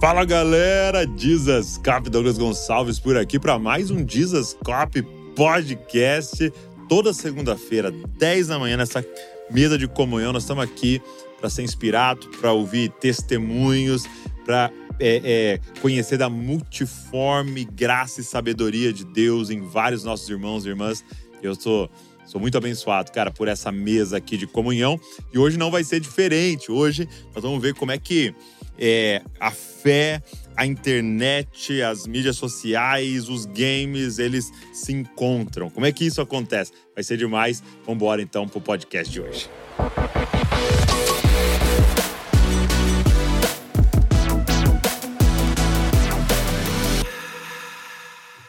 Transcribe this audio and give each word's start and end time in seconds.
Fala 0.00 0.24
galera, 0.24 1.06
Jesus 1.14 1.76
Cop 1.76 2.08
Douglas 2.08 2.38
Gonçalves 2.38 2.98
por 2.98 3.18
aqui 3.18 3.38
para 3.38 3.58
mais 3.58 3.90
um 3.90 4.02
Jesus 4.08 4.56
Cop 4.64 5.02
podcast. 5.36 6.50
Toda 6.88 7.12
segunda-feira, 7.12 7.90
10 7.90 8.46
da 8.46 8.58
manhã, 8.58 8.78
nessa 8.78 9.04
mesa 9.50 9.76
de 9.76 9.86
comunhão, 9.86 10.32
nós 10.32 10.44
estamos 10.44 10.64
aqui 10.64 11.02
para 11.38 11.50
ser 11.50 11.64
inspirado, 11.64 12.26
para 12.40 12.50
ouvir 12.50 12.88
testemunhos, 12.92 14.06
para 14.46 14.70
é, 14.98 15.20
é, 15.22 15.60
conhecer 15.82 16.16
da 16.16 16.30
multiforme 16.30 17.66
graça 17.66 18.22
e 18.22 18.24
sabedoria 18.24 18.94
de 18.94 19.04
Deus 19.04 19.50
em 19.50 19.60
vários 19.60 20.02
nossos 20.02 20.30
irmãos 20.30 20.64
e 20.64 20.70
irmãs. 20.70 21.04
Eu 21.42 21.54
sou 21.54 21.90
Sou 22.30 22.40
muito 22.40 22.56
abençoado, 22.56 23.10
cara, 23.10 23.32
por 23.32 23.48
essa 23.48 23.72
mesa 23.72 24.18
aqui 24.18 24.36
de 24.36 24.46
comunhão. 24.46 25.00
E 25.34 25.38
hoje 25.38 25.58
não 25.58 25.68
vai 25.68 25.82
ser 25.82 25.98
diferente. 25.98 26.70
Hoje 26.70 27.08
nós 27.34 27.42
vamos 27.42 27.60
ver 27.60 27.74
como 27.74 27.90
é 27.90 27.98
que 27.98 28.32
é, 28.80 29.22
a 29.38 29.50
fé, 29.50 30.22
a 30.56 30.64
internet, 30.64 31.82
as 31.82 32.06
mídias 32.06 32.36
sociais, 32.36 33.28
os 33.28 33.44
games, 33.44 34.18
eles 34.18 34.50
se 34.72 34.92
encontram. 34.92 35.68
Como 35.68 35.84
é 35.84 35.92
que 35.92 36.06
isso 36.06 36.22
acontece? 36.22 36.72
Vai 36.94 37.04
ser 37.04 37.18
demais. 37.18 37.62
Vamos 37.84 37.96
embora 37.96 38.22
então 38.22 38.48
pro 38.48 38.60
podcast 38.60 39.12
de 39.12 39.20
hoje. 39.20 39.50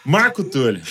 Marco 0.03 0.43
Túlio. 0.43 0.81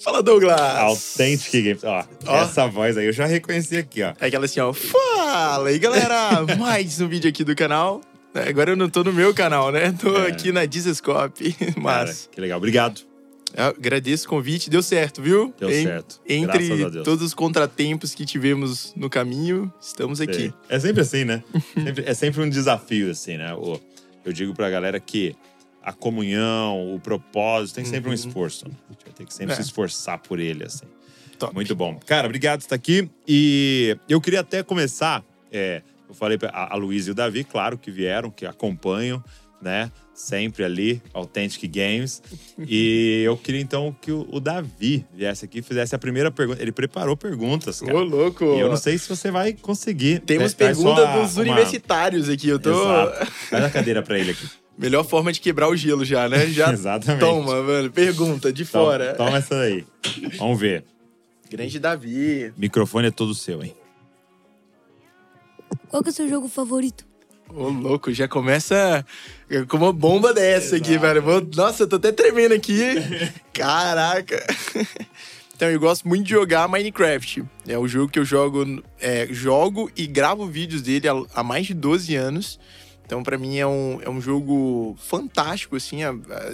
Fala, 0.00 0.22
Douglas! 0.22 0.60
Authentic 0.60 1.64
Games. 1.64 1.84
Ó, 1.84 2.04
ó, 2.26 2.42
essa 2.42 2.68
voz 2.68 2.96
aí 2.96 3.06
eu 3.06 3.12
já 3.12 3.26
reconheci 3.26 3.76
aqui, 3.76 4.02
ó. 4.02 4.12
É 4.20 4.26
aquela 4.26 4.44
assim, 4.44 4.60
ó. 4.60 4.72
Fala 4.72 5.70
aí, 5.70 5.78
galera! 5.78 6.44
Mais 6.56 7.00
um 7.00 7.08
vídeo 7.08 7.28
aqui 7.28 7.42
do 7.42 7.56
canal. 7.56 8.00
É, 8.34 8.48
agora 8.48 8.72
eu 8.72 8.76
não 8.76 8.88
tô 8.88 9.02
no 9.02 9.12
meu 9.12 9.34
canal, 9.34 9.72
né? 9.72 9.92
Tô 9.98 10.16
é. 10.18 10.28
aqui 10.28 10.52
na 10.52 10.64
Dizescope. 10.64 11.56
Mas. 11.76 12.22
Cara, 12.22 12.28
que 12.32 12.40
legal. 12.40 12.58
Obrigado. 12.58 13.00
Eu 13.54 13.64
agradeço 13.64 14.26
o 14.26 14.28
convite, 14.28 14.68
deu 14.68 14.82
certo, 14.82 15.22
viu? 15.22 15.54
Deu 15.58 15.70
em, 15.70 15.84
certo. 15.84 16.20
Entre 16.28 17.02
todos 17.02 17.22
os 17.22 17.32
contratempos 17.32 18.14
que 18.14 18.26
tivemos 18.26 18.92
no 18.94 19.08
caminho, 19.08 19.72
estamos 19.80 20.20
aqui. 20.20 20.52
É 20.68 20.78
sempre 20.78 21.00
assim, 21.00 21.24
né? 21.24 21.42
sempre, 21.74 22.04
é 22.06 22.14
sempre 22.14 22.42
um 22.42 22.50
desafio, 22.50 23.10
assim, 23.10 23.38
né? 23.38 23.52
Eu 24.24 24.32
digo 24.32 24.52
pra 24.52 24.68
galera 24.68 25.00
que 25.00 25.34
a 25.82 25.92
comunhão, 25.92 26.94
o 26.94 27.00
propósito, 27.00 27.76
tem 27.76 27.84
sempre 27.86 28.08
uhum. 28.08 28.10
um 28.10 28.14
esforço. 28.14 28.68
Né? 28.68 28.74
A 28.88 28.92
gente 28.92 29.04
vai 29.04 29.14
ter 29.14 29.24
que 29.24 29.32
sempre 29.32 29.52
é. 29.54 29.56
se 29.56 29.62
esforçar 29.62 30.18
por 30.18 30.38
ele, 30.38 30.64
assim. 30.64 30.84
Top. 31.38 31.54
Muito 31.54 31.74
bom. 31.74 31.98
Cara, 32.04 32.26
obrigado 32.26 32.58
por 32.58 32.64
estar 32.64 32.76
aqui. 32.76 33.08
E 33.26 33.96
eu 34.08 34.20
queria 34.20 34.40
até 34.40 34.62
começar. 34.62 35.24
É, 35.50 35.82
eu 36.08 36.14
falei 36.14 36.38
para 36.38 36.50
a 36.50 36.74
Luiz 36.76 37.06
e 37.06 37.10
o 37.10 37.14
Davi, 37.14 37.44
claro 37.44 37.76
que 37.76 37.90
vieram, 37.90 38.30
que 38.30 38.46
acompanham, 38.46 39.22
né? 39.60 39.90
Sempre 40.14 40.64
ali, 40.64 41.02
Authentic 41.12 41.70
Games. 41.70 42.22
E 42.60 43.22
eu 43.24 43.36
queria 43.36 43.60
então 43.60 43.94
que 44.00 44.10
o, 44.10 44.40
Davi 44.40 45.06
viesse 45.14 45.44
aqui 45.44 45.60
e 45.60 45.62
fizesse 45.62 45.94
a 45.94 45.98
primeira 45.98 46.28
pergunta. 46.28 46.60
Ele 46.60 46.72
preparou 46.72 47.16
perguntas, 47.16 47.80
cara. 47.80 47.96
Ô, 47.96 48.02
louco! 48.02 48.44
E 48.44 48.58
eu 48.58 48.68
não 48.68 48.76
sei 48.76 48.98
se 48.98 49.08
você 49.08 49.30
vai 49.30 49.52
conseguir. 49.52 50.18
Temos 50.20 50.54
perguntas 50.54 51.08
dos 51.14 51.36
uma... 51.36 51.42
universitários 51.42 52.28
aqui. 52.28 52.48
Eu 52.48 52.58
tô. 52.58 52.70
Exato. 52.70 53.30
Faz 53.48 53.64
a 53.64 53.70
cadeira 53.70 54.02
para 54.02 54.18
ele 54.18 54.32
aqui. 54.32 54.44
Melhor 54.76 55.04
forma 55.04 55.32
de 55.32 55.40
quebrar 55.40 55.68
o 55.68 55.76
gelo 55.76 56.04
já, 56.04 56.28
né? 56.28 56.48
Já 56.48 56.70
Exatamente. 56.74 57.20
Toma, 57.20 57.62
mano. 57.62 57.90
Pergunta 57.92 58.52
de 58.52 58.64
fora. 58.64 59.14
Toma, 59.14 59.30
toma 59.30 59.38
essa 59.38 59.56
aí. 59.60 59.84
Vamos 60.36 60.58
ver. 60.58 60.84
Grande 61.48 61.78
Davi. 61.78 62.52
Microfone 62.56 63.06
é 63.06 63.10
todo 63.12 63.34
seu, 63.34 63.62
hein? 63.62 63.74
Qual 65.88 66.02
que 66.02 66.08
é 66.08 66.12
o 66.12 66.14
seu 66.14 66.28
jogo 66.28 66.48
favorito? 66.48 67.06
Ô, 67.48 67.68
louco, 67.68 68.12
já 68.12 68.28
começa 68.28 69.04
com 69.68 69.78
uma 69.78 69.92
bomba 69.92 70.34
dessa 70.34 70.76
Exato. 70.76 70.82
aqui, 70.82 70.98
velho. 70.98 71.48
Nossa, 71.56 71.84
eu 71.84 71.88
tô 71.88 71.96
até 71.96 72.12
tremendo 72.12 72.52
aqui. 72.52 72.82
Caraca. 73.54 74.44
Então, 75.56 75.68
eu 75.70 75.80
gosto 75.80 76.06
muito 76.06 76.24
de 76.24 76.30
jogar 76.30 76.68
Minecraft. 76.68 77.44
É 77.66 77.76
o 77.78 77.88
jogo 77.88 78.12
que 78.12 78.18
eu 78.18 78.24
jogo, 78.24 78.82
é, 79.00 79.26
jogo 79.30 79.90
e 79.96 80.06
gravo 80.06 80.46
vídeos 80.46 80.82
dele 80.82 81.08
há, 81.08 81.14
há 81.34 81.42
mais 81.42 81.66
de 81.66 81.74
12 81.74 82.14
anos. 82.14 82.60
Então, 83.04 83.22
para 83.22 83.38
mim, 83.38 83.56
é 83.56 83.66
um, 83.66 83.98
é 84.02 84.10
um 84.10 84.20
jogo 84.20 84.94
fantástico, 85.00 85.74
assim, 85.74 86.04
a, 86.04 86.10
a, 86.10 86.52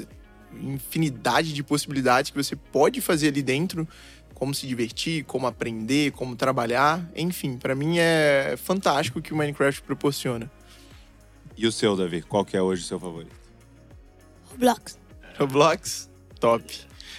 infinidade 0.62 1.52
de 1.52 1.62
possibilidades 1.64 2.30
que 2.30 2.36
você 2.36 2.54
pode 2.54 3.00
fazer 3.00 3.28
ali 3.28 3.42
dentro, 3.42 3.88
como 4.34 4.54
se 4.54 4.66
divertir, 4.66 5.24
como 5.24 5.46
aprender, 5.46 6.10
como 6.12 6.36
trabalhar, 6.36 7.08
enfim, 7.14 7.56
para 7.56 7.74
mim 7.74 7.98
é 7.98 8.56
fantástico 8.56 9.18
o 9.18 9.22
que 9.22 9.32
o 9.32 9.36
Minecraft 9.36 9.82
proporciona. 9.82 10.50
E 11.56 11.66
o 11.66 11.72
seu, 11.72 11.96
Davi? 11.96 12.22
Qual 12.22 12.44
que 12.44 12.56
é 12.56 12.62
hoje 12.62 12.82
o 12.82 12.84
seu 12.84 12.98
favorito? 12.98 13.34
Roblox. 14.50 14.98
Roblox? 15.38 16.10
Top. 16.40 16.64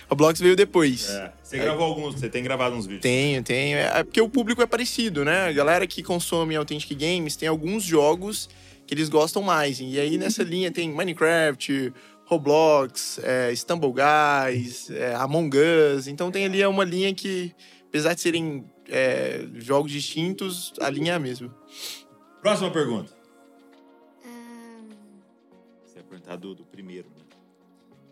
Roblox 0.10 0.40
veio 0.40 0.56
depois. 0.56 1.10
É. 1.10 1.34
Você 1.42 1.58
gravou 1.58 1.86
alguns, 1.86 2.16
você 2.16 2.30
tem 2.30 2.44
gravado 2.44 2.76
uns 2.76 2.86
vídeos? 2.86 3.02
Tenho, 3.02 3.42
tenho. 3.44 3.78
É 3.78 4.04
porque 4.04 4.20
o 4.20 4.30
público 4.30 4.62
é 4.62 4.66
parecido, 4.66 5.24
né? 5.24 5.48
A 5.48 5.52
galera 5.52 5.88
que 5.88 6.04
consome 6.04 6.56
Authentic 6.56 6.98
Games 6.98 7.36
tem 7.36 7.48
alguns 7.48 7.84
jogos 7.84 8.50
que 8.86 8.94
eles 8.94 9.10
gostam 9.10 9.42
mais. 9.42 9.80
E 9.80 10.00
aí 10.00 10.18
nessa 10.18 10.44
linha 10.44 10.72
tem 10.72 10.92
Minecraft, 10.92 11.94
Roblox, 12.26 13.20
é, 13.24 13.56
Stumble 13.56 13.92
Guys, 13.94 14.90
é, 14.90 15.16
Among 15.16 15.56
Us. 15.58 16.08
Então 16.08 16.32
tem 16.32 16.46
ali 16.46 16.66
uma 16.66 16.84
linha 16.84 17.14
que, 17.14 17.54
apesar 17.88 18.14
de 18.14 18.22
serem 18.22 18.66
é, 18.90 19.46
jogos 19.56 19.92
distintos, 19.92 20.74
a 20.80 20.90
linha 20.90 21.14
é 21.14 21.16
a 21.16 21.20
mesma. 21.20 21.56
Próxima 22.42 22.72
pergunta. 22.72 23.14
Um... 24.26 24.90
Você 25.86 26.00
ia 26.00 26.04
perguntar 26.04 26.36
do, 26.36 26.56
do 26.56 26.66
primeiro, 26.66 27.10
né? 27.10 27.24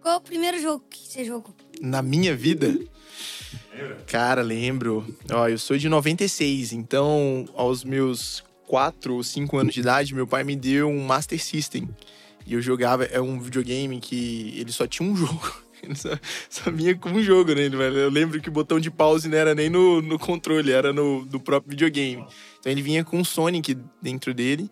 Qual 0.01 0.17
o 0.17 0.21
primeiro 0.21 0.61
jogo 0.61 0.83
que 0.89 1.07
você 1.07 1.23
jogou? 1.23 1.55
Na 1.81 2.01
minha 2.01 2.35
vida? 2.35 2.77
Lembra? 3.73 3.95
Cara, 4.05 4.41
lembro. 4.41 5.05
Ó, 5.31 5.47
eu 5.47 5.57
sou 5.57 5.77
de 5.77 5.87
96, 5.87 6.73
então 6.73 7.45
aos 7.55 7.83
meus 7.83 8.43
4 8.67 9.15
ou 9.15 9.23
5 9.23 9.57
anos 9.57 9.73
de 9.73 9.79
idade, 9.79 10.13
meu 10.13 10.27
pai 10.27 10.43
me 10.43 10.55
deu 10.55 10.89
um 10.89 11.05
Master 11.05 11.41
System. 11.41 11.87
E 12.45 12.53
eu 12.53 12.61
jogava, 12.61 13.05
é 13.05 13.21
um 13.21 13.39
videogame 13.39 13.99
que 13.99 14.53
ele 14.57 14.71
só 14.71 14.85
tinha 14.87 15.07
um 15.07 15.15
jogo. 15.17 15.63
Ele 15.81 15.95
só, 15.95 16.17
só 16.49 16.71
vinha 16.71 16.95
com 16.95 17.09
um 17.09 17.21
jogo 17.21 17.53
nele, 17.53 17.75
velho. 17.75 17.97
Eu 17.97 18.09
lembro 18.09 18.39
que 18.41 18.47
o 18.47 18.51
botão 18.51 18.79
de 18.79 18.89
pause 18.89 19.27
não 19.27 19.37
era 19.37 19.53
nem 19.53 19.69
no, 19.69 20.01
no 20.01 20.17
controle, 20.17 20.71
era 20.71 20.93
no, 20.93 21.25
no 21.25 21.39
próprio 21.39 21.71
videogame. 21.71 22.25
Então 22.59 22.71
ele 22.71 22.81
vinha 22.81 23.03
com 23.03 23.19
um 23.19 23.23
Sonic 23.23 23.77
dentro 24.01 24.33
dele. 24.33 24.69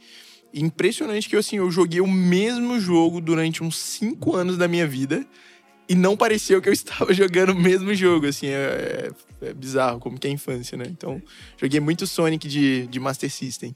impressionante 0.54 1.28
que 1.28 1.36
assim, 1.36 1.58
eu 1.58 1.70
joguei 1.70 2.00
o 2.00 2.08
mesmo 2.08 2.80
jogo 2.80 3.20
durante 3.20 3.62
uns 3.62 3.78
5 3.78 4.36
anos 4.36 4.58
da 4.58 4.68
minha 4.70 4.88
vida 4.88 5.26
e 5.92 5.96
não 5.96 6.16
pareceu 6.16 6.62
que 6.62 6.70
eu 6.70 6.74
estava 6.74 7.14
jogando 7.14 7.50
o 7.50 7.56
mesmo 7.56 7.94
jogo, 7.94 8.26
assim, 8.26 8.48
é, 8.48 9.12
é, 9.42 9.50
é 9.50 9.54
bizarro 9.54 10.00
como 10.00 10.18
que 10.18 10.28
é 10.28 10.30
a 10.30 10.34
infância, 10.34 10.78
né? 10.78 10.86
Então, 10.88 11.22
joguei 11.58 11.82
muito 11.82 12.08
Sonic 12.08 12.48
de, 12.48 12.88
de 12.88 13.00
Master 13.00 13.30
System. 13.30 13.76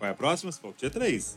É 0.00 0.10
a 0.10 0.14
próxima? 0.14 0.52
Tinha 0.76 0.90
três. 0.90 1.36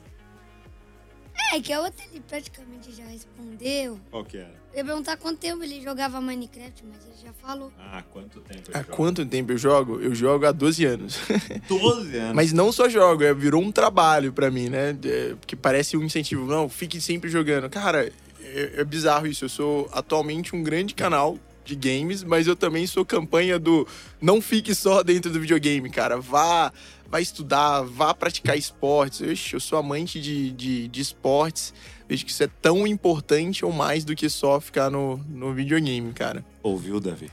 É, 1.53 1.59
que 1.59 1.73
a 1.73 1.81
outra 1.81 2.03
ele 2.11 2.22
praticamente 2.27 2.91
já 2.91 3.03
respondeu. 3.05 4.00
Qual 4.11 4.23
que 4.23 4.38
era? 4.38 4.53
Eu 4.72 4.79
ia 4.79 4.85
perguntar 4.85 5.17
quanto 5.17 5.39
tempo 5.39 5.63
ele 5.63 5.81
jogava 5.81 6.22
Minecraft, 6.22 6.83
mas 6.85 7.03
ele 7.05 7.25
já 7.25 7.33
falou. 7.33 7.72
Ah, 7.79 8.03
quanto 8.11 8.39
tempo 8.41 8.72
Há 8.73 8.83
quanto 8.83 9.25
tempo 9.25 9.51
eu 9.51 9.57
jogo? 9.57 10.00
Eu 10.00 10.13
jogo 10.13 10.45
há 10.45 10.51
12 10.51 10.85
anos. 10.85 11.19
12 11.67 12.17
anos? 12.17 12.35
mas 12.35 12.53
não 12.53 12.72
só 12.72 12.88
jogo, 12.88 13.23
é, 13.23 13.33
virou 13.33 13.61
um 13.61 13.72
trabalho 13.72 14.31
para 14.31 14.51
mim, 14.51 14.69
né? 14.69 14.95
É, 15.03 15.35
porque 15.39 15.55
parece 15.55 15.97
um 15.97 16.03
incentivo. 16.03 16.45
Não, 16.45 16.69
fique 16.69 17.01
sempre 17.01 17.29
jogando. 17.29 17.69
Cara, 17.69 18.11
é, 18.41 18.73
é 18.77 18.83
bizarro 18.83 19.25
isso. 19.25 19.45
Eu 19.45 19.50
sou 19.50 19.89
atualmente 19.91 20.56
um 20.56 20.61
grande 20.61 20.94
canal 20.94 21.38
de 21.66 21.75
games, 21.75 22.23
mas 22.23 22.47
eu 22.47 22.56
também 22.56 22.88
sou 22.88 23.06
campanha 23.06 23.59
do 23.59 23.88
não 24.19 24.41
fique 24.41 24.73
só 24.73 25.03
dentro 25.03 25.31
do 25.31 25.39
videogame, 25.39 25.89
cara. 25.89 26.17
Vá, 26.19 26.71
vá 27.09 27.20
estudar, 27.20 27.81
vá 27.81 28.14
praticar 28.14 28.58
esportes. 28.58 29.22
Ixi, 29.22 29.56
eu 29.56 29.60
sou 29.60 29.80
amante 29.80 30.22
de, 30.22 30.51
de, 30.51 30.88
de 30.88 31.01
esportes. 31.01 31.74
Vejo 32.07 32.25
que 32.25 32.31
isso 32.31 32.44
é 32.44 32.50
tão 32.62 32.88
importante 32.88 33.63
ou 33.66 33.72
mais 33.72 34.04
do 34.04 34.16
que 34.16 34.30
só 34.30 34.60
ficar 34.60 34.89
no, 34.89 35.18
no 35.28 35.54
videogame, 35.54 36.12
cara. 36.13 36.44
Ouviu, 36.63 37.00
Davi? 37.00 37.30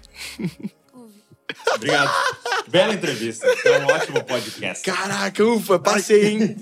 Obrigado. 1.75 2.11
Bela 2.69 2.95
entrevista. 2.95 3.47
É 3.47 3.79
um 3.79 3.87
ótimo 3.87 4.25
podcast. 4.25 4.85
Caraca, 4.85 5.45
ufa, 5.45 5.79
passei, 5.79 6.27
hein? 6.27 6.57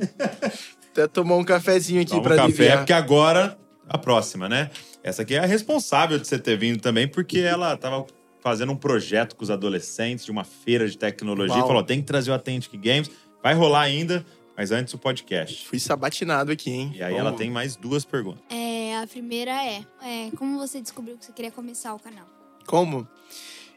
Até 0.92 1.08
tomar 1.08 1.36
um 1.36 1.44
cafezinho 1.44 2.02
aqui 2.02 2.10
Toma 2.10 2.22
pra 2.22 2.34
um 2.34 2.36
café, 2.36 2.46
aliviar. 2.46 2.78
porque 2.78 2.92
agora 2.92 3.58
a 3.88 3.98
próxima, 3.98 4.48
né? 4.48 4.70
Essa 5.02 5.22
aqui 5.22 5.34
é 5.34 5.38
a 5.38 5.46
responsável 5.46 6.18
de 6.18 6.26
você 6.26 6.38
ter 6.38 6.56
vindo 6.56 6.80
também, 6.80 7.08
porque 7.08 7.38
ela 7.40 7.74
estava 7.74 8.06
fazendo 8.44 8.72
um 8.72 8.76
projeto 8.76 9.34
com 9.34 9.42
os 9.42 9.50
adolescentes 9.50 10.26
de 10.26 10.30
uma 10.30 10.44
feira 10.44 10.86
de 10.86 10.98
tecnologia 10.98 11.56
Uau. 11.56 11.64
e 11.64 11.66
falou: 11.66 11.82
tem 11.82 12.00
que 12.00 12.06
trazer 12.06 12.30
o 12.30 12.34
Authentic 12.34 12.78
Games. 12.78 13.10
Vai 13.42 13.54
rolar 13.54 13.80
ainda, 13.80 14.24
mas 14.54 14.70
antes 14.70 14.92
o 14.92 14.98
podcast. 14.98 15.66
Fui 15.66 15.80
sabatinado 15.80 16.52
aqui, 16.52 16.70
hein? 16.70 16.92
E 16.94 17.02
aí 17.02 17.14
Vamos. 17.14 17.26
ela 17.28 17.32
tem 17.32 17.50
mais 17.50 17.74
duas 17.74 18.04
perguntas. 18.04 18.42
É, 18.50 18.96
a 18.98 19.06
primeira 19.06 19.50
é, 19.50 19.82
é: 20.02 20.30
como 20.36 20.58
você 20.58 20.82
descobriu 20.82 21.16
que 21.16 21.24
você 21.24 21.32
queria 21.32 21.50
começar 21.50 21.94
o 21.94 21.98
canal? 21.98 22.26
Como? 22.66 23.08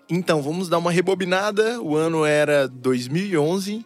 Então, 0.09 0.41
vamos 0.41 0.67
dar 0.67 0.77
uma 0.77 0.91
rebobinada. 0.91 1.81
O 1.81 1.95
ano 1.95 2.25
era 2.25 2.67
2011 2.67 3.85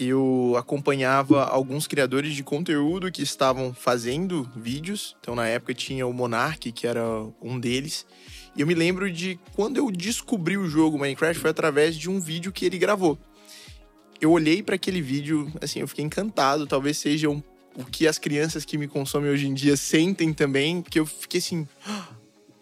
eu 0.00 0.54
acompanhava 0.56 1.44
alguns 1.44 1.86
criadores 1.86 2.34
de 2.34 2.42
conteúdo 2.42 3.12
que 3.12 3.20
estavam 3.20 3.74
fazendo 3.74 4.50
vídeos. 4.56 5.14
Então, 5.20 5.34
na 5.34 5.46
época, 5.46 5.74
tinha 5.74 6.06
o 6.06 6.12
Monark, 6.12 6.72
que 6.72 6.86
era 6.86 7.04
um 7.42 7.60
deles. 7.60 8.06
E 8.60 8.62
eu 8.62 8.66
me 8.66 8.74
lembro 8.74 9.10
de 9.10 9.40
quando 9.56 9.78
eu 9.78 9.90
descobri 9.90 10.58
o 10.58 10.68
jogo 10.68 10.98
Minecraft 10.98 11.40
foi 11.40 11.48
através 11.48 11.96
de 11.96 12.10
um 12.10 12.20
vídeo 12.20 12.52
que 12.52 12.66
ele 12.66 12.76
gravou. 12.76 13.18
Eu 14.20 14.30
olhei 14.30 14.62
para 14.62 14.74
aquele 14.74 15.00
vídeo, 15.00 15.50
assim, 15.62 15.80
eu 15.80 15.88
fiquei 15.88 16.04
encantado. 16.04 16.66
Talvez 16.66 16.98
seja 16.98 17.30
um, 17.30 17.42
o 17.74 17.86
que 17.86 18.06
as 18.06 18.18
crianças 18.18 18.66
que 18.66 18.76
me 18.76 18.86
consomem 18.86 19.30
hoje 19.30 19.46
em 19.46 19.54
dia 19.54 19.78
sentem 19.78 20.34
também, 20.34 20.82
porque 20.82 21.00
eu 21.00 21.06
fiquei 21.06 21.38
assim. 21.38 21.66
"Ah, 21.86 22.08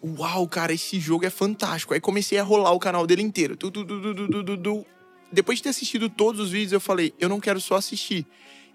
Uau, 0.01 0.47
cara, 0.47 0.71
esse 0.71 1.01
jogo 1.01 1.25
é 1.25 1.29
fantástico. 1.29 1.93
Aí 1.93 1.99
comecei 1.99 2.37
a 2.37 2.43
rolar 2.43 2.71
o 2.71 2.79
canal 2.79 3.05
dele 3.05 3.21
inteiro. 3.21 3.57
Tu, 3.57 3.69
tu, 3.69 3.83
tu. 3.85 4.85
Depois 5.29 5.57
de 5.57 5.63
ter 5.63 5.69
assistido 5.69 6.09
todos 6.09 6.39
os 6.39 6.51
vídeos, 6.51 6.71
eu 6.71 6.79
falei: 6.79 7.13
eu 7.19 7.27
não 7.27 7.41
quero 7.41 7.59
só 7.59 7.75
assistir, 7.75 8.25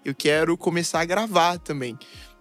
eu 0.05 0.13
quero 0.13 0.55
começar 0.55 0.99
a 1.01 1.05
gravar 1.05 1.57
também. 1.57 1.97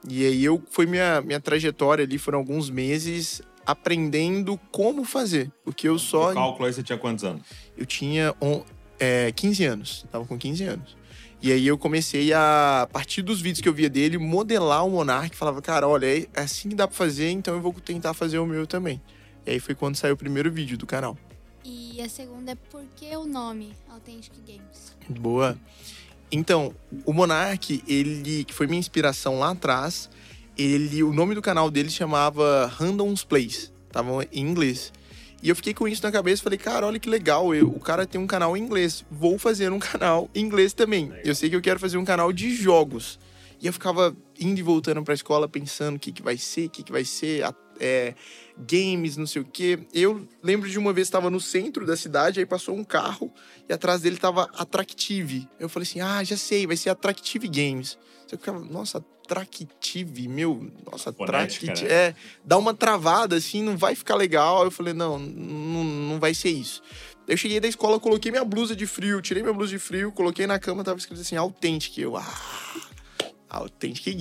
E 0.07 0.27
aí 0.27 0.45
eu 0.45 0.63
foi 0.71 0.85
minha, 0.85 1.23
minha 1.23 1.41
trajetória 1.41 2.05
ali, 2.05 2.19
foram 2.19 2.39
alguns 2.39 2.69
meses 2.69 3.41
aprendendo 3.67 4.59
como 4.71 5.05
fazer. 5.05 5.51
Porque 5.65 5.89
eu 5.89 5.99
só. 5.99 6.31
O 6.31 6.35
cálculo 6.35 6.67
aí 6.67 6.73
você 6.73 6.83
tinha 6.83 6.99
quantos 6.99 7.25
anos? 7.25 7.43
Eu 7.77 7.87
tinha 7.87 8.35
on, 8.41 8.63
é, 8.99 9.33
15 9.33 9.65
anos. 9.65 10.07
Tava 10.11 10.25
com 10.25 10.39
15 10.39 10.65
anos. 10.65 10.97
E 11.43 11.53
aí 11.53 11.67
eu 11.67 11.77
comecei 11.77 12.33
a, 12.33 12.83
a 12.83 12.87
partir 12.87 13.21
dos 13.21 13.41
vídeos 13.41 13.61
que 13.61 13.69
eu 13.69 13.75
via 13.75 13.91
dele, 13.91 14.17
modelar 14.17 14.87
o 14.87 14.91
Monark. 14.91 15.37
Falava, 15.37 15.61
cara, 15.61 15.87
olha, 15.87 16.07
é 16.07 16.27
assim 16.37 16.71
que 16.71 16.75
dá 16.75 16.89
pra 16.89 16.97
fazer, 16.97 17.29
então 17.31 17.55
eu 17.55 17.61
vou 17.61 17.73
tentar 17.75 18.15
fazer 18.15 18.39
o 18.39 18.47
meu 18.47 18.67
também. 18.67 19.01
E 19.45 19.51
aí 19.51 19.61
foi 19.61 19.75
quando 19.75 19.97
saiu 19.97 20.15
o 20.15 20.17
primeiro 20.17 20.51
vídeo 20.51 20.79
do 20.79 20.87
canal. 20.87 21.19
E 21.63 22.01
a 22.01 22.09
segunda 22.09 22.53
é 22.53 22.55
por 22.55 22.83
que 22.97 23.15
o 23.15 23.27
nome 23.27 23.75
Authentic 23.91 24.33
Games? 24.47 24.97
Boa. 25.09 25.59
Então, 26.33 26.75
o 27.05 27.13
Monark, 27.13 27.85
ele, 27.87 28.45
que 28.45 28.55
foi 28.55 28.67
minha 28.67 28.79
inspiração 28.79 29.39
lá 29.39 29.51
atrás, 29.51 30.09
ele, 30.57 31.03
o 31.03 31.13
nome 31.13 31.35
do 31.35 31.43
canal 31.43 31.71
dele 31.71 31.91
chamava 31.91 32.67
Randoms 32.67 33.25
Plays. 33.25 33.73
Tava 33.91 34.11
em 34.33 34.41
inglês. 34.41 34.93
E 35.43 35.49
eu 35.49 35.57
fiquei 35.57 35.75
com 35.75 35.87
isso 35.87 36.03
na 36.03 36.11
cabeça 36.11 36.43
falei, 36.43 36.59
cara, 36.59 36.87
olha 36.87 36.99
que 36.99 37.09
legal, 37.09 37.55
eu, 37.55 37.69
o 37.69 37.79
cara 37.79 38.07
tem 38.07 38.19
um 38.19 38.27
canal 38.27 38.57
em 38.57 38.63
inglês, 38.63 39.05
vou 39.11 39.39
fazer 39.39 39.71
um 39.71 39.79
canal 39.81 40.31
em 40.35 40.41
inglês 40.41 40.73
também. 40.73 41.13
Eu 41.23 41.35
sei 41.35 41.51
que 41.51 41.57
eu 41.57 41.61
quero 41.61 41.79
fazer 41.79 41.99
um 41.99 42.05
canal 42.05 42.33
de 42.33 42.55
jogos. 42.55 43.19
E 43.61 43.67
eu 43.67 43.73
ficava 43.73 44.17
indo 44.41 44.59
e 44.59 44.63
voltando 44.63 45.03
pra 45.03 45.15
escola 45.15 45.49
pensando 45.49 45.97
o 45.97 45.99
que, 45.99 46.13
que 46.13 46.23
vai 46.23 46.37
ser, 46.37 46.67
o 46.67 46.71
que, 46.71 46.83
que 46.83 46.91
vai 46.91 47.05
ser, 47.05 47.45
é, 47.79 48.15
games, 48.59 49.17
não 49.17 49.27
sei 49.27 49.43
o 49.43 49.45
quê. 49.45 49.81
Eu 49.93 50.27
lembro 50.43 50.69
de 50.69 50.79
uma 50.79 50.93
vez 50.93 51.09
estava 51.09 51.31
no 51.31 51.41
centro 51.41 51.87
da 51.87 51.97
cidade, 51.97 52.41
aí 52.41 52.47
passou 52.47 52.75
um 52.75 52.85
carro 52.85 53.33
e 53.69 53.73
atrás 53.73 54.01
dele 54.01 54.17
tava 54.17 54.49
Attractive. 54.57 55.49
Eu 55.59 55.69
falei 55.69 55.87
assim, 55.87 56.01
ah, 56.01 56.23
já 56.25 56.37
sei, 56.37 56.67
vai 56.67 56.77
ser 56.77 56.91
Attractive 56.91 57.49
Games. 57.49 57.99
Eu 58.33 58.39
ficava, 58.39 58.59
nossa, 58.61 58.99
Attractive, 59.25 60.29
meu, 60.29 60.71
nossa, 60.91 61.13
Fonética, 61.13 61.73
Attractive. 61.73 61.89
né? 61.89 61.95
É, 62.09 62.15
dá 62.45 62.59
uma 62.59 62.75
travada 62.75 63.37
assim, 63.37 63.63
não 63.63 63.77
vai 63.77 63.95
ficar 63.95 64.17
legal. 64.17 64.65
Eu 64.65 64.71
falei, 64.71 64.93
não, 64.93 65.19
não, 65.19 65.85
não 65.85 66.21
vai 66.21 66.35
ser 66.35 66.51
isso. 66.51 66.83
Eu 67.27 67.37
cheguei 67.37 67.59
da 67.59 67.67
escola, 67.67 67.99
coloquei 67.99 68.31
minha 68.31 68.45
blusa 68.45 68.77
de 68.77 68.87
frio, 68.87 69.23
tirei 69.23 69.43
minha 69.43 69.55
blusa 69.55 69.71
de 69.71 69.79
frio, 69.79 70.13
coloquei 70.13 70.47
na 70.47 70.59
cama, 70.59 70.85
tava 70.85 70.99
escrito 70.99 71.23
assim, 71.23 71.37
Authentic. 71.37 71.97
Eu, 71.99 72.17
ah, 72.19 72.41
Authentic 73.49 74.09
É 74.09 74.13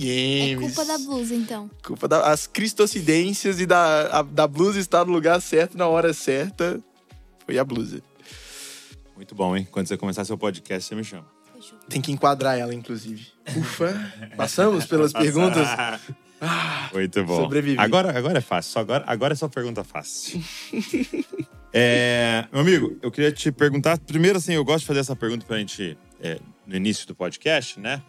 Games. 0.54 0.74
culpa 0.74 0.84
da 0.86 0.96
blusa, 0.98 1.34
então. 1.34 1.70
Culpa 1.84 2.08
das 2.08 2.46
cristocidências 2.46 3.60
e 3.60 3.66
da, 3.66 4.20
a- 4.20 4.22
da 4.22 4.46
blusa 4.46 4.78
estar 4.78 5.04
no 5.04 5.12
lugar 5.12 5.40
certo, 5.42 5.76
na 5.76 5.86
hora 5.86 6.14
certa. 6.14 6.80
Foi 7.44 7.58
a 7.58 7.64
blusa. 7.64 8.00
Muito 9.16 9.34
bom, 9.34 9.54
hein? 9.56 9.66
Quando 9.70 9.86
você 9.86 9.96
começar 9.96 10.24
seu 10.24 10.38
podcast, 10.38 10.88
você 10.88 10.94
me 10.94 11.04
chama. 11.04 11.26
Tem 11.88 12.00
que 12.00 12.10
enquadrar 12.10 12.58
ela, 12.58 12.74
inclusive. 12.74 13.33
Ufa, 13.56 14.12
passamos 14.36 14.86
pelas 14.86 15.12
perguntas. 15.14 15.66
Ah, 16.40 16.90
Muito 16.92 17.24
bom. 17.24 17.42
Sobrevivi. 17.42 17.78
Agora, 17.78 18.16
agora 18.16 18.38
é 18.38 18.40
fácil. 18.40 18.72
Só 18.72 18.80
agora, 18.80 19.04
agora 19.06 19.32
é 19.32 19.36
só 19.36 19.48
pergunta 19.48 19.82
fácil. 19.84 20.42
É, 21.76 22.46
meu 22.52 22.60
amigo, 22.60 22.96
eu 23.02 23.10
queria 23.10 23.32
te 23.32 23.50
perguntar. 23.50 23.98
Primeiro, 23.98 24.38
assim, 24.38 24.52
eu 24.52 24.64
gosto 24.64 24.80
de 24.82 24.86
fazer 24.86 25.00
essa 25.00 25.16
pergunta 25.16 25.44
pra 25.44 25.58
gente 25.58 25.98
é, 26.20 26.38
no 26.64 26.76
início 26.76 27.04
do 27.04 27.16
podcast, 27.16 27.80
né? 27.80 28.00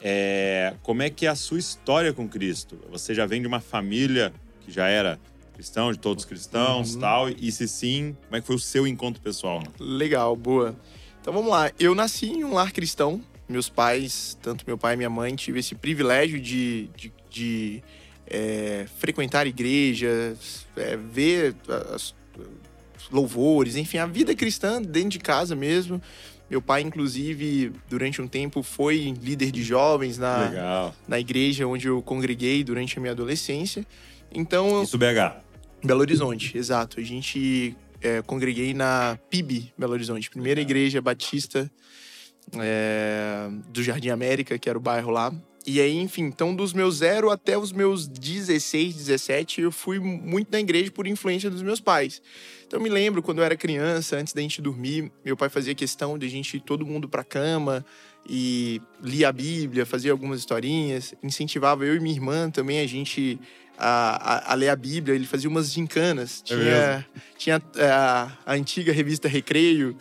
É, 0.00 0.74
como 0.84 1.02
é 1.02 1.10
que 1.10 1.26
é 1.26 1.28
a 1.28 1.34
sua 1.34 1.58
história 1.58 2.12
com 2.12 2.28
Cristo? 2.28 2.78
Você 2.92 3.12
já 3.16 3.26
vem 3.26 3.40
de 3.40 3.48
uma 3.48 3.58
família 3.58 4.32
que 4.60 4.70
já 4.70 4.86
era 4.86 5.18
cristão, 5.54 5.90
de 5.90 5.98
todos 5.98 6.24
cristãos 6.24 6.94
Uhum. 6.94 7.00
tal? 7.00 7.28
E 7.28 7.50
se 7.50 7.66
sim, 7.66 8.16
como 8.26 8.36
é 8.36 8.40
que 8.40 8.46
foi 8.46 8.54
o 8.54 8.60
seu 8.60 8.86
encontro 8.86 9.20
pessoal? 9.20 9.64
legal, 9.80 10.36
boa. 10.36 10.76
Então 11.20 11.32
vamos 11.32 11.50
lá. 11.50 11.72
Eu 11.76 11.96
nasci 11.96 12.26
em 12.26 12.44
um 12.44 12.54
lar 12.54 12.70
cristão. 12.70 13.20
Meus 13.48 13.68
pais, 13.68 14.36
tanto 14.42 14.64
meu 14.66 14.76
pai 14.76 14.94
e 14.94 14.96
minha 14.96 15.08
mãe, 15.10 15.34
tive 15.34 15.60
esse 15.60 15.74
privilégio 15.74 16.38
de, 16.40 16.88
de, 16.96 17.12
de, 17.30 17.82
é, 18.26 18.86
frequentar 18.98 19.46
igrejas, 19.46 20.66
é, 20.76 20.96
ver 20.96 21.54
as- 21.94 22.14
os 22.98 23.10
louvores, 23.10 23.76
enfim, 23.76 23.98
a 23.98 24.06
vida 24.06 24.34
cristã 24.34 24.82
dentro 24.82 25.10
de 25.10 25.18
casa 25.18 25.56
mesmo. 25.56 26.00
Meu 26.50 26.60
pai, 26.62 26.82
inclusive, 26.82 27.72
durante 27.88 28.20
um 28.22 28.28
tempo 28.28 28.62
foi 28.62 29.14
líder 29.22 29.50
de 29.50 29.62
jovens 29.62 30.18
na, 30.18 30.48
Legal. 30.48 30.94
na 31.06 31.18
igreja 31.20 31.66
onde 31.66 31.86
eu 31.88 32.00
congreguei 32.02 32.64
durante 32.64 32.98
a 32.98 33.00
minha 33.00 33.12
adolescência. 33.12 33.86
Então, 34.32 34.82
Isso 34.82 34.96
BH. 34.98 35.40
Belo 35.84 36.00
Horizonte, 36.00 36.56
exato. 36.56 37.00
A 37.00 37.02
gente 37.02 37.76
é, 38.00 38.20
congreguei 38.22 38.72
na 38.74 39.18
PIB 39.30 39.72
Belo 39.76 39.92
Horizonte, 39.92 40.28
primeira 40.30 40.60
igreja 40.60 41.00
batista 41.00 41.70
é, 42.60 43.48
do 43.68 43.82
Jardim 43.82 44.10
América, 44.10 44.58
que 44.58 44.68
era 44.68 44.78
o 44.78 44.80
bairro 44.80 45.10
lá. 45.10 45.32
E 45.66 45.80
aí, 45.80 45.98
enfim, 45.98 46.22
então 46.22 46.54
dos 46.54 46.72
meus 46.72 46.96
zero 46.96 47.28
até 47.30 47.58
os 47.58 47.72
meus 47.72 48.08
16, 48.08 48.94
17, 48.94 49.60
eu 49.60 49.70
fui 49.70 49.98
muito 49.98 50.50
na 50.50 50.58
igreja 50.58 50.90
por 50.90 51.06
influência 51.06 51.50
dos 51.50 51.62
meus 51.62 51.78
pais. 51.78 52.22
Então 52.66 52.78
eu 52.78 52.82
me 52.82 52.88
lembro 52.88 53.22
quando 53.22 53.38
eu 53.38 53.44
era 53.44 53.54
criança, 53.54 54.16
antes 54.16 54.32
da 54.32 54.40
gente 54.40 54.62
dormir, 54.62 55.12
meu 55.22 55.36
pai 55.36 55.50
fazia 55.50 55.74
questão 55.74 56.16
de 56.16 56.26
a 56.26 56.30
gente 56.30 56.56
ir 56.56 56.60
todo 56.60 56.86
mundo 56.86 57.06
pra 57.06 57.22
cama 57.22 57.84
e 58.26 58.80
lia 59.02 59.28
a 59.28 59.32
Bíblia, 59.32 59.84
fazia 59.84 60.10
algumas 60.10 60.40
historinhas, 60.40 61.14
incentivava 61.22 61.84
eu 61.84 61.94
e 61.94 62.00
minha 62.00 62.14
irmã 62.14 62.50
também 62.50 62.80
a 62.80 62.86
gente 62.86 63.38
a, 63.78 64.50
a, 64.50 64.52
a 64.52 64.54
ler 64.54 64.70
a 64.70 64.76
Bíblia. 64.76 65.14
Ele 65.14 65.26
fazia 65.26 65.48
umas 65.48 65.70
gincanas. 65.70 66.42
É 66.42 66.44
Tinha, 66.44 67.06
tinha 67.36 67.62
é, 67.76 67.90
a, 67.90 68.32
a 68.44 68.54
antiga 68.54 68.92
revista 68.92 69.28
Recreio 69.28 69.96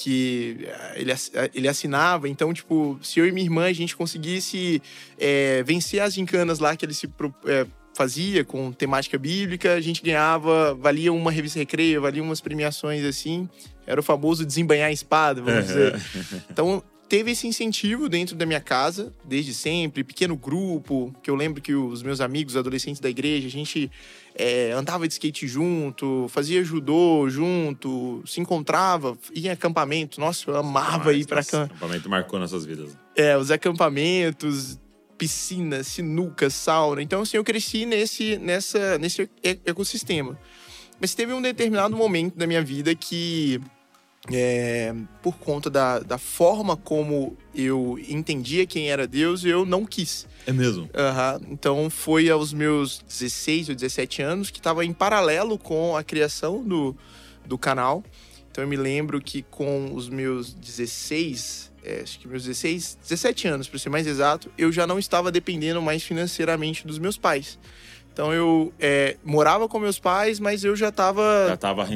que 0.00 0.58
eh, 0.62 0.92
ele, 0.96 1.10
ass- 1.12 1.32
ele 1.52 1.66
assinava. 1.66 2.28
Então, 2.28 2.54
tipo, 2.54 2.98
se 3.02 3.18
eu 3.18 3.26
e 3.26 3.32
minha 3.32 3.44
irmã 3.44 3.64
a 3.64 3.72
gente 3.72 3.96
conseguisse 3.96 4.80
é, 5.18 5.62
vencer 5.64 6.00
as 6.00 6.14
gincanas 6.14 6.60
lá 6.60 6.76
que 6.76 6.84
ele 6.84 6.94
se 6.94 7.08
é, 7.46 7.66
fazia 7.96 8.44
com 8.44 8.70
temática 8.70 9.18
bíblica, 9.18 9.74
a 9.74 9.80
gente 9.80 10.00
ganhava, 10.02 10.72
valia 10.74 11.12
uma 11.12 11.32
revista 11.32 11.58
Recreio, 11.58 12.00
valia 12.00 12.22
umas 12.22 12.40
premiações 12.40 13.04
assim. 13.04 13.48
Era 13.84 13.98
o 14.00 14.02
famoso 14.02 14.46
desembanhar 14.46 14.88
a 14.88 14.92
espada, 14.92 15.42
vamos 15.42 15.66
dizer. 15.66 16.00
Então, 16.48 16.80
teve 17.08 17.30
esse 17.30 17.46
incentivo 17.46 18.08
dentro 18.08 18.36
da 18.36 18.44
minha 18.44 18.60
casa, 18.60 19.12
desde 19.24 19.54
sempre, 19.54 20.04
pequeno 20.04 20.36
grupo, 20.36 21.14
que 21.22 21.30
eu 21.30 21.34
lembro 21.34 21.62
que 21.62 21.74
os 21.74 22.02
meus 22.02 22.20
amigos 22.20 22.56
adolescentes 22.56 23.00
da 23.00 23.08
igreja, 23.08 23.46
a 23.46 23.50
gente 23.50 23.90
é, 24.34 24.72
andava 24.72 25.08
de 25.08 25.14
skate 25.14 25.48
junto, 25.48 26.26
fazia 26.28 26.62
judô 26.62 27.28
junto, 27.30 28.22
se 28.26 28.40
encontrava, 28.40 29.16
ia 29.34 29.48
em 29.48 29.52
acampamento. 29.52 30.20
Nossa, 30.20 30.50
eu 30.50 30.56
amava 30.56 31.12
ir 31.14 31.26
pra 31.26 31.36
Nossa, 31.36 31.48
acampamento. 31.48 31.74
acampamento 31.76 32.10
marcou 32.10 32.38
nossas 32.38 32.64
vidas. 32.64 32.96
É, 33.16 33.36
os 33.36 33.50
acampamentos, 33.50 34.78
piscina, 35.16 35.82
sinuca, 35.82 36.50
sauna. 36.50 37.02
Então, 37.02 37.22
assim, 37.22 37.36
eu 37.36 37.44
cresci 37.44 37.86
nesse, 37.86 38.36
nessa, 38.38 38.98
nesse 38.98 39.28
ecossistema. 39.42 40.38
Mas 41.00 41.14
teve 41.14 41.32
um 41.32 41.40
determinado 41.40 41.96
momento 41.96 42.36
da 42.36 42.46
minha 42.46 42.62
vida 42.62 42.94
que, 42.94 43.60
é, 44.30 44.94
por 45.22 45.38
conta 45.38 45.70
da, 45.70 46.00
da 46.00 46.18
forma 46.18 46.76
como 46.76 47.36
eu 47.54 47.98
entendia 48.08 48.66
quem 48.66 48.90
era 48.90 49.06
Deus, 49.06 49.44
eu 49.44 49.64
não 49.64 49.84
quis. 49.84 50.26
É 50.46 50.52
mesmo? 50.52 50.88
Aham. 50.94 51.40
Então 51.48 51.88
foi 51.88 52.28
aos 52.28 52.52
meus 52.52 53.02
16 53.06 53.70
ou 53.70 53.74
17 53.74 54.22
anos 54.22 54.50
que 54.50 54.58
estava 54.58 54.84
em 54.84 54.92
paralelo 54.92 55.58
com 55.58 55.96
a 55.96 56.02
criação 56.02 56.62
do, 56.62 56.96
do 57.46 57.56
canal. 57.56 58.02
Então 58.50 58.64
eu 58.64 58.68
me 58.68 58.76
lembro 58.76 59.20
que 59.20 59.42
com 59.42 59.94
os 59.94 60.08
meus 60.08 60.52
16, 60.52 61.72
é, 61.84 62.00
acho 62.02 62.18
que 62.18 62.26
meus 62.26 62.44
16, 62.44 62.98
17 63.02 63.48
anos, 63.48 63.68
para 63.68 63.78
ser 63.78 63.88
mais 63.88 64.06
exato, 64.06 64.50
eu 64.58 64.72
já 64.72 64.86
não 64.86 64.98
estava 64.98 65.30
dependendo 65.30 65.80
mais 65.80 66.02
financeiramente 66.02 66.86
dos 66.86 66.98
meus 66.98 67.16
pais. 67.16 67.58
Então 68.18 68.34
eu 68.34 68.72
é, 68.80 69.16
morava 69.24 69.68
com 69.68 69.78
meus 69.78 70.00
pais, 70.00 70.40
mas 70.40 70.64
eu 70.64 70.74
já 70.74 70.88
estava 70.88 71.46
Já 71.50 71.56
tava 71.56 71.86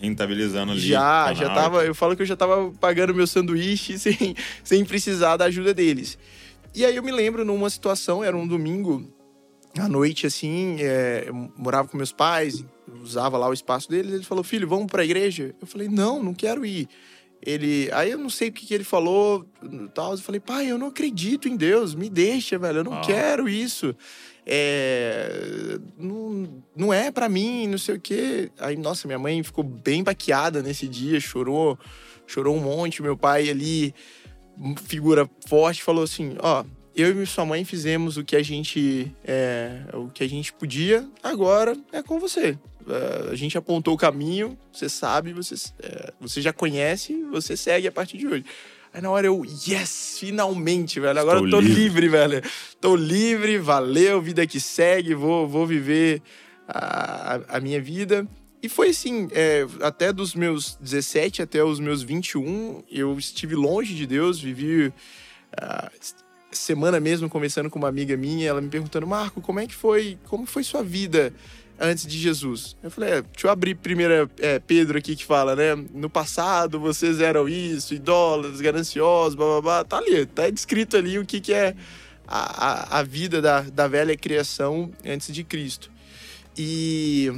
rentabilizando 0.00 0.72
ali. 0.72 0.80
já, 0.80 1.32
já 1.34 1.54
tava. 1.54 1.84
Eu 1.84 1.94
falo 1.94 2.16
que 2.16 2.22
eu 2.22 2.26
já 2.26 2.34
tava 2.34 2.72
pagando 2.80 3.14
meu 3.14 3.28
sanduíche 3.28 3.94
sem, 3.96 4.34
sem 4.64 4.84
precisar 4.84 5.36
da 5.36 5.44
ajuda 5.44 5.72
deles. 5.72 6.18
E 6.74 6.84
aí 6.84 6.96
eu 6.96 7.02
me 7.04 7.12
lembro 7.12 7.44
numa 7.44 7.70
situação, 7.70 8.24
era 8.24 8.36
um 8.36 8.44
domingo 8.44 9.08
à 9.78 9.86
noite, 9.86 10.26
assim, 10.26 10.78
é, 10.80 11.26
eu 11.28 11.34
morava 11.56 11.86
com 11.86 11.96
meus 11.96 12.10
pais, 12.10 12.64
usava 13.00 13.38
lá 13.38 13.48
o 13.48 13.52
espaço 13.52 13.88
deles. 13.88 14.12
Ele 14.12 14.24
falou: 14.24 14.42
Filho, 14.42 14.66
vamos 14.66 14.86
pra 14.88 15.04
igreja? 15.04 15.54
Eu 15.60 15.66
falei: 15.68 15.86
Não, 15.88 16.20
não 16.20 16.34
quero 16.34 16.66
ir. 16.66 16.88
Ele. 17.40 17.88
Aí 17.92 18.10
eu 18.10 18.18
não 18.18 18.28
sei 18.30 18.48
o 18.48 18.52
que, 18.52 18.66
que 18.66 18.74
ele 18.74 18.82
falou. 18.82 19.46
Tal, 19.94 20.10
eu 20.10 20.18
falei, 20.18 20.40
pai, 20.40 20.66
eu 20.66 20.76
não 20.76 20.88
acredito 20.88 21.48
em 21.48 21.56
Deus, 21.56 21.94
me 21.94 22.10
deixa, 22.10 22.58
velho. 22.58 22.78
Eu 22.78 22.84
não 22.84 22.94
Ah. 22.94 23.00
quero 23.00 23.48
isso. 23.48 23.94
É, 24.50 25.78
não, 25.98 26.62
não 26.74 26.92
é 26.92 27.10
pra 27.10 27.28
mim, 27.28 27.66
não 27.66 27.76
sei 27.76 27.96
o 27.96 28.00
quê. 28.00 28.50
Aí, 28.58 28.76
nossa, 28.76 29.06
minha 29.06 29.18
mãe 29.18 29.42
ficou 29.42 29.62
bem 29.62 30.02
baqueada 30.02 30.62
nesse 30.62 30.88
dia, 30.88 31.20
chorou, 31.20 31.78
chorou 32.26 32.56
um 32.56 32.60
monte. 32.60 33.02
Meu 33.02 33.14
pai 33.14 33.50
ali, 33.50 33.94
figura 34.84 35.28
forte, 35.46 35.82
falou 35.82 36.02
assim: 36.02 36.34
ó, 36.40 36.64
eu 36.96 37.22
e 37.22 37.26
sua 37.26 37.44
mãe 37.44 37.62
fizemos 37.62 38.16
o 38.16 38.24
que 38.24 38.34
a 38.34 38.42
gente 38.42 39.14
é, 39.22 39.82
o 39.92 40.08
que 40.08 40.24
a 40.24 40.28
gente 40.28 40.50
podia, 40.54 41.06
agora 41.22 41.76
é 41.92 42.02
com 42.02 42.18
você. 42.18 42.58
É, 42.88 43.30
a 43.30 43.34
gente 43.34 43.58
apontou 43.58 43.92
o 43.92 43.98
caminho, 43.98 44.56
você 44.72 44.88
sabe, 44.88 45.34
você, 45.34 45.56
é, 45.82 46.14
você 46.18 46.40
já 46.40 46.54
conhece, 46.54 47.22
você 47.24 47.54
segue 47.54 47.86
a 47.86 47.92
partir 47.92 48.16
de 48.16 48.26
hoje. 48.26 48.44
Aí 48.98 49.02
na 49.02 49.10
hora 49.12 49.28
eu, 49.28 49.44
yes, 49.44 50.16
finalmente, 50.18 50.98
velho. 50.98 51.20
Agora 51.20 51.38
Estou 51.38 51.46
eu 51.46 51.50
tô 51.52 51.60
livre. 51.60 51.82
livre, 51.84 52.08
velho. 52.08 52.42
Tô 52.80 52.96
livre, 52.96 53.56
valeu, 53.56 54.20
vida 54.20 54.44
que 54.44 54.58
segue, 54.58 55.14
vou, 55.14 55.46
vou 55.46 55.64
viver 55.64 56.20
a, 56.66 57.38
a- 57.48 57.60
minha 57.60 57.80
vida. 57.80 58.26
E 58.60 58.68
foi 58.68 58.88
assim, 58.88 59.28
é, 59.30 59.64
até 59.82 60.12
dos 60.12 60.34
meus 60.34 60.74
17 60.80 61.42
até 61.42 61.62
os 61.62 61.78
meus 61.78 62.02
21, 62.02 62.82
eu 62.90 63.16
estive 63.16 63.54
longe 63.54 63.94
de 63.94 64.04
Deus, 64.04 64.40
vivi 64.40 64.92
ah, 65.56 65.92
semana 66.50 66.98
mesmo 66.98 67.28
conversando 67.28 67.70
com 67.70 67.78
uma 67.78 67.86
amiga 67.88 68.16
minha, 68.16 68.48
ela 68.48 68.60
me 68.60 68.68
perguntando, 68.68 69.06
Marco, 69.06 69.40
como 69.40 69.60
é 69.60 69.66
que 69.68 69.74
foi, 69.76 70.18
como 70.24 70.44
foi 70.44 70.64
sua 70.64 70.82
vida 70.82 71.32
antes 71.78 72.06
de 72.06 72.18
Jesus? 72.18 72.76
Eu 72.82 72.90
falei, 72.90 73.10
é, 73.10 73.22
deixa 73.22 73.46
eu 73.46 73.50
abrir 73.50 73.74
primeiro 73.74 74.30
é, 74.38 74.58
Pedro 74.58 74.98
aqui 74.98 75.14
que 75.16 75.24
fala, 75.24 75.54
né? 75.56 75.74
No 75.94 76.10
passado 76.10 76.78
vocês 76.80 77.20
eram 77.20 77.48
isso, 77.48 77.94
idólatras, 77.94 78.60
gananciosos, 78.60 79.34
blá 79.34 79.46
blá 79.46 79.60
blá. 79.62 79.84
Tá 79.84 79.98
ali, 79.98 80.26
tá 80.26 80.48
descrito 80.50 80.96
ali 80.96 81.18
o 81.18 81.24
que, 81.26 81.40
que 81.40 81.52
é 81.52 81.74
a, 82.26 82.96
a, 82.96 82.98
a 82.98 83.02
vida 83.02 83.40
da, 83.40 83.60
da 83.62 83.88
velha 83.88 84.16
criação 84.16 84.90
antes 85.04 85.32
de 85.32 85.44
Cristo. 85.44 85.90
E 86.56 87.30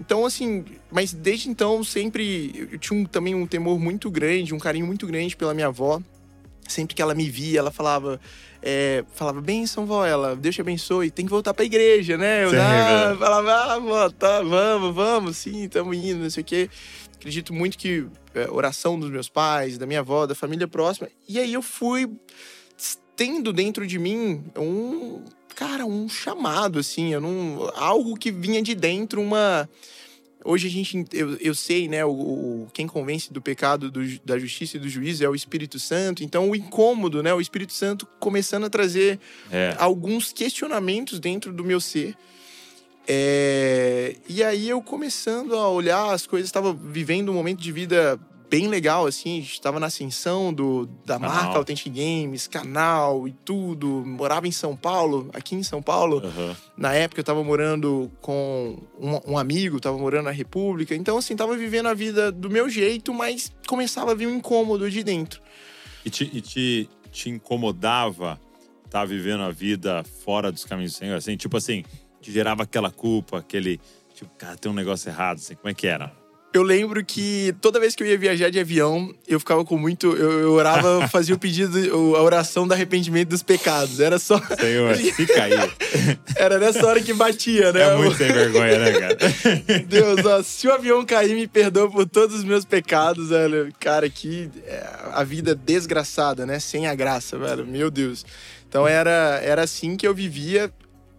então, 0.00 0.24
assim, 0.24 0.64
mas 0.90 1.12
desde 1.12 1.48
então 1.50 1.82
sempre 1.82 2.68
eu 2.72 2.78
tinha 2.78 3.00
um- 3.00 3.04
também 3.04 3.34
um 3.34 3.46
temor 3.46 3.78
muito 3.80 4.08
grande, 4.10 4.54
um 4.54 4.58
carinho 4.58 4.86
muito 4.86 5.06
grande 5.06 5.36
pela 5.36 5.52
minha 5.52 5.66
avó. 5.66 6.00
Sempre 6.68 6.94
que 6.94 7.02
ela 7.02 7.14
me 7.14 7.28
via, 7.28 7.58
ela 7.58 7.70
falava, 7.70 8.20
é, 8.62 9.04
falava, 9.14 9.40
benção, 9.40 9.86
vó, 9.86 10.06
ela, 10.06 10.36
Deus 10.36 10.54
te 10.54 10.60
abençoe, 10.60 11.10
tem 11.10 11.24
que 11.24 11.30
voltar 11.30 11.52
pra 11.54 11.64
igreja, 11.64 12.16
né? 12.16 12.44
Eu 12.44 12.50
Sim, 12.50 12.56
ah, 12.56 13.10
né? 13.10 13.16
falava, 13.16 13.54
ah, 13.54 13.78
vó, 13.78 14.10
tá, 14.10 14.42
vamos, 14.42 14.94
vamos, 14.94 15.36
sim, 15.38 15.64
estamos 15.64 15.96
indo, 15.96 16.22
não 16.22 16.30
sei 16.30 16.42
o 16.42 16.46
quê. 16.46 16.70
Acredito 17.16 17.52
muito 17.52 17.76
que 17.76 18.06
é, 18.34 18.48
oração 18.50 18.98
dos 18.98 19.10
meus 19.10 19.28
pais, 19.28 19.76
da 19.76 19.86
minha 19.86 20.00
avó, 20.00 20.26
da 20.26 20.34
família 20.34 20.68
próxima. 20.68 21.08
E 21.28 21.38
aí 21.38 21.52
eu 21.52 21.62
fui 21.62 22.08
tendo 23.16 23.52
dentro 23.52 23.84
de 23.84 23.98
mim 23.98 24.44
um, 24.56 25.24
cara, 25.56 25.84
um 25.84 26.08
chamado, 26.08 26.78
assim, 26.78 27.12
eu 27.12 27.20
não, 27.20 27.68
algo 27.74 28.16
que 28.16 28.30
vinha 28.30 28.62
de 28.62 28.76
dentro, 28.76 29.20
uma. 29.20 29.68
Hoje 30.44 30.68
a 30.68 30.70
gente, 30.70 31.04
eu, 31.12 31.36
eu 31.36 31.54
sei, 31.54 31.88
né, 31.88 32.04
o, 32.04 32.10
o- 32.10 32.68
quem 32.72 32.86
convence 32.86 33.32
do 33.32 33.42
pecado, 33.42 33.90
do 33.90 34.00
da 34.20 34.38
justiça 34.38 34.76
e 34.76 34.80
do 34.80 34.88
juízo 34.88 35.24
é 35.24 35.28
o 35.28 35.34
Espírito 35.34 35.78
Santo. 35.78 36.22
Então, 36.22 36.48
o 36.48 36.54
incômodo, 36.54 37.22
né, 37.22 37.34
o 37.34 37.40
Espírito 37.40 37.72
Santo 37.72 38.06
começando 38.20 38.64
a 38.64 38.70
trazer 38.70 39.18
É. 39.50 39.74
alguns 39.78 40.32
questionamentos 40.32 41.18
dentro 41.18 41.52
do 41.52 41.64
meu 41.64 41.80
ser. 41.80 42.14
É, 43.06 44.16
E 44.28 44.42
aí 44.44 44.68
eu 44.68 44.80
começando 44.82 45.54
a 45.54 45.68
olhar 45.68 46.12
as 46.12 46.26
coisas, 46.26 46.48
estava 46.48 46.72
vivendo 46.72 47.30
um 47.30 47.34
momento 47.34 47.60
de 47.60 47.72
vida 47.72 48.18
bem 48.50 48.68
legal, 48.68 49.06
assim, 49.06 49.38
estava 49.38 49.78
na 49.78 49.86
ascensão 49.86 50.52
do, 50.52 50.86
da 51.04 51.18
Canal. 51.18 51.34
marca 51.34 51.58
Authentic 51.58 51.92
Games, 51.92 52.46
canal 52.46 53.28
e 53.28 53.32
tudo. 53.32 54.02
Morava 54.06 54.48
em 54.48 54.52
São 54.52 54.76
Paulo, 54.76 55.30
aqui 55.32 55.54
em 55.54 55.62
São 55.62 55.82
Paulo. 55.82 56.22
Aham. 56.24 56.56
Na 56.76 56.94
época 56.94 57.20
eu 57.20 57.24
tava 57.24 57.42
morando 57.44 58.10
com 58.20 58.78
um, 58.98 59.32
um 59.32 59.38
amigo, 59.38 59.80
tava 59.80 59.98
morando 59.98 60.24
na 60.24 60.30
República. 60.30 60.94
Então, 60.94 61.18
assim, 61.18 61.36
tava 61.36 61.56
vivendo 61.56 61.86
a 61.86 61.94
vida 61.94 62.32
do 62.32 62.48
meu 62.48 62.68
jeito, 62.68 63.12
mas 63.12 63.52
começava 63.66 64.12
a 64.12 64.14
vir 64.14 64.26
um 64.26 64.36
incômodo 64.36 64.90
de 64.90 65.02
dentro. 65.02 65.40
E, 66.04 66.10
te, 66.10 66.30
e 66.32 66.40
te, 66.40 66.88
te 67.12 67.28
incomodava 67.30 68.40
estar 68.84 69.04
vivendo 69.04 69.42
a 69.42 69.50
vida 69.50 70.02
fora 70.24 70.50
dos 70.50 70.64
caminhos 70.64 70.92
do 70.92 70.96
Senhor? 70.96 71.16
Assim, 71.16 71.36
tipo 71.36 71.56
assim, 71.56 71.84
te 72.20 72.32
gerava 72.32 72.62
aquela 72.62 72.90
culpa, 72.90 73.38
aquele. 73.38 73.80
Tipo, 74.14 74.30
cara, 74.36 74.56
tem 74.56 74.70
um 74.70 74.74
negócio 74.74 75.08
errado, 75.08 75.36
assim. 75.36 75.54
Como 75.54 75.68
é 75.68 75.74
que 75.74 75.86
era? 75.86 76.12
Eu 76.50 76.62
lembro 76.62 77.04
que 77.04 77.54
toda 77.60 77.78
vez 77.78 77.94
que 77.94 78.02
eu 78.02 78.06
ia 78.06 78.16
viajar 78.16 78.50
de 78.50 78.58
avião, 78.58 79.14
eu 79.26 79.38
ficava 79.38 79.64
com 79.66 79.76
muito. 79.76 80.06
Eu, 80.16 80.40
eu 80.40 80.52
orava, 80.52 81.06
fazia 81.08 81.34
o 81.34 81.38
pedido, 81.38 81.76
a 82.16 82.22
oração 82.22 82.66
do 82.66 82.72
arrependimento 82.72 83.28
dos 83.28 83.42
pecados. 83.42 84.00
Era 84.00 84.18
só. 84.18 84.40
Senhor, 84.58 84.94
fica 85.14 85.42
aí. 85.42 85.52
Era 86.36 86.58
nessa 86.58 86.86
hora 86.86 87.02
que 87.02 87.12
batia, 87.12 87.70
né? 87.70 87.82
É 87.82 87.96
muito 87.96 88.16
sem 88.16 88.32
vergonha, 88.32 88.78
né, 88.78 88.92
cara? 88.92 89.16
Deus, 89.86 90.24
ó, 90.24 90.42
se 90.42 90.66
o 90.66 90.72
avião 90.72 91.04
cair, 91.04 91.34
me 91.34 91.46
perdoa 91.46 91.90
por 91.90 92.08
todos 92.08 92.36
os 92.36 92.44
meus 92.44 92.64
pecados, 92.64 93.28
velho. 93.28 93.70
Cara, 93.78 94.08
que 94.08 94.50
é, 94.66 94.86
a 95.12 95.22
vida 95.22 95.54
desgraçada, 95.54 96.46
né? 96.46 96.58
Sem 96.58 96.86
a 96.86 96.94
graça, 96.94 97.36
velho. 97.36 97.66
Meu 97.66 97.90
Deus. 97.90 98.24
Então 98.66 98.88
era, 98.88 99.40
era 99.42 99.62
assim 99.62 99.96
que 99.96 100.08
eu 100.08 100.14
vivia 100.14 100.72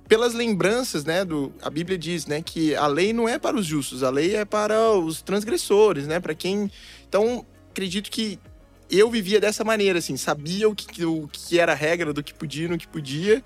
pelas 0.09 0.33
lembranças, 0.33 1.05
né? 1.05 1.23
Do, 1.23 1.53
a 1.61 1.69
Bíblia 1.69 1.97
diz, 1.97 2.25
né? 2.25 2.41
Que 2.41 2.75
a 2.75 2.87
lei 2.87 3.13
não 3.13 3.29
é 3.29 3.37
para 3.39 3.55
os 3.55 3.65
justos, 3.65 4.03
a 4.03 4.09
lei 4.09 4.35
é 4.35 4.43
para 4.43 4.91
os 4.91 5.21
transgressores, 5.21 6.07
né? 6.07 6.19
Para 6.19 6.33
quem. 6.33 6.69
Então, 7.07 7.45
acredito 7.69 8.09
que 8.09 8.37
eu 8.89 9.09
vivia 9.11 9.39
dessa 9.39 9.63
maneira, 9.63 9.99
assim, 9.99 10.17
sabia 10.17 10.67
o 10.67 10.73
que, 10.73 11.05
o 11.05 11.29
que 11.31 11.59
era 11.59 11.73
a 11.73 11.75
regra, 11.75 12.11
do 12.11 12.23
que 12.23 12.33
podia 12.33 12.65
e 12.65 12.67
no 12.67 12.77
que 12.77 12.87
podia. 12.87 13.43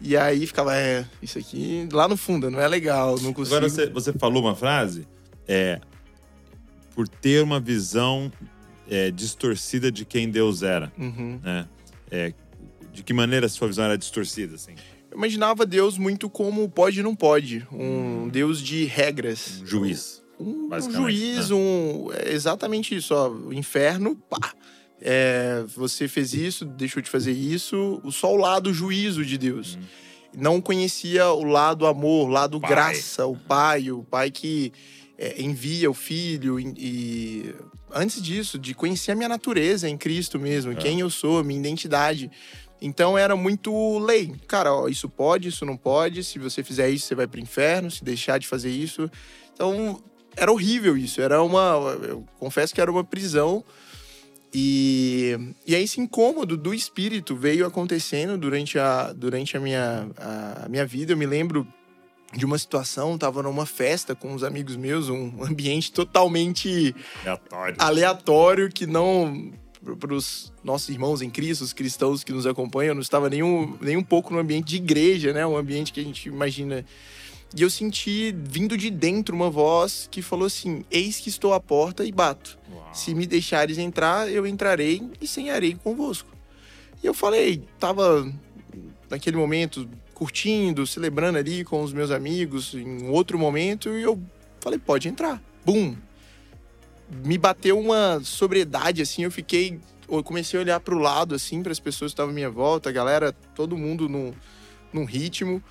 E 0.00 0.16
aí 0.16 0.46
ficava, 0.46 0.74
é, 0.76 1.06
isso 1.22 1.38
aqui 1.38 1.86
lá 1.92 2.08
no 2.08 2.16
fundo 2.16 2.50
não 2.50 2.60
é 2.60 2.66
legal, 2.66 3.18
não 3.20 3.32
consigo. 3.32 3.56
Agora, 3.56 3.68
você, 3.68 3.86
você 3.88 4.12
falou 4.12 4.42
uma 4.42 4.54
frase, 4.56 5.06
é, 5.46 5.80
por 6.94 7.06
ter 7.06 7.42
uma 7.42 7.60
visão 7.60 8.32
é, 8.90 9.10
distorcida 9.10 9.92
de 9.92 10.04
quem 10.06 10.30
Deus 10.30 10.62
era, 10.62 10.90
Uhum. 10.98 11.38
né? 11.42 11.68
É, 12.10 12.32
de 12.92 13.02
que 13.02 13.12
maneira 13.12 13.44
a 13.46 13.48
sua 13.48 13.68
visão 13.68 13.84
era 13.84 13.98
distorcida, 13.98 14.54
assim? 14.54 14.74
Imaginava 15.16 15.64
Deus 15.64 15.96
muito 15.96 16.28
como 16.28 16.68
pode 16.68 17.00
e 17.00 17.02
não 17.02 17.16
pode. 17.16 17.66
Um 17.72 18.28
Deus 18.28 18.60
de 18.60 18.84
regras. 18.84 19.62
Um 19.62 19.66
juiz. 19.66 20.22
Um, 20.38 20.68
um 20.70 20.90
juiz, 20.92 21.50
um. 21.50 22.10
É 22.12 22.34
exatamente 22.34 22.94
isso, 22.94 23.14
ó. 23.14 23.30
O 23.30 23.50
inferno, 23.50 24.14
pá. 24.28 24.52
É, 25.00 25.64
você 25.74 26.06
fez 26.06 26.34
isso, 26.34 26.66
deixou 26.66 27.02
de 27.02 27.08
fazer 27.08 27.32
isso. 27.32 28.02
Só 28.10 28.34
o 28.34 28.36
lado 28.36 28.74
juízo 28.74 29.24
de 29.24 29.38
Deus. 29.38 29.78
Não 30.36 30.60
conhecia 30.60 31.30
o 31.30 31.44
lado 31.44 31.86
amor, 31.86 32.28
o 32.28 32.30
lado 32.30 32.60
Pai. 32.60 32.70
graça, 32.70 33.24
o 33.24 33.36
pai, 33.36 33.90
o 33.90 34.02
pai 34.02 34.30
que 34.30 34.70
é, 35.16 35.40
envia 35.40 35.90
o 35.90 35.94
filho. 35.94 36.60
E, 36.60 36.74
e 36.76 37.54
antes 37.90 38.20
disso, 38.20 38.58
de 38.58 38.74
conhecer 38.74 39.12
a 39.12 39.14
minha 39.14 39.30
natureza 39.30 39.88
em 39.88 39.96
Cristo 39.96 40.38
mesmo, 40.38 40.76
quem 40.76 41.00
eu 41.00 41.08
sou, 41.08 41.42
minha 41.42 41.58
identidade. 41.58 42.30
Então 42.80 43.16
era 43.16 43.34
muito 43.34 43.98
lei. 43.98 44.34
Cara, 44.46 44.72
ó, 44.72 44.88
isso 44.88 45.08
pode, 45.08 45.48
isso 45.48 45.64
não 45.64 45.76
pode. 45.76 46.22
Se 46.22 46.38
você 46.38 46.62
fizer 46.62 46.88
isso, 46.90 47.06
você 47.06 47.14
vai 47.14 47.26
pro 47.26 47.40
inferno. 47.40 47.90
Se 47.90 48.04
deixar 48.04 48.38
de 48.38 48.46
fazer 48.46 48.70
isso. 48.70 49.10
Então 49.54 50.02
era 50.36 50.52
horrível 50.52 50.96
isso. 50.96 51.20
Era 51.20 51.42
uma. 51.42 51.96
Eu 52.02 52.24
confesso 52.38 52.74
que 52.74 52.80
era 52.80 52.90
uma 52.90 53.04
prisão. 53.04 53.64
E, 54.54 55.36
e 55.66 55.74
aí 55.74 55.82
esse 55.82 56.00
incômodo 56.00 56.56
do 56.56 56.72
espírito 56.72 57.36
veio 57.36 57.66
acontecendo 57.66 58.38
durante 58.38 58.78
a, 58.78 59.12
durante 59.12 59.56
a, 59.56 59.60
minha, 59.60 60.08
a, 60.16 60.64
a 60.66 60.68
minha 60.68 60.86
vida. 60.86 61.12
Eu 61.12 61.16
me 61.16 61.26
lembro 61.26 61.66
de 62.34 62.44
uma 62.44 62.58
situação, 62.58 63.16
tava 63.16 63.42
numa 63.42 63.66
festa 63.66 64.14
com 64.14 64.32
uns 64.32 64.42
amigos 64.42 64.76
meus, 64.76 65.08
um 65.08 65.42
ambiente 65.42 65.92
totalmente 65.92 66.94
Aleatório. 67.22 67.76
aleatório 67.78 68.68
que 68.68 68.86
não 68.86 69.52
para 69.94 70.14
os 70.14 70.52
nossos 70.64 70.88
irmãos 70.88 71.22
em 71.22 71.30
Cristo, 71.30 71.62
os 71.62 71.72
cristãos 71.72 72.24
que 72.24 72.32
nos 72.32 72.46
acompanham, 72.46 72.94
não 72.94 73.02
estava 73.02 73.30
nem 73.30 73.42
um, 73.42 73.76
nem 73.80 73.96
um 73.96 74.02
pouco 74.02 74.32
no 74.32 74.40
ambiente 74.40 74.68
de 74.68 74.76
igreja, 74.76 75.32
né? 75.32 75.46
Um 75.46 75.56
ambiente 75.56 75.92
que 75.92 76.00
a 76.00 76.04
gente 76.04 76.28
imagina. 76.28 76.84
E 77.54 77.62
eu 77.62 77.70
senti 77.70 78.34
vindo 78.36 78.76
de 78.76 78.90
dentro 78.90 79.34
uma 79.34 79.48
voz 79.48 80.08
que 80.10 80.20
falou 80.22 80.46
assim: 80.46 80.84
Eis 80.90 81.20
que 81.20 81.28
estou 81.28 81.52
à 81.52 81.60
porta 81.60 82.04
e 82.04 82.10
bato. 82.10 82.58
Uau. 82.72 82.88
Se 82.92 83.14
me 83.14 83.26
deixares 83.26 83.78
entrar, 83.78 84.28
eu 84.28 84.46
entrarei 84.46 85.02
e 85.20 85.26
cenharei 85.26 85.74
convosco. 85.74 86.28
E 87.02 87.06
eu 87.06 87.14
falei, 87.14 87.62
tava 87.78 88.28
naquele 89.08 89.36
momento 89.36 89.88
curtindo, 90.14 90.86
celebrando 90.86 91.38
ali 91.38 91.62
com 91.62 91.82
os 91.82 91.92
meus 91.92 92.10
amigos 92.10 92.74
em 92.74 93.08
outro 93.08 93.38
momento, 93.38 93.90
e 93.90 94.02
eu 94.02 94.20
falei, 94.60 94.78
pode 94.78 95.08
entrar. 95.08 95.42
Bum! 95.64 95.94
Me 97.24 97.38
bateu 97.38 97.78
uma 97.78 98.20
sobriedade, 98.22 99.02
assim, 99.02 99.24
eu 99.24 99.30
fiquei. 99.30 99.78
Eu 100.08 100.22
comecei 100.22 100.58
a 100.58 100.62
olhar 100.62 100.80
pro 100.80 100.98
lado, 100.98 101.34
assim, 101.34 101.62
para 101.62 101.72
as 101.72 101.80
pessoas 101.80 102.10
que 102.10 102.14
estavam 102.14 102.30
à 102.30 102.34
minha 102.34 102.50
volta, 102.50 102.88
a 102.88 102.92
galera, 102.92 103.32
todo 103.54 103.76
mundo 103.76 104.08
num, 104.08 104.32
num 104.92 105.04
ritmo. 105.04 105.62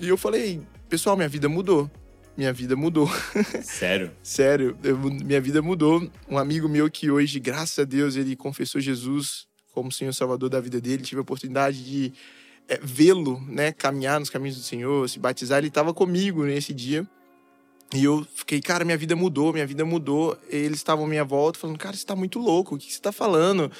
E 0.00 0.08
eu 0.08 0.16
falei, 0.16 0.60
pessoal, 0.88 1.16
minha 1.16 1.28
vida 1.28 1.48
mudou. 1.48 1.90
minha 2.36 2.52
vida 2.52 2.76
mudou. 2.76 3.10
Sério? 3.62 4.12
Sério, 4.22 4.76
eu- 4.84 4.96
minha 4.98 5.40
vida 5.40 5.60
mudou. 5.60 6.08
Um 6.28 6.38
amigo 6.38 6.68
meu 6.68 6.90
que 6.90 7.10
hoje, 7.10 7.40
graças 7.40 7.78
a 7.78 7.84
Deus, 7.84 8.16
ele 8.16 8.36
confessou 8.36 8.80
Jesus 8.80 9.46
como 9.72 9.90
Senhor 9.90 10.12
Salvador 10.12 10.48
da 10.50 10.60
vida 10.60 10.80
dele. 10.80 11.02
Tive 11.02 11.18
a 11.18 11.22
oportunidade 11.22 11.82
de 11.84 12.12
é, 12.68 12.78
vê-lo, 12.82 13.40
né, 13.48 13.72
caminhar 13.72 14.20
nos 14.20 14.28
caminhos 14.30 14.56
do 14.56 14.62
Senhor, 14.62 15.08
se 15.08 15.18
batizar. 15.18 15.58
Ele 15.58 15.68
estava 15.68 15.92
comigo 15.94 16.44
nesse 16.44 16.72
dia. 16.74 17.06
E 17.94 18.04
eu 18.04 18.26
fiquei, 18.34 18.60
cara, 18.60 18.84
minha 18.84 18.98
vida 18.98 19.16
mudou, 19.16 19.52
minha 19.52 19.66
vida 19.66 19.84
mudou. 19.84 20.36
Eles 20.50 20.76
estavam 20.78 21.06
à 21.06 21.08
minha 21.08 21.24
volta 21.24 21.58
falando, 21.58 21.78
cara, 21.78 21.96
você 21.96 22.04
tá 22.04 22.14
muito 22.14 22.38
louco, 22.38 22.74
o 22.74 22.78
que 22.78 22.92
você 22.92 23.00
tá 23.00 23.10
falando? 23.12 23.70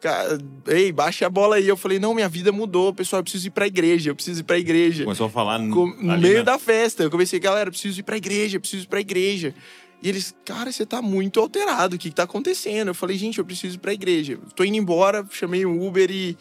Cara, 0.00 0.38
ei, 0.68 0.90
baixa 0.92 1.26
a 1.26 1.30
bola 1.30 1.56
aí. 1.56 1.68
Eu 1.68 1.76
falei, 1.76 1.98
não, 1.98 2.14
minha 2.14 2.28
vida 2.28 2.50
mudou, 2.52 2.94
pessoal, 2.94 3.18
eu 3.20 3.24
preciso 3.24 3.48
ir 3.48 3.50
pra 3.50 3.66
igreja, 3.66 4.10
eu 4.10 4.14
preciso 4.14 4.40
ir 4.40 4.44
pra 4.44 4.58
igreja. 4.58 5.04
Começou 5.04 5.26
a 5.26 5.30
falar 5.30 5.58
no 5.58 5.84
ali 6.10 6.22
meio 6.22 6.38
na- 6.38 6.52
da 6.52 6.58
festa. 6.58 7.02
Eu 7.02 7.10
comecei, 7.10 7.38
galera, 7.40 7.68
eu 7.68 7.72
preciso 7.72 8.00
ir 8.00 8.04
pra 8.04 8.16
igreja, 8.16 8.56
eu 8.56 8.60
preciso 8.60 8.84
ir 8.84 8.88
pra 8.88 9.00
igreja. 9.00 9.54
E 10.00 10.08
eles, 10.08 10.32
cara, 10.44 10.70
você 10.70 10.86
tá 10.86 11.02
muito 11.02 11.40
alterado, 11.40 11.96
o 11.96 11.98
que, 11.98 12.08
que 12.10 12.14
tá 12.14 12.22
acontecendo? 12.22 12.88
Eu 12.88 12.94
falei, 12.94 13.18
gente, 13.18 13.38
eu 13.38 13.44
preciso 13.44 13.74
ir 13.74 13.78
pra 13.80 13.92
igreja. 13.92 14.38
Tô 14.54 14.62
indo 14.64 14.76
embora, 14.76 15.26
chamei 15.32 15.66
um 15.66 15.84
Uber 15.84 16.08
e, 16.10 16.38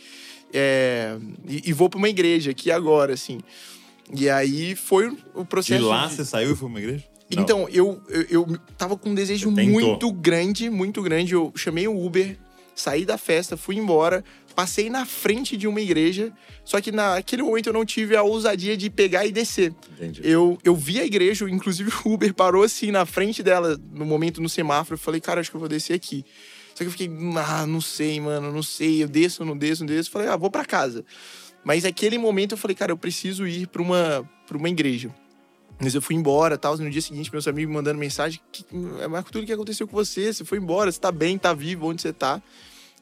é, 0.53 1.17
e, 1.47 1.63
e 1.69 1.73
vou 1.73 1.89
pra 1.89 1.97
uma 1.97 2.07
igreja 2.09 2.51
aqui 2.51 2.69
agora, 2.71 3.13
assim. 3.15 3.39
E 4.15 4.29
aí 4.29 4.75
foi 4.75 5.07
o 5.33 5.41
De 5.41 5.45
processo. 5.47 5.85
lá 5.87 6.05
de- 6.05 6.13
você 6.13 6.23
saiu 6.23 6.51
e 6.51 6.55
foi 6.55 6.59
pra 6.59 6.67
uma 6.67 6.79
igreja? 6.79 7.03
Não. 7.35 7.43
então, 7.43 7.69
eu, 7.69 8.01
eu, 8.09 8.25
eu 8.29 8.59
tava 8.77 8.97
com 8.97 9.09
um 9.09 9.15
desejo 9.15 9.51
muito 9.51 10.11
grande, 10.11 10.69
muito 10.69 11.01
grande. 11.01 11.33
Eu 11.33 11.51
chamei 11.55 11.87
o 11.87 12.05
Uber, 12.05 12.37
saí 12.73 13.05
da 13.05 13.17
festa, 13.17 13.57
fui 13.57 13.75
embora, 13.75 14.23
passei 14.55 14.89
na 14.89 15.05
frente 15.05 15.57
de 15.57 15.67
uma 15.67 15.81
igreja, 15.81 16.31
só 16.63 16.79
que 16.79 16.91
naquele 16.91 17.43
momento 17.43 17.67
eu 17.67 17.73
não 17.73 17.85
tive 17.85 18.15
a 18.15 18.23
ousadia 18.23 18.77
de 18.77 18.89
pegar 18.89 19.25
e 19.25 19.31
descer. 19.31 19.73
Entendi. 19.93 20.21
Eu, 20.23 20.57
eu 20.63 20.75
vi 20.75 20.99
a 20.99 21.05
igreja, 21.05 21.47
inclusive 21.49 21.91
o 22.05 22.13
Uber 22.13 22.33
parou 22.33 22.63
assim 22.63 22.91
na 22.91 23.05
frente 23.05 23.43
dela, 23.43 23.77
no 23.91 24.05
momento 24.05 24.41
no 24.41 24.47
semáforo. 24.47 24.95
Eu 24.95 24.99
falei, 24.99 25.19
cara, 25.19 25.41
acho 25.41 25.49
que 25.49 25.55
eu 25.55 25.59
vou 25.59 25.69
descer 25.69 25.93
aqui. 25.93 26.23
Só 26.73 26.83
que 26.83 26.85
eu 26.85 26.91
fiquei, 26.91 27.09
ah, 27.37 27.65
não 27.65 27.81
sei, 27.81 28.19
mano, 28.19 28.51
não 28.51 28.61
sei. 28.63 29.03
Eu 29.03 29.07
desço, 29.07 29.43
não 29.43 29.57
desço, 29.57 29.83
não 29.83 29.87
desço. 29.87 30.11
Falei, 30.11 30.27
ah, 30.27 30.35
vou 30.35 30.51
pra 30.51 30.63
casa. 30.63 31.03
Mas 31.63 31.83
naquele 31.83 32.17
momento 32.17 32.53
eu 32.53 32.57
falei, 32.57 32.75
cara, 32.75 32.91
eu 32.91 32.97
preciso 32.97 33.47
ir 33.47 33.67
pra 33.67 33.81
uma, 33.81 34.29
pra 34.47 34.57
uma 34.57 34.69
igreja. 34.69 35.13
Mas 35.79 35.93
eu 35.93 36.01
fui 36.01 36.15
embora 36.15 36.57
tal. 36.57 36.77
No 36.77 36.89
dia 36.89 37.01
seguinte, 37.01 37.31
meus 37.31 37.47
amigos 37.47 37.69
me 37.69 37.75
mandando 37.75 37.99
mensagem: 37.99 38.39
que, 38.51 38.65
Marco, 39.09 39.31
tudo 39.31 39.45
que 39.45 39.53
aconteceu 39.53 39.87
com 39.87 39.95
você? 39.95 40.33
Você 40.33 40.43
foi 40.43 40.57
embora, 40.57 40.91
você 40.91 40.99
tá 40.99 41.11
bem, 41.11 41.37
tá 41.37 41.53
vivo, 41.53 41.87
onde 41.87 42.01
você 42.01 42.11
tá? 42.11 42.41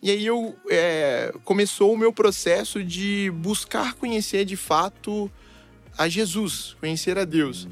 E 0.02 0.12
aí 0.12 0.26
eu 0.26 0.56
é, 0.70 1.34
começou 1.44 1.94
o 1.94 1.98
meu 1.98 2.12
processo 2.12 2.84
de 2.84 3.32
buscar 3.32 3.94
conhecer 3.96 4.46
de 4.46 4.58
fato 4.58 5.32
a 5.98 6.08
Jesus, 6.08 6.76
conhecer 6.80 7.18
a 7.18 7.26
Deus. 7.26 7.68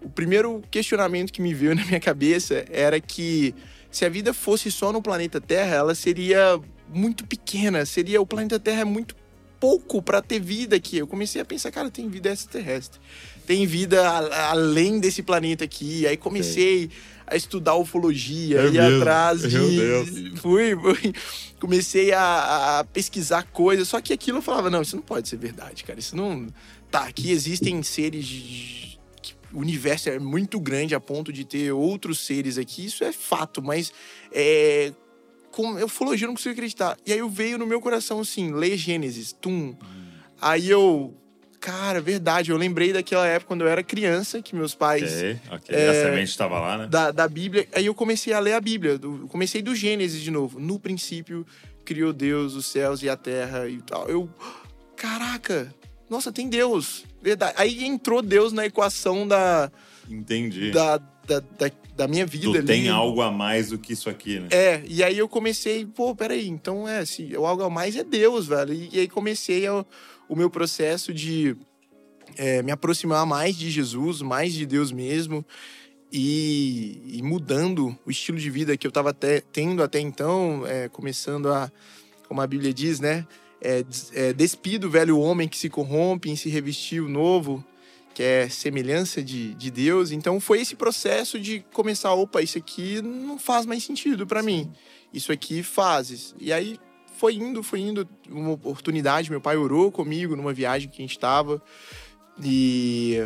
O 0.00 0.10
primeiro 0.10 0.62
questionamento 0.70 1.32
que 1.32 1.40
me 1.40 1.54
veio 1.54 1.74
na 1.76 1.84
minha 1.84 2.00
cabeça 2.00 2.64
era 2.70 3.00
que 3.00 3.54
se 3.90 4.04
a 4.04 4.08
vida 4.08 4.32
fosse 4.32 4.70
só 4.70 4.92
no 4.92 5.02
planeta 5.02 5.40
Terra, 5.40 5.76
ela 5.76 5.94
seria 5.94 6.60
muito 6.88 7.26
pequena, 7.26 7.86
seria 7.86 8.20
o 8.20 8.26
planeta 8.26 8.60
Terra 8.60 8.82
é 8.82 8.84
muito 8.84 9.16
pouco 9.58 10.02
para 10.02 10.20
ter 10.20 10.40
vida 10.40 10.76
aqui. 10.76 10.98
Eu 10.98 11.06
comecei 11.06 11.40
a 11.40 11.44
pensar, 11.44 11.70
cara, 11.70 11.90
tem 11.90 12.08
vida 12.08 12.30
extraterrestre. 12.30 13.00
Tem 13.46 13.66
vida 13.66 14.08
a- 14.08 14.50
além 14.50 15.00
desse 15.00 15.22
planeta 15.22 15.64
aqui. 15.64 16.06
Aí 16.06 16.16
comecei 16.16 16.90
a 17.26 17.36
estudar 17.36 17.76
ufologia, 17.76 18.60
É 18.60 18.66
ir 18.66 18.72
mesmo? 18.72 18.96
atrás 19.00 19.42
de. 19.42 19.56
Meu 19.58 19.68
Deus. 20.04 20.40
Fui, 20.40 20.76
fui. 20.76 21.12
Comecei 21.60 22.12
a, 22.12 22.80
a 22.80 22.84
pesquisar 22.84 23.44
coisas. 23.44 23.88
Só 23.88 24.00
que 24.00 24.12
aquilo 24.12 24.38
eu 24.38 24.42
falava, 24.42 24.68
não, 24.70 24.82
isso 24.82 24.96
não 24.96 25.02
pode 25.02 25.28
ser 25.28 25.36
verdade, 25.36 25.84
cara. 25.84 25.98
Isso 25.98 26.16
não. 26.16 26.46
Tá, 26.90 27.04
aqui 27.04 27.30
existem 27.30 27.82
seres. 27.82 28.24
de- 28.26 28.98
O 29.52 29.58
universo 29.58 30.08
é 30.08 30.18
muito 30.18 30.58
grande 30.60 30.94
a 30.94 31.00
ponto 31.00 31.32
de 31.32 31.44
ter 31.44 31.72
outros 31.72 32.20
seres 32.24 32.56
aqui. 32.58 32.86
Isso 32.86 33.04
é 33.04 33.12
fato, 33.12 33.62
mas 33.62 33.92
é, 34.32 34.92
com 35.50 35.72
ufologia 35.84 36.24
eu 36.24 36.28
não 36.28 36.34
consigo 36.34 36.52
acreditar. 36.54 36.96
E 37.06 37.12
aí 37.12 37.18
eu 37.18 37.28
veio 37.28 37.58
no 37.58 37.66
meu 37.66 37.80
coração 37.80 38.20
assim, 38.20 38.52
ler 38.52 38.76
Gênesis, 38.78 39.32
tum. 39.32 39.74
Aí 40.40 40.68
eu, 40.70 41.14
cara, 41.62 42.00
verdade, 42.00 42.50
eu 42.50 42.56
lembrei 42.56 42.92
daquela 42.92 43.24
época 43.26 43.46
quando 43.48 43.60
eu 43.62 43.68
era 43.68 43.82
criança, 43.84 44.42
que 44.42 44.54
meus 44.54 44.74
pais 44.74 45.12
Ok, 45.12 45.40
ok. 45.52 45.76
É, 45.76 45.88
A 45.90 45.94
semente 45.94 46.30
estava 46.30 46.58
lá, 46.58 46.78
né? 46.78 46.86
da, 46.88 47.10
da 47.12 47.28
Bíblia. 47.28 47.68
Aí 47.72 47.86
eu 47.86 47.94
comecei 47.94 48.32
a 48.32 48.40
ler 48.40 48.54
a 48.54 48.60
Bíblia. 48.60 48.98
do- 48.98 49.28
comecei 49.28 49.62
do 49.62 49.74
Gênesis 49.74 50.20
de 50.20 50.30
novo. 50.30 50.58
No 50.58 50.78
princípio 50.80 51.46
criou 51.84 52.12
Deus 52.12 52.54
os 52.54 52.66
céus 52.66 53.02
e 53.02 53.08
a 53.08 53.16
terra 53.16 53.68
e 53.68 53.80
tal. 53.80 54.08
Eu, 54.08 54.28
caraca, 54.96 55.72
nossa, 56.10 56.32
tem 56.32 56.48
Deus. 56.48 57.04
Verdade. 57.22 57.54
Aí 57.56 57.84
entrou 57.84 58.20
Deus 58.22 58.52
na 58.52 58.66
equação 58.66 59.26
da, 59.26 59.70
Entendi. 60.10 60.70
da, 60.72 60.98
da, 60.98 61.40
da, 61.40 61.70
da 61.96 62.08
minha 62.08 62.26
vida. 62.26 62.60
Tu 62.60 62.66
tem 62.66 62.88
algo 62.88 63.20
a 63.22 63.30
mais 63.30 63.68
do 63.70 63.78
que 63.78 63.92
isso 63.92 64.10
aqui, 64.10 64.40
né? 64.40 64.48
É, 64.50 64.82
e 64.86 65.02
aí 65.04 65.16
eu 65.18 65.28
comecei, 65.28 65.86
pô, 65.86 66.14
peraí, 66.14 66.48
então 66.48 66.88
é, 66.88 67.04
se 67.04 67.36
o 67.36 67.46
algo 67.46 67.62
a 67.62 67.70
mais 67.70 67.94
é 67.96 68.02
Deus, 68.02 68.46
velho. 68.48 68.72
E, 68.74 68.88
e 68.92 68.98
aí 69.00 69.08
comecei 69.08 69.66
a- 69.66 69.84
o 70.28 70.36
meu 70.36 70.50
processo 70.50 71.12
de 71.12 71.56
é, 72.36 72.62
me 72.62 72.72
aproximar 72.72 73.26
mais 73.26 73.56
de 73.56 73.70
Jesus, 73.70 74.22
mais 74.22 74.52
de 74.52 74.66
Deus 74.66 74.92
mesmo, 74.92 75.44
e, 76.12 77.00
e 77.18 77.22
mudando 77.22 77.96
o 78.04 78.10
estilo 78.10 78.38
de 78.38 78.50
vida 78.50 78.76
que 78.76 78.86
eu 78.86 78.92
tava 78.92 79.10
até, 79.10 79.40
tendo 79.40 79.82
até 79.82 79.98
então, 79.98 80.66
é, 80.66 80.88
começando 80.88 81.50
a, 81.50 81.72
como 82.28 82.40
a 82.40 82.46
Bíblia 82.46 82.72
diz, 82.72 83.00
né? 83.00 83.26
É, 83.60 83.84
é, 84.12 84.32
despido 84.32 84.88
o 84.88 84.90
velho 84.90 85.18
homem 85.18 85.48
que 85.48 85.56
se 85.56 85.70
corrompe 85.70 86.28
em 86.28 86.36
se 86.36 86.48
revestir 86.48 87.00
o 87.00 87.08
novo, 87.08 87.64
que 88.12 88.22
é 88.22 88.48
semelhança 88.48 89.22
de, 89.22 89.54
de 89.54 89.70
Deus. 89.70 90.10
Então 90.10 90.40
foi 90.40 90.60
esse 90.60 90.74
processo 90.74 91.38
de 91.38 91.64
começar, 91.72 92.12
opa, 92.12 92.42
isso 92.42 92.58
aqui 92.58 93.00
não 93.00 93.38
faz 93.38 93.64
mais 93.64 93.84
sentido 93.84 94.26
para 94.26 94.42
mim. 94.42 94.70
Isso 95.14 95.32
aqui 95.32 95.62
fazes. 95.62 96.34
E 96.38 96.52
aí 96.52 96.78
foi 97.22 97.36
indo, 97.36 97.62
foi 97.62 97.78
indo, 97.78 98.08
uma 98.28 98.50
oportunidade, 98.50 99.30
meu 99.30 99.40
pai 99.40 99.56
orou 99.56 99.92
comigo 99.92 100.34
numa 100.34 100.52
viagem 100.52 100.88
que 100.88 100.96
a 101.00 101.02
gente 101.02 101.12
estava. 101.12 101.62
E 102.42 103.16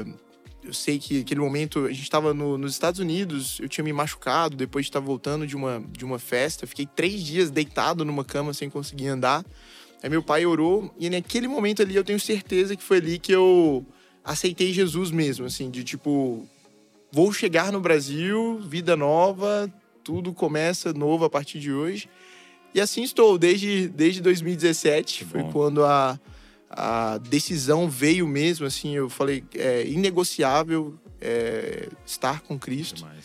eu 0.62 0.74
sei 0.74 0.98
que 0.98 1.20
aquele 1.20 1.40
momento 1.40 1.87
a 1.87 1.88
gente 1.88 2.02
estava 2.02 2.35
no, 2.35 2.59
nos 2.59 2.72
Estados 2.72 3.00
Unidos, 3.00 3.59
eu 3.59 3.70
tinha 3.70 3.82
me 3.82 3.94
machucado 3.94 4.54
depois 4.54 4.85
de 4.85 4.90
estar 4.90 5.00
voltando 5.00 5.46
de 5.46 5.56
uma, 5.56 5.82
de 5.92 6.04
uma 6.04 6.18
festa. 6.18 6.66
Fiquei 6.66 6.85
três 6.85 7.22
dias 7.22 7.50
deitado 7.50 8.04
numa 8.04 8.22
cama 8.22 8.52
sem 8.52 8.68
conseguir 8.68 9.06
andar. 9.06 9.42
Aí 10.02 10.11
meu 10.11 10.22
pai 10.22 10.44
orou 10.44 10.94
e 10.98 11.09
naquele 11.09 11.48
momento 11.48 11.80
ali 11.80 11.96
eu 11.96 12.04
tenho 12.04 12.20
certeza 12.20 12.76
que 12.76 12.82
foi 12.82 12.98
ali 12.98 13.18
que 13.18 13.32
eu 13.32 13.82
aceitei 14.22 14.74
Jesus 14.74 15.11
mesmo, 15.11 15.46
assim, 15.46 15.70
de 15.70 15.82
tipo, 15.82 16.46
vou 17.11 17.32
chegar 17.32 17.72
no 17.72 17.80
Brasil, 17.80 18.61
vida 18.61 18.94
nova, 18.94 19.72
tudo 20.04 20.35
começa 20.35 20.92
novo 20.92 21.24
a 21.24 21.30
partir 21.30 21.59
de 21.61 21.72
hoje. 21.72 22.11
E 22.76 22.80
assim 22.80 23.02
estou, 23.02 23.38
desde, 23.38 23.88
desde 23.88 24.20
2017, 24.20 25.20
Que 25.20 25.24
foi 25.24 25.44
quando 25.50 25.82
a, 25.82 26.20
a 26.68 27.16
decisão 27.16 27.88
veio 27.88 28.28
mesmo, 28.28 28.66
assim, 28.66 28.94
eu 28.94 29.08
falei, 29.08 29.42
é 29.54 29.86
inegociável 29.86 30.94
é, 31.18 31.88
estar 32.04 32.42
com 32.42 32.58
Cristo. 32.58 32.96
Demais. 32.96 33.24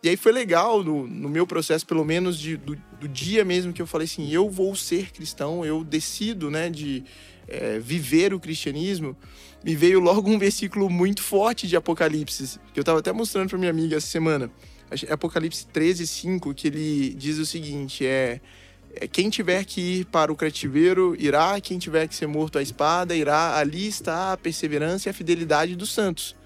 E 0.00 0.08
aí 0.10 0.16
foi 0.16 0.30
legal 0.30 0.84
no, 0.84 1.08
no 1.08 1.28
meu 1.28 1.44
processo, 1.44 1.84
pelo 1.84 2.04
menos 2.04 2.38
de- 2.38 2.56
do, 2.56 2.76
do 3.00 3.08
dia 3.08 3.44
mesmo 3.44 3.72
que 3.72 3.82
eu 3.82 3.86
falei 3.86 4.04
assim, 4.04 4.30
eu 4.30 4.48
vou 4.48 4.76
ser 4.76 5.10
cristão, 5.10 5.64
eu 5.64 5.82
decido, 5.82 6.48
né, 6.48 6.70
de 6.70 7.02
é, 7.48 7.80
viver 7.80 8.32
o 8.32 8.38
cristianismo. 8.38 9.16
Me 9.64 9.74
veio 9.74 9.98
logo 9.98 10.30
um 10.30 10.38
versículo 10.38 10.88
muito 10.88 11.20
forte 11.20 11.66
de 11.66 11.74
Apocalipse, 11.74 12.60
que 12.72 12.78
eu 12.78 12.84
tava 12.84 13.00
até 13.00 13.10
mostrando 13.12 13.48
pra 13.48 13.58
minha 13.58 13.72
amiga 13.72 13.96
essa 13.96 14.06
semana. 14.06 14.52
Apocalipse 15.10 15.66
13, 15.66 16.06
5, 16.06 16.54
que 16.54 16.68
ele 16.68 17.12
diz 17.14 17.38
o 17.38 17.44
seguinte, 17.46 18.06
é... 18.06 18.40
é, 19.00 19.06
Quem 19.06 19.30
tiver 19.30 19.64
que 19.64 19.80
ir 19.80 20.04
para 20.06 20.32
o 20.32 20.36
cativeiro 20.36 21.16
irá, 21.18 21.60
quem 21.60 21.78
tiver 21.78 22.08
que 22.08 22.14
ser 22.14 22.26
morto 22.26 22.58
à 22.58 22.62
espada 22.62 23.14
irá. 23.14 23.56
Ali 23.56 23.86
está 23.86 24.32
a 24.32 24.36
perseverança 24.36 25.08
e 25.08 25.10
a 25.10 25.14
fidelidade 25.14 25.76
dos 25.76 25.92
santos. 25.92 26.36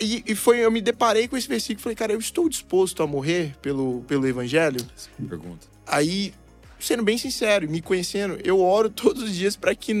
E, 0.00 0.24
e 0.26 0.34
foi, 0.34 0.58
eu 0.58 0.70
me 0.70 0.80
deparei 0.80 1.28
com 1.28 1.36
esse 1.36 1.48
versículo 1.48 1.80
e 1.80 1.82
falei, 1.82 1.96
cara, 1.96 2.12
eu 2.12 2.18
estou 2.18 2.48
disposto 2.48 3.02
a 3.02 3.06
morrer 3.06 3.54
pelo, 3.62 4.02
pelo 4.08 4.26
evangelho? 4.26 4.80
Pergunta. 5.28 5.66
Aí, 5.86 6.34
sendo 6.78 7.02
bem 7.02 7.16
sincero, 7.16 7.68
me 7.68 7.80
conhecendo, 7.80 8.38
eu 8.44 8.60
oro 8.60 8.88
todos 8.90 9.22
os 9.22 9.34
dias 9.34 9.56
para 9.56 9.74
que 9.74 9.94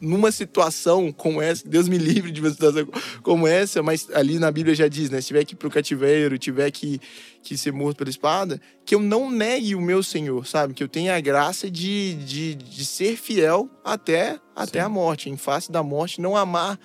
numa 0.00 0.32
situação 0.32 1.12
como 1.12 1.40
essa, 1.40 1.66
Deus 1.68 1.88
me 1.88 1.98
livre 1.98 2.30
de 2.30 2.40
uma 2.40 2.50
situação 2.50 2.86
como 3.22 3.46
essa, 3.46 3.82
mas 3.82 4.08
ali 4.12 4.38
na 4.38 4.50
Bíblia 4.50 4.74
já 4.74 4.88
diz, 4.88 5.10
né? 5.10 5.20
Se 5.20 5.28
tiver 5.28 5.44
que 5.44 5.54
ir 5.54 5.56
pro 5.56 5.70
cativeiro, 5.70 6.38
tiver 6.38 6.70
que, 6.70 7.00
que 7.42 7.56
ser 7.56 7.72
morto 7.72 7.98
pela 7.98 8.10
espada, 8.10 8.60
que 8.84 8.94
eu 8.94 9.00
não 9.00 9.30
negue 9.30 9.74
o 9.74 9.80
meu 9.80 10.02
Senhor, 10.02 10.46
sabe? 10.46 10.74
Que 10.74 10.82
eu 10.82 10.88
tenha 10.88 11.14
a 11.16 11.20
graça 11.20 11.70
de, 11.70 12.14
de, 12.14 12.54
de 12.54 12.84
ser 12.84 13.16
fiel 13.16 13.68
até, 13.84 14.38
até 14.54 14.80
Sim. 14.80 14.86
a 14.86 14.88
morte, 14.88 15.30
em 15.30 15.36
face 15.36 15.70
da 15.70 15.82
morte, 15.82 16.20
não 16.20 16.36
amar 16.36 16.78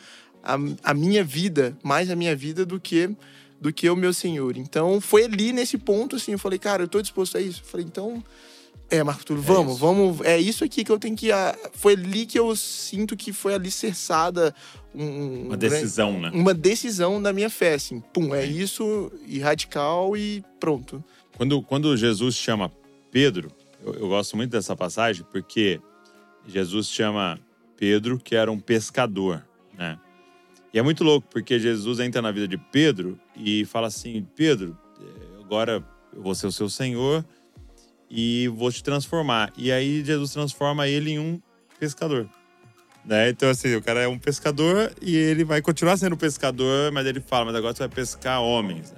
a, 0.43 0.58
a 0.84 0.93
minha 0.93 1.23
vida, 1.23 1.77
mais 1.84 2.10
a 2.10 2.15
minha 2.15 2.36
vida 2.36 2.65
do 2.65 2.79
que 2.79 3.15
do 3.60 3.73
que 3.73 3.89
o 3.89 3.95
meu 3.95 4.13
Senhor. 4.13 4.58
Então, 4.58 4.99
foi 5.01 5.23
ali 5.23 5.51
nesse 5.51 5.77
ponto, 5.77 6.17
assim, 6.17 6.34
eu 6.34 6.39
falei, 6.39 6.60
cara, 6.60 6.84
eu 6.84 6.88
tô 6.88 7.01
disposto 7.01 7.38
a 7.38 7.41
isso. 7.41 7.62
Eu 7.62 7.65
falei, 7.65 7.86
então, 7.86 8.23
É, 8.89 9.04
Marco 9.04 9.26
Túlio, 9.26 9.41
vamos, 9.41 9.74
isso. 9.74 9.80
vamos. 9.82 10.21
É 10.21 10.39
isso 10.39 10.63
aqui 10.63 10.84
que 10.84 10.91
eu 10.91 11.00
tenho 11.00 11.15
que. 11.15 11.30
Foi 11.74 11.93
ali 11.93 12.26
que 12.26 12.38
eu 12.38 12.56
sinto 12.56 13.17
que 13.17 13.34
foi 13.34 13.54
alicerçada 13.56 14.54
um, 14.93 15.45
Uma 15.48 15.56
um 15.56 15.58
decisão, 15.58 16.13
né? 16.13 16.19
grande- 16.21 16.38
uma 16.38 16.54
decisão 16.54 17.21
da 17.21 17.34
minha 17.34 17.50
fé, 17.50 17.74
assim. 17.74 18.00
Pum, 18.13 18.34
é 18.36 18.45
isso, 18.45 19.12
e 19.28 19.39
radical 19.39 20.15
e 20.15 20.43
pronto. 20.60 21.04
Quando, 21.36 21.62
quando 21.63 21.98
Jesus 21.98 22.36
chama 22.36 22.71
Pedro, 23.12 23.52
eu, 23.84 23.93
eu 23.95 24.08
gosto 24.08 24.38
muito 24.38 24.52
dessa 24.52 24.76
passagem 24.76 25.26
porque 25.32 25.82
Jesus 26.48 26.88
chama 26.88 27.39
Pedro, 27.76 28.19
que 28.19 28.36
era 28.36 28.52
um 28.52 28.60
pescador, 28.60 29.43
né? 29.78 30.00
E 30.74 30.78
é 30.80 30.82
muito 30.82 31.04
louco, 31.04 31.28
porque 31.32 31.58
Jesus 31.58 32.00
entra 32.00 32.21
na 32.21 32.32
vida 32.32 32.48
de 32.48 32.58
Pedro 32.58 33.19
e 33.36 33.65
fala 33.65 33.88
assim: 33.88 34.26
Pedro, 34.36 34.78
eh, 35.02 35.39
agora 35.43 35.84
eu 36.13 36.21
vou 36.21 36.36
ser 36.36 36.48
o 36.48 36.52
seu 36.52 36.69
Senhor 36.69 37.26
e 38.10 38.48
vou 38.56 38.72
te 38.72 38.84
transformar. 38.84 39.52
E 39.58 39.72
aí 39.72 40.04
Jesus 40.04 40.32
transforma 40.32 40.88
ele 40.88 41.12
em 41.12 41.20
um 41.20 41.41
pescador. 41.80 42.30
Né? 43.06 43.30
Então, 43.30 43.50
assim, 43.50 43.76
o 43.76 43.82
cara 43.82 44.02
é 44.02 44.08
um 44.08 44.18
pescador 44.18 44.91
e 45.00 45.15
ele 45.15 45.44
vai 45.44 45.62
continuar 45.62 45.96
sendo 45.96 46.18
pescador, 46.18 46.91
mas 46.91 47.06
ele 47.06 47.20
fala, 47.20 47.46
mas 47.46 47.56
agora 47.56 47.74
você 47.74 47.80
vai 47.80 47.89
pescar 47.89 48.41
homens. 48.41 48.91
né? 48.91 48.98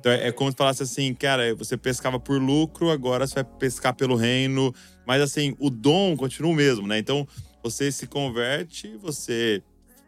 Então 0.00 0.10
é 0.10 0.28
é 0.28 0.32
como 0.32 0.50
se 0.50 0.56
falasse 0.56 0.82
assim, 0.82 1.12
cara, 1.12 1.54
você 1.54 1.76
pescava 1.76 2.18
por 2.18 2.40
lucro, 2.40 2.90
agora 2.90 3.26
você 3.26 3.34
vai 3.34 3.44
pescar 3.44 3.94
pelo 3.94 4.16
reino. 4.16 4.74
Mas 5.06 5.20
assim, 5.20 5.54
o 5.58 5.68
dom 5.68 6.16
continua 6.16 6.50
o 6.50 6.54
mesmo, 6.54 6.86
né? 6.86 6.98
Então 6.98 7.28
você 7.62 7.92
se 7.92 8.06
converte, 8.06 8.96
você 8.96 9.62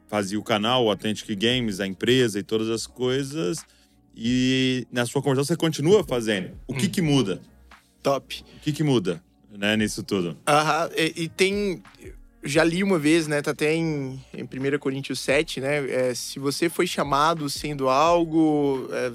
fazia 0.09 0.39
o 0.39 0.43
canal, 0.43 0.85
o 0.85 0.91
Authentic 0.91 1.29
Games, 1.39 1.81
a 1.81 1.87
empresa 1.87 2.39
e 2.39 2.43
todas 2.43 2.71
as 2.71 2.87
coisas. 2.87 3.59
E 4.17 4.87
na 4.91 5.05
sua 5.05 5.21
conversão 5.21 5.45
você 5.45 5.57
continua 5.57 6.03
fazendo. 6.03 6.53
O 6.67 6.75
que 6.75 6.89
que 6.89 7.03
muda? 7.03 7.43
Top. 8.05 8.45
O 8.57 8.61
que 8.61 8.71
que 8.73 8.85
muda, 8.85 9.21
né, 9.51 9.77
nisso 9.77 10.03
tudo? 10.05 10.37
Aham, 10.47 10.91
e, 10.97 11.25
e 11.25 11.29
tem. 11.29 11.83
Já 12.47 12.63
li 12.63 12.83
uma 12.85 12.99
vez, 12.99 13.27
né? 13.27 13.41
Tá 13.41 13.53
até 13.53 13.75
em, 13.75 14.23
em 14.35 14.43
1 14.45 14.79
Coríntios 14.79 15.19
7, 15.21 15.63
né? 15.63 15.91
é, 15.91 16.15
se 16.15 16.39
você 16.39 16.69
foi 16.69 16.87
chamado 16.87 17.49
sendo 17.49 17.89
algo. 17.89 18.87
é, 18.93 19.11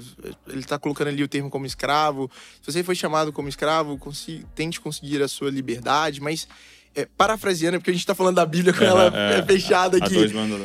ele 0.52 0.64
tá 0.64 0.76
colocando 0.80 1.06
ali 1.08 1.22
o 1.22 1.28
termo 1.28 1.48
como 1.48 1.64
escravo. 1.64 2.28
Se 2.60 2.72
você 2.72 2.82
foi 2.82 2.96
chamado 2.96 3.32
como 3.32 3.48
escravo, 3.48 3.96
consi- 3.96 4.44
tente 4.56 4.80
conseguir 4.80 5.22
a 5.22 5.28
sua 5.28 5.50
liberdade, 5.50 6.20
mas. 6.20 6.48
É, 6.94 7.06
parafraseando, 7.16 7.78
porque 7.78 7.90
a 7.90 7.94
gente 7.94 8.04
tá 8.06 8.14
falando 8.14 8.36
da 8.36 8.44
Bíblia 8.46 8.72
com 8.72 8.82
ela 8.84 9.12
É, 9.14 9.38
é, 9.38 9.42
fechada 9.44 9.96
aqui. 9.98 10.14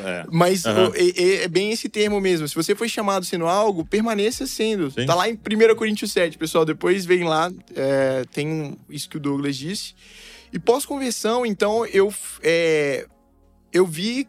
é. 0.06 0.26
Mas 0.32 0.66
o- 0.66 0.96
é, 0.96 1.10
é- 1.22 1.44
é 1.44 1.48
bem 1.48 1.72
esse 1.72 1.88
termo 1.88 2.20
mesmo. 2.20 2.48
Se 2.48 2.56
você 2.56 2.74
foi 2.76 2.90
chamado 2.90 3.24
sendo 3.26 3.46
algo, 3.46 3.86
permaneça 3.86 4.48
sendo. 4.48 4.90
Sim. 4.92 5.06
Tá 5.06 5.14
lá 5.16 5.30
em 5.30 5.34
1 5.36 5.76
Coríntios 5.76 6.12
7, 6.12 6.38
pessoal. 6.38 6.66
Depois 6.66 7.06
vem 7.06 7.24
lá, 7.24 7.52
é, 7.76 8.24
tem 8.34 8.76
isso 8.90 9.08
que 9.10 9.18
o 9.18 9.20
Douglas 9.20 9.56
disse. 9.56 9.94
E 10.52 10.60
pós-conversão, 10.60 11.46
então, 11.46 11.86
eu, 11.86 12.14
é, 12.42 13.06
eu 13.74 13.86
vi 13.86 14.28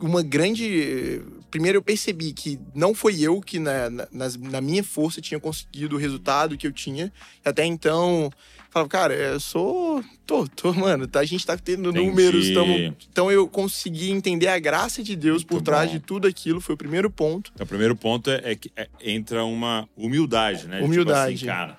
uma 0.00 0.22
grande. 0.22 1.22
Primeiro, 1.50 1.78
eu 1.78 1.82
percebi 1.82 2.32
que 2.32 2.58
não 2.74 2.94
foi 2.94 3.20
eu 3.20 3.40
que, 3.40 3.58
na, 3.58 3.88
na, 3.90 4.06
na 4.38 4.60
minha 4.60 4.82
força, 4.84 5.20
tinha 5.20 5.38
conseguido 5.40 5.96
o 5.96 5.98
resultado 5.98 6.56
que 6.56 6.66
eu 6.66 6.72
tinha. 6.72 7.12
Até 7.44 7.64
então, 7.64 8.30
falava, 8.70 8.88
cara, 8.88 9.14
eu 9.14 9.40
sou. 9.40 10.02
Tô, 10.26 10.46
tô, 10.48 10.72
mano, 10.72 11.06
tá, 11.06 11.20
a 11.20 11.24
gente 11.24 11.44
tá 11.44 11.56
tendo 11.56 11.90
Entendi. 11.90 12.06
números. 12.06 12.50
Tamo, 12.50 12.94
então, 13.10 13.30
eu 13.30 13.48
consegui 13.48 14.10
entender 14.10 14.46
a 14.48 14.58
graça 14.58 15.02
de 15.02 15.16
Deus 15.16 15.42
por 15.44 15.54
Muito 15.54 15.64
trás 15.66 15.90
bom. 15.90 15.98
de 15.98 16.00
tudo 16.04 16.28
aquilo. 16.28 16.60
Foi 16.60 16.74
o 16.74 16.78
primeiro 16.78 17.10
ponto. 17.10 17.50
Então, 17.54 17.64
o 17.64 17.68
primeiro 17.68 17.96
ponto 17.96 18.30
é, 18.30 18.40
é 18.52 18.54
que 18.54 18.70
é- 18.76 18.88
entra 19.02 19.44
uma 19.44 19.88
humildade, 19.96 20.66
né? 20.68 20.80
Humildade. 20.80 21.36
Tipo 21.38 21.50
assim, 21.50 21.58
cara, 21.58 21.78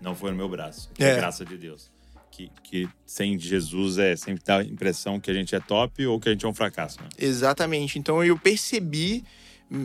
não 0.00 0.14
foi 0.14 0.30
no 0.30 0.36
meu 0.36 0.48
braço. 0.48 0.90
É, 0.98 1.04
É. 1.04 1.12
a 1.12 1.16
graça 1.16 1.44
de 1.44 1.56
Deus. 1.56 1.90
Que, 2.30 2.48
que 2.62 2.88
sem 3.04 3.38
Jesus 3.38 3.98
é 3.98 4.16
sempre 4.16 4.42
dá 4.46 4.58
a 4.58 4.62
impressão 4.64 5.20
que 5.20 5.30
a 5.30 5.34
gente 5.34 5.54
é 5.54 5.60
top 5.60 6.06
ou 6.06 6.18
que 6.18 6.28
a 6.28 6.32
gente 6.32 6.46
é 6.46 6.48
um 6.48 6.54
fracasso. 6.54 6.98
Né? 7.02 7.08
Exatamente. 7.18 7.98
Então 7.98 8.24
eu 8.24 8.38
percebi 8.38 9.24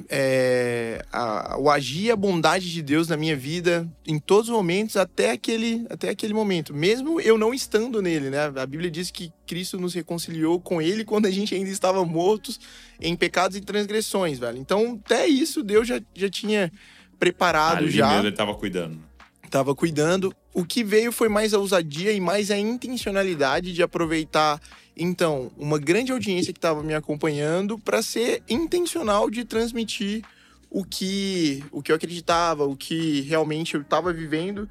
é, 0.10 1.06
a- 1.12 1.58
o 1.60 1.70
agir 1.70 2.06
e 2.06 2.12
a 2.12 2.16
bondade 2.16 2.72
de 2.72 2.82
Deus 2.82 3.08
na 3.08 3.16
minha 3.16 3.36
vida 3.36 3.88
em 4.08 4.18
todos 4.20 4.50
os 4.50 4.56
momentos 4.56 4.98
até 4.98 5.32
aquele, 5.32 5.86
até 5.90 6.10
aquele 6.10 6.34
momento. 6.34 6.74
Mesmo 6.74 7.22
eu 7.22 7.38
não 7.38 7.54
estando 7.54 8.02
nele, 8.02 8.30
né? 8.30 8.52
A 8.56 8.66
Bíblia 8.66 8.90
diz 8.90 9.12
que 9.12 9.32
Cristo 9.46 9.80
nos 9.80 9.94
reconciliou 9.94 10.60
com 10.60 10.82
ele 10.82 11.04
quando 11.06 11.28
a 11.28 11.32
gente 11.32 11.54
ainda 11.54 11.70
estava 11.70 12.04
mortos 12.04 12.60
em 13.00 13.16
pecados 13.16 13.56
e 13.58 13.62
transgressões, 13.62 14.40
velho. 14.40 14.58
Então 14.58 15.00
até 15.06 15.28
isso 15.28 15.62
Deus 15.64 15.88
já, 15.88 16.02
já 16.16 16.30
tinha 16.30 16.72
preparado 17.20 17.78
Ali 17.78 17.92
já 17.92 18.08
mesmo 18.10 18.28
ele 18.28 18.36
tava 18.36 18.56
cuidando. 18.56 19.00
estava 19.46 19.76
cuidando. 19.76 20.36
O 20.54 20.66
que 20.66 20.84
veio 20.84 21.12
foi 21.12 21.30
mais 21.30 21.54
a 21.54 21.60
ousadia 21.60 22.12
e 22.12 22.20
mais 22.20 22.50
a 22.50 22.58
intencionalidade 22.58 23.74
de 23.74 23.84
aproveitar, 23.84 24.60
então, 24.96 25.52
uma 25.58 25.78
grande 25.78 26.12
audiência 26.12 26.54
que 26.54 26.58
estava 26.58 26.82
me 26.82 26.94
acompanhando 26.94 27.78
para 27.78 28.02
ser 28.02 28.42
intencional 28.50 29.30
de 29.30 29.44
transmitir 29.44 30.24
o 30.70 30.84
que, 30.84 31.64
o 31.72 31.82
que 31.82 31.92
eu 31.92 31.96
acreditava, 31.96 32.66
o 32.66 32.76
que 32.76 33.22
realmente 33.22 33.76
eu 33.76 33.82
estava 33.82 34.12
vivendo. 34.14 34.70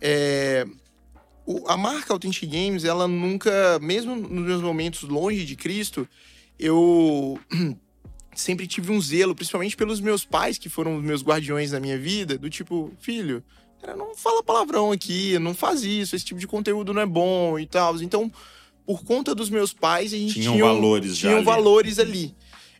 É, 0.00 0.66
o- 1.44 1.68
a 1.68 1.76
marca 1.76 2.12
Authentic 2.12 2.48
Games, 2.50 2.84
ela 2.84 3.06
nunca, 3.08 3.78
mesmo 3.80 4.14
nos 4.14 4.46
meus 4.46 4.62
momentos 4.62 5.02
longe 5.02 5.44
de 5.44 5.56
Cristo, 5.56 6.08
eu 6.58 7.38
sempre 8.34 8.66
tive 8.66 8.92
um 8.92 9.00
zelo, 9.00 9.34
principalmente 9.34 9.76
pelos 9.76 10.00
meus 10.00 10.24
pais, 10.24 10.58
que 10.58 10.68
foram 10.68 10.96
os 10.96 11.02
meus 11.04 11.22
guardiões 11.22 11.72
na 11.72 11.80
minha 11.80 11.98
vida, 11.98 12.36
do 12.38 12.50
tipo, 12.50 12.92
filho, 13.00 13.42
não 13.96 14.16
fala 14.16 14.42
palavrão 14.42 14.90
aqui, 14.90 15.38
não 15.38 15.54
faz 15.54 15.82
isso, 15.84 16.16
esse 16.16 16.24
tipo 16.24 16.40
de 16.40 16.46
conteúdo 16.46 16.92
não 16.92 17.02
é 17.02 17.06
bom 17.06 17.58
e 17.58 17.66
tal. 17.66 17.96
Então, 18.02 18.32
por 18.86 19.04
conta 19.04 19.34
dos 19.34 19.50
meus 19.50 19.72
pais, 19.72 20.12
a 20.12 20.16
gente 20.16 20.34
Tinham 20.34 20.52
tinha 20.54 20.64
valores 20.64 21.16
já 21.16 21.28
tinham 21.28 21.36
ali. 21.38 21.44
valores 21.44 21.98
ali. 21.98 22.34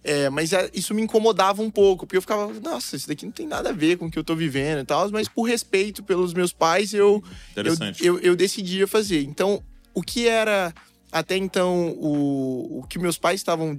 É, 0.04 0.30
mas 0.30 0.52
isso 0.72 0.94
me 0.94 1.02
incomodava 1.02 1.60
um 1.62 1.70
pouco, 1.70 2.06
porque 2.06 2.16
eu 2.16 2.20
ficava, 2.22 2.52
nossa, 2.60 2.94
isso 2.94 3.08
daqui 3.08 3.24
não 3.24 3.32
tem 3.32 3.46
nada 3.46 3.70
a 3.70 3.72
ver 3.72 3.98
com 3.98 4.06
o 4.06 4.10
que 4.10 4.16
eu 4.16 4.22
tô 4.22 4.36
vivendo 4.36 4.78
e 4.82 4.84
tal, 4.84 5.10
mas 5.10 5.28
por 5.28 5.42
respeito 5.42 6.04
pelos 6.04 6.32
meus 6.32 6.52
pais, 6.52 6.94
eu, 6.94 7.20
eu, 7.56 7.74
eu, 8.00 8.20
eu 8.20 8.36
decidia 8.36 8.86
fazer. 8.86 9.24
Então, 9.24 9.60
o 9.92 10.02
que 10.02 10.28
era 10.28 10.72
até 11.10 11.36
então 11.36 11.88
o, 11.98 12.78
o 12.80 12.86
que 12.86 13.00
meus 13.00 13.18
pais 13.18 13.40
estavam 13.40 13.76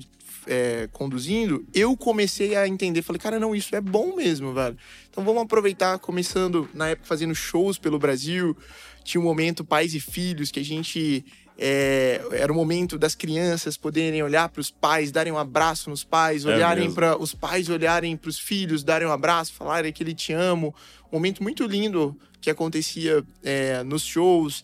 é, 0.48 0.90
conduzindo, 0.92 1.66
eu 1.74 1.96
comecei 1.96 2.56
a 2.56 2.68
entender. 2.68 3.02
Falei, 3.02 3.20
cara, 3.20 3.40
não, 3.40 3.56
isso 3.56 3.76
é 3.76 3.82
bom 3.82 4.16
mesmo, 4.16 4.54
velho. 4.54 4.78
Então 5.10 5.24
vamos 5.24 5.44
aproveitar, 5.44 6.00
começando 6.00 6.70
na 6.74 6.90
época 6.90 7.08
fazendo 7.08 7.36
shows 7.36 7.78
pelo 7.78 8.00
Brasil. 8.00 8.56
Tinha 9.04 9.22
um 9.22 9.24
momento 9.24 9.64
pais 9.64 9.94
e 9.94 10.00
filhos 10.00 10.52
que 10.52 10.60
a 10.60 10.66
gente. 10.66 11.24
É, 11.58 12.22
era 12.32 12.52
o 12.52 12.56
momento 12.56 12.98
das 13.00 13.16
crianças 13.16 13.76
poderem 13.76 14.22
olhar 14.22 14.48
para 14.50 14.62
os 14.62 14.70
pais, 14.70 15.12
darem 15.12 15.34
um 15.34 15.38
abraço 15.38 15.90
nos 15.90 16.04
pais, 16.04 16.46
É 16.46 16.54
olharem 16.54 16.94
para 16.94 17.18
os 17.18 17.34
pais 17.34 17.68
olharem 17.68 18.16
para 18.16 18.30
os 18.30 18.38
filhos, 18.38 18.84
darem 18.84 19.08
um 19.08 19.12
abraço, 19.12 19.54
falarem 19.54 19.92
que 19.92 20.04
ele 20.04 20.14
te 20.14 20.34
amo. 20.34 20.74
Um 21.12 21.16
momento 21.16 21.42
muito 21.42 21.66
lindo 21.66 22.16
que 22.40 22.50
acontecia 22.50 23.24
é, 23.44 23.84
nos 23.84 24.04
shows. 24.04 24.64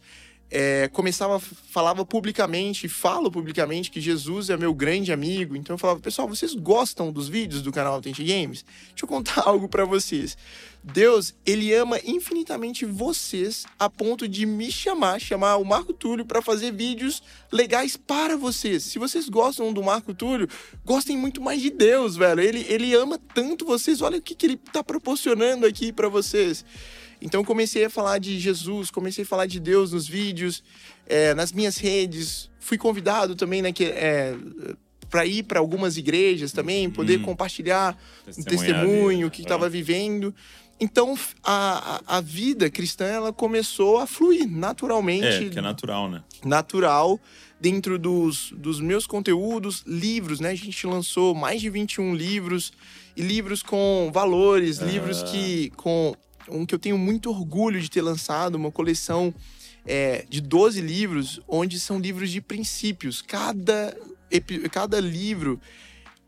É, 0.56 0.88
começava, 0.90 1.40
falava 1.40 2.06
publicamente, 2.06 2.88
falo 2.88 3.32
publicamente 3.32 3.90
que 3.90 4.00
Jesus 4.00 4.52
é 4.52 4.56
meu 4.56 4.72
grande 4.72 5.12
amigo. 5.12 5.56
Então 5.56 5.74
eu 5.74 5.80
falava, 5.80 6.00
pessoal, 6.00 6.28
vocês 6.28 6.54
gostam 6.54 7.12
dos 7.12 7.28
vídeos 7.28 7.64
do 7.64 7.72
canal 7.72 7.96
Authentic 7.96 8.28
Games? 8.28 8.64
Deixa 8.90 9.04
eu 9.04 9.08
contar 9.08 9.42
algo 9.50 9.68
pra 9.68 9.84
vocês. 9.84 10.38
Deus, 10.84 11.34
ele 11.44 11.74
ama 11.74 12.00
infinitamente 12.06 12.86
vocês 12.86 13.66
a 13.80 13.90
ponto 13.90 14.28
de 14.28 14.46
me 14.46 14.72
chamar, 14.72 15.20
chamar 15.20 15.56
o 15.56 15.66
Marco 15.66 15.92
Túlio 15.92 16.24
pra 16.24 16.40
fazer 16.40 16.72
vídeos 16.72 17.24
legais 17.52 17.98
para 17.98 18.38
vocês. 18.38 18.84
Se 18.84 19.00
vocês 19.00 19.28
gostam 19.30 19.74
do 19.74 19.82
Marco 19.82 20.14
Túlio, 20.14 20.48
gostem 20.86 21.18
muito 21.18 21.42
mais 21.42 21.64
de 21.64 21.72
Deus, 21.72 22.16
velho. 22.16 22.42
Ele, 22.42 22.64
ele 22.70 22.94
ama 22.94 23.20
tanto 23.34 23.66
vocês. 23.66 24.04
Olha 24.04 24.20
o 24.20 24.22
que, 24.22 24.36
que 24.36 24.46
ele 24.46 24.58
tá 24.58 24.84
proporcionando 24.84 25.66
aqui 25.66 25.92
pra 25.92 26.10
vocês. 26.10 26.64
Então 27.24 27.40
eu 27.42 27.46
comecei 27.46 27.86
a 27.86 27.90
falar 27.90 28.18
de 28.20 28.38
Jesus, 28.38 28.92
comecei 28.92 29.24
a 29.24 29.28
falar 29.28 29.46
de 29.46 29.60
Deus 29.60 29.94
nos 29.94 30.08
vídeos, 30.08 30.62
é, 31.08 31.34
nas 31.34 31.52
minhas 31.54 31.78
redes. 31.78 32.50
Fui 32.60 32.78
convidado 32.78 33.34
também 33.36 33.62
né, 33.62 33.72
que, 33.72 33.86
é, 33.86 34.36
para 35.10 35.26
ir 35.26 35.44
para 35.44 35.60
algumas 35.60 35.96
igrejas 35.96 36.52
também, 36.52 36.90
poder 36.90 37.20
Hum. 37.20 37.24
compartilhar 37.24 37.98
um 38.38 38.44
testemunho, 38.44 39.28
o 39.28 39.32
que 39.32 39.42
estava 39.42 39.70
vivendo. 39.70 40.36
Então 40.80 41.18
a, 41.44 42.02
a, 42.06 42.20
vida 42.20 42.70
cristã 42.70 43.06
ela 43.06 43.32
começou 43.32 44.00
a 44.00 44.08
fluir 44.08 44.46
naturalmente, 44.50 45.26
É, 45.46 45.50
que 45.50 45.60
é 45.60 45.62
natural, 45.62 46.10
né? 46.10 46.24
natural 46.44 47.20
dentro 47.62 47.98
dos, 47.98 48.52
dos 48.58 48.82
meus 48.82 49.06
conteúdos, 49.08 49.84
livros, 49.88 50.42
né? 50.42 50.50
A 50.50 50.56
gente 50.56 50.86
lançou 50.86 51.34
mais 51.34 51.62
de 51.62 51.70
21 51.70 52.14
livros 52.14 52.74
e 53.16 53.22
livros 53.22 53.64
com 53.64 54.10
valores, 54.14 54.82
Ah. 54.82 54.86
livros 54.86 55.24
que 55.24 55.70
com 55.78 56.14
um 56.50 56.66
que 56.66 56.74
eu 56.76 56.80
tenho 56.80 56.98
muito 56.98 57.30
orgulho 57.30 57.80
de 57.82 57.90
ter 57.90 58.02
lançado, 58.02 58.56
uma 58.56 58.72
coleção 58.72 59.34
é, 59.86 60.26
de 60.30 60.40
12 60.42 60.80
livros, 60.82 61.42
onde 61.48 61.80
são 61.80 62.00
livros 62.00 62.30
de 62.30 62.40
princípios. 62.42 63.22
Cada, 63.22 63.96
cada 64.72 65.00
livro 65.00 65.60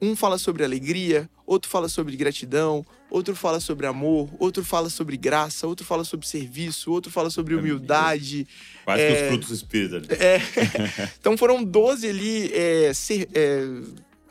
Um 0.02 0.14
fala 0.16 0.38
sobre 0.38 0.64
alegria, 0.66 1.30
outro 1.46 1.70
fala 1.72 1.88
sobre 1.88 2.18
gratidão, 2.18 2.86
outro 3.10 3.34
fala 3.34 3.62
sobre 3.62 3.88
amor, 3.88 4.30
outro 4.38 4.64
fala 4.64 4.90
sobre 4.90 5.16
graça, 5.16 5.66
outro 5.68 5.86
fala 5.86 6.04
sobre 6.04 6.28
serviço, 6.28 6.92
outro 6.92 7.10
fala 7.10 7.30
sobre 7.30 7.56
humildade. 7.56 8.46
Quase 8.84 9.02
É. 9.02 9.08
que 9.08 9.22
os 9.24 9.28
frutos 9.30 9.48
do 9.48 9.54
espírito 9.56 9.96
ali. 9.96 10.08
É. 10.12 10.42
então 11.18 11.38
foram 11.38 11.64
12 11.64 12.08
ali, 12.10 12.52
é, 12.54 12.94
ser- 12.94 13.30
é, 13.34 13.64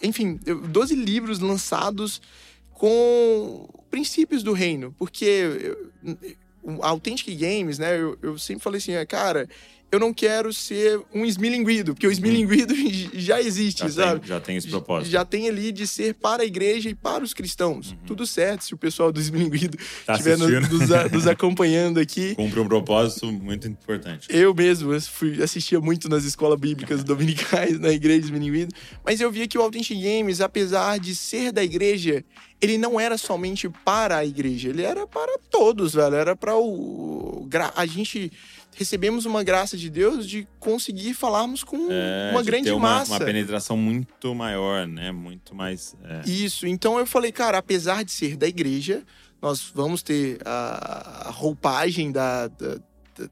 enfim, 0.03 0.38
eu- 0.44 0.61
12 0.61 0.94
livros 0.94 1.38
lançados 1.38 2.20
com 2.75 3.66
princípios 3.94 4.42
do 4.42 4.52
reino. 4.52 4.92
Porque 4.98 5.24
eu- 6.02 6.83
a 6.83 6.88
Authentic 6.88 7.28
Games, 7.38 7.78
né, 7.78 7.96
eu, 8.00 8.18
eu 8.20 8.37
sempre 8.38 8.64
falei 8.64 8.78
assim, 8.78 8.92
é, 8.92 9.07
cara, 9.07 9.48
eu 9.94 10.00
não 10.00 10.12
quero 10.12 10.52
ser 10.52 11.00
um 11.14 11.24
esmilinguido, 11.24 11.94
porque 11.94 12.07
o 12.07 12.11
esmilinguido 12.11 12.74
já 13.14 13.40
existe, 13.40 13.80
Já 13.85 13.88
sabe? 13.90 14.20
tem, 14.20 14.28
já 14.28 14.40
tem 14.40 14.57
esse 14.57 14.68
propósito. 14.68 15.11
Já 15.11 15.24
tem 15.24 15.48
ali 15.48 15.70
de 15.70 15.87
ser 15.87 16.14
para 16.14 16.42
a 16.42 16.46
igreja 16.46 16.88
e 16.90 16.94
para 16.94 17.22
os 17.22 17.33
cristãos. 17.33 17.94
Tudo 18.07 18.26
certo, 18.26 18.64
se 18.64 18.74
o 18.74 18.76
pessoal 18.76 19.12
do 19.12 19.20
Esmilinguido 19.20 19.78
Uhum. 19.78 20.04
Tá 20.07 20.14
estiver 20.14 20.37
nos, 20.37 21.11
nos 21.12 21.26
acompanhando 21.26 21.98
aqui. 21.98 22.35
Cumpre 22.37 22.61
um 22.61 22.66
propósito 22.66 23.30
muito 23.30 23.68
importante. 23.68 24.26
Eu 24.30 24.54
mesmo 24.54 24.92
eu 24.92 25.00
fui, 25.00 25.42
assistia 25.42 25.80
muito 25.80 26.09
nas 26.09 26.24
escolas 26.24 26.59
bíblicas 26.59 27.02
dominicais, 27.04 27.78
na 27.78 27.90
igreja 27.90 28.26
Esmilinguido. 28.26 28.74
Mas 29.04 29.20
eu 29.20 29.30
via 29.30 29.46
que 29.46 29.57
o 29.57 29.62
Authentic 29.62 30.00
Games, 30.00 30.40
apesar 30.40 30.98
de 30.98 31.14
ser 31.14 31.52
da 31.52 31.62
igreja, 31.62 32.24
ele 32.61 32.78
não 32.78 32.98
era 32.98 33.18
somente 33.18 33.68
para 33.68 34.18
a 34.18 34.24
igreja, 34.24 34.68
ele 34.70 34.83
era 34.83 35.07
para 35.07 35.38
todos, 35.50 35.94
velho. 35.94 36.14
Era 36.14 36.35
para 36.35 36.57
o. 36.57 37.48
A 37.76 37.87
gente 37.87 38.33
recebemos 38.74 39.24
uma 39.26 39.42
graça 39.42 39.76
de 39.76 39.88
Deus 39.90 40.26
de 40.28 40.46
conseguir 40.58 41.14
falarmos 41.14 41.62
com 41.64 41.88
É, 41.90 42.30
uma 42.32 42.42
de 42.42 42.46
grande 42.50 42.70
uma, 42.70 42.80
massa. 42.98 43.12
uma 43.12 43.20
penetração 43.20 43.76
muito 43.76 44.34
maior, 44.34 44.87
né? 44.87 45.10
Muito 45.12 45.54
mais. 45.54 45.96
é. 46.04 46.28
Isso, 46.28 46.66
então 46.66 46.98
eu 46.98 47.06
falei, 47.06 47.30
cara, 47.32 47.58
apesar 47.58 48.04
de 48.04 48.10
ser 48.12 48.37
da 48.37 48.46
igreja, 48.48 49.02
nós 49.40 49.70
vamos 49.74 50.02
ter 50.02 50.38
a, 50.44 51.28
a 51.28 51.30
roupagem 51.30 52.10
da, 52.12 52.48
da- 52.48 52.76
da- 53.16 53.30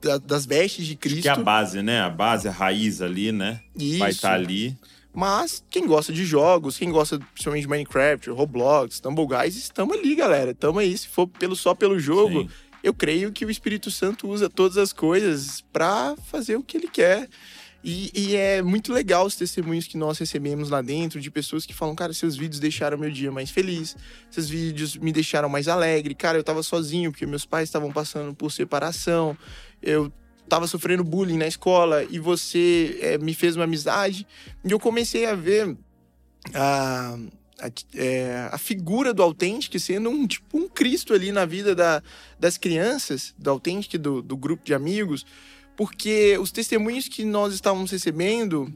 da- 0.00 0.18
das 0.18 0.44
vestes 0.46 0.86
de 0.86 0.96
Cristo. 0.96 1.22
Que 1.22 1.28
é 1.28 1.32
a 1.32 1.36
base, 1.36 1.80
né? 1.82 2.00
A 2.00 2.10
base, 2.10 2.48
a 2.48 2.52
raiz 2.52 3.00
ali, 3.00 3.32
né? 3.32 3.60
Isso. 3.76 3.98
Vai 3.98 4.10
estar 4.10 4.34
ali. 4.34 4.76
Mas 5.14 5.62
quem 5.68 5.86
gosta 5.86 6.10
de 6.10 6.24
jogos, 6.24 6.78
quem 6.78 6.90
gosta 6.90 7.18
principalmente 7.18 7.64
de 7.64 7.68
Minecraft, 7.68 8.30
Roblox, 8.30 8.98
Tumble 8.98 9.26
Guys, 9.26 9.56
estamos 9.56 9.94
ali, 9.96 10.14
galera. 10.14 10.52
Estamos 10.52 10.80
aí. 10.82 10.96
Se 10.96 11.06
for 11.06 11.26
pelo, 11.28 11.54
só 11.54 11.74
pelo 11.74 11.98
jogo, 12.00 12.42
Sim. 12.44 12.48
Eu 12.82 12.92
creio 12.92 13.32
que 13.32 13.44
o 13.44 13.50
Espírito 13.50 13.90
Santo 13.90 14.28
usa 14.28 14.50
todas 14.50 14.76
as 14.76 14.92
coisas 14.92 15.60
para 15.72 16.14
fazer 16.26 16.56
o 16.56 16.62
que 16.62 16.76
ele 16.76 16.88
quer. 16.88 17.28
E, 17.84 18.10
e 18.14 18.36
é 18.36 18.62
muito 18.62 18.92
legal 18.92 19.26
os 19.26 19.34
testemunhos 19.34 19.88
que 19.88 19.96
nós 19.96 20.16
recebemos 20.16 20.70
lá 20.70 20.80
dentro 20.80 21.20
de 21.20 21.30
pessoas 21.30 21.66
que 21.66 21.74
falam, 21.74 21.96
cara, 21.96 22.12
seus 22.12 22.36
vídeos 22.36 22.60
deixaram 22.60 22.96
meu 22.96 23.10
dia 23.10 23.32
mais 23.32 23.50
feliz, 23.50 23.96
seus 24.30 24.48
vídeos 24.48 24.96
me 24.96 25.12
deixaram 25.12 25.48
mais 25.48 25.66
alegre. 25.66 26.14
Cara, 26.14 26.38
eu 26.38 26.44
tava 26.44 26.62
sozinho 26.62 27.10
porque 27.10 27.26
meus 27.26 27.44
pais 27.44 27.68
estavam 27.68 27.90
passando 27.92 28.34
por 28.34 28.52
separação, 28.52 29.36
eu 29.82 30.12
tava 30.48 30.68
sofrendo 30.68 31.02
bullying 31.02 31.38
na 31.38 31.46
escola 31.46 32.04
e 32.08 32.20
você 32.20 32.98
eh, 33.00 33.18
me 33.18 33.34
fez 33.34 33.56
uma 33.56 33.64
amizade. 33.64 34.26
E 34.64 34.70
eu 34.70 34.78
comecei 34.78 35.26
a 35.26 35.34
ver 35.34 35.76
a, 36.54 37.18
a, 37.62 37.70
é, 37.94 38.48
a 38.50 38.58
figura 38.58 39.14
do 39.14 39.22
Authentic 39.22 39.78
sendo 39.78 40.10
um 40.10 40.26
tipo 40.26 40.58
um 40.58 40.68
Cristo 40.68 41.14
ali 41.14 41.30
na 41.30 41.44
vida 41.44 41.74
da, 41.74 42.02
das 42.38 42.58
crianças, 42.58 43.32
do 43.38 43.50
Authentic, 43.50 43.98
do, 43.98 44.20
do 44.20 44.36
grupo 44.36 44.64
de 44.64 44.74
amigos, 44.74 45.24
porque 45.76 46.36
os 46.38 46.50
testemunhos 46.50 47.08
que 47.08 47.24
nós 47.24 47.54
estávamos 47.54 47.90
recebendo 47.90 48.72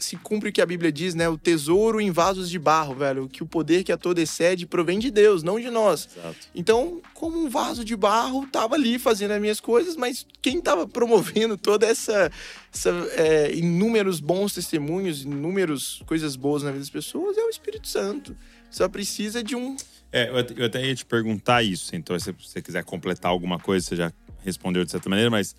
se 0.00 0.16
cumpre 0.16 0.48
o 0.48 0.52
que 0.52 0.60
a 0.60 0.66
Bíblia 0.66 0.90
diz, 0.90 1.14
né? 1.14 1.28
O 1.28 1.38
tesouro 1.38 2.00
em 2.00 2.10
vasos 2.10 2.48
de 2.50 2.58
barro, 2.58 2.94
velho. 2.94 3.28
Que 3.28 3.42
o 3.42 3.46
poder 3.46 3.84
que 3.84 3.92
a 3.92 3.96
todo 3.96 4.18
excede 4.18 4.66
provém 4.66 4.98
de 4.98 5.10
Deus, 5.10 5.42
não 5.42 5.60
de 5.60 5.70
nós. 5.70 6.08
Exato. 6.16 6.36
Então, 6.54 7.00
como 7.14 7.38
um 7.38 7.48
vaso 7.48 7.84
de 7.84 7.94
barro, 7.94 8.46
tava 8.46 8.74
ali 8.74 8.98
fazendo 8.98 9.32
as 9.32 9.40
minhas 9.40 9.60
coisas, 9.60 9.96
mas 9.96 10.26
quem 10.42 10.60
tava 10.60 10.86
promovendo 10.88 11.56
toda 11.56 11.86
essa, 11.86 12.30
essa 12.74 12.90
é, 13.12 13.54
inúmeros 13.54 14.20
bons 14.20 14.54
testemunhos, 14.54 15.22
inúmeras 15.22 16.00
coisas 16.06 16.34
boas 16.36 16.62
na 16.62 16.70
vida 16.70 16.80
das 16.80 16.90
pessoas 16.90 17.36
é 17.38 17.42
o 17.42 17.48
Espírito 17.50 17.86
Santo. 17.88 18.36
Só 18.70 18.88
precisa 18.88 19.42
de 19.42 19.54
um. 19.56 19.76
É, 20.12 20.28
eu 20.28 20.38
até- 20.38 20.54
eu 20.56 20.64
até 20.66 20.86
ia 20.86 20.94
te 20.94 21.04
perguntar 21.04 21.62
isso, 21.62 21.94
então 21.94 22.18
se 22.18 22.32
você 22.32 22.60
quiser 22.62 22.82
completar 22.84 23.30
alguma 23.30 23.58
coisa, 23.58 23.84
você 23.86 23.96
já 23.96 24.12
respondeu 24.44 24.84
de 24.84 24.90
certa 24.90 25.08
maneira, 25.08 25.30
mas 25.30 25.54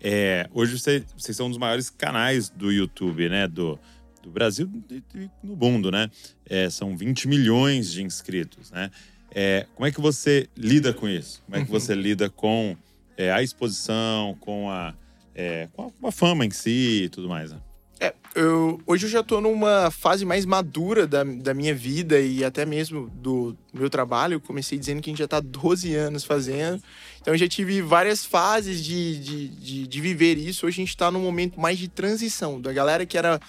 é, 0.00 0.48
hoje 0.52 0.78
você, 0.78 1.04
vocês 1.16 1.36
são 1.36 1.46
um 1.46 1.50
dos 1.50 1.58
maiores 1.58 1.90
canais 1.90 2.48
do 2.48 2.70
YouTube, 2.70 3.28
né? 3.28 3.46
Do, 3.48 3.78
do 4.22 4.30
Brasil 4.30 4.70
e 4.90 5.28
no 5.42 5.56
mundo, 5.56 5.90
né? 5.90 6.10
É, 6.48 6.68
são 6.70 6.96
20 6.96 7.28
milhões 7.28 7.90
de 7.92 8.02
inscritos, 8.02 8.70
né? 8.70 8.90
É, 9.30 9.66
como 9.74 9.86
é 9.86 9.90
que 9.92 10.00
você 10.00 10.48
lida 10.56 10.92
com 10.94 11.08
isso? 11.08 11.42
Como 11.44 11.56
é 11.56 11.64
que 11.64 11.70
Uhum. 11.70 11.78
você 11.80 11.94
lida 11.94 12.30
com 12.30 12.76
é, 13.16 13.30
a 13.32 13.42
exposição, 13.42 14.36
com 14.40 14.70
a, 14.70 14.94
é, 15.34 15.68
com 15.72 15.86
a, 15.86 15.90
com 15.90 16.06
a 16.06 16.12
fama 16.12 16.44
em 16.46 16.50
si 16.50 17.02
e 17.04 17.08
tudo 17.08 17.28
mais? 17.28 17.52
Né? 17.52 17.58
É, 18.36 18.40
eu, 18.40 18.80
hoje 18.86 19.06
eu 19.06 19.10
já 19.10 19.22
tô 19.22 19.40
numa 19.40 19.90
fase 19.90 20.24
mais 20.24 20.44
madura 20.44 21.06
da, 21.06 21.24
da 21.24 21.54
minha 21.54 21.74
vida 21.74 22.20
e 22.20 22.44
até 22.44 22.64
mesmo 22.66 23.08
do 23.14 23.56
meu 23.72 23.88
trabalho. 23.88 24.34
Eu 24.34 24.40
comecei 24.40 24.78
dizendo 24.78 25.00
que 25.00 25.08
a 25.08 25.12
gente 25.12 25.18
já 25.18 25.28
tá 25.28 25.40
12 25.40 25.94
anos 25.94 26.24
fazendo. 26.24 26.82
Então 27.20 27.34
eu 27.34 27.38
já 27.38 27.48
tive 27.48 27.80
várias 27.82 28.24
fases 28.24 28.84
de, 28.84 29.18
de, 29.18 29.48
de, 29.48 29.86
de 29.86 30.00
viver 30.00 30.36
isso. 30.38 30.66
Hoje 30.66 30.82
a 30.82 30.84
gente 30.84 30.96
tá 30.96 31.10
num 31.10 31.20
momento 31.20 31.58
mais 31.60 31.78
de 31.78 31.88
transição. 31.88 32.60
Da 32.60 32.72
galera 32.72 33.06
que 33.06 33.16
era 33.18 33.40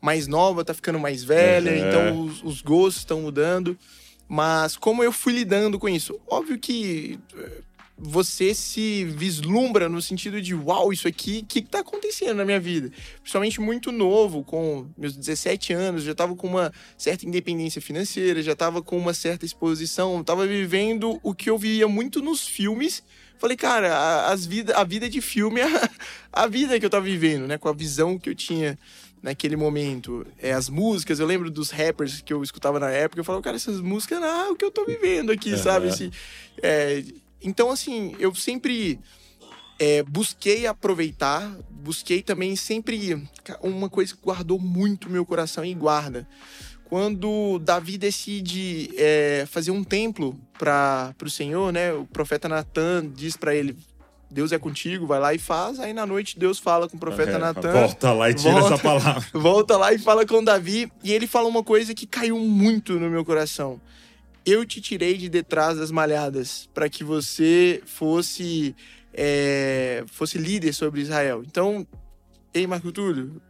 mais 0.00 0.26
nova, 0.26 0.64
tá 0.64 0.72
ficando 0.74 0.98
mais 0.98 1.24
velha, 1.24 1.72
Uhum. 1.72 1.78
então 1.88 2.20
os, 2.26 2.42
os 2.42 2.62
gostos 2.62 2.98
estão 3.02 3.20
mudando. 3.22 3.76
Mas 4.28 4.76
como 4.76 5.02
eu 5.04 5.12
fui 5.12 5.32
lidando 5.32 5.78
com 5.78 5.88
isso? 5.88 6.18
Óbvio 6.28 6.58
que 6.58 7.18
você 7.98 8.54
se 8.54 9.04
vislumbra 9.04 9.88
no 9.88 10.02
sentido 10.02 10.40
de 10.42 10.54
uau, 10.54 10.92
isso 10.92 11.08
aqui, 11.08 11.40
o 11.42 11.46
que, 11.46 11.62
que 11.62 11.68
tá 11.68 11.80
acontecendo 11.80 12.34
na 12.34 12.44
minha 12.44 12.60
vida? 12.60 12.90
Principalmente 13.20 13.60
muito 13.60 13.90
novo, 13.90 14.44
com 14.44 14.86
meus 14.98 15.16
17 15.16 15.72
anos, 15.72 16.02
já 16.02 16.14
tava 16.14 16.36
com 16.36 16.46
uma 16.46 16.70
certa 16.98 17.26
independência 17.26 17.80
financeira, 17.80 18.42
já 18.42 18.54
tava 18.54 18.82
com 18.82 18.98
uma 18.98 19.14
certa 19.14 19.46
exposição, 19.46 20.22
tava 20.22 20.46
vivendo 20.46 21.18
o 21.22 21.34
que 21.34 21.48
eu 21.48 21.56
via 21.56 21.88
muito 21.88 22.20
nos 22.20 22.46
filmes. 22.46 23.02
Falei, 23.38 23.56
cara, 23.56 23.94
a, 23.94 24.32
as 24.32 24.44
vida, 24.44 24.76
a 24.76 24.84
vida 24.84 25.08
de 25.08 25.22
filme 25.22 25.60
é 25.60 25.64
a, 25.64 25.90
a 26.32 26.46
vida 26.46 26.78
que 26.78 26.84
eu 26.84 26.90
tava 26.90 27.04
vivendo, 27.04 27.46
né? 27.46 27.56
Com 27.56 27.68
a 27.68 27.72
visão 27.72 28.18
que 28.18 28.28
eu 28.28 28.34
tinha 28.34 28.78
naquele 29.22 29.56
momento. 29.56 30.26
É, 30.38 30.52
as 30.52 30.68
músicas, 30.68 31.18
eu 31.18 31.26
lembro 31.26 31.50
dos 31.50 31.70
rappers 31.70 32.20
que 32.20 32.32
eu 32.32 32.42
escutava 32.42 32.78
na 32.78 32.90
época, 32.90 33.20
eu 33.20 33.24
falava, 33.24 33.42
cara, 33.42 33.56
essas 33.56 33.80
músicas 33.80 34.20
não 34.20 34.26
é 34.26 34.50
o 34.50 34.56
que 34.56 34.64
eu 34.64 34.70
tô 34.70 34.84
vivendo 34.84 35.32
aqui, 35.32 35.52
Aham. 35.52 35.62
sabe? 35.62 35.88
Esse, 35.88 36.10
é, 36.62 37.02
então, 37.46 37.70
assim, 37.70 38.14
eu 38.18 38.34
sempre 38.34 38.98
é, 39.78 40.02
busquei 40.02 40.66
aproveitar, 40.66 41.56
busquei 41.70 42.20
também 42.20 42.56
sempre. 42.56 43.22
Uma 43.62 43.88
coisa 43.88 44.14
que 44.14 44.20
guardou 44.20 44.58
muito 44.58 45.08
meu 45.08 45.24
coração 45.24 45.64
e 45.64 45.72
guarda. 45.72 46.26
Quando 46.86 47.58
Davi 47.60 47.96
decide 47.96 48.90
é, 48.96 49.44
fazer 49.48 49.70
um 49.70 49.84
templo 49.84 50.38
para 50.58 51.14
o 51.24 51.30
Senhor, 51.30 51.72
né? 51.72 51.92
O 51.92 52.04
profeta 52.04 52.48
Natan 52.48 53.10
diz 53.14 53.36
para 53.36 53.54
ele: 53.54 53.76
Deus 54.30 54.52
é 54.52 54.58
contigo, 54.58 55.06
vai 55.06 55.20
lá 55.20 55.34
e 55.34 55.38
faz. 55.38 55.78
Aí 55.78 55.92
na 55.92 56.06
noite 56.06 56.38
Deus 56.38 56.58
fala 56.58 56.88
com 56.88 56.96
o 56.96 57.00
profeta 57.00 57.32
É, 57.32 57.38
Natan 57.38 57.72
Volta 57.72 58.12
lá 58.12 58.30
e 58.30 58.34
tira 58.34 58.52
Volta. 58.52 58.74
essa 58.74 58.82
palavra. 58.82 59.26
volta 59.34 59.76
lá 59.76 59.92
e 59.92 59.98
fala 59.98 60.26
com 60.26 60.42
Davi. 60.42 60.90
E 61.02 61.12
ele 61.12 61.26
fala 61.26 61.48
uma 61.48 61.62
coisa 61.62 61.94
que 61.94 62.06
caiu 62.06 62.38
muito 62.38 62.98
no 62.98 63.08
meu 63.08 63.24
coração. 63.24 63.80
Eu 64.46 64.64
te 64.64 64.80
tirei 64.80 65.18
de 65.18 65.28
detrás 65.28 65.76
das 65.76 65.90
malhadas 65.90 66.68
para 66.72 66.88
que 66.88 67.02
você 67.02 67.82
fosse 67.84 68.76
é, 69.12 70.04
fosse 70.06 70.38
líder 70.38 70.72
sobre 70.72 71.00
Israel. 71.00 71.42
Então, 71.44 71.84
ei, 72.54 72.66
Marco 72.66 72.92
Túlio, 72.92 73.42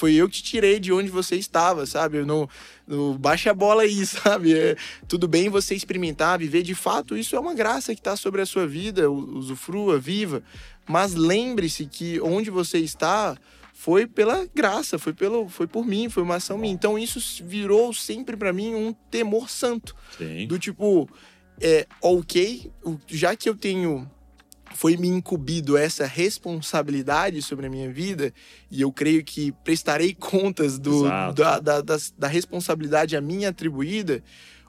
foi 0.00 0.14
eu 0.14 0.28
que 0.28 0.36
te 0.36 0.42
tirei 0.42 0.78
de 0.78 0.92
onde 0.92 1.10
você 1.10 1.36
estava, 1.36 1.84
sabe? 1.84 2.18
Eu 2.18 2.26
não, 2.26 2.48
não 2.86 3.18
baixa 3.18 3.50
a 3.50 3.54
bola 3.54 3.82
aí, 3.82 4.04
sabe? 4.06 4.56
É, 4.56 4.76
tudo 5.08 5.26
bem 5.26 5.48
você 5.48 5.74
experimentar, 5.74 6.38
viver 6.38 6.62
de 6.62 6.74
fato, 6.74 7.16
isso 7.16 7.34
é 7.34 7.40
uma 7.40 7.52
graça 7.52 7.94
que 7.94 8.00
está 8.00 8.14
sobre 8.14 8.40
a 8.40 8.46
sua 8.46 8.66
vida, 8.66 9.10
usufrua, 9.10 9.98
viva. 9.98 10.42
Mas 10.88 11.14
lembre-se 11.14 11.86
que 11.86 12.20
onde 12.20 12.50
você 12.50 12.78
está 12.78 13.36
foi 13.82 14.06
pela 14.06 14.46
graça, 14.54 14.98
foi, 14.98 15.14
pelo, 15.14 15.48
foi 15.48 15.66
por 15.66 15.86
mim, 15.86 16.10
foi 16.10 16.22
uma 16.22 16.34
ação 16.36 16.58
minha. 16.58 16.74
Então 16.74 16.98
isso 16.98 17.18
virou 17.44 17.94
sempre 17.94 18.36
para 18.36 18.52
mim 18.52 18.74
um 18.74 18.92
temor 19.10 19.48
santo. 19.48 19.96
Sim. 20.18 20.46
Do 20.46 20.58
tipo, 20.58 21.08
é, 21.58 21.86
ok, 22.02 22.70
já 23.06 23.34
que 23.34 23.48
eu 23.48 23.54
tenho. 23.54 24.06
Foi 24.74 24.96
me 24.96 25.08
incumbido 25.08 25.76
essa 25.76 26.06
responsabilidade 26.06 27.42
sobre 27.42 27.66
a 27.66 27.70
minha 27.70 27.90
vida, 27.92 28.32
e 28.70 28.80
eu 28.82 28.92
creio 28.92 29.24
que 29.24 29.50
prestarei 29.64 30.14
contas 30.14 30.78
do, 30.78 31.02
da, 31.32 31.58
da, 31.58 31.80
das- 31.80 32.14
da 32.16 32.28
responsabilidade 32.28 33.16
a 33.16 33.20
mim 33.20 33.44
atribuída. 33.46 34.22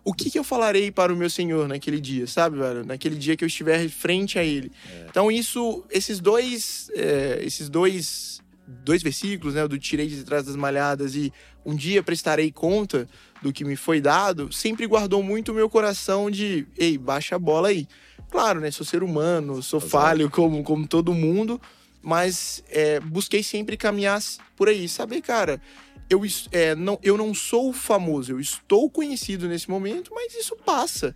O 0.04 0.12
que, 0.14 0.32
que 0.32 0.40
eu 0.40 0.44
falarei 0.44 0.90
para 0.90 1.14
o 1.14 1.16
meu 1.16 1.30
Senhor 1.30 1.68
naquele 1.68 2.00
dia, 2.02 2.26
sabe, 2.26 2.58
velho? 2.58 2.84
Naquele 2.84 3.16
dia 3.16 3.38
que 3.38 3.44
eu 3.44 3.48
estiver 3.48 3.88
frente 3.90 4.40
a 4.40 4.44
Ele. 4.44 4.72
Então, 5.08 5.32
isso, 5.32 5.84
esses 5.92 6.20
dois, 6.20 6.90
é, 6.96 7.40
esses 7.44 7.70
dois, 7.70 8.41
dois 8.84 9.04
versículos, 9.04 9.56
né? 9.56 9.64
o 9.64 9.68
Do 9.68 9.78
tirei 9.78 10.08
de 10.08 10.24
trás 10.24 10.46
das 10.46 10.56
malhadas 10.56 11.16
e 11.16 11.32
um 11.66 11.76
dia 11.76 12.02
prestarei 12.02 12.52
conta 12.52 13.08
do 13.42 13.52
que 13.52 13.64
me 13.64 13.76
foi 13.76 14.00
dado, 14.00 14.52
sempre 14.52 14.86
guardou 14.88 15.22
muito 15.22 15.52
o 15.52 15.56
meu 15.56 15.70
coração 15.70 16.30
de, 16.30 16.68
ei, 16.78 16.98
baixa 16.98 17.36
a 17.36 17.40
bola 17.40 17.70
aí. 17.70 17.88
Claro, 18.30 18.60
né? 18.60 18.72
Sou 18.72 18.86
ser 18.86 19.04
humano, 19.04 19.62
sou 19.62 19.80
Exato. 19.80 19.92
falho 19.92 20.30
como, 20.30 20.64
como 20.64 20.88
todo 20.88 21.14
mundo, 21.14 21.60
mas 22.02 22.64
é, 22.70 23.00
busquei 23.00 23.44
sempre 23.44 23.76
caminhar 23.76 24.22
por 24.56 24.70
aí. 24.70 24.88
Saber, 24.88 25.22
cara, 25.22 25.62
eu, 26.10 26.22
é, 26.52 26.76
não, 26.76 27.00
eu 27.02 27.18
não 27.18 27.34
sou 27.34 27.72
famoso, 27.72 28.32
eu 28.32 28.40
estou 28.40 28.90
conhecido 28.90 29.48
nesse 29.48 29.70
momento, 29.70 30.12
mas 30.14 30.36
isso 30.36 30.56
passa. 30.56 31.16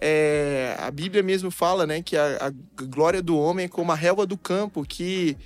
É, 0.00 0.76
a 0.78 0.90
Bíblia 0.90 1.22
mesmo 1.22 1.50
fala, 1.50 1.86
né, 1.86 2.02
que 2.02 2.16
a, 2.16 2.46
a 2.46 2.84
glória 2.84 3.22
do 3.22 3.38
homem 3.38 3.66
é 3.66 3.68
como 3.68 3.92
a 3.92 3.94
relva 3.94 4.26
do 4.26 4.36
campo, 4.36 4.84
que 4.84 5.36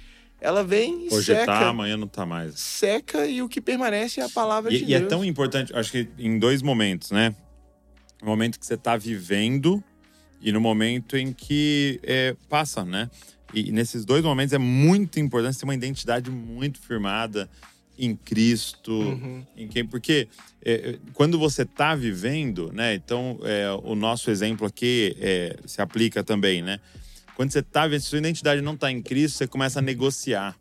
ela 0.40 0.64
vem 0.64 1.06
e 1.06 1.14
Hoje 1.14 1.26
seca, 1.26 1.46
tá, 1.46 1.68
amanhã 1.68 1.96
não 1.96 2.08
tá 2.08 2.24
mais. 2.24 2.58
seca 2.58 3.26
e 3.26 3.42
o 3.42 3.48
que 3.48 3.60
permanece 3.60 4.20
é 4.20 4.24
a 4.24 4.28
palavra 4.28 4.70
de 4.70 4.78
E, 4.84 4.88
e 4.88 4.94
é 4.94 4.98
Deus. 4.98 5.08
tão 5.10 5.24
importante, 5.24 5.74
acho 5.74 5.90
que 5.92 6.08
em 6.18 6.38
dois 6.38 6.62
momentos, 6.62 7.10
né? 7.10 7.34
O 8.22 8.26
momento 8.26 8.58
que 8.58 8.66
você 8.66 8.76
tá 8.76 8.96
vivendo 8.96 9.82
e 10.40 10.50
no 10.52 10.60
momento 10.60 11.16
em 11.16 11.32
que 11.32 12.00
é, 12.02 12.34
passa, 12.48 12.84
né? 12.84 13.10
E 13.52 13.72
nesses 13.72 14.04
dois 14.04 14.22
momentos 14.22 14.52
é 14.52 14.58
muito 14.58 15.18
importante 15.18 15.58
ter 15.58 15.64
uma 15.64 15.74
identidade 15.74 16.30
muito 16.30 16.78
firmada 16.80 17.48
em 17.98 18.16
Cristo, 18.16 18.92
Uhum. 18.92 19.44
em 19.56 19.68
quem, 19.68 19.84
porque 19.84 20.26
é, 20.64 20.72
é, 20.72 20.98
quando 21.12 21.38
você 21.38 21.64
tá 21.66 21.94
vivendo, 21.94 22.72
né? 22.72 22.94
Então 22.94 23.38
é, 23.42 23.66
o 23.82 23.94
nosso 23.94 24.30
exemplo 24.30 24.66
aqui 24.66 25.14
é, 25.20 25.56
se 25.66 25.82
aplica 25.82 26.22
também, 26.24 26.62
né? 26.62 26.80
Quando 27.40 27.52
você 27.52 27.62
tá 27.62 27.88
se 27.88 28.00
sua 28.00 28.18
identidade 28.18 28.60
não 28.60 28.76
tá 28.76 28.92
em 28.92 29.00
Cristo, 29.00 29.38
você 29.38 29.46
começa 29.46 29.78
a 29.78 29.82
negociar. 29.82 30.54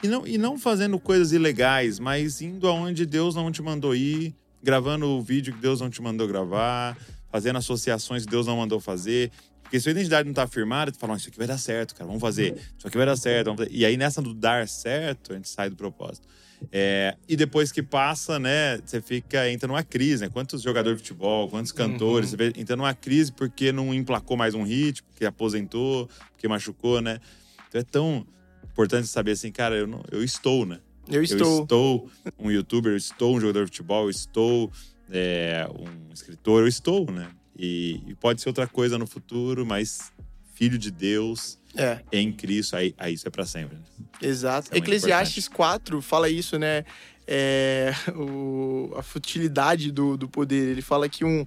E 0.00 0.06
não, 0.06 0.24
e 0.24 0.38
não 0.38 0.56
fazendo 0.56 0.96
coisas 0.96 1.32
ilegais, 1.32 1.98
mas 1.98 2.40
indo 2.40 2.68
aonde 2.68 3.04
Deus 3.04 3.34
não 3.34 3.50
te 3.50 3.60
mandou 3.60 3.96
ir, 3.96 4.32
gravando 4.62 5.06
o 5.06 5.20
vídeo 5.20 5.52
que 5.52 5.60
Deus 5.60 5.80
não 5.80 5.90
te 5.90 6.00
mandou 6.00 6.28
gravar, 6.28 6.96
fazendo 7.32 7.56
associações 7.56 8.24
que 8.24 8.30
Deus 8.30 8.46
não 8.46 8.58
mandou 8.58 8.78
fazer. 8.78 9.32
Porque 9.68 9.78
se 9.78 9.88
a 9.88 9.92
identidade 9.92 10.26
não 10.26 10.32
tá 10.34 10.46
firmada, 10.46 10.90
tu 10.90 10.98
fala, 10.98 11.12
"Não, 11.12 11.18
isso 11.18 11.28
aqui 11.28 11.36
vai 11.36 11.46
dar 11.46 11.58
certo, 11.58 11.94
cara, 11.94 12.06
vamos 12.06 12.22
fazer. 12.22 12.56
Isso 12.76 12.86
aqui 12.88 12.96
vai 12.96 13.04
dar 13.04 13.16
certo. 13.16 13.46
Vamos 13.46 13.64
fazer. 13.64 13.76
E 13.76 13.84
aí, 13.84 13.98
nessa 13.98 14.22
do 14.22 14.32
dar 14.32 14.66
certo, 14.66 15.32
a 15.32 15.36
gente 15.36 15.48
sai 15.48 15.68
do 15.68 15.76
propósito. 15.76 16.26
É, 16.72 17.14
e 17.28 17.36
depois 17.36 17.70
que 17.70 17.82
passa, 17.82 18.38
né, 18.38 18.78
você 18.84 19.00
fica, 19.00 19.48
entra 19.50 19.68
numa 19.68 19.82
crise, 19.84 20.24
né? 20.24 20.30
Quantos 20.30 20.62
jogadores 20.62 20.98
de 21.00 21.06
futebol, 21.06 21.48
quantos 21.48 21.70
cantores, 21.70 22.30
você 22.30 22.36
vê, 22.36 22.52
entra 22.56 22.74
numa 22.76 22.94
crise 22.94 23.30
porque 23.30 23.70
não 23.70 23.94
emplacou 23.94 24.36
mais 24.36 24.54
um 24.54 24.62
hit, 24.64 25.02
porque 25.04 25.24
aposentou, 25.24 26.08
porque 26.32 26.48
machucou, 26.48 27.00
né? 27.00 27.20
Então 27.68 27.80
é 27.80 27.84
tão 27.84 28.26
importante 28.64 29.06
saber 29.06 29.32
assim, 29.32 29.52
cara, 29.52 29.76
eu, 29.76 29.86
não, 29.86 30.02
eu 30.10 30.24
estou, 30.24 30.64
né? 30.66 30.80
Eu 31.08 31.16
Eu 31.16 31.22
estou. 31.22 31.62
estou 31.62 32.10
um 32.38 32.50
youtuber, 32.50 32.92
eu 32.92 32.96
estou 32.96 33.36
um 33.36 33.40
jogador 33.40 33.64
de 33.66 33.70
futebol, 33.70 34.04
eu 34.04 34.10
estou 34.10 34.70
é, 35.10 35.66
um 35.72 36.12
escritor, 36.12 36.62
eu 36.62 36.68
estou, 36.68 37.10
né? 37.10 37.28
E, 37.58 38.00
e 38.06 38.14
pode 38.14 38.40
ser 38.40 38.48
outra 38.48 38.66
coisa 38.66 38.96
no 38.98 39.06
futuro, 39.06 39.66
mas 39.66 40.12
filho 40.54 40.78
de 40.78 40.90
Deus 40.90 41.58
É, 41.76 42.00
em 42.12 42.32
Cristo, 42.32 42.76
aí, 42.76 42.94
aí 42.98 43.14
isso 43.14 43.26
é 43.26 43.30
pra 43.30 43.44
sempre. 43.46 43.76
né? 43.76 43.82
exato. 44.22 44.68
É 44.72 44.78
Eclesiastes 44.78 45.48
4 45.48 46.00
fala 46.02 46.28
isso, 46.28 46.58
né? 46.58 46.84
É, 47.26 47.92
o- 48.16 48.92
a 48.96 49.02
futilidade 49.02 49.90
do, 49.92 50.16
do 50.16 50.28
poder. 50.28 50.70
Ele 50.70 50.82
fala 50.82 51.08
que 51.08 51.24
um 51.24 51.46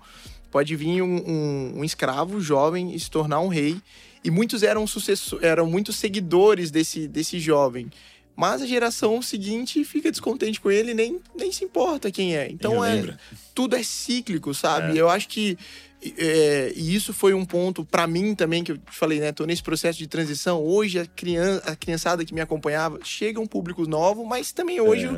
pode 0.52 0.76
vir 0.76 1.02
um, 1.02 1.16
um- 1.28 1.80
um 1.80 1.84
escravo 1.84 2.40
jovem 2.42 2.94
e 2.94 3.00
se 3.00 3.10
tornar 3.10 3.40
um 3.40 3.48
rei. 3.48 3.82
E 4.24 4.30
muitos 4.30 4.62
eram 4.64 4.86
sucessor, 4.86 5.40
eram 5.42 5.66
muitos 5.66 5.96
seguidores 5.96 6.70
desse, 6.70 7.08
desse 7.08 7.40
jovem. 7.40 7.90
Mas 8.36 8.62
a 8.62 8.66
geração 8.66 9.22
seguinte 9.22 9.84
fica 9.84 10.10
descontente 10.10 10.60
com 10.60 10.72
ele 10.72 10.92
e 10.92 10.94
nem, 10.96 11.20
nem 11.36 11.52
se 11.52 11.64
importa 11.64 12.10
quem 12.12 12.36
é. 12.36 12.50
Então 12.50 12.84
é, 12.84 12.94
lembra. 12.96 13.20
tudo 13.54 13.76
é 13.76 13.84
cíclico, 13.84 14.54
sabe? 14.54 14.98
É. 14.98 15.02
Eu 15.02 15.10
acho 15.10 15.28
que 15.28 15.58
é, 16.18 16.74
e 16.76 16.96
isso 16.96 17.14
foi 17.14 17.34
um 17.34 17.46
ponto 17.46 17.86
pra 17.86 18.08
mim 18.08 18.34
também 18.34 18.64
que 18.64 18.72
eu 18.72 18.78
te 18.78 18.92
falei, 18.92 19.20
né? 19.20 19.32
Tô 19.32 19.46
nesse 19.46 19.62
processo 19.62 20.00
de 20.00 20.08
transição. 20.08 20.64
Hoje 20.64 20.98
a 21.00 21.06
criança, 21.06 21.70
a 21.70 21.76
criançada 21.76 22.26
que 22.26 22.34
me 22.34 22.42
acompanhava 22.42 23.00
chega 23.04 23.40
um 23.40 23.46
público 23.46 23.88
novo, 23.88 24.26
mas 24.26 24.52
também 24.52 24.82
hoje 24.82 25.06
É, 25.06 25.12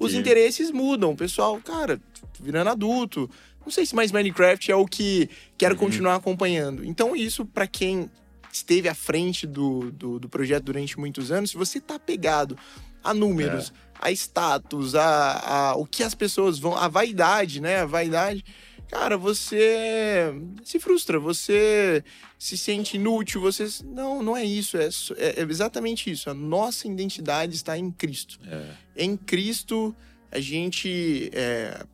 os 0.00 0.14
interesses 0.14 0.70
mudam. 0.70 1.10
O 1.12 1.16
pessoal, 1.16 1.60
cara, 1.62 2.00
virando 2.40 2.70
adulto. 2.70 3.28
Não 3.62 3.70
sei 3.70 3.84
se 3.84 3.94
mais 3.94 4.10
Minecraft 4.10 4.72
é 4.72 4.74
o 4.74 4.86
que 4.86 5.28
quero 5.58 5.74
Uhum. 5.74 5.80
continuar 5.80 6.14
acompanhando. 6.14 6.82
Então 6.86 7.14
isso 7.14 7.44
pra 7.44 7.66
quem 7.66 8.10
esteve 8.52 8.88
à 8.88 8.94
frente 8.94 9.46
do, 9.46 9.90
do, 9.92 10.18
do 10.18 10.28
projeto 10.28 10.64
durante 10.64 10.98
muitos 10.98 11.30
anos, 11.30 11.50
se 11.50 11.56
você 11.56 11.80
tá 11.80 11.98
pegado 11.98 12.56
a 13.02 13.14
números, 13.14 13.72
É. 14.02 14.08
a 14.08 14.12
status, 14.12 14.94
a, 14.94 15.70
a 15.70 15.74
o 15.76 15.86
que 15.86 16.02
as 16.02 16.14
pessoas 16.14 16.58
vão, 16.58 16.76
a 16.76 16.88
vaidade, 16.88 17.60
né? 17.60 17.78
A 17.80 17.86
vaidade, 17.86 18.44
cara, 18.88 19.16
você 19.16 20.32
se 20.64 20.78
frustra, 20.78 21.18
você 21.18 22.02
se 22.38 22.56
sente 22.58 22.96
inútil, 22.96 23.40
você 23.40 23.66
não, 23.84 24.22
não 24.22 24.36
é 24.36 24.44
isso, 24.44 24.76
é, 24.76 24.88
é- 25.16 25.40
é 25.40 25.42
exatamente 25.42 26.10
isso. 26.10 26.28
A 26.28 26.34
nossa 26.34 26.86
identidade 26.88 27.54
está 27.54 27.76
em 27.78 27.90
Cristo. 27.90 28.38
É. 28.46 28.70
Em 28.96 29.16
Cristo 29.16 29.94
a 30.30 30.40
gente 30.40 31.30
é, 31.32 31.84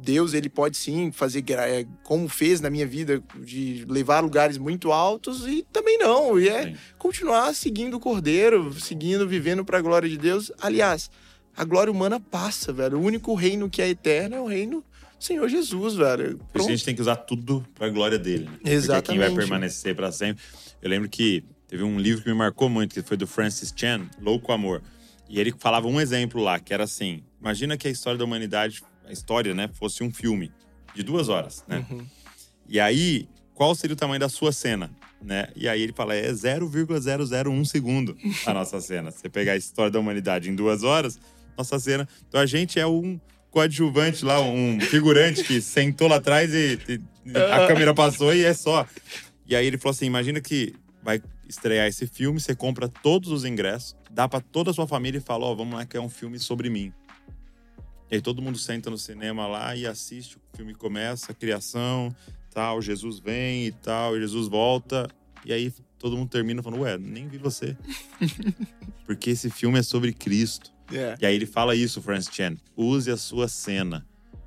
Deus 0.00 0.34
ele 0.34 0.48
pode 0.48 0.76
sim 0.76 1.12
fazer 1.12 1.44
é, 1.50 1.86
como 2.02 2.28
fez 2.28 2.60
na 2.60 2.70
minha 2.70 2.86
vida 2.86 3.22
de 3.38 3.84
levar 3.88 4.18
a 4.18 4.20
lugares 4.20 4.58
muito 4.58 4.92
altos 4.92 5.46
e 5.46 5.64
também 5.72 5.98
não 5.98 6.38
e 6.38 6.48
é 6.48 6.64
Sim. 6.64 6.76
continuar 6.98 7.54
seguindo 7.54 7.96
o 7.96 8.00
Cordeiro, 8.00 8.72
seguindo, 8.80 9.26
vivendo 9.28 9.64
para 9.64 9.78
a 9.78 9.80
glória 9.80 10.08
de 10.08 10.16
Deus. 10.16 10.50
Aliás, 10.60 11.10
a 11.56 11.64
glória 11.64 11.92
humana 11.92 12.18
passa, 12.18 12.72
velho. 12.72 12.98
O 12.98 13.02
único 13.02 13.34
reino 13.34 13.68
que 13.68 13.82
é 13.82 13.88
eterno 13.88 14.36
é 14.36 14.40
o 14.40 14.46
reino 14.46 14.84
do 15.18 15.24
Senhor 15.24 15.48
Jesus, 15.48 15.94
velho. 15.94 16.38
Por 16.52 16.60
isso 16.60 16.68
a 16.68 16.72
gente 16.72 16.84
tem 16.84 16.94
que 16.94 17.02
usar 17.02 17.16
tudo 17.16 17.66
pra 17.74 17.88
glória 17.88 18.18
dele. 18.18 18.44
Né? 18.44 18.50
Porque 18.52 18.68
é 18.68 18.70
quem 18.70 18.78
Exatamente. 18.78 19.20
vai 19.20 19.34
permanecer 19.34 19.94
pra 19.94 20.10
sempre. 20.10 20.42
Eu 20.80 20.88
lembro 20.88 21.08
que 21.08 21.44
teve 21.68 21.82
um 21.82 21.98
livro 21.98 22.22
que 22.22 22.30
me 22.30 22.34
marcou 22.34 22.68
muito, 22.68 22.94
que 22.94 23.02
foi 23.02 23.16
do 23.16 23.26
Francis 23.26 23.72
Chan, 23.76 24.08
Louco 24.20 24.52
Amor. 24.52 24.82
E 25.28 25.38
ele 25.38 25.54
falava 25.58 25.86
um 25.86 26.00
exemplo 26.00 26.42
lá, 26.42 26.58
que 26.58 26.74
era 26.74 26.84
assim: 26.84 27.22
imagina 27.40 27.76
que 27.76 27.86
a 27.86 27.90
história 27.90 28.18
da 28.18 28.24
humanidade, 28.24 28.82
a 29.10 29.12
história, 29.12 29.54
né, 29.54 29.68
fosse 29.74 30.02
um 30.02 30.12
filme 30.12 30.52
de 30.94 31.02
duas 31.02 31.28
horas, 31.28 31.64
né? 31.68 31.84
Uhum. 31.90 32.06
E 32.68 32.80
aí, 32.80 33.28
qual 33.54 33.74
seria 33.74 33.94
o 33.94 33.96
tamanho 33.96 34.20
da 34.20 34.28
sua 34.28 34.52
cena? 34.52 34.90
Né? 35.22 35.48
E 35.54 35.68
aí 35.68 35.82
ele 35.82 35.92
fala, 35.92 36.14
é 36.14 36.32
0,001 36.32 37.64
segundo 37.66 38.16
a 38.46 38.54
nossa 38.54 38.80
cena. 38.80 39.10
Você 39.10 39.28
pegar 39.28 39.52
a 39.52 39.56
história 39.56 39.90
da 39.90 40.00
humanidade 40.00 40.48
em 40.48 40.54
duas 40.54 40.82
horas, 40.82 41.20
nossa 41.58 41.78
cena. 41.78 42.08
Então 42.26 42.40
a 42.40 42.46
gente 42.46 42.80
é 42.80 42.86
um 42.86 43.20
coadjuvante 43.50 44.24
lá, 44.24 44.40
um 44.40 44.80
figurante 44.80 45.44
que 45.44 45.60
sentou 45.60 46.08
lá 46.08 46.16
atrás 46.16 46.54
e, 46.54 46.78
e 47.26 47.36
a 47.36 47.66
câmera 47.66 47.92
passou 47.92 48.34
e 48.34 48.44
é 48.44 48.54
só. 48.54 48.86
E 49.46 49.54
aí 49.54 49.66
ele 49.66 49.76
falou 49.76 49.90
assim: 49.90 50.06
imagina 50.06 50.40
que 50.40 50.74
vai 51.02 51.20
estrear 51.48 51.86
esse 51.86 52.06
filme, 52.06 52.40
você 52.40 52.54
compra 52.54 52.88
todos 52.88 53.30
os 53.30 53.44
ingressos, 53.44 53.96
dá 54.10 54.28
pra 54.28 54.40
toda 54.40 54.70
a 54.70 54.74
sua 54.74 54.86
família 54.86 55.18
e 55.18 55.20
fala: 55.20 55.44
Ó, 55.44 55.54
vamos 55.54 55.74
lá, 55.74 55.84
que 55.84 55.96
é 55.96 56.00
um 56.00 56.08
filme 56.08 56.38
sobre 56.38 56.70
mim. 56.70 56.92
E 58.10 58.16
aí 58.16 58.20
todo 58.20 58.42
mundo 58.42 58.58
senta 58.58 58.90
no 58.90 58.98
cinema 58.98 59.46
lá 59.46 59.76
e 59.76 59.86
assiste, 59.86 60.36
o 60.36 60.56
filme 60.56 60.74
começa, 60.74 61.30
a 61.30 61.34
criação, 61.34 62.14
tal, 62.50 62.82
Jesus 62.82 63.20
vem 63.20 63.66
e 63.66 63.72
tal, 63.72 64.16
e 64.16 64.20
Jesus 64.20 64.48
volta. 64.48 65.08
E 65.44 65.52
aí 65.52 65.72
todo 65.98 66.16
mundo 66.16 66.28
termina 66.28 66.62
falando, 66.62 66.80
ué, 66.80 66.98
nem 66.98 67.28
vi 67.28 67.38
você. 67.38 67.76
Porque 69.06 69.30
esse 69.30 69.48
filme 69.48 69.78
é 69.78 69.82
sobre 69.82 70.12
Cristo. 70.12 70.72
É. 70.92 71.16
E 71.20 71.26
aí 71.26 71.34
ele 71.34 71.46
fala 71.46 71.74
isso, 71.76 72.02
Francis 72.02 72.34
Chan. 72.34 72.56
Use 72.76 73.10
a 73.10 73.16
sua 73.16 73.46
cena 73.46 74.06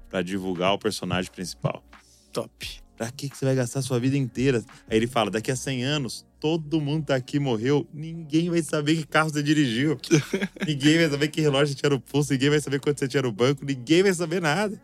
pra 0.09 0.21
divulgar 0.21 0.73
o 0.73 0.77
personagem 0.77 1.31
principal. 1.31 1.83
Top. 2.31 2.83
Pra 2.97 3.09
que, 3.11 3.29
que 3.29 3.37
você 3.37 3.45
vai 3.45 3.55
gastar 3.55 3.79
a 3.79 3.81
sua 3.81 3.99
vida 3.99 4.17
inteira? 4.17 4.63
Aí 4.89 4.97
ele 4.97 5.07
fala, 5.07 5.31
daqui 5.31 5.51
a 5.51 5.55
100 5.55 5.83
anos, 5.83 6.25
todo 6.43 6.81
mundo 6.81 7.05
tá 7.05 7.15
aqui 7.15 7.39
morreu, 7.39 7.87
ninguém 7.93 8.49
vai 8.49 8.61
saber 8.61 8.97
que 8.97 9.07
carro 9.07 9.29
você 9.29 9.41
dirigiu. 9.41 9.97
ninguém 10.67 10.97
vai 10.97 11.09
saber 11.09 11.29
que 11.29 11.39
relógio 11.39 11.67
você 11.73 11.79
tinha 11.79 11.89
no 11.89 12.01
pulso, 12.01 12.33
ninguém 12.33 12.49
vai 12.49 12.59
saber 12.59 12.81
quanto 12.81 12.99
você 12.99 13.07
tinha 13.07 13.23
no 13.23 13.31
banco, 13.31 13.63
ninguém 13.63 14.03
vai 14.03 14.13
saber 14.13 14.41
nada. 14.41 14.77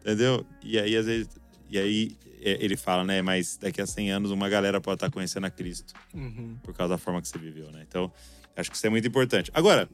Entendeu? 0.00 0.44
E 0.60 0.76
aí, 0.76 0.96
às 0.96 1.06
vezes, 1.06 1.28
e 1.70 1.78
aí 1.78 2.16
é, 2.42 2.58
ele 2.64 2.76
fala, 2.76 3.04
né? 3.04 3.22
Mas 3.22 3.56
daqui 3.56 3.80
a 3.80 3.86
100 3.86 4.10
anos 4.10 4.30
uma 4.32 4.48
galera 4.48 4.80
pode 4.80 4.96
estar 4.96 5.08
conhecendo 5.08 5.46
a 5.46 5.50
Cristo 5.50 5.94
Uhum. 6.12 6.56
por 6.64 6.74
causa 6.74 6.94
da 6.94 6.98
forma 6.98 7.22
que 7.22 7.28
você 7.28 7.38
viveu, 7.38 7.70
né? 7.70 7.84
Então, 7.88 8.10
acho 8.56 8.68
que 8.68 8.76
isso 8.76 8.84
é 8.84 8.90
muito 8.90 9.06
importante. 9.06 9.52
Agora, 9.54 9.88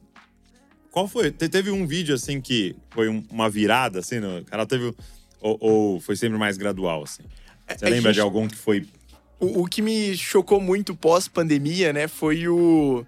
qual 0.89 1.07
foi? 1.07 1.29
Te- 1.31 1.47
Teve 1.49 1.69
um 1.69 1.85
vídeo 1.85 2.15
assim 2.15 2.41
que 2.41 2.75
foi 2.89 3.07
um- 3.07 3.23
uma 3.29 3.47
virada, 3.47 3.99
assim, 3.99 4.19
no 4.19 4.43
canal? 4.45 4.65
Teve. 4.65 4.91
Ou, 5.39 5.57
ou 5.61 5.99
foi 6.01 6.15
sempre 6.15 6.39
mais 6.39 6.57
gradual, 6.57 7.03
assim? 7.03 7.21
Você 7.67 7.85
A 7.85 7.89
lembra 7.89 8.09
gente- 8.11 8.15
de 8.15 8.21
algum 8.21 8.47
que 8.47 8.55
foi. 8.57 8.87
O, 9.41 9.63
o 9.63 9.65
que 9.67 9.81
me 9.81 10.15
chocou 10.15 10.61
muito 10.61 10.95
pós-pandemia, 10.95 11.91
né, 11.91 12.07
foi 12.07 12.47
o, 12.47 13.03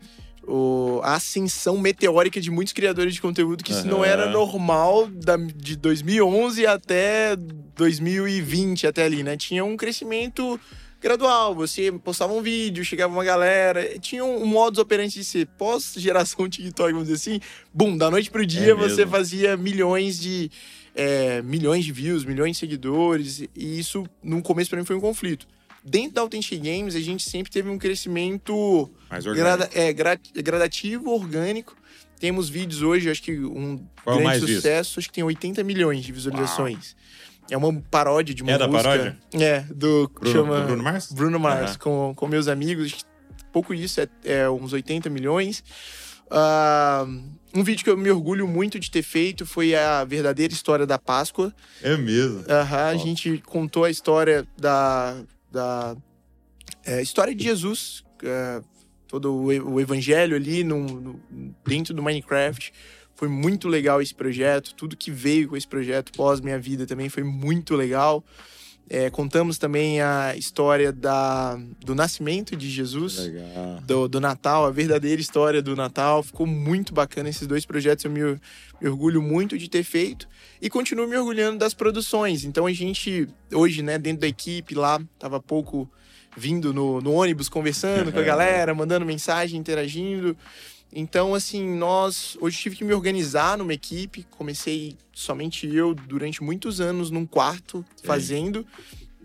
o- 0.46 1.00
a 1.04 1.14
ascensão 1.16 1.78
meteórica 1.78 2.42
de 2.42 2.50
muitos 2.52 2.74
criadores 2.74 3.14
de 3.14 3.22
conteúdo, 3.22 3.64
que 3.64 3.72
isso 3.72 3.88
não 3.88 4.04
era 4.04 4.26
normal 4.32 5.08
da- 5.08 5.38
de 5.38 5.76
2011 5.78 6.66
até 6.66 7.36
2020, 7.76 8.88
até 8.88 9.04
ali, 9.04 9.24
né? 9.24 9.38
Tinha 9.38 9.64
um 9.64 9.78
crescimento 9.78 10.60
gradual. 11.02 11.54
Você 11.56 11.92
postava 11.92 12.34
um 12.34 12.42
vídeo, 12.42 12.84
chegava 12.84 13.14
uma 13.14 13.24
galera. 13.24 13.98
Tinha 14.00 14.24
um, 14.24 14.44
um 14.44 14.46
modus 14.46 14.80
operandi 14.80 15.14
de 15.16 15.24
ser 15.26 15.46
pós-geração 15.58 16.50
TikTok, 16.50 16.92
vamos 16.94 17.08
dizer 17.10 17.16
assim. 17.32 17.40
Bum, 17.74 17.98
da 17.98 18.10
noite 18.10 18.32
pro 18.32 18.46
dia 18.46 18.72
É 18.72 18.74
você 18.74 19.06
fazia 19.06 19.58
milhões 19.58 20.20
de. 20.20 20.50
é, 20.96 21.42
milhões 21.42 21.84
de 21.86 21.92
views, 21.92 22.24
milhões 22.24 22.52
de 22.54 22.58
seguidores. 22.60 23.42
E 23.56 23.80
isso, 23.80 24.06
no 24.24 24.42
começo, 24.42 24.70
pra 24.70 24.80
mim, 24.80 24.86
foi 24.86 24.96
um 24.96 25.02
conflito. 25.02 25.46
Dentro 25.86 26.14
da 26.14 26.22
Authentic 26.22 26.62
Games, 26.62 26.96
a 26.96 27.00
gente 27.02 27.30
sempre 27.30 27.52
teve 27.52 27.70
um 27.70 27.78
crescimento 27.78 28.90
grada- 29.36 29.70
é, 29.74 29.92
gra- 29.92 30.20
gradativo, 30.36 31.10
orgânico. 31.12 31.76
Temos 32.20 32.48
vídeos 32.48 32.82
hoje, 32.82 33.10
acho 33.10 33.22
que 33.22 33.38
um 33.38 33.78
Qual 34.04 34.16
é 34.16 34.20
grande 34.20 34.24
mais 34.24 34.42
visto? 34.42 34.56
sucesso, 34.56 35.00
acho 35.00 35.10
que 35.10 35.16
tem 35.16 35.24
80 35.24 35.62
milhões 35.64 36.04
de 36.06 36.12
visualizações. 36.14 36.96
É 37.52 37.58
uma 37.58 37.74
paródia 37.92 38.34
de 38.34 38.42
uma 38.42 38.54
É 38.54 38.58
da 38.58 38.66
música. 38.68 38.90
paródia? 38.90 39.18
É, 39.34 39.60
do 39.74 40.10
Bruno, 40.10 40.32
chama 40.32 40.60
do 40.62 40.68
Bruno 40.68 40.84
Mars? 40.84 41.12
Bruno 41.12 41.40
Mars, 41.40 41.72
Aham. 41.72 41.80
com, 41.80 42.14
com 42.16 42.28
meus 42.28 42.48
amigos. 42.48 43.06
Pouco 43.52 43.74
isso, 43.74 44.00
é, 44.00 44.08
é 44.24 44.50
uns 44.50 44.72
80 44.72 45.10
milhões. 45.10 45.62
Ah, 46.32 47.06
um 47.54 47.64
vídeo 47.64 47.84
que 47.84 47.90
eu 47.90 47.98
me 47.98 48.10
orgulho 48.10 48.48
muito 48.48 48.80
de 48.80 48.90
ter 48.90 49.04
feito 49.04 49.46
foi 49.46 49.76
a 49.76 50.04
verdadeira 50.06 50.54
história 50.54 50.88
da 50.88 50.98
Páscoa. 50.98 51.54
É 51.82 51.96
mesmo. 51.98 52.46
Aham, 52.50 52.88
a 52.88 52.96
gente 52.96 53.38
contou 53.46 53.84
a 53.84 53.90
história 53.92 54.48
da, 54.58 55.22
da 55.54 55.96
é, 56.84 57.02
história 57.02 57.34
de 57.34 57.44
Jesus, 57.44 58.04
é, 58.24 58.62
todo 59.08 59.32
o, 59.34 59.80
evangelho 59.80 60.36
ali 60.36 60.64
no, 60.64 60.80
no- 60.80 61.22
dentro 61.66 61.94
do 61.94 62.02
Minecraft. 62.02 62.74
Foi 63.16 63.28
muito 63.28 63.68
legal 63.68 64.02
esse 64.02 64.14
projeto, 64.14 64.74
tudo 64.74 64.98
que 64.98 65.12
veio 65.12 65.48
com 65.48 65.56
esse 65.56 65.68
projeto 65.68 66.12
pós 66.14 66.42
minha 66.42 66.58
vida 66.60 66.88
também 66.88 67.08
foi 67.10 67.24
muito 67.24 67.76
legal. 67.76 68.24
É, 68.90 69.10
contamos 69.10 69.58
também 69.58 70.02
a 70.02 70.36
história 70.36 70.92
da, 70.92 71.58
do 71.80 71.96
nascimento 71.96 72.56
de 72.56 72.70
Jesus 72.70 73.32
do, 73.86 74.08
do 74.08 74.20
Natal, 74.20 74.66
a 74.66 74.72
verdadeira 74.72 75.22
história 75.22 75.62
do 75.62 75.76
Natal. 75.76 76.22
Ficou 76.22 76.46
muito 76.46 76.94
bacana 76.94 77.30
esses 77.30 77.48
dois 77.48 77.66
projetos, 77.66 78.06
eu 78.06 78.12
me, 78.12 78.22
me 78.82 78.90
orgulho 78.90 79.22
muito 79.22 79.58
de 79.58 79.70
ter 79.70 79.84
feito 79.84 80.28
e 80.62 80.70
continuo 80.70 81.08
me 81.08 81.18
orgulhando 81.18 81.58
das 81.58 81.74
produções. 81.74 82.44
Então 82.44 82.66
a 82.66 82.74
gente, 82.74 83.28
hoje, 83.54 83.82
né, 83.82 83.98
dentro 83.98 84.22
da 84.22 84.28
equipe 84.28 84.76
lá, 84.76 85.02
tava 85.18 85.40
pouco 85.40 85.90
vindo 86.36 86.74
no, 86.74 87.00
no 87.00 87.14
ônibus, 87.14 87.48
conversando 87.48 88.12
com 88.12 88.20
a 88.20 88.24
galera, 88.24 88.74
mandando 88.76 89.06
mensagem, 89.06 89.60
interagindo. 89.60 90.36
Então, 90.96 91.34
assim, 91.34 91.76
nós. 91.76 92.38
Hoje 92.40 92.58
tive 92.58 92.76
que 92.76 92.84
me 92.84 92.94
organizar 92.94 93.58
numa 93.58 93.74
equipe. 93.74 94.26
Comecei 94.30 94.96
somente 95.12 95.68
eu 95.68 95.94
durante 95.94 96.44
muitos 96.44 96.80
anos 96.80 97.10
num 97.10 97.26
quarto 97.26 97.86
Sim. 97.96 98.06
fazendo. 98.06 98.66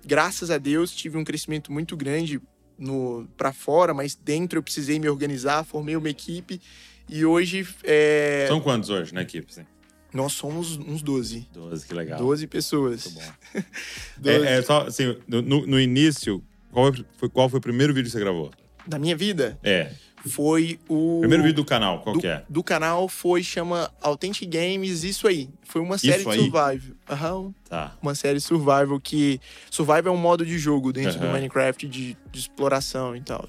Graças 0.04 0.50
a 0.50 0.58
Deus, 0.58 0.90
tive 0.92 1.18
um 1.18 1.24
crescimento 1.24 1.70
muito 1.72 1.96
grande 1.96 2.40
no 2.78 3.26
para 3.36 3.52
fora, 3.52 3.92
mas 3.92 4.14
dentro 4.14 4.58
eu 4.58 4.62
precisei 4.62 4.98
me 4.98 5.08
organizar, 5.08 5.64
formei 5.64 5.96
uma 5.96 6.08
equipe 6.08 6.60
e 7.08 7.24
hoje 7.24 7.66
é, 7.82 8.46
São 8.48 8.60
quantos 8.60 8.88
hoje 8.88 9.12
na 9.12 9.22
equipe? 9.22 9.52
Sim? 9.52 9.66
nós 10.14 10.32
somos 10.32 10.76
uns 10.78 11.02
12. 11.02 11.48
12, 11.52 11.86
que 11.86 11.92
legal. 11.92 12.18
12 12.18 12.46
pessoas. 12.46 13.04
Muito 13.12 13.20
bom. 13.20 13.62
12. 14.18 14.46
É, 14.46 14.52
é 14.58 14.62
só, 14.62 14.86
assim, 14.86 15.16
no, 15.26 15.42
no- 15.42 15.78
início, 15.80 16.42
qual 16.72 16.92
foi, 17.18 17.28
qual 17.28 17.48
foi 17.48 17.58
o 17.58 17.60
primeiro 17.62 17.92
vídeo 17.92 18.06
que 18.06 18.12
você 18.12 18.20
gravou? 18.20 18.50
Da 18.86 18.98
minha 18.98 19.14
vida 19.14 19.58
É. 19.62 19.92
foi 20.26 20.78
o 20.88 21.18
Primeiro 21.20 21.42
vídeo 21.42 21.56
do 21.56 21.64
canal, 21.64 22.00
qual 22.00 22.14
do, 22.14 22.20
que 22.20 22.26
é? 22.26 22.42
do 22.48 22.62
canal 22.62 23.08
foi 23.08 23.42
chama 23.42 23.90
Authentic 24.00 24.48
Games, 24.50 25.02
isso 25.04 25.26
aí. 25.28 25.48
Foi 25.64 25.80
uma 25.80 25.98
série 25.98 26.20
Isso 26.22 26.30
de 26.30 26.36
survival. 26.36 26.78
Aham, 27.10 27.54
Tá. 27.68 27.96
uma 28.02 28.14
série 28.14 28.40
survival 28.40 28.98
que 29.00 29.40
survival 29.70 30.14
é 30.14 30.16
um 30.16 30.20
modo 30.20 30.44
de 30.46 30.58
jogo 30.58 30.92
dentro 30.92 31.18
do 31.18 31.24
Aham. 31.26 31.34
Minecraft 31.34 31.86
de, 31.86 32.16
de 32.32 32.38
exploração 32.38 33.14
e 33.14 33.20
tal. 33.20 33.46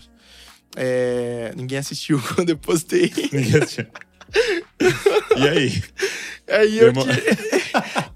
É, 0.76 1.52
ninguém 1.56 1.78
assistiu 1.80 2.22
quando 2.36 2.50
eu 2.52 2.58
postei. 2.58 3.12
Ninguém 3.32 3.56
assistiu. 3.62 3.86
e 5.38 5.48
aí? 5.48 5.84
Aí 6.48 6.78
eu 6.80 6.94
que- 6.94 7.59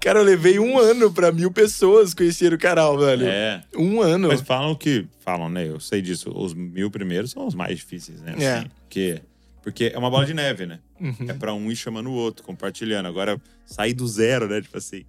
Cara, 0.04 0.18
eu 0.18 0.22
levei 0.22 0.58
um 0.58 0.78
ano 0.78 1.10
pra 1.10 1.32
mil 1.32 1.50
pessoas 1.50 2.12
conhecerem 2.12 2.56
o 2.56 2.60
canal, 2.60 2.98
velho. 2.98 3.26
É. 3.26 3.64
Um 3.74 4.02
ano. 4.02 4.28
Mas 4.28 4.42
falam 4.42 4.74
que. 4.74 5.06
Falam, 5.20 5.48
né? 5.48 5.66
Eu 5.66 5.80
sei 5.80 6.02
disso. 6.02 6.30
Os 6.30 6.52
mil 6.52 6.90
primeiros 6.90 7.30
são 7.30 7.46
os 7.46 7.54
mais 7.54 7.78
difíceis, 7.78 8.20
né? 8.20 8.34
É. 8.38 8.52
Assim, 8.58 8.70
porque, 8.82 9.22
porque 9.62 9.92
é 9.94 9.98
uma 9.98 10.10
bola 10.10 10.26
de 10.26 10.34
neve, 10.34 10.66
né? 10.66 10.78
Uhum. 11.00 11.14
É 11.26 11.32
pra 11.32 11.54
um 11.54 11.72
ir 11.72 11.76
chamando 11.76 12.10
o 12.10 12.12
outro, 12.12 12.44
compartilhando. 12.44 13.06
Agora, 13.06 13.40
sair 13.64 13.94
do 13.94 14.06
zero, 14.06 14.46
né? 14.46 14.60
Tipo 14.60 14.76
assim. 14.76 15.06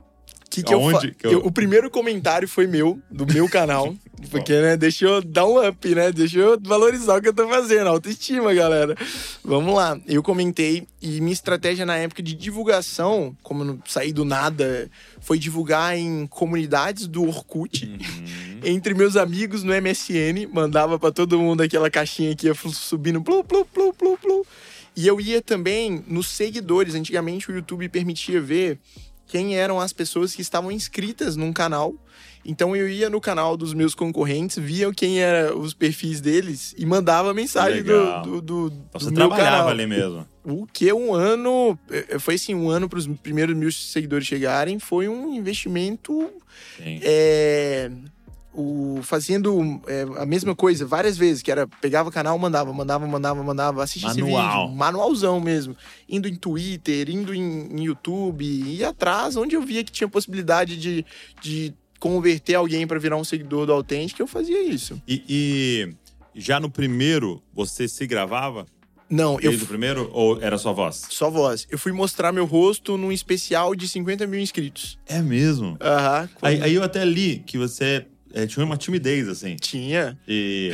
Que 0.62 0.68
que 0.68 0.74
eu 0.74 0.80
fa- 0.90 0.98
Aonde 0.98 1.12
que 1.14 1.28
eu- 1.28 1.32
eu- 1.32 1.46
o 1.46 1.52
primeiro 1.52 1.90
comentário 1.90 2.48
foi 2.48 2.68
meu, 2.68 3.00
do 3.10 3.26
meu 3.32 3.48
canal. 3.50 3.96
porque, 4.32 4.54
né, 4.62 4.76
deixa 4.78 5.06
eu 5.06 5.22
dar 5.22 5.46
um 5.46 5.68
up, 5.68 5.96
né? 5.96 6.12
Deixa 6.12 6.40
eu 6.40 6.60
valorizar 6.62 7.18
o 7.18 7.22
que 7.22 7.28
eu 7.30 7.34
tô 7.34 7.48
fazendo. 7.48 7.88
Autoestima, 7.88 8.54
galera. 8.54 8.96
Vamos 9.44 9.76
lá. 9.76 10.00
Eu 10.08 10.24
comentei 10.24 10.88
e 11.02 11.22
minha 11.22 11.34
estratégia 11.34 11.86
na 11.86 11.96
época 11.98 12.24
de 12.24 12.34
divulgação, 12.34 13.36
como 13.44 13.62
eu 13.62 13.68
não 13.68 13.80
saí 13.86 14.12
do 14.12 14.26
nada, 14.26 14.90
foi 15.22 15.38
divulgar 15.38 15.98
em 15.98 16.26
comunidades 16.28 17.08
do 17.08 17.24
Orkut. 17.28 17.86
Uhum. 17.86 18.60
Entre 18.64 18.94
meus 18.96 19.16
amigos 19.16 19.62
no 19.64 19.72
MSN, 19.74 20.48
mandava 20.52 20.98
pra 20.98 21.12
todo 21.12 21.38
mundo 21.38 21.62
aquela 21.62 21.90
caixinha 21.90 22.36
que 22.36 22.48
ia 22.48 22.56
subindo, 22.56 23.22
plu, 23.22 23.44
plu, 23.44 23.64
plu, 23.66 23.94
plu, 23.94 24.18
plu. 24.18 24.46
E 24.98 25.06
eu 25.06 25.20
ia 25.22 25.42
também 25.42 26.04
nos 26.08 26.28
seguidores. 26.30 26.96
Antigamente 26.96 27.52
o 27.52 27.56
YouTube 27.56 27.88
permitia 27.90 28.40
ver 28.42 28.80
quem 29.28 29.58
eram 29.58 29.80
as 29.80 29.92
pessoas 29.94 30.34
que 30.36 30.42
estavam 30.42 30.72
inscritas 30.72 31.36
num 31.36 31.52
canal. 31.52 31.96
Então 32.48 32.76
eu 32.76 32.88
ia 32.88 33.10
no 33.10 33.20
canal 33.20 33.58
dos 33.58 33.74
meus 33.74 33.96
concorrentes, 33.96 34.58
via 34.60 34.94
quem 34.94 35.20
eram 35.20 35.60
os 35.60 35.74
perfis 35.74 36.22
deles 36.22 36.76
e 36.78 36.86
mandava 36.86 37.34
mensagem 37.34 37.82
do, 37.82 37.92
Legal. 37.92 38.22
do, 38.22 38.42
do, 38.42 38.70
do 38.70 38.86
Você 38.94 39.06
meu 39.06 39.16
trabalhava 39.16 39.50
canal. 39.50 39.68
ali 39.70 39.88
mesmo. 39.88 40.28
O 40.44 40.68
que 40.68 40.94
um 40.94 41.12
ano, 41.16 41.78
eh, 41.90 42.20
foi 42.20 42.36
assim, 42.36 42.54
um 42.54 42.70
ano 42.70 42.88
para 42.88 43.00
os 43.00 43.08
primeiros 43.08 43.56
mil 43.56 43.72
seguidores 43.72 44.28
chegarem, 44.28 44.78
foi 44.78 45.10
um 45.10 45.34
investimento 45.34 46.30
Sim. 46.78 47.00
é, 47.02 47.90
o, 48.56 49.00
fazendo 49.04 49.82
é, 49.88 50.04
a 50.18 50.26
mesma 50.26 50.56
coisa 50.56 50.86
várias 50.86 51.18
vezes, 51.18 51.42
que 51.42 51.52
era 51.52 51.68
pegava 51.68 52.10
o 52.10 52.12
canal, 52.12 52.38
mandava, 52.40 52.72
mandava, 52.74 53.06
mandava, 53.06 53.44
mandava, 53.44 53.84
assistia 53.84 54.10
esse 54.10 54.22
Manual. 54.22 54.68
vídeo, 54.68 54.78
manualzão 54.78 55.40
mesmo. 55.40 55.76
Indo 56.08 56.28
em 56.28 56.36
Twitter, 56.36 57.10
indo 57.10 57.34
em, 57.34 57.68
em 57.72 57.84
YouTube, 57.84 58.46
ia 58.46 58.90
atrás, 58.90 59.36
onde 59.36 59.56
eu 59.56 59.62
via 59.62 59.84
que 59.84 59.92
tinha 59.92 60.08
possibilidade 60.08 60.78
de, 60.78 61.06
de 61.42 61.74
converter 62.00 62.56
alguém 62.56 62.88
para 62.88 63.00
virar 63.00 63.18
um 63.18 63.24
seguidor 63.24 63.66
do 63.66 63.74
Authentic, 63.74 64.20
eu 64.20 64.28
fazia 64.28 64.64
isso. 64.64 65.02
E, 65.08 65.24
e 65.28 66.40
já 66.40 66.60
no 66.60 66.70
primeiro, 66.70 67.42
você 67.54 67.88
se 67.88 68.08
gravava? 68.08 68.66
Não, 69.10 69.34
eu 69.36 69.52
Desde 69.52 69.64
o 69.64 69.68
primeiro? 69.68 70.10
Ou 70.14 70.42
era 70.42 70.58
só 70.58 70.74
voz? 70.74 71.06
só 71.10 71.30
voz. 71.30 71.68
Eu 71.70 71.78
fui 71.78 71.92
mostrar 71.92 72.32
meu 72.32 72.46
rosto 72.46 72.98
num 72.98 73.12
especial 73.12 73.76
de 73.76 73.88
50 73.88 74.26
mil 74.26 74.40
inscritos. 74.40 74.98
É 75.06 75.22
mesmo. 75.22 75.78
Aham. 75.80 76.30
Aí, 76.42 76.62
aí 76.62 76.74
eu 76.74 76.84
até 76.84 77.06
li 77.06 77.44
que 77.46 77.58
você 77.58 78.08
é, 78.36 78.46
tinha 78.46 78.66
uma 78.66 78.78
timidez, 78.78 79.28
assim. 79.28 79.56
Tinha. 79.56 80.18
E, 80.28 80.72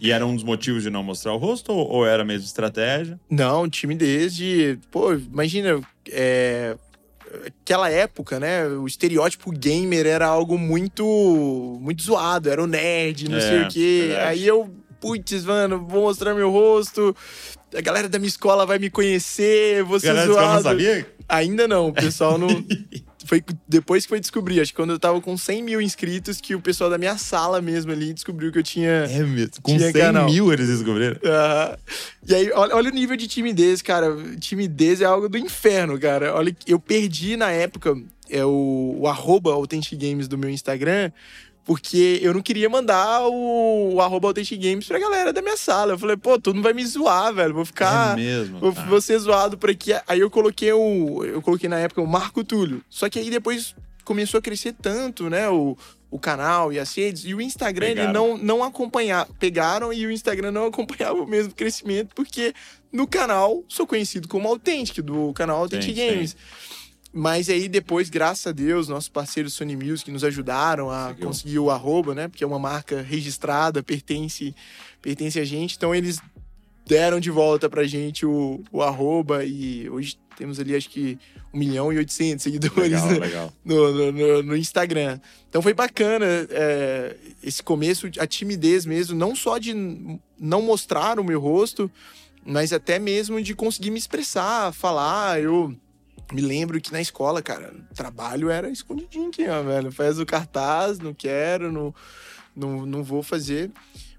e 0.00 0.10
era 0.10 0.26
um 0.26 0.34
dos 0.34 0.44
motivos 0.44 0.82
de 0.82 0.90
não 0.90 1.02
mostrar 1.02 1.32
o 1.32 1.38
rosto? 1.38 1.72
Ou, 1.72 1.88
ou 1.88 2.06
era 2.06 2.24
mesmo 2.24 2.44
estratégia? 2.44 3.18
Não, 3.30 3.68
timidez 3.70 4.34
de. 4.34 4.78
Pô, 4.90 5.14
imagina. 5.14 5.80
É, 6.10 6.76
aquela 7.62 7.88
época, 7.90 8.40
né? 8.40 8.66
O 8.66 8.86
estereótipo 8.86 9.50
gamer 9.52 10.04
era 10.06 10.26
algo 10.26 10.58
muito. 10.58 11.78
muito 11.80 12.02
zoado. 12.02 12.50
Era 12.50 12.62
o 12.62 12.66
nerd, 12.66 13.28
não 13.28 13.38
É, 13.38 13.40
sei 13.40 13.62
o 13.62 13.68
quê. 13.68 14.04
verdade. 14.08 14.28
Aí 14.28 14.46
eu. 14.46 14.70
Putz, 15.00 15.44
mano, 15.46 15.86
vou 15.88 16.02
mostrar 16.02 16.34
meu 16.34 16.50
rosto. 16.50 17.16
A 17.74 17.80
galera 17.80 18.06
da 18.06 18.18
minha 18.18 18.28
escola 18.28 18.66
vai 18.66 18.78
me 18.78 18.90
conhecer, 18.90 19.82
vou 19.82 19.98
ser 19.98 20.08
Galera, 20.08 20.26
você 20.26 20.32
zoado. 20.34 20.54
não 20.56 20.62
sabia? 20.62 21.06
Ainda 21.26 21.66
não, 21.66 21.88
o 21.88 21.92
pessoal 21.94 22.36
não. 22.36 22.48
Foi 23.30 23.44
depois 23.68 24.02
que 24.02 24.08
foi 24.08 24.18
descobrir, 24.18 24.60
acho 24.60 24.72
que 24.72 24.76
quando 24.76 24.90
eu 24.90 24.98
tava 24.98 25.20
com 25.20 25.36
100 25.36 25.62
mil 25.62 25.80
inscritos, 25.80 26.40
que 26.40 26.52
o 26.52 26.60
pessoal 26.60 26.90
da 26.90 26.98
minha 26.98 27.16
sala 27.16 27.60
mesmo 27.60 27.92
ali 27.92 28.12
descobriu 28.12 28.50
que 28.50 28.58
eu 28.58 28.62
tinha. 28.64 28.90
É 28.90 29.22
mesmo. 29.22 29.62
Com 29.62 29.76
Tinha 29.76 29.92
100 29.92 30.02
canal. 30.02 30.24
mil 30.28 30.52
eles 30.52 30.66
descobriram. 30.66 31.16
Aham. 31.24 31.78
E 32.26 32.34
aí, 32.34 32.50
olha, 32.50 32.74
olha 32.74 32.90
o 32.90 32.92
nível 32.92 33.16
de 33.16 33.28
timidez, 33.28 33.82
cara. 33.82 34.16
Timidez 34.40 35.00
é 35.00 35.04
algo 35.04 35.28
do 35.28 35.38
inferno, 35.38 35.96
cara. 35.96 36.34
Olha, 36.34 36.52
eu 36.66 36.80
perdi 36.80 37.36
na 37.36 37.52
época 37.52 37.96
é, 38.28 38.44
o, 38.44 38.96
o 38.98 39.06
arroba 39.06 39.52
Authentic 39.52 39.96
Games 39.96 40.26
do 40.26 40.36
meu 40.36 40.50
Instagram, 40.50 41.12
porque 41.70 42.18
eu 42.20 42.34
não 42.34 42.42
queria 42.42 42.68
mandar 42.68 43.28
o, 43.28 43.94
o 43.94 44.00
arroba 44.00 44.26
Authentic 44.26 44.60
Games 44.60 44.88
pra 44.88 44.98
galera 44.98 45.32
da 45.32 45.40
minha 45.40 45.56
sala. 45.56 45.92
Eu 45.92 45.98
falei, 46.00 46.16
pô, 46.16 46.36
todo 46.36 46.56
mundo 46.56 46.64
vai 46.64 46.72
me 46.72 46.84
zoar, 46.84 47.32
velho. 47.32 47.54
Vou 47.54 47.64
ficar. 47.64 48.18
é 48.18 48.20
mesmo. 48.20 48.58
Vou, 48.58 48.72
vou 48.72 49.00
ser 49.00 49.16
zoado 49.20 49.56
por 49.56 49.70
aqui. 49.70 49.92
Aí 50.08 50.18
eu 50.18 50.28
coloquei 50.28 50.72
o. 50.72 51.24
Eu 51.24 51.40
coloquei 51.40 51.68
na 51.68 51.78
época 51.78 52.02
o 52.02 52.08
Marco 52.08 52.42
Túlio. 52.42 52.82
Só 52.90 53.08
que 53.08 53.20
aí 53.20 53.30
depois 53.30 53.76
começou 54.02 54.38
a 54.38 54.42
crescer 54.42 54.72
tanto, 54.82 55.30
né? 55.30 55.48
O, 55.48 55.78
o 56.10 56.18
canal 56.18 56.72
e 56.72 56.78
as 56.80 56.92
redes. 56.92 57.24
E 57.24 57.34
o 57.34 57.40
Instagram, 57.40 57.86
ele 57.86 58.00
Pegaram. 58.00 58.36
não, 58.36 58.36
não 58.36 58.64
acompanhava. 58.64 59.32
Pegaram 59.38 59.92
e 59.92 60.04
o 60.04 60.10
Instagram 60.10 60.50
não 60.50 60.64
acompanhava 60.74 61.22
o 61.22 61.26
mesmo 61.26 61.54
crescimento, 61.54 62.16
porque 62.16 62.52
no 62.92 63.06
canal 63.06 63.62
sou 63.68 63.86
conhecido 63.86 64.26
como 64.26 64.48
Authentic, 64.48 65.04
do 65.04 65.32
canal 65.34 65.58
Authentic 65.58 65.94
Sim, 65.94 66.04
Games. 66.04 66.36
Mas 67.12 67.48
aí 67.48 67.68
depois, 67.68 68.08
graças 68.08 68.46
a 68.46 68.52
Deus, 68.52 68.86
nossos 68.88 69.08
parceiros 69.08 69.54
Sony 69.54 69.74
Music 69.76 70.10
nos 70.12 70.22
ajudaram 70.22 70.88
a 70.90 71.06
Conseguiu. 71.08 71.26
conseguir 71.26 71.58
o 71.58 71.70
arroba, 71.70 72.14
né? 72.14 72.28
Porque 72.28 72.44
é 72.44 72.46
uma 72.46 72.58
marca 72.58 73.02
registrada, 73.02 73.82
pertence, 73.82 74.54
pertence 75.02 75.38
a 75.40 75.44
gente. 75.44 75.76
Então 75.76 75.92
eles 75.92 76.20
deram 76.86 77.18
de 77.18 77.30
volta 77.30 77.68
pra 77.68 77.84
gente 77.84 78.24
o, 78.24 78.62
o 78.70 78.80
arroba 78.82 79.44
e 79.44 79.88
hoje 79.90 80.16
temos 80.36 80.58
ali 80.60 80.74
acho 80.74 80.88
que 80.88 81.18
1 81.52 81.58
milhão 81.58 81.92
e 81.92 81.98
800 81.98 82.42
seguidores 82.42 82.76
Legal, 82.76 83.06
né? 83.08 83.18
legal. 83.18 83.52
no, 83.64 83.92
no, 83.92 84.12
no- 84.12 84.42
no 84.44 84.56
Instagram. 84.56 85.18
Então 85.48 85.60
foi 85.60 85.74
bacana 85.74 86.24
é, 86.48 87.16
esse 87.42 87.62
começo, 87.62 88.08
a 88.18 88.26
timidez 88.26 88.86
mesmo, 88.86 89.16
não 89.16 89.34
só 89.34 89.58
de 89.58 89.74
não 90.38 90.62
mostrar 90.62 91.18
o 91.18 91.24
meu 91.24 91.40
rosto, 91.40 91.90
mas 92.44 92.72
até 92.72 92.98
mesmo 93.00 93.42
de 93.42 93.52
conseguir 93.54 93.90
me 93.90 93.98
expressar, 93.98 94.72
falar. 94.72 95.40
Eu 95.42 95.74
me 96.32 96.40
lembro 96.40 96.80
que 96.80 96.92
na 96.92 97.00
escola, 97.00 97.42
cara, 97.42 97.72
trabalho 97.94 98.50
era 98.50 98.70
escondidinho 98.70 99.28
aqui, 99.28 99.46
ó, 99.48 99.62
velho. 99.62 99.90
Faz 99.90 100.18
o 100.18 100.26
cartaz, 100.26 100.98
não 100.98 101.12
quero, 101.14 101.72
não, 101.72 101.94
não, 102.54 102.86
não 102.86 103.02
vou 103.02 103.22
fazer. 103.22 103.70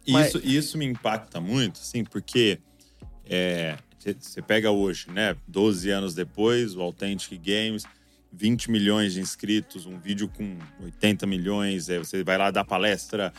Mas- 0.08 0.28
Isso, 0.30 0.42
isso 0.46 0.78
me 0.78 0.86
impacta 0.86 1.40
muito, 1.40 1.80
assim, 1.80 2.04
porque 2.04 2.60
é, 3.30 3.78
você 4.20 4.42
pega 4.42 4.72
hoje, 4.72 5.08
né? 5.12 5.36
12 5.48 5.90
anos 5.90 6.14
depois, 6.16 6.76
o 6.76 6.82
Authentic 6.82 7.40
Games, 7.40 7.84
20 8.34 8.72
milhões 8.72 9.14
de 9.14 9.22
inscritos, 9.22 9.86
um 9.86 10.00
vídeo 10.00 10.28
com 10.28 10.58
80 10.84 11.26
milhões, 11.28 11.88
é, 11.90 12.00
você 12.00 12.24
vai 12.24 12.38
lá 12.38 12.50
dar 12.52 12.66
palestra, 12.66 13.32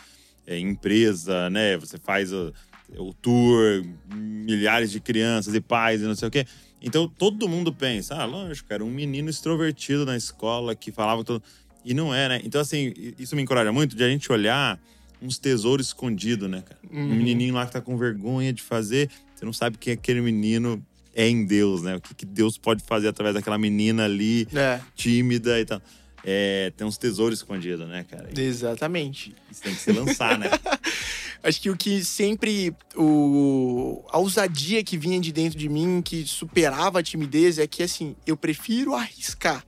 é, 0.46 0.58
empresa, 0.58 1.50
né? 1.50 1.76
Você 1.78 1.98
faz 1.98 2.32
o, 2.32 2.52
o 2.96 3.12
tour, 3.12 3.84
milhares 4.14 4.90
de 4.90 5.00
crianças 5.00 5.54
e 5.54 5.60
pais 5.60 6.00
e 6.00 6.04
não 6.04 6.14
sei 6.14 6.28
o 6.28 6.30
quê. 6.30 6.46
Então 6.82 7.08
todo 7.08 7.48
mundo 7.48 7.72
pensa, 7.72 8.16
ah, 8.16 8.24
lógico, 8.24 8.72
era 8.72 8.84
um 8.84 8.90
menino 8.90 9.30
extrovertido 9.30 10.04
na 10.04 10.16
escola 10.16 10.74
que 10.74 10.90
falava 10.90 11.22
todo. 11.22 11.42
E 11.84 11.94
não 11.94 12.14
é, 12.14 12.28
né? 12.28 12.40
Então, 12.44 12.60
assim, 12.60 12.92
isso 13.18 13.34
me 13.34 13.42
encoraja 13.42 13.72
muito 13.72 13.96
de 13.96 14.04
a 14.04 14.08
gente 14.08 14.30
olhar 14.30 14.80
uns 15.20 15.38
tesouros 15.38 15.86
escondidos, 15.86 16.48
né, 16.48 16.62
cara? 16.62 16.80
Uhum. 16.90 17.12
Um 17.12 17.14
menininho 17.16 17.54
lá 17.54 17.66
que 17.66 17.72
tá 17.72 17.80
com 17.80 17.96
vergonha 17.96 18.52
de 18.52 18.62
fazer, 18.62 19.08
você 19.34 19.44
não 19.44 19.52
sabe 19.52 19.78
quem 19.78 19.92
aquele 19.92 20.20
menino 20.20 20.84
é 21.14 21.28
em 21.28 21.44
Deus, 21.44 21.82
né? 21.82 21.96
O 21.96 22.00
que, 22.00 22.14
que 22.14 22.26
Deus 22.26 22.56
pode 22.58 22.82
fazer 22.82 23.08
através 23.08 23.34
daquela 23.34 23.58
menina 23.58 24.04
ali, 24.04 24.48
É, 24.54 24.80
tímida 24.94 25.60
e 25.60 25.64
tal. 25.64 25.80
É, 26.24 26.72
tem 26.76 26.86
uns 26.86 26.96
tesouros 26.96 27.40
escondidos, 27.40 27.88
né, 27.88 28.04
cara? 28.08 28.28
Exatamente. 28.36 29.34
Isso 29.50 29.62
tem 29.62 29.74
que 29.74 29.80
se 29.80 29.90
lançar, 29.92 30.38
né? 30.38 30.48
Acho 31.42 31.60
que 31.60 31.68
o 31.70 31.76
que 31.76 32.04
sempre. 32.04 32.72
O, 32.96 34.04
a 34.10 34.18
ousadia 34.18 34.84
que 34.84 34.96
vinha 34.96 35.18
de 35.20 35.32
dentro 35.32 35.58
de 35.58 35.68
mim, 35.68 36.00
que 36.00 36.24
superava 36.26 37.00
a 37.00 37.02
timidez, 37.02 37.58
é 37.58 37.66
que 37.66 37.82
assim, 37.82 38.14
eu 38.24 38.36
prefiro 38.36 38.94
arriscar 38.94 39.64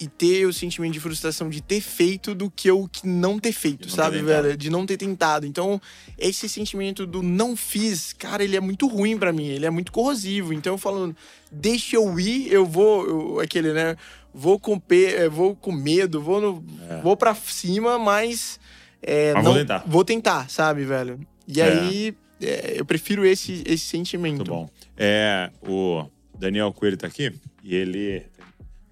e 0.00 0.06
ter 0.06 0.44
o 0.46 0.52
sentimento 0.52 0.92
de 0.92 1.00
frustração 1.00 1.48
de 1.48 1.62
ter 1.62 1.80
feito 1.80 2.34
do 2.34 2.50
que 2.50 2.70
o 2.70 2.86
que 2.86 3.06
não 3.06 3.38
ter 3.38 3.52
feito, 3.52 3.82
não 3.82 3.88
ter 3.90 3.96
sabe, 3.96 4.18
tentado. 4.18 4.42
velho? 4.42 4.56
De 4.56 4.68
não 4.70 4.84
ter 4.86 4.96
tentado. 4.98 5.46
Então, 5.46 5.80
esse 6.18 6.48
sentimento 6.48 7.06
do 7.06 7.22
não 7.22 7.56
fiz, 7.56 8.12
cara, 8.12 8.44
ele 8.44 8.56
é 8.56 8.60
muito 8.60 8.86
ruim 8.86 9.16
pra 9.18 9.32
mim, 9.32 9.46
ele 9.46 9.64
é 9.66 9.70
muito 9.70 9.90
corrosivo. 9.92 10.52
Então, 10.52 10.74
eu 10.74 10.78
falo, 10.78 11.14
deixa 11.50 11.96
eu 11.96 12.18
ir, 12.20 12.52
eu 12.52 12.66
vou, 12.66 13.06
eu- 13.06 13.40
aquele, 13.40 13.72
né? 13.72 13.96
Vou 14.38 14.60
com, 14.60 14.78
pe, 14.78 15.06
eh, 15.06 15.28
vou 15.30 15.56
com 15.56 15.72
medo, 15.72 16.20
vou, 16.20 16.40
no, 16.40 16.64
É. 16.90 17.00
vou 17.00 17.16
pra 17.16 17.34
cima, 17.34 17.98
mas. 17.98 18.60
é, 19.02 19.32
Mas 19.32 19.42
não, 19.44 19.52
vou 19.52 19.60
tentar. 19.60 19.84
Vou 19.86 20.04
tentar, 20.04 20.50
sabe, 20.50 20.84
velho? 20.84 21.18
E 21.48 21.58
É. 21.60 21.64
aí, 21.64 22.14
é, 22.42 22.74
eu 22.76 22.84
prefiro 22.84 23.24
esse, 23.24 23.62
esse 23.66 23.86
sentimento. 23.86 24.36
Muito 24.36 24.50
bom. 24.50 24.68
É, 24.96 25.50
o 25.66 26.04
Daniel 26.38 26.70
Coelho 26.72 26.96
tá 26.98 27.06
aqui 27.06 27.32
e 27.64 27.74
ele 27.74 28.20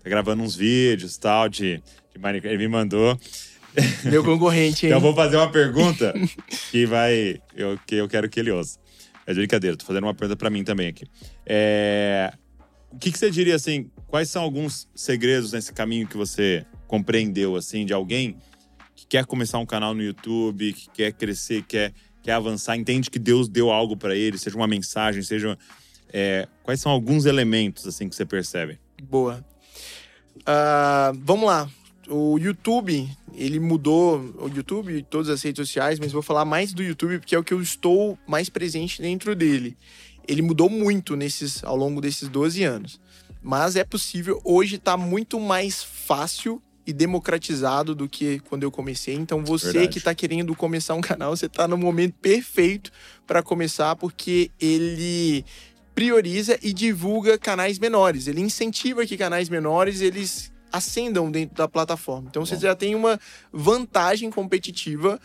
tá 0.03 0.09
gravando 0.09 0.43
uns 0.43 0.57
vídeos 0.57 1.19
tal 1.19 1.47
de, 1.49 1.83
de 2.13 2.19
Minecraft. 2.19 2.49
Ele 2.55 2.59
me 2.67 2.69
mandou. 2.69 3.19
Meu 4.05 4.25
concorrente, 4.25 4.87
hein? 4.87 4.93
Então 4.93 4.99
eu 4.99 5.03
vou 5.03 5.15
fazer 5.15 5.37
uma 5.37 5.51
pergunta 5.51 6.15
que 6.71 6.87
vai. 6.87 7.39
Eu, 7.55 7.79
que 7.87 7.97
eu 7.97 8.09
quero 8.09 8.29
que 8.31 8.41
ele 8.41 8.51
ouça. 8.51 8.79
É 9.27 9.33
de 9.33 9.39
brincadeira, 9.41 9.77
tô 9.77 9.85
fazendo 9.85 10.05
uma 10.05 10.15
pergunta 10.15 10.37
pra 10.39 10.49
mim 10.51 10.63
também 10.65 10.89
aqui. 10.89 11.05
É, 11.47 12.33
o 12.95 12.99
que, 12.99 13.11
que 13.11 13.19
você 13.19 13.31
diria 13.31 13.57
assim? 13.57 13.91
Quais 14.07 14.31
são 14.31 14.43
alguns 14.43 14.89
segredos 14.95 15.53
nesse 15.53 15.73
caminho 15.73 16.07
que 16.07 16.17
você 16.17 16.65
compreendeu, 16.87 17.57
assim, 17.57 17.85
de 17.85 17.93
alguém 17.93 18.37
que 18.95 19.07
quer 19.07 19.27
começar 19.27 19.59
um 19.59 19.67
canal 19.67 19.95
no 19.95 20.03
YouTube, 20.03 20.73
que 20.73 20.89
quer 20.91 21.13
crescer, 21.13 21.63
quer, 21.65 21.93
quer 22.23 22.33
avançar, 22.33 22.77
entende 22.77 23.11
que 23.11 23.19
Deus 23.19 23.49
deu 23.49 23.71
algo 23.71 23.97
pra 23.97 24.15
ele, 24.15 24.39
seja 24.39 24.57
uma 24.57 24.69
mensagem, 24.69 25.23
seja. 25.23 25.59
é, 26.13 26.47
quais 26.63 26.81
são 26.81 26.93
alguns 26.93 27.27
elementos, 27.27 27.87
assim, 27.87 28.09
que 28.09 28.15
você 28.15 28.25
percebe? 28.25 28.79
Boa. 29.03 29.45
Ah, 30.47 31.13
vamos 31.17 31.47
lá. 31.47 31.69
O 32.09 32.39
YouTube, 32.39 33.09
ele 33.35 33.59
mudou. 33.59 34.21
O 34.39 34.49
YouTube 34.49 34.99
e 34.99 35.03
todas 35.03 35.29
as 35.29 35.43
redes 35.43 35.67
sociais, 35.67 35.99
mas 35.99 36.13
vou 36.13 36.23
falar 36.23 36.45
mais 36.45 36.73
do 36.73 36.83
YouTube 36.83 37.19
porque 37.19 37.35
é 37.35 37.39
o 37.39 37.45
que 37.45 37.55
eu 37.55 37.61
estou 37.61 38.17
mais 38.27 38.49
presente 38.49 39.03
dentro 39.03 39.35
dele. 39.35 39.77
Ele 40.27 40.43
mudou 40.43 40.71
muito 40.71 41.17
nesses, 41.17 41.63
ao 41.65 41.77
longo 41.77 42.01
desses 42.01 42.29
12 42.29 42.63
anos. 42.63 43.01
Mas 43.43 43.77
é 43.77 43.85
possível. 43.85 44.41
Hoje 44.43 44.79
tá 44.79 44.97
muito 44.97 45.39
mais 45.39 45.83
fácil 45.83 46.63
e 46.87 46.93
democratizado 46.93 47.95
do 47.95 48.09
que 48.09 48.41
quando 48.41 48.63
eu 48.63 48.71
comecei. 48.71 49.15
Então 49.15 49.45
você 49.45 49.73
Verdade. 49.73 49.89
que 49.89 50.01
tá 50.01 50.15
querendo 50.15 50.55
começar 50.55 50.95
um 50.95 51.01
canal, 51.01 51.37
você 51.37 51.49
tá 51.49 51.67
no 51.67 51.77
momento 51.77 52.15
perfeito 52.21 52.91
para 53.27 53.43
começar 53.43 53.97
porque 53.97 54.51
ele 54.61 55.45
prioriza 55.95 56.59
e 56.63 56.73
divulga 56.73 57.39
canais 57.39 57.79
menores. 57.79 58.27
Ele 58.27 58.41
incentiva 58.41 59.07
que 59.07 59.17
canais 59.17 59.49
menores 59.49 60.01
eles 60.01 60.53
ascendam 60.73 61.31
dentro 61.31 61.55
da 61.55 61.69
plataforma. 61.69 62.29
Então 62.29 62.45
você 62.45 62.57
Bom. 62.57 62.61
já 62.63 62.75
tem 62.75 62.95
uma 62.95 63.19
vantagem 63.53 64.31
competitiva 64.31 65.21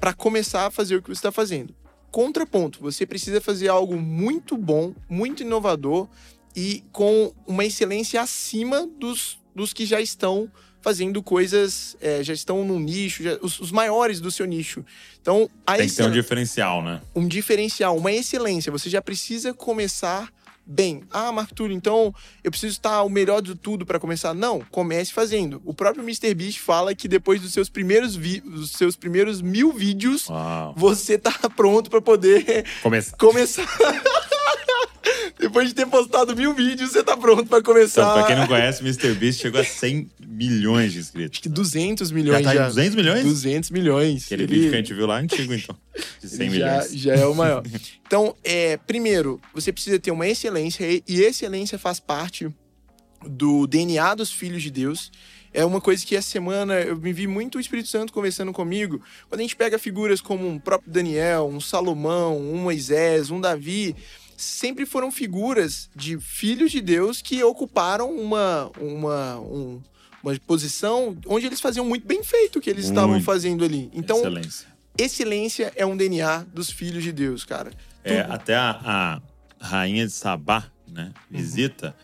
para 0.00 0.12
começar 0.12 0.66
a 0.66 0.70
fazer 0.70 0.96
o 0.96 1.02
que 1.02 1.08
você 1.08 1.12
está 1.12 1.32
fazendo. 1.32 1.74
Contraponto, 2.12 2.78
você 2.80 3.04
precisa 3.06 3.40
fazer 3.40 3.68
algo 3.68 3.96
muito 3.96 4.56
bom, 4.56 4.94
muito 5.08 5.42
inovador 5.42 6.06
e 6.54 6.84
com 6.92 7.32
uma 7.46 7.64
excelência 7.64 8.20
acima 8.20 8.86
dos, 8.86 9.38
dos 9.56 9.72
que 9.72 9.86
já 9.86 9.98
estão 10.00 10.48
fazendo 10.82 11.22
coisas, 11.22 11.96
é, 12.02 12.22
já 12.22 12.34
estão 12.34 12.64
num 12.66 12.78
nicho, 12.78 13.22
já- 13.22 13.38
os, 13.40 13.58
os 13.58 13.72
maiores 13.72 14.20
do 14.20 14.30
seu 14.30 14.44
nicho. 14.44 14.84
Então, 15.20 15.48
a 15.66 15.76
Tem 15.76 15.88
que 15.88 15.94
ter 15.94 16.04
um 16.04 16.10
diferencial, 16.10 16.82
né? 16.82 17.00
um 17.14 17.26
diferencial, 17.26 17.96
uma 17.96 18.12
excelência. 18.12 18.70
Você 18.70 18.90
já 18.90 19.00
precisa 19.00 19.54
começar 19.54 20.30
bem. 20.66 21.02
Ah, 21.10 21.30
Marco 21.32 21.54
Túlio, 21.54 21.76
então 21.76 22.14
eu 22.42 22.50
preciso 22.50 22.72
estar 22.72 23.02
o 23.02 23.08
melhor 23.08 23.40
de 23.42 23.54
tudo 23.54 23.84
para 23.84 23.98
começar? 24.00 24.32
Não, 24.34 24.60
comece 24.70 25.12
fazendo. 25.12 25.60
O 25.64 25.74
próprio 25.74 26.04
MrBeast 26.04 26.60
fala 26.60 26.94
que 26.94 27.08
depois 27.08 27.40
dos 27.40 27.52
seus 27.52 27.68
primeiros, 27.68 28.16
dos 28.16 28.70
seus 28.72 28.96
primeiros 28.96 29.42
mil 29.42 29.72
vídeos, 29.72 30.28
Uau. 30.28 30.74
você 30.76 31.18
tá 31.18 31.32
pronto 31.54 31.90
para 31.90 32.00
poder 32.00 32.64
Começa. 32.82 33.16
começar. 33.16 33.66
depois 35.42 35.68
de 35.68 35.74
ter 35.74 35.86
postado 35.86 36.34
mil 36.34 36.54
vídeos, 36.54 36.90
você 36.92 37.02
tá 37.02 37.16
pronto 37.16 37.44
para 37.46 37.62
começar. 37.62 38.02
Então, 38.02 38.14
pra 38.14 38.26
quem 38.26 38.36
não 38.36 38.46
conhece, 38.46 38.82
o 38.82 38.86
MrBeast 38.86 39.40
chegou 39.42 39.60
a 39.60 39.64
100 39.64 40.10
milhões 40.26 40.92
de 40.92 41.00
inscritos. 41.00 41.32
Acho 41.36 41.42
que 41.42 41.48
200 41.48 42.10
milhões 42.10 42.42
Já 42.44 42.54
tá 42.54 42.64
em 42.64 42.68
200 42.68 42.94
milhões? 42.94 43.24
200 43.24 43.70
milhões. 43.70 44.24
Aquele 44.24 44.44
Ele- 44.44 44.54
vídeo 44.54 44.70
que 44.70 44.74
a 44.74 44.78
gente 44.78 44.94
viu 44.94 45.06
lá 45.06 45.18
é 45.18 45.22
antigo, 45.22 45.52
então. 45.52 45.76
De 46.20 46.28
100 46.28 46.46
Ele 46.46 46.58
já, 46.58 46.66
milhões. 46.72 46.92
já 46.94 47.14
é 47.14 47.26
o 47.26 47.34
maior. 47.34 47.62
Então, 48.06 48.36
é, 48.44 48.76
primeiro, 48.76 49.40
você 49.54 49.72
precisa 49.72 49.98
ter 49.98 50.10
uma 50.10 50.26
excelência, 50.28 50.84
e 50.84 51.02
e 51.08 51.22
excelência 51.22 51.78
faz 51.78 51.98
parte 51.98 52.50
do 53.26 53.66
DNA 53.66 54.14
dos 54.14 54.30
filhos 54.30 54.62
de 54.62 54.70
Deus. 54.70 55.10
É 55.54 55.64
uma 55.64 55.80
coisa 55.80 56.04
que 56.04 56.16
essa 56.16 56.28
semana 56.30 56.74
eu 56.80 56.96
me 56.96 57.12
vi 57.12 57.26
muito 57.26 57.56
o 57.56 57.60
Espírito 57.60 57.88
Santo 57.88 58.12
conversando 58.12 58.52
comigo. 58.52 59.02
Quando 59.28 59.40
a 59.40 59.42
gente 59.42 59.54
pega 59.56 59.78
figuras 59.78 60.20
como 60.20 60.46
um 60.48 60.58
próprio 60.58 60.90
Daniel, 60.92 61.46
um 61.46 61.60
Salomão, 61.60 62.38
um 62.38 62.56
Moisés, 62.56 63.30
um 63.30 63.40
Davi, 63.40 63.94
sempre 64.42 64.84
foram 64.86 65.10
figuras 65.10 65.88
de 65.94 66.18
filhos 66.18 66.70
de 66.70 66.80
Deus 66.80 67.22
que 67.22 67.42
ocuparam 67.42 68.10
uma, 68.14 68.70
uma, 68.80 69.38
um- 69.40 69.80
uma 70.22 70.38
posição 70.46 71.16
onde 71.26 71.46
eles 71.46 71.60
faziam 71.60 71.84
muito 71.84 72.06
bem 72.06 72.22
feito 72.22 72.58
o 72.58 72.62
que 72.62 72.70
eles 72.70 72.84
estavam 72.86 73.10
Muito. 73.12 73.24
fazendo 73.24 73.64
ali. 73.64 73.90
Então, 73.92 74.18
Excelência. 74.18 74.66
excelência 74.96 75.72
é 75.76 75.84
um 75.84 75.96
DNA 75.96 76.44
dos 76.52 76.70
filhos 76.70 77.02
de 77.02 77.12
Deus, 77.12 77.44
cara. 77.44 77.72
É, 78.04 78.22
Tudo. 78.22 78.32
até 78.34 78.54
a, 78.54 79.20
a 79.60 79.66
rainha 79.66 80.06
de 80.06 80.12
Sabá, 80.12 80.64
né, 80.86 81.12
Uhum. 81.30 81.38
visita 81.38 81.96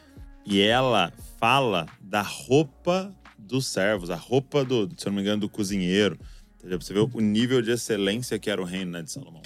e 0.45 0.61
ela 0.61 1.13
fala 1.39 1.87
da 2.01 2.23
roupa 2.23 3.15
dos 3.39 3.67
servos, 3.67 4.11
a 4.11 4.17
roupa 4.17 4.65
do, 4.65 4.89
se 4.97 5.07
eu 5.07 5.11
não 5.11 5.17
me 5.17 5.23
engano, 5.23 5.41
do 5.43 5.49
cozinheiro. 5.49 6.19
Entendeu? 6.59 6.81
Você 6.81 6.93
ver 6.93 7.01
o 7.01 7.21
nível 7.21 7.63
de 7.63 7.71
excelência 7.71 8.37
que 8.39 8.51
era 8.51 8.61
o 8.61 8.65
reino 8.65 8.91
né, 8.93 9.03
de 9.03 9.13
Salomão. 9.13 9.43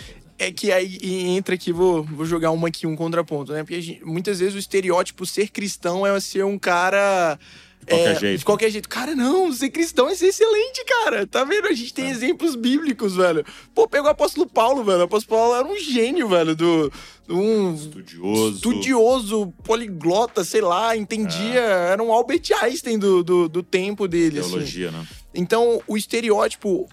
É 0.47 0.51
que 0.53 0.72
aí 0.72 0.99
entra 1.36 1.55
aqui, 1.55 1.72
vou, 1.72 2.03
vou 2.03 2.26
jogar 2.26 2.51
uma 2.51 2.68
aqui, 2.68 2.86
um 2.86 2.97
contraponto, 2.97 3.53
né? 3.53 3.62
Porque 3.62 3.80
gente- 3.80 4.05
muitas 4.05 4.40
vezes 4.40 4.55
o 4.55 4.59
estereótipo 4.59 5.24
ser 5.24 5.49
cristão 5.49 6.07
é 6.07 6.18
ser 6.20 6.45
um 6.45 6.59
cara 6.59 7.38
Qualquer 7.86 8.11
é, 8.16 8.18
jeito. 8.20 8.38
De 8.38 8.45
qualquer 8.45 8.70
jeito. 8.70 8.88
Cara, 8.88 9.12
não, 9.14 9.53
ser 9.53 9.68
cristão 9.70 10.09
é 10.09 10.14
ser 10.14 10.26
excelente, 10.26 10.84
cara. 10.84 11.26
Tá 11.26 11.43
vendo? 11.43 11.66
A 11.66 11.72
gente 11.72 11.93
tem 11.93 12.07
É. 12.07 12.11
exemplos 12.11 12.55
bíblicos, 12.55 13.16
velho. 13.16 13.45
Pô, 13.74 13.88
pegou 13.88 14.07
o 14.07 14.11
apóstolo 14.12 14.47
Paulo, 14.49 14.84
velho. 14.84 15.01
O 15.01 15.03
apóstolo 15.03 15.36
Paulo 15.40 15.57
era 15.57 15.66
um 15.66 15.76
gênio, 15.76 16.28
velho, 16.28 16.55
do. 16.55 16.93
Um 17.28 17.74
Estudioso. 17.74 18.55
estudioso, 18.57 19.53
poliglota, 19.64 20.45
sei 20.45 20.61
lá, 20.61 20.97
entendia. 20.97 21.61
Era 21.61 22.01
um 22.03 22.12
Albert 22.12 22.43
Einstein 22.62 22.99
do, 23.01 23.22
do, 23.24 23.49
do 23.49 23.62
tempo 23.64 24.07
dele. 24.07 24.38
assim. 24.38 24.51
Teologia, 24.51 24.90
né? 24.93 25.05
Então, 25.34 25.80
o 25.88 25.97
estereótipo, 25.97 26.88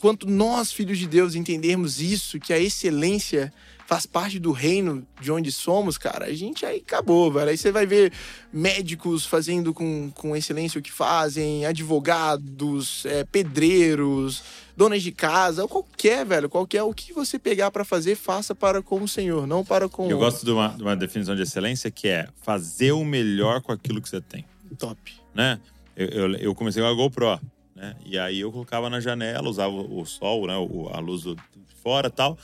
quanto 0.00 0.28
nós, 0.28 0.72
filhos 0.72 0.98
de 0.98 1.06
Deus, 1.06 1.34
entendermos 1.34 2.00
isso, 2.00 2.40
que 2.40 2.52
a 2.52 2.58
excelência 2.58 3.52
faz 3.86 4.06
parte 4.06 4.38
do 4.38 4.52
reino 4.52 5.04
de 5.20 5.32
onde 5.32 5.50
somos, 5.50 5.98
cara, 5.98 6.26
a 6.26 6.32
gente 6.32 6.64
aí 6.64 6.78
acabou, 6.78 7.30
velho. 7.32 7.50
Aí 7.50 7.58
você 7.58 7.72
vai 7.72 7.84
ver 7.86 8.12
médicos 8.52 9.26
fazendo 9.26 9.74
com, 9.74 10.12
com 10.14 10.36
excelência 10.36 10.78
o 10.78 10.82
que 10.82 10.92
fazem, 10.92 11.66
advogados, 11.66 13.04
é, 13.04 13.24
pedreiros, 13.24 14.44
donas 14.76 15.02
de 15.02 15.10
casa, 15.10 15.66
qualquer, 15.66 16.24
velho, 16.24 16.48
qualquer. 16.48 16.84
O 16.84 16.94
que 16.94 17.12
você 17.12 17.36
pegar 17.36 17.72
pra 17.72 17.84
fazer, 17.84 18.14
faça 18.14 18.54
para 18.54 18.80
com 18.80 19.02
o 19.02 19.08
Senhor, 19.08 19.44
não 19.44 19.64
para 19.64 19.88
com 19.88 20.08
Eu 20.08 20.18
gosto 20.18 20.44
de 20.44 20.52
uma, 20.52 20.68
de 20.68 20.82
uma 20.82 20.96
definição 20.96 21.34
de 21.34 21.42
excelência 21.42 21.90
que 21.90 22.06
é 22.06 22.28
fazer 22.42 22.92
o 22.92 23.04
melhor 23.04 23.60
com 23.60 23.72
aquilo 23.72 24.00
que 24.00 24.08
você 24.08 24.20
tem. 24.20 24.44
top. 24.78 24.98
né? 25.34 25.58
Eu, 25.96 26.06
eu, 26.06 26.34
eu 26.36 26.54
comecei 26.54 26.80
com 26.80 26.88
a 26.88 26.94
GoPro, 26.94 27.40
né? 27.80 27.96
E 28.04 28.18
aí 28.18 28.40
eu 28.40 28.52
colocava 28.52 28.90
na 28.90 29.00
janela, 29.00 29.48
usava 29.48 29.72
o, 29.72 30.04
sol, 30.04 30.46
né? 30.46 30.52
A 30.92 30.98
luz 31.00 31.22
do, 31.22 31.34
de 31.34 31.74
fora 31.82 32.08
e 32.08 32.10
tal. 32.10 32.38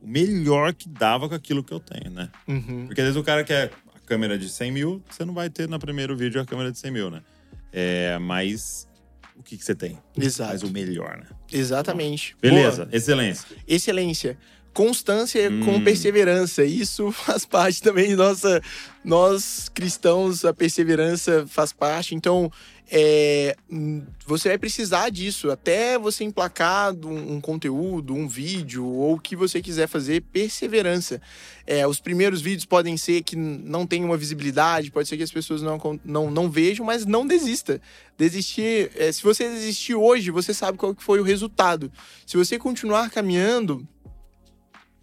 O 0.00 0.06
melhor 0.06 0.72
que 0.72 0.88
dava 0.88 1.28
com 1.28 1.34
aquilo 1.34 1.64
que 1.64 1.72
eu 1.72 1.80
tenho, 1.80 2.10
né? 2.10 2.30
Uhum. 2.46 2.86
Porque 2.86 3.00
às 3.00 3.06
vezes 3.08 3.20
o 3.20 3.24
cara 3.24 3.42
quer 3.42 3.72
a 3.94 3.98
câmera 4.06 4.38
de 4.38 4.48
100 4.48 4.70
mil, 4.72 5.02
você 5.10 5.24
não 5.24 5.34
vai 5.34 5.50
ter 5.50 5.68
no 5.68 5.78
primeiro 5.78 6.16
vídeo 6.16 6.40
a 6.40 6.46
câmera 6.46 6.70
de 6.70 6.78
100 6.78 6.90
mil, 6.90 7.10
né? 7.10 7.22
É, 7.72 8.18
mas 8.18 8.86
o 9.36 9.42
que, 9.42 9.56
que 9.56 9.64
você 9.64 9.74
tem? 9.74 9.98
Faz 10.14 10.26
Exato. 10.26 10.66
o 10.66 10.70
melhor, 10.70 11.16
né? 11.18 11.26
Exatamente. 11.52 12.36
Beleza, 12.40 12.84
Boa. 12.84 12.96
excelência. 12.96 13.56
excelência. 13.66 14.38
Constância 14.72 15.50
com 15.64 15.76
Hum. 15.76 15.84
perseverança. 15.84 16.64
Isso 16.64 17.10
faz 17.12 17.44
parte 17.44 17.82
também 17.82 18.08
de 18.08 18.16
nossa. 18.16 18.60
Nós 19.04 19.68
cristãos, 19.68 20.44
a 20.44 20.54
perseverança 20.54 21.44
faz 21.48 21.72
parte. 21.72 22.14
Então, 22.14 22.50
é, 22.88 23.56
você 24.26 24.50
vai 24.50 24.58
precisar 24.58 25.08
disso 25.08 25.50
até 25.50 25.98
você 25.98 26.22
emplacar 26.24 26.94
um, 26.94 27.34
um 27.34 27.40
conteúdo, 27.40 28.14
um 28.14 28.28
vídeo 28.28 28.86
ou 28.86 29.14
o 29.14 29.18
que 29.18 29.34
você 29.34 29.60
quiser 29.60 29.88
fazer. 29.88 30.22
Perseverança. 30.32 31.20
É, 31.66 31.86
os 31.86 31.98
primeiros 31.98 32.40
vídeos 32.40 32.64
podem 32.64 32.96
ser 32.96 33.22
que 33.22 33.34
não 33.34 33.86
tenham 33.86 34.06
uma 34.06 34.16
visibilidade, 34.16 34.90
pode 34.90 35.08
ser 35.08 35.16
que 35.16 35.22
as 35.22 35.32
pessoas 35.32 35.62
não, 35.62 35.80
não, 36.04 36.30
não 36.30 36.50
vejam, 36.50 36.86
mas 36.86 37.04
não 37.04 37.26
desista. 37.26 37.80
Desistir, 38.16 38.92
é, 38.94 39.10
se 39.10 39.22
você 39.22 39.48
desistir 39.48 39.94
hoje, 39.94 40.30
você 40.30 40.54
sabe 40.54 40.78
qual 40.78 40.94
que 40.94 41.02
foi 41.02 41.18
o 41.18 41.24
resultado. 41.24 41.90
Se 42.24 42.36
você 42.36 42.58
continuar 42.58 43.10
caminhando, 43.10 43.86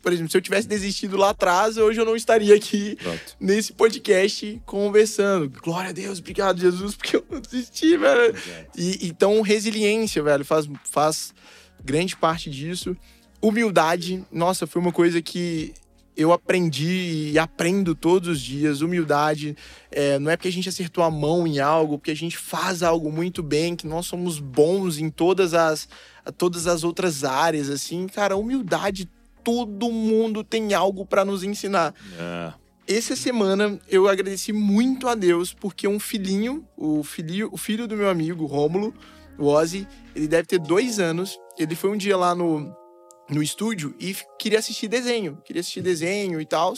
por 0.02 0.14
exemplo, 0.14 0.32
se 0.32 0.38
eu 0.38 0.42
tivesse 0.42 0.68
desistido 0.68 1.18
lá 1.18 1.30
atrás, 1.30 1.78
hoje 1.78 2.00
eu 2.00 2.06
não 2.06 2.16
estaria 2.16 2.56
aqui 2.56 2.96
Pronto. 2.96 3.36
nesse 3.40 3.74
podcast 3.74 4.62
conversando. 4.66 5.50
Glória 5.62 5.90
a 5.90 5.94
Deus, 5.94 6.20
obrigado, 6.20 6.60
Jesus, 6.60 6.96
porque 6.98 7.16
eu 7.16 7.26
não 7.30 7.40
desisti, 7.40 7.98
velho. 7.98 8.36
E, 8.78 9.08
então, 9.08 9.42
resiliência, 9.42 10.24
velho, 10.24 10.46
faz, 10.46 10.70
faz 10.90 11.34
grande 11.84 12.16
parte 12.16 12.50
disso. 12.50 12.96
Humildade, 13.42 14.24
nossa, 14.32 14.68
foi 14.68 14.82
uma 14.82 14.92
coisa 14.92 15.22
que 15.22 15.74
eu 16.20 16.34
aprendi 16.34 17.32
e 17.32 17.40
aprendo 17.40 17.96
todos 17.96 18.28
os 18.28 18.42
dias. 18.42 18.82
Humildade, 18.82 19.56
é, 19.90 20.20
não 20.20 20.30
é 20.30 20.36
porque 20.36 20.50
a 20.50 20.52
gente 20.52 20.68
acertou 20.68 21.04
a 21.04 21.10
mão 21.10 21.48
em 21.48 21.60
algo, 21.60 21.98
porque 21.98 22.12
a 22.12 22.16
gente 22.16 22.38
faz 22.38 22.84
algo 22.84 23.10
muito 23.10 23.42
bem, 23.42 23.76
que 23.76 23.88
nós 23.88 24.06
somos 24.06 24.40
bons 24.40 24.98
em 24.98 25.10
todas 25.10 25.54
as, 25.54 25.88
todas 26.38 26.68
as 26.68 26.84
outras 26.84 27.24
áreas, 27.24 27.70
assim. 27.70 28.08
Cara, 28.08 28.36
humildade, 28.36 29.10
todo 29.44 29.92
mundo 29.92 30.44
tem 30.44 30.74
algo 30.74 31.06
para 31.06 31.24
nos 31.26 31.44
ensinar. 31.44 31.94
É, 32.18 32.54
Essa 32.88 33.16
semana 33.16 33.80
eu 33.88 34.08
agradeci 34.08 34.52
muito 34.52 35.08
a 35.08 35.16
Deus 35.16 35.54
porque 35.54 35.88
um 35.88 36.00
filhinho, 36.00 36.66
o 36.76 37.04
filho, 37.04 37.50
o 37.52 37.58
filho 37.58 37.88
do 37.88 37.96
meu 37.96 38.10
amigo 38.10 38.46
Rômulo, 38.46 38.94
o 39.38 39.46
Ozzy, 39.46 39.88
ele 40.16 40.28
deve 40.28 40.48
ter 40.48 40.60
dois 40.60 41.00
anos. 41.00 41.40
Ele 41.58 41.76
foi 41.76 41.90
um 41.92 41.98
dia 41.98 42.18
lá 42.18 42.34
no, 42.34 42.76
no 43.30 43.44
estúdio 43.44 43.96
e 44.00 44.16
queria 44.38 44.60
assistir 44.60 44.88
desenho, 44.88 45.38
queria 45.46 45.60
assistir 45.62 45.82
desenho 45.82 46.42
e 46.42 46.46
tal. 46.46 46.74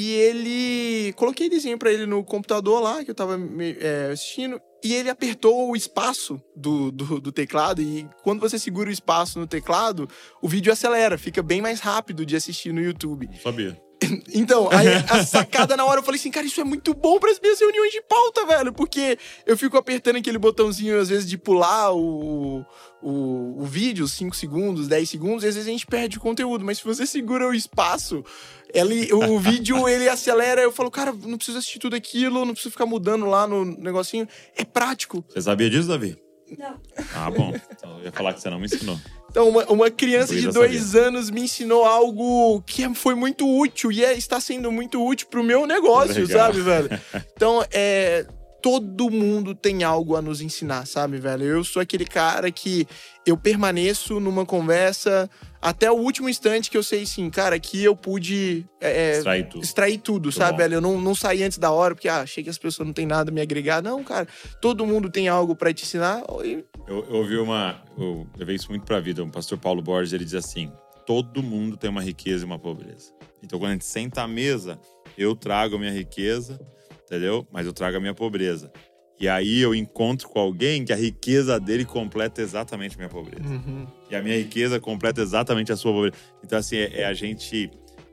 E 0.00 0.12
ele. 0.12 1.12
Coloquei 1.12 1.50
desenho 1.50 1.76
pra 1.76 1.92
ele 1.92 2.06
no 2.06 2.24
computador 2.24 2.80
lá, 2.80 3.04
que 3.04 3.10
eu 3.10 3.14
tava 3.14 3.38
é, 3.78 4.10
assistindo. 4.10 4.58
E 4.82 4.94
ele 4.94 5.10
apertou 5.10 5.70
o 5.70 5.76
espaço 5.76 6.40
do, 6.56 6.90
do, 6.90 7.20
do 7.20 7.30
teclado. 7.30 7.82
E 7.82 8.08
quando 8.22 8.40
você 8.40 8.58
segura 8.58 8.88
o 8.88 8.92
espaço 8.92 9.38
no 9.38 9.46
teclado, 9.46 10.08
o 10.40 10.48
vídeo 10.48 10.72
acelera, 10.72 11.18
fica 11.18 11.42
bem 11.42 11.60
mais 11.60 11.80
rápido 11.80 12.24
de 12.24 12.34
assistir 12.34 12.72
no 12.72 12.80
YouTube. 12.80 13.28
sabia. 13.42 13.78
Então, 14.32 14.68
aí 14.70 14.88
a 15.08 15.24
sacada 15.24 15.76
na 15.76 15.84
hora 15.84 16.00
eu 16.00 16.04
falei 16.04 16.18
assim, 16.18 16.30
cara, 16.30 16.46
isso 16.46 16.60
é 16.60 16.64
muito 16.64 16.94
bom 16.94 17.18
para 17.18 17.30
as 17.30 17.40
minhas 17.40 17.60
reuniões 17.60 17.92
de 17.92 18.00
pauta, 18.02 18.46
velho, 18.46 18.72
porque 18.72 19.18
eu 19.46 19.56
fico 19.56 19.76
apertando 19.76 20.16
aquele 20.16 20.38
botãozinho, 20.38 20.98
às 20.98 21.08
vezes, 21.08 21.28
de 21.28 21.36
pular 21.36 21.92
o, 21.92 22.64
o, 23.02 23.62
o 23.62 23.64
vídeo, 23.66 24.06
5 24.06 24.34
segundos, 24.34 24.88
10 24.88 25.08
segundos, 25.08 25.44
e 25.44 25.48
às 25.48 25.54
vezes 25.54 25.68
a 25.68 25.72
gente 25.72 25.86
perde 25.86 26.18
o 26.18 26.20
conteúdo, 26.20 26.64
mas 26.64 26.78
se 26.78 26.84
você 26.84 27.06
segura 27.06 27.46
o 27.46 27.54
espaço, 27.54 28.24
ele, 28.72 29.12
o 29.12 29.38
vídeo 29.40 29.88
ele 29.88 30.08
acelera, 30.08 30.60
eu 30.60 30.72
falo, 30.72 30.90
cara, 30.90 31.12
não 31.12 31.36
preciso 31.36 31.58
assistir 31.58 31.78
tudo 31.78 31.96
aquilo, 31.96 32.44
não 32.44 32.52
preciso 32.52 32.72
ficar 32.72 32.86
mudando 32.86 33.26
lá 33.26 33.46
no 33.46 33.64
negocinho. 33.64 34.26
É 34.56 34.64
prático. 34.64 35.24
Você 35.28 35.42
sabia 35.42 35.68
disso, 35.68 35.88
Davi? 35.88 36.16
Não. 36.58 36.80
Ah, 37.14 37.30
bom. 37.30 37.54
Então 37.70 37.98
eu 37.98 38.04
ia 38.04 38.12
falar 38.12 38.34
que 38.34 38.40
você 38.40 38.50
não 38.50 38.58
me 38.58 38.66
ensinou. 38.66 38.98
Então, 39.30 39.48
uma, 39.48 39.64
uma 39.66 39.90
criança 39.90 40.34
de 40.34 40.48
dois 40.48 40.94
anos 40.94 41.30
me 41.30 41.42
ensinou 41.42 41.84
algo 41.84 42.60
que 42.66 42.84
é- 42.84 42.94
foi 42.94 43.14
muito 43.14 43.48
útil 43.48 43.90
e 43.92 44.04
é- 44.04 44.12
está 44.16 44.40
sendo 44.40 44.70
muito 44.72 45.02
útil 45.04 45.28
pro 45.28 45.42
meu 45.44 45.66
negócio, 45.66 46.26
Legal. 46.26 46.46
sabe, 46.46 46.60
velho? 46.60 46.88
Então, 47.36 47.64
é. 47.72 48.26
Todo 48.62 49.08
mundo 49.08 49.54
tem 49.54 49.82
algo 49.84 50.16
a 50.16 50.20
nos 50.20 50.42
ensinar, 50.42 50.86
sabe, 50.86 51.16
velho? 51.16 51.44
Eu 51.44 51.64
sou 51.64 51.80
aquele 51.80 52.04
cara 52.04 52.50
que 52.50 52.86
eu 53.26 53.34
permaneço 53.34 54.20
numa 54.20 54.44
conversa 54.44 55.30
até 55.62 55.90
o 55.90 55.94
último 55.94 56.28
instante 56.28 56.70
que 56.70 56.76
eu 56.76 56.82
sei, 56.82 57.04
assim, 57.04 57.30
cara, 57.30 57.56
aqui 57.56 57.82
eu 57.82 57.96
pude 57.96 58.66
é, 58.78 59.12
é, 59.12 59.16
Extrai 59.16 59.44
tudo. 59.44 59.64
extrair 59.64 59.96
tudo, 59.98 60.30
sabe, 60.30 60.50
bom. 60.52 60.56
velho? 60.58 60.74
Eu 60.74 60.80
não, 60.82 61.00
não 61.00 61.14
saí 61.14 61.42
antes 61.42 61.56
da 61.56 61.70
hora, 61.70 61.94
porque 61.94 62.06
ah, 62.06 62.20
achei 62.20 62.44
que 62.44 62.50
as 62.50 62.58
pessoas 62.58 62.86
não 62.86 62.92
têm 62.92 63.06
nada 63.06 63.30
a 63.30 63.34
me 63.34 63.40
agregar. 63.40 63.82
Não, 63.82 64.04
cara, 64.04 64.28
todo 64.60 64.84
mundo 64.86 65.08
tem 65.08 65.26
algo 65.26 65.56
pra 65.56 65.72
te 65.72 65.84
ensinar. 65.84 66.22
E 66.44 66.62
Eu, 66.90 67.06
eu 67.08 67.16
ouvi 67.18 67.36
uma. 67.36 67.80
Eu 67.96 68.26
levei 68.36 68.56
isso 68.56 68.68
muito 68.68 68.84
pra 68.84 68.98
vida. 68.98 69.22
O 69.22 69.30
pastor 69.30 69.56
Paulo 69.56 69.80
Borges 69.80 70.12
ele 70.12 70.24
diz 70.24 70.34
assim: 70.34 70.72
todo 71.06 71.40
mundo 71.40 71.76
tem 71.76 71.88
uma 71.88 72.02
riqueza 72.02 72.44
e 72.44 72.46
uma 72.46 72.58
pobreza. 72.58 73.12
Então, 73.40 73.60
quando 73.60 73.70
a 73.70 73.72
gente 73.74 73.84
senta 73.84 74.22
à 74.22 74.28
mesa, 74.28 74.78
eu 75.16 75.36
trago 75.36 75.76
a 75.76 75.78
minha 75.78 75.92
riqueza, 75.92 76.60
entendeu? 77.04 77.46
Mas 77.52 77.64
eu 77.64 77.72
trago 77.72 77.96
a 77.96 78.00
minha 78.00 78.12
pobreza. 78.12 78.72
E 79.20 79.28
aí 79.28 79.60
eu 79.60 79.74
encontro 79.74 80.28
com 80.28 80.40
alguém 80.40 80.84
que 80.84 80.92
a 80.92 80.96
riqueza 80.96 81.60
dele 81.60 81.84
completa 81.84 82.42
exatamente 82.42 82.96
a 82.96 82.98
minha 82.98 83.08
pobreza. 83.08 83.48
Uhum. 83.48 83.86
E 84.10 84.16
a 84.16 84.22
minha 84.22 84.36
riqueza 84.36 84.80
completa 84.80 85.20
exatamente 85.20 85.70
a 85.70 85.76
sua 85.76 85.92
pobreza. 85.92 86.16
Então, 86.42 86.58
assim, 86.58 86.76
é, 86.76 87.02
é 87.02 87.04
a 87.04 87.14
gente 87.14 87.70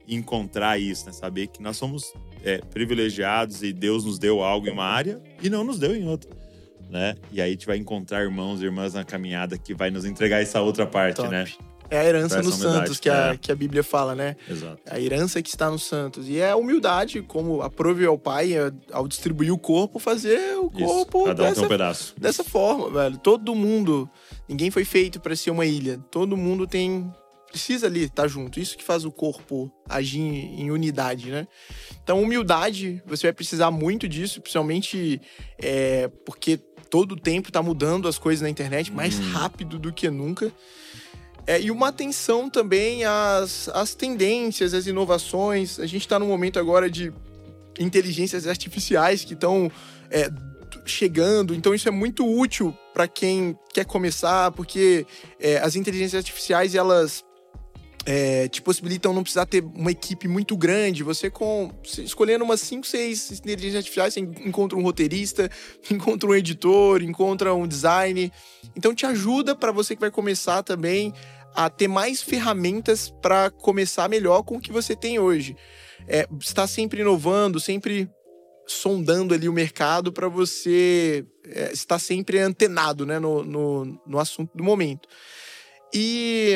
encontrar 0.07 0.79
isso, 0.79 1.05
né? 1.07 1.13
Saber 1.13 1.47
que 1.47 1.63
nós 1.63 1.77
somos 1.77 2.13
é, 2.43 2.59
privilegiados 2.59 3.63
e 3.63 3.73
Deus 3.73 4.05
nos 4.05 4.19
deu 4.19 4.43
algo 4.43 4.67
em 4.67 4.71
uma 4.71 4.85
área 4.85 5.19
e 5.41 5.49
não 5.49 5.63
nos 5.63 5.79
deu 5.79 5.95
em 5.95 6.07
outra. 6.07 6.29
Né? 6.89 7.15
E 7.31 7.41
aí 7.41 7.49
a 7.49 7.51
gente 7.51 7.65
vai 7.65 7.77
encontrar 7.77 8.23
irmãos 8.23 8.61
e 8.61 8.65
irmãs 8.65 8.93
na 8.93 9.03
caminhada 9.03 9.57
que 9.57 9.73
vai 9.73 9.91
nos 9.91 10.05
entregar 10.05 10.41
essa 10.41 10.61
outra 10.61 10.85
parte, 10.85 11.17
Top. 11.17 11.29
né? 11.29 11.45
É 11.89 11.99
a 11.99 12.05
herança 12.05 12.41
nos 12.41 12.55
santos 12.55 12.99
que 12.99 13.09
a, 13.09 13.33
é. 13.33 13.37
que 13.37 13.51
a 13.51 13.55
Bíblia 13.55 13.83
fala, 13.83 14.13
né? 14.13 14.35
Exato. 14.49 14.81
A 14.89 14.99
herança 14.99 15.41
que 15.41 15.49
está 15.49 15.71
nos 15.71 15.83
santos. 15.83 16.27
E 16.27 16.37
é 16.39 16.51
a 16.51 16.55
humildade, 16.55 17.21
como 17.21 17.61
aprove 17.61 18.05
ao 18.05 18.17
Pai, 18.17 18.53
é, 18.53 18.71
ao 18.91 19.07
distribuir 19.07 19.53
o 19.53 19.57
corpo, 19.57 19.97
fazer 19.97 20.57
o 20.57 20.71
Isso. 20.75 20.85
corpo 20.85 21.25
Cada 21.25 21.43
um 21.43 21.45
tem 21.45 21.53
dessa, 21.53 21.65
um 21.65 21.69
pedaço. 21.69 22.15
dessa 22.17 22.43
forma, 22.43 22.89
velho. 22.89 23.17
Todo 23.17 23.55
mundo, 23.55 24.09
ninguém 24.49 24.69
foi 24.69 24.83
feito 24.83 25.19
para 25.19 25.35
ser 25.35 25.51
uma 25.51 25.65
ilha. 25.65 25.97
Todo 26.11 26.35
mundo 26.35 26.67
tem 26.67 27.09
precisa 27.49 27.87
ali 27.87 28.03
estar 28.03 28.27
junto. 28.27 28.59
Isso 28.59 28.77
que 28.77 28.83
faz 28.83 29.05
o 29.05 29.11
corpo 29.11 29.71
agir 29.87 30.19
em 30.19 30.69
unidade, 30.69 31.31
né? 31.31 31.47
Então, 32.03 32.21
humildade, 32.21 33.01
você 33.05 33.27
vai 33.27 33.33
precisar 33.33 33.71
muito 33.71 34.07
disso, 34.07 34.41
principalmente 34.41 35.21
é, 35.57 36.09
porque 36.25 36.59
todo 36.89 37.13
o 37.13 37.19
tempo 37.19 37.51
tá 37.51 37.61
mudando 37.61 38.07
as 38.07 38.17
coisas 38.17 38.41
na 38.41 38.49
internet 38.49 38.91
mais 38.91 39.19
Hum. 39.19 39.31
rápido 39.31 39.77
do 39.77 39.91
que 39.93 40.09
nunca. 40.09 40.51
É, 41.45 41.61
e 41.61 41.71
uma 41.71 41.87
atenção 41.87 42.49
também 42.49 43.05
às, 43.05 43.69
às 43.69 43.95
tendências, 43.95 44.73
às 44.73 44.85
inovações. 44.85 45.79
A 45.79 45.85
gente 45.85 46.01
está 46.01 46.19
num 46.19 46.27
momento 46.27 46.59
agora 46.59 46.89
de 46.89 47.13
inteligências 47.79 48.47
artificiais 48.47 49.23
que 49.23 49.33
estão 49.33 49.71
é, 50.09 50.29
chegando, 50.85 51.53
então 51.53 51.73
isso 51.73 51.87
é 51.87 51.91
muito 51.91 52.27
útil 52.27 52.75
para 52.93 53.07
quem 53.07 53.57
quer 53.73 53.85
começar, 53.85 54.51
porque 54.51 55.05
é, 55.39 55.57
as 55.59 55.75
inteligências 55.75 56.19
artificiais 56.19 56.75
elas 56.75 57.23
é, 58.09 58.47
te 58.47 58.61
possibilitam 58.61 59.13
não 59.13 59.21
precisar 59.21 59.45
ter 59.45 59.61
uma 59.61 59.91
equipe 59.91 60.29
muito 60.29 60.55
grande. 60.55 61.03
Você 61.03 61.29
com 61.29 61.69
escolhendo 61.83 62.45
umas 62.45 62.61
5, 62.61 62.87
6 62.87 63.31
inteligências 63.31 63.75
artificiais, 63.75 64.13
você 64.13 64.21
encontra 64.21 64.77
um 64.77 64.81
roteirista, 64.81 65.51
encontra 65.91 66.29
um 66.29 66.33
editor, 66.33 67.03
encontra 67.03 67.53
um 67.53 67.67
design. 67.67 68.31
Então 68.77 68.95
te 68.95 69.05
ajuda 69.05 69.53
para 69.53 69.73
você 69.73 69.93
que 69.93 69.99
vai 69.99 70.09
começar 70.09 70.63
também 70.63 71.13
a 71.53 71.69
ter 71.69 71.89
mais 71.89 72.21
ferramentas 72.21 73.13
para 73.21 73.49
começar 73.51 74.07
melhor 74.07 74.41
com 74.43 74.55
o 74.55 74.61
que 74.61 74.71
você 74.71 74.95
tem 74.95 75.19
hoje. 75.19 75.53
É, 76.07 76.25
está 76.39 76.65
sempre 76.65 77.01
inovando, 77.01 77.59
sempre 77.59 78.09
sondando 78.65 79.33
ali 79.33 79.49
o 79.49 79.53
mercado 79.53 80.13
para 80.13 80.29
você 80.29 81.25
é, 81.45 81.73
estar 81.73 81.99
sempre 81.99 82.39
antenado 82.39 83.05
né, 83.05 83.19
no, 83.19 83.43
no, 83.43 84.01
no 84.07 84.17
assunto 84.17 84.55
do 84.55 84.63
momento. 84.63 85.09
E 85.93 86.53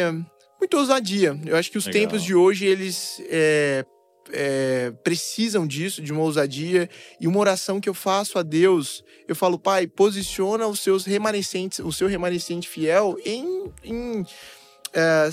muita 0.62 0.78
ousadia. 0.78 1.38
Eu 1.46 1.58
acho 1.58 1.72
que 1.72 1.78
os 1.78 1.86
Legal. 1.88 2.02
tempos 2.02 2.24
de 2.24 2.36
hoje, 2.36 2.66
eles 2.66 3.22
é, 3.28 3.84
é, 4.32 4.94
precisam 5.04 5.66
disso, 5.66 6.02
de 6.02 6.12
uma 6.12 6.22
ousadia. 6.22 6.88
E 7.20 7.28
uma 7.28 7.40
oração 7.40 7.82
que 7.82 7.90
eu 7.90 7.94
faço 7.94 8.38
a 8.38 8.44
Deus, 8.44 9.04
eu 9.28 9.36
falo, 9.36 9.58
Pai, 9.58 9.88
posiciona 9.88 10.68
os 10.68 10.80
seus 10.80 11.04
remanescentes, 11.04 11.80
o 11.80 11.92
seu 11.92 12.08
remanescente 12.08 12.70
fiel 12.70 13.18
em, 13.26 13.72
em, 13.84 14.26
é, 14.94 15.30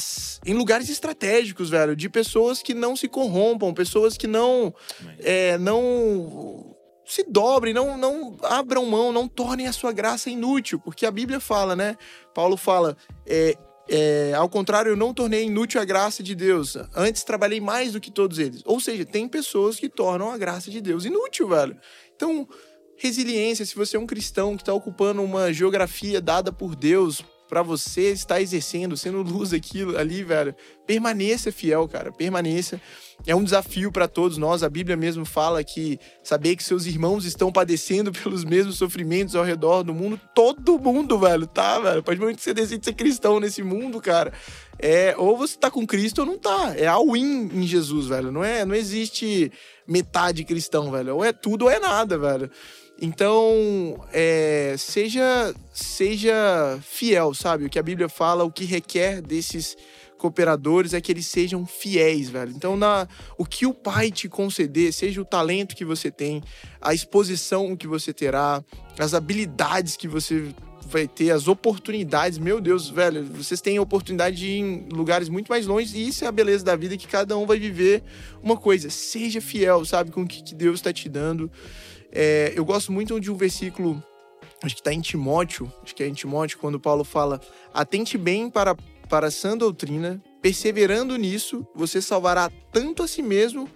em 0.47 0.55
lugares 0.55 0.89
estratégicos, 0.89 1.68
velho, 1.68 1.95
de 1.95 2.09
pessoas 2.09 2.62
que 2.62 2.72
não 2.72 2.97
se 2.97 3.07
corrompam, 3.07 3.74
pessoas 3.74 4.16
que 4.16 4.26
não, 4.26 4.74
é, 5.18 5.59
não 5.59 6.74
se 7.05 7.22
dobrem, 7.24 7.74
não, 7.74 7.99
não 7.99 8.37
abram 8.43 8.87
mão, 8.87 9.12
não 9.12 9.29
tornem 9.29 9.66
a 9.66 9.72
sua 9.72 9.93
graça 9.93 10.31
inútil, 10.31 10.79
porque 10.79 11.05
a 11.05 11.11
Bíblia 11.11 11.41
fala, 11.41 11.76
né? 11.76 11.97
Paulo 12.35 12.57
fala, 12.57 12.97
é, 13.26 13.57
é, 13.89 14.34
ao 14.34 14.49
contrário, 14.49 14.91
eu 14.91 14.97
não 14.97 15.14
tornei 15.14 15.45
inútil 15.45 15.80
a 15.80 15.84
graça 15.84 16.22
de 16.22 16.34
Deus. 16.34 16.76
Antes 16.95 17.24
trabalhei 17.24 17.61
mais 17.61 17.93
do 17.93 18.01
que 18.01 18.11
todos 18.11 18.39
eles. 18.39 18.62
Ou 18.64 18.78
seja, 18.78 19.05
tem 19.05 19.26
pessoas 19.26 19.76
que 19.76 19.89
tornam 19.89 20.30
a 20.30 20.36
graça 20.36 20.70
de 20.70 20.80
Deus 20.80 21.05
inútil, 21.05 21.49
velho. 21.49 21.76
Então, 22.14 22.47
resiliência, 22.97 23.64
se 23.64 23.74
você 23.74 23.97
é 23.97 24.01
um 24.01 24.07
cristão 24.07 24.57
que 24.57 24.62
está 24.62 24.74
ocupando 24.74 25.22
uma 25.22 25.53
geografia 25.53 26.20
dada 26.20 26.53
por 26.53 26.76
Deus 26.76 27.24
para 27.49 27.62
você 27.62 28.11
estar 28.12 28.40
exercendo, 28.40 28.96
sendo 28.96 29.22
luz 29.22 29.53
aquilo 29.53 29.96
ali, 29.96 30.22
velho, 30.22 30.55
permaneça 30.86 31.51
fiel, 31.51 31.88
cara, 31.88 32.12
permaneça. 32.12 32.80
É 33.26 33.34
um 33.34 33.42
desafio 33.42 33.90
para 33.90 34.07
todos 34.07 34.38
nós. 34.38 34.62
A 34.62 34.68
Bíblia 34.68 34.96
mesmo 34.96 35.24
fala 35.24 35.64
que 35.64 35.99
saber 36.22 36.55
que 36.55 36.62
seus 36.62 36.86
irmãos 36.86 37.24
estão 37.24 37.51
padecendo 37.51 38.12
pelos 38.12 38.44
mesmos 38.44 38.76
sofrimentos 38.76 39.34
ao 39.34 39.42
redor 39.42 39.82
do 39.82 39.94
mundo, 39.94 40.20
todo 40.34 40.78
mundo, 40.78 41.18
velho, 41.18 41.46
tá, 41.46 41.80
velho. 41.80 42.03
Pode 42.03 42.20
muito 42.20 42.36
que 42.36 42.42
você 42.42 42.55
decide 42.55 42.84
ser 42.84 42.92
cristão 42.92 43.40
nesse 43.40 43.62
mundo, 43.62 44.01
cara. 44.01 44.32
É, 44.78 45.14
ou 45.18 45.36
você 45.36 45.59
tá 45.59 45.70
com 45.70 45.86
Cristo 45.86 46.20
ou 46.20 46.26
não 46.26 46.38
tá. 46.38 46.74
É 46.76 46.86
all-in 46.86 47.51
em 47.53 47.66
Jesus, 47.66 48.07
velho. 48.07 48.30
Não 48.30 48.44
é, 48.44 48.64
não 48.64 48.74
existe 48.74 49.51
metade 49.86 50.44
cristão, 50.44 50.90
velho. 50.90 51.16
Ou 51.16 51.24
é 51.24 51.32
tudo 51.32 51.62
ou 51.62 51.70
é 51.70 51.80
nada, 51.80 52.16
velho. 52.16 52.51
Então, 53.01 54.05
é, 54.12 54.74
seja, 54.76 55.55
seja 55.72 56.78
fiel, 56.82 57.32
sabe? 57.32 57.64
O 57.64 57.70
que 57.70 57.78
a 57.78 57.82
Bíblia 57.82 58.09
fala, 58.09 58.42
o 58.42 58.51
que 58.51 58.64
requer 58.64 59.22
desses 59.22 59.76
cooperadores 60.18 60.92
é 60.92 61.01
que 61.01 61.12
eles 61.12 61.26
sejam 61.26 61.64
fiéis, 61.64 62.28
velho. 62.28 62.53
Então, 62.55 62.76
na, 62.76 63.07
o 63.38 63.46
que 63.46 63.64
o 63.64 63.72
Pai 63.72 64.11
te 64.11 64.28
conceder, 64.28 64.92
seja 64.92 65.20
o 65.20 65.24
talento 65.24 65.76
que 65.76 65.84
você 65.84 66.11
tem, 66.11 66.42
a 66.80 66.92
exposição 66.92 67.76
que 67.76 67.86
você 67.86 68.12
terá, 68.12 68.62
as 68.99 69.14
habilidades 69.14 69.96
que 69.96 70.09
você 70.09 70.53
vai 70.88 71.07
ter, 71.07 71.30
as 71.30 71.46
oportunidades, 71.46 72.38
meu 72.38 72.61
Deus, 72.61 72.88
velho, 72.88 73.24
vocês 73.24 73.61
têm 73.61 73.78
oportunidade 73.78 74.36
de 74.36 74.46
ir 74.46 74.59
em 74.59 74.88
lugares 74.90 75.28
muito 75.28 75.49
mais 75.49 75.66
longe 75.66 75.96
e 75.96 76.09
isso 76.09 76.24
é 76.24 76.28
a 76.28 76.32
beleza 76.32 76.64
da 76.64 76.74
vida 76.74 76.96
que 76.96 77.07
cada 77.07 77.36
um 77.36 77.46
vai 77.46 77.59
viver 77.59 78.03
uma 78.42 78.57
coisa. 78.57 78.90
Seja 78.90 79.40
fiel, 79.40 79.84
sabe, 79.84 80.11
com 80.11 80.22
o 80.22 80.26
que 80.26 80.55
Deus 80.55 80.76
está 80.76 80.92
te 80.92 81.09
dando. 81.09 81.51
É, 82.12 82.52
eu 82.54 82.64
gosto 82.64 82.92
muito 82.92 83.20
de 83.20 83.30
um 83.30 83.36
versículo, 83.36 84.02
acho 84.62 84.74
que 84.74 84.80
está 84.80 84.92
em 84.92 85.00
Timóteo, 85.00 85.72
acho 85.82 85.94
que 85.94 86.02
é 86.02 86.09
em 86.09 86.14
Timóteo, 86.14 86.59
quando 86.59 86.80
Paulo 86.80 87.04
fala: 87.04 87.40
Atente 87.72 88.16
bem 88.16 88.50
para, 88.50 88.76
para 89.09 89.28
a 89.28 89.30
sã 89.30 89.56
doutrina, 89.56 90.22
perseverando 90.40 91.16
nisso, 91.16 91.66
você 91.74 92.00
salvará 92.00 92.50
tanto 92.72 93.02
a 93.02 93.09
si 93.09 93.22
mesmo 93.22 93.68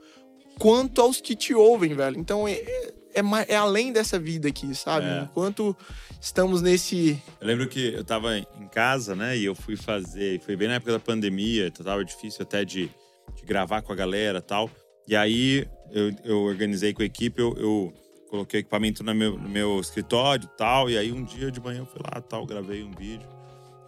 quanto 0.58 1.00
aos 1.00 1.20
que 1.20 1.34
te 1.34 1.54
ouvem, 1.54 1.94
velho. 1.94 2.18
Então 2.18 2.46
é, 2.46 2.52
é, 2.52 2.92
é, 3.14 3.22
é 3.48 3.56
além 3.56 3.92
dessa 3.92 4.18
vida 4.18 4.48
aqui, 4.48 4.74
sabe? 4.74 5.06
É. 5.06 5.22
Enquanto 5.22 5.76
estamos 6.20 6.62
nesse. 6.62 7.20
Eu 7.40 7.46
lembro 7.46 7.68
que 7.68 7.92
eu 7.94 8.04
tava 8.04 8.38
em 8.38 8.68
casa, 8.70 9.14
né? 9.14 9.36
E 9.36 9.44
eu 9.44 9.54
fui 9.54 9.76
fazer. 9.76 10.40
Foi 10.40 10.56
bem 10.56 10.68
na 10.68 10.74
época 10.74 10.92
da 10.92 11.00
pandemia, 11.00 11.66
então 11.66 11.84
tava 11.84 12.04
difícil 12.04 12.42
até 12.42 12.64
de, 12.64 12.90
de 13.34 13.44
gravar 13.44 13.82
com 13.82 13.92
a 13.92 13.96
galera 13.96 14.40
tal. 14.40 14.70
E 15.06 15.16
aí 15.16 15.66
eu, 15.90 16.14
eu 16.24 16.40
organizei 16.42 16.92
com 16.92 17.02
a 17.02 17.04
equipe, 17.04 17.40
eu, 17.40 17.54
eu 17.58 17.92
coloquei 18.32 18.60
equipamento 18.60 19.04
no 19.04 19.14
meu, 19.14 19.38
no 19.38 19.46
meu 19.46 19.78
escritório 19.78 20.46
e 20.46 20.56
tal. 20.56 20.88
E 20.88 20.96
aí 20.96 21.12
um 21.12 21.22
dia 21.22 21.50
de 21.50 21.60
manhã 21.60 21.80
eu 21.80 21.86
fui 21.86 22.00
lá 22.02 22.18
tal, 22.22 22.46
gravei 22.46 22.82
um 22.82 22.90
vídeo, 22.90 23.28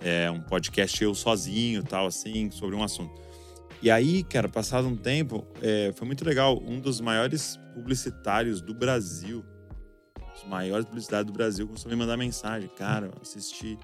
é, 0.03 0.30
um 0.30 0.38
podcast 0.38 1.03
eu 1.03 1.14
sozinho 1.14 1.82
tal, 1.82 2.07
assim, 2.07 2.51
sobre 2.51 2.76
um 2.76 2.82
assunto. 2.82 3.18
E 3.80 3.90
aí, 3.90 4.22
cara, 4.22 4.47
passado 4.47 4.86
um 4.86 4.97
tempo, 4.97 5.47
é, 5.62 5.92
foi 5.95 6.07
muito 6.07 6.26
legal. 6.26 6.62
Um 6.62 6.78
dos 6.78 7.01
maiores 7.01 7.59
publicitários 7.72 8.61
do 8.61 8.74
Brasil, 8.74 9.42
os 10.36 10.45
maiores 10.47 10.84
publicitários 10.84 11.26
do 11.26 11.32
Brasil, 11.32 11.66
começou 11.66 11.90
a 11.90 11.95
me 11.95 11.99
mandar 11.99 12.18
mensagem. 12.18 12.68
Cara, 12.76 13.11
assisti. 13.22 13.78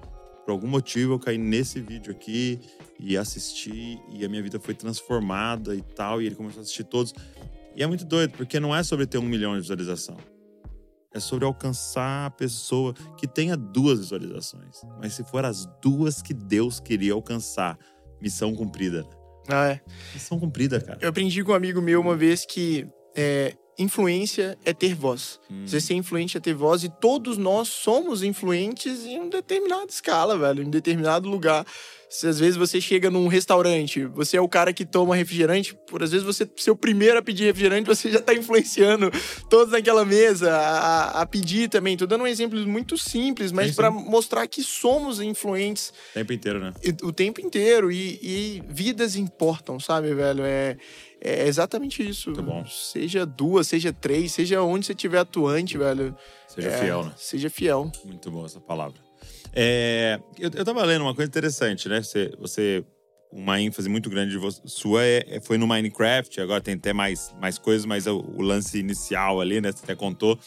Por 0.45 0.51
algum 0.51 0.67
motivo 0.67 1.13
eu 1.13 1.19
caí 1.19 1.39
nesse 1.39 1.79
vídeo 1.79 2.11
aqui 2.11 2.59
e 2.99 3.17
assisti, 3.17 3.99
e 4.11 4.23
a 4.23 4.29
minha 4.29 4.41
vida 4.43 4.59
foi 4.59 4.75
transformada 4.75 5.73
e 5.75 5.81
tal. 5.81 6.21
E 6.21 6.27
ele 6.27 6.35
começou 6.35 6.59
a 6.59 6.63
assistir 6.63 6.83
todos. 6.83 7.15
E 7.75 7.81
é 7.81 7.87
muito 7.87 8.05
doido, 8.05 8.33
porque 8.37 8.59
não 8.59 8.75
é 8.75 8.83
sobre 8.83 9.07
ter 9.07 9.17
um 9.17 9.23
milhão 9.23 9.53
de 9.55 9.61
visualização 9.61 10.17
é 11.13 11.19
sobre 11.19 11.45
alcançar 11.45 12.27
a 12.27 12.31
pessoa 12.31 12.93
que 13.17 13.27
tenha 13.27 13.57
duas 13.57 13.99
visualizações. 13.99 14.81
Mas 14.99 15.13
se 15.13 15.23
for 15.23 15.45
as 15.45 15.65
duas 15.81 16.21
que 16.21 16.33
Deus 16.33 16.79
queria 16.79 17.13
alcançar, 17.13 17.77
missão 18.21 18.55
cumprida. 18.55 19.05
Ah, 19.47 19.69
é. 19.69 19.81
Missão 20.13 20.39
cumprida, 20.39 20.79
cara. 20.79 20.99
Eu 21.01 21.09
aprendi 21.09 21.43
com 21.43 21.51
um 21.51 21.55
amigo 21.55 21.81
meu 21.81 21.99
uma 21.99 22.15
vez 22.15 22.45
que 22.45 22.87
é, 23.15 23.55
influência 23.77 24.57
é 24.63 24.73
ter 24.73 24.93
voz. 24.93 25.39
Hum. 25.49 25.65
Você 25.65 25.81
ser 25.81 25.95
influente 25.95 26.37
é 26.37 26.39
ter 26.39 26.53
voz 26.53 26.83
e 26.83 26.89
todos 26.89 27.37
nós 27.37 27.67
somos 27.67 28.23
influentes 28.23 29.05
em 29.05 29.19
uma 29.19 29.29
determinada 29.29 29.87
escala, 29.89 30.37
velho, 30.37 30.63
em 30.63 30.67
um 30.67 30.69
determinado 30.69 31.27
lugar. 31.27 31.65
Se 32.11 32.27
às 32.27 32.37
vezes 32.37 32.57
você 32.57 32.81
chega 32.81 33.09
num 33.09 33.29
restaurante, 33.29 34.03
você 34.05 34.35
é 34.35 34.41
o 34.41 34.49
cara 34.49 34.73
que 34.73 34.85
toma 34.85 35.15
refrigerante, 35.15 35.73
por 35.87 36.03
às 36.03 36.11
vezes 36.11 36.25
você 36.25 36.45
ser 36.57 36.69
o 36.69 36.75
primeiro 36.75 37.17
a 37.17 37.21
pedir 37.21 37.45
refrigerante, 37.45 37.87
você 37.87 38.11
já 38.11 38.19
tá 38.19 38.33
influenciando 38.33 39.09
todos 39.49 39.71
naquela 39.71 40.03
mesa 40.03 40.53
a, 40.53 41.21
a 41.21 41.25
pedir 41.25 41.69
também. 41.69 41.95
Tô 41.95 42.05
dando 42.05 42.25
um 42.25 42.27
exemplo 42.27 42.59
muito 42.67 42.97
simples, 42.97 43.53
mas 43.53 43.73
para 43.73 43.89
mostrar 43.89 44.45
que 44.45 44.61
somos 44.61 45.21
influentes. 45.21 45.93
O 46.09 46.13
tempo 46.15 46.33
inteiro, 46.33 46.59
né? 46.59 46.73
O 47.01 47.13
tempo 47.13 47.39
inteiro. 47.39 47.89
E, 47.89 48.19
e 48.21 48.63
vidas 48.67 49.15
importam, 49.15 49.79
sabe, 49.79 50.13
velho? 50.13 50.43
É, 50.43 50.75
é 51.21 51.47
exatamente 51.47 52.05
isso. 52.05 52.31
Muito 52.31 52.43
bom. 52.43 52.65
Seja 52.65 53.25
duas, 53.25 53.67
seja 53.67 53.93
três, 53.93 54.33
seja 54.33 54.61
onde 54.61 54.85
você 54.85 54.91
estiver 54.91 55.19
atuante, 55.19 55.77
velho. 55.77 56.13
Seja 56.45 56.67
é, 56.67 56.77
fiel, 56.77 57.05
né? 57.05 57.13
Seja 57.15 57.49
fiel. 57.49 57.89
Muito 58.03 58.29
boa 58.29 58.47
essa 58.47 58.59
palavra. 58.59 59.10
É, 59.53 60.19
eu, 60.39 60.49
eu 60.53 60.65
tava 60.65 60.83
lendo 60.83 61.01
uma 61.01 61.13
coisa 61.13 61.27
interessante, 61.27 61.89
né? 61.89 62.01
Você, 62.01 62.31
você 62.39 62.85
uma 63.31 63.59
ênfase 63.61 63.87
muito 63.87 64.09
grande 64.09 64.31
de 64.31 64.37
você, 64.37 64.61
sua 64.65 65.03
é, 65.03 65.25
é, 65.27 65.41
foi 65.41 65.57
no 65.57 65.65
Minecraft, 65.65 66.41
agora 66.41 66.61
tem 66.61 66.73
até 66.73 66.91
mais, 66.91 67.33
mais 67.39 67.57
coisas, 67.57 67.85
mas 67.85 68.05
o, 68.05 68.17
o 68.17 68.41
lance 68.41 68.77
inicial 68.77 69.39
ali, 69.39 69.61
né? 69.61 69.71
Você 69.71 69.83
até 69.83 69.95
contou, 69.95 70.37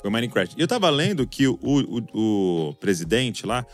foi 0.00 0.10
o 0.10 0.12
Minecraft. 0.12 0.54
E 0.56 0.60
eu 0.60 0.68
tava 0.68 0.90
lendo 0.90 1.26
que 1.26 1.48
o, 1.48 1.58
o, 1.62 2.68
o 2.68 2.74
presidente 2.74 3.46
lá, 3.46 3.64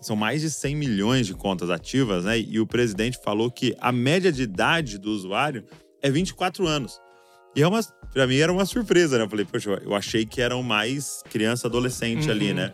são 0.00 0.14
mais 0.14 0.42
de 0.42 0.50
100 0.50 0.76
milhões 0.76 1.26
de 1.26 1.34
contas 1.34 1.70
ativas, 1.70 2.24
né? 2.24 2.38
E 2.38 2.60
o 2.60 2.66
presidente 2.66 3.18
falou 3.22 3.50
que 3.50 3.74
a 3.80 3.90
média 3.90 4.30
de 4.30 4.42
idade 4.42 4.98
do 4.98 5.10
usuário 5.10 5.64
é 6.00 6.10
24 6.10 6.66
anos. 6.66 7.00
E 7.54 7.62
é 7.62 7.68
uma, 7.68 7.80
pra 8.12 8.26
mim 8.26 8.36
era 8.36 8.52
uma 8.52 8.64
surpresa, 8.64 9.18
né? 9.18 9.24
Eu 9.24 9.30
falei, 9.30 9.44
poxa, 9.44 9.80
eu 9.82 9.94
achei 9.94 10.24
que 10.24 10.40
eram 10.40 10.62
mais 10.62 11.22
criança, 11.30 11.66
adolescente 11.66 12.26
uhum. 12.26 12.30
ali, 12.30 12.54
né? 12.54 12.72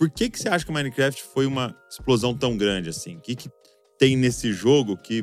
Por 0.00 0.08
que, 0.08 0.30
que 0.30 0.38
você 0.38 0.48
acha 0.48 0.64
que 0.64 0.70
o 0.70 0.74
Minecraft 0.74 1.22
foi 1.22 1.44
uma 1.44 1.76
explosão 1.90 2.34
tão 2.34 2.56
grande 2.56 2.88
assim? 2.88 3.18
O 3.18 3.20
que, 3.20 3.36
que 3.36 3.50
tem 3.98 4.16
nesse 4.16 4.50
jogo 4.50 4.96
que 4.96 5.22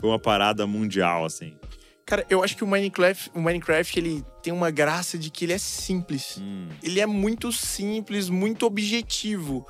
foi 0.00 0.10
uma 0.10 0.18
parada 0.18 0.66
mundial 0.66 1.24
assim? 1.24 1.56
Cara, 2.04 2.26
eu 2.28 2.42
acho 2.42 2.56
que 2.56 2.64
o 2.64 2.66
Minecraft, 2.66 3.30
o 3.32 3.40
Minecraft 3.40 4.00
ele 4.00 4.24
tem 4.42 4.52
uma 4.52 4.68
graça 4.68 5.16
de 5.16 5.30
que 5.30 5.44
ele 5.44 5.52
é 5.52 5.58
simples. 5.58 6.38
Hum. 6.40 6.66
Ele 6.82 6.98
é 6.98 7.06
muito 7.06 7.52
simples, 7.52 8.28
muito 8.28 8.66
objetivo. 8.66 9.64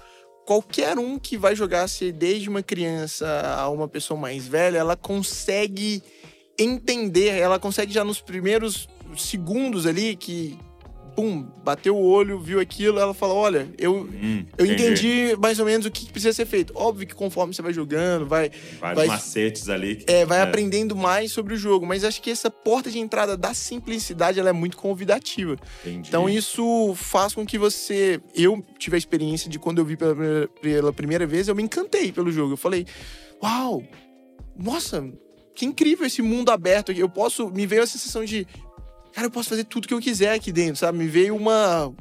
Qualquer 0.46 0.98
um 0.98 1.18
que 1.18 1.36
vai 1.36 1.54
jogar, 1.54 1.86
se 1.86 2.10
desde 2.10 2.48
uma 2.48 2.62
criança 2.62 3.28
a 3.58 3.68
uma 3.68 3.88
pessoa 3.88 4.18
mais 4.18 4.48
velha, 4.48 4.78
ela 4.78 4.96
consegue 4.96 6.02
entender, 6.58 7.38
ela 7.38 7.58
consegue 7.58 7.92
já 7.92 8.02
nos 8.02 8.22
primeiros 8.22 8.88
segundos 9.18 9.84
ali 9.84 10.16
que 10.16 10.58
pum, 11.20 11.42
bateu 11.62 11.94
o 11.96 12.02
olho, 12.02 12.40
viu 12.40 12.58
aquilo, 12.60 12.98
ela 12.98 13.12
fala: 13.12 13.34
olha, 13.34 13.68
eu, 13.76 14.08
Hum, 14.10 14.44
eu 14.56 14.64
entendi 14.64 15.36
mais 15.38 15.58
ou 15.58 15.66
menos 15.66 15.84
o 15.86 15.90
que 15.90 16.10
precisa 16.10 16.32
ser 16.32 16.46
feito. 16.46 16.72
Óbvio 16.74 17.06
que 17.06 17.14
conforme 17.14 17.52
você 17.54 17.60
vai 17.60 17.72
jogando, 17.72 18.26
vai, 18.26 18.50
Vários 18.80 18.96
vai- 18.98 19.06
macetes 19.06 19.68
ali. 19.68 19.96
que- 19.96 20.10
é, 20.10 20.24
vai 20.24 20.40
aprendendo 20.40 20.96
mais 20.96 21.30
sobre 21.32 21.54
o 21.54 21.56
jogo. 21.56 21.84
Mas 21.86 22.04
acho 22.04 22.22
que 22.22 22.30
essa 22.30 22.50
porta 22.50 22.90
de 22.90 22.98
entrada 22.98 23.36
da 23.36 23.52
simplicidade 23.52 24.40
ela 24.40 24.48
é 24.48 24.52
muito 24.52 24.76
convidativa. 24.76 25.56
Entendi. 25.84 26.08
Então 26.08 26.28
isso 26.28 26.94
faz 26.96 27.34
com 27.34 27.44
que 27.44 27.58
você. 27.58 28.20
Eu 28.34 28.64
tive 28.78 28.96
a 28.96 28.98
experiência 28.98 29.50
de 29.50 29.58
quando 29.58 29.78
eu 29.78 29.84
vi 29.84 29.96
pela 29.96 30.14
primeira, 30.14 30.48
pela 30.62 30.92
primeira 30.92 31.26
vez, 31.26 31.48
eu 31.48 31.54
me 31.54 31.62
encantei 31.62 32.10
pelo 32.12 32.32
jogo. 32.32 32.54
Eu 32.54 32.56
falei, 32.56 32.86
uau, 33.42 33.82
nossa, 34.56 35.06
que 35.54 35.64
incrível 35.66 36.06
esse 36.06 36.22
mundo 36.22 36.50
aberto. 36.50 36.92
Eu 36.92 37.08
posso. 37.08 37.50
Me 37.50 37.66
veio 37.66 37.82
a 37.82 37.86
sensação 37.86 38.24
de. 38.24 38.46
Cara, 39.12 39.26
eu 39.26 39.30
posso 39.30 39.48
fazer 39.48 39.64
tudo 39.64 39.88
que 39.88 39.94
eu 39.94 40.00
quiser 40.00 40.34
aqui 40.34 40.52
dentro, 40.52 40.76
sabe? 40.76 40.98
Me 40.98 41.06
veio 41.06 41.34
uma. 41.36 41.92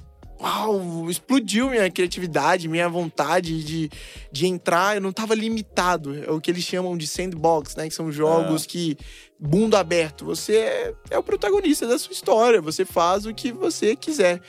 Uau, 0.42 1.10
explodiu 1.10 1.70
minha 1.70 1.92
criatividade, 1.92 2.70
minha 2.70 2.88
vontade 2.88 3.62
de, 3.62 3.90
de 4.32 4.48
entrar. 4.48 4.96
Eu 4.96 5.02
não 5.02 5.12
tava 5.12 5.36
limitado. 5.36 6.16
É 6.24 6.32
o 6.32 6.40
que 6.40 6.50
eles 6.50 6.64
chamam 6.64 6.96
de 6.98 7.06
sandbox, 7.08 7.76
né? 7.76 7.90
Que 7.90 7.94
são 7.94 8.10
jogos 8.12 8.66
que. 8.66 8.96
Mundo 9.40 9.76
aberto. 9.76 10.24
Você 10.26 10.56
é, 10.58 10.94
é 11.12 11.18
o 11.18 11.24
protagonista 11.24 11.86
da 11.88 11.98
sua 12.00 12.14
história. 12.14 12.62
Você 12.62 12.86
faz 12.86 13.26
o 13.26 13.34
que 13.34 13.52
você 13.52 13.96
quiser. 13.96 14.40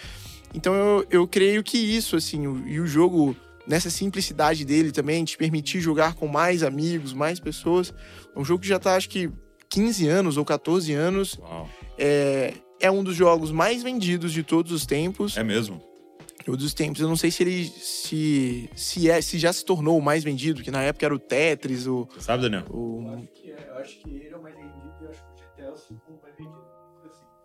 Então 0.55 0.75
eu, 0.75 1.07
eu 1.11 1.29
creio 1.29 1.63
que 1.63 1.79
isso, 1.79 2.15
assim, 2.17 2.47
o- 2.47 2.67
e 2.69 2.79
o 2.81 2.87
jogo, 2.87 3.37
nessa 3.67 3.89
simplicidade 3.91 4.65
dele 4.65 4.91
também, 4.93 5.25
te 5.25 5.37
permitir 5.37 5.81
jogar 5.81 6.15
com 6.15 6.27
mais 6.27 6.63
amigos, 6.65 7.13
mais 7.13 7.39
pessoas. 7.41 7.93
É 8.35 8.39
um 8.39 8.45
jogo 8.45 8.63
que 8.63 8.69
já 8.69 8.79
tá, 8.79 8.95
acho 8.97 9.09
que, 9.09 9.31
15 9.71 10.09
anos 10.09 10.37
ou 10.37 10.45
14 10.45 10.93
anos. 10.93 11.39
Uau. 11.39 11.68
É, 11.97 12.55
é 12.81 12.91
um 12.91 13.05
dos 13.05 13.14
jogos 13.14 13.51
mais 13.53 13.83
vendidos 13.83 14.33
de 14.33 14.43
todos 14.43 14.73
os 14.73 14.85
tempos. 14.85 15.37
É 15.37 15.45
mesmo? 15.45 15.81
Todos 16.45 16.64
os 16.64 16.75
tempos. 16.75 17.01
Eu 17.01 17.09
não 17.09 17.16
sei 17.16 17.31
se 17.31 17.43
ele 17.43 17.64
se, 17.66 18.68
se, 18.75 19.11
é, 19.11 19.21
se 19.21 19.39
já 19.39 19.53
se 19.53 19.64
tornou 19.64 19.99
o 19.99 20.03
mais 20.03 20.25
vendido, 20.25 20.62
que 20.62 20.71
na 20.71 20.83
época 20.83 21.07
era 21.07 21.14
o 21.14 21.18
Tetris, 21.18 21.87
o. 21.87 22.09
Você 22.12 22.21
sabe, 22.23 22.43
Daniel? 22.43 22.64
o 22.71 23.03
Eu 23.07 23.14
acho 23.14 23.29
que, 23.29 23.51
é, 23.51 23.68
eu 23.68 23.75
acho 23.79 23.99
que 23.99 24.11
ele 24.11 24.29
é 24.29 24.37
o 24.37 24.43
mais 24.43 24.57
vendido 24.57 24.95
e 25.03 25.07
acho 25.07 25.23
que 25.23 25.31
o 25.31 25.47
GTA 25.47 25.62
é 25.62 25.71
o 25.71 25.77
segundo 25.77 26.21
mais 26.23 26.37
vendido. 26.37 26.61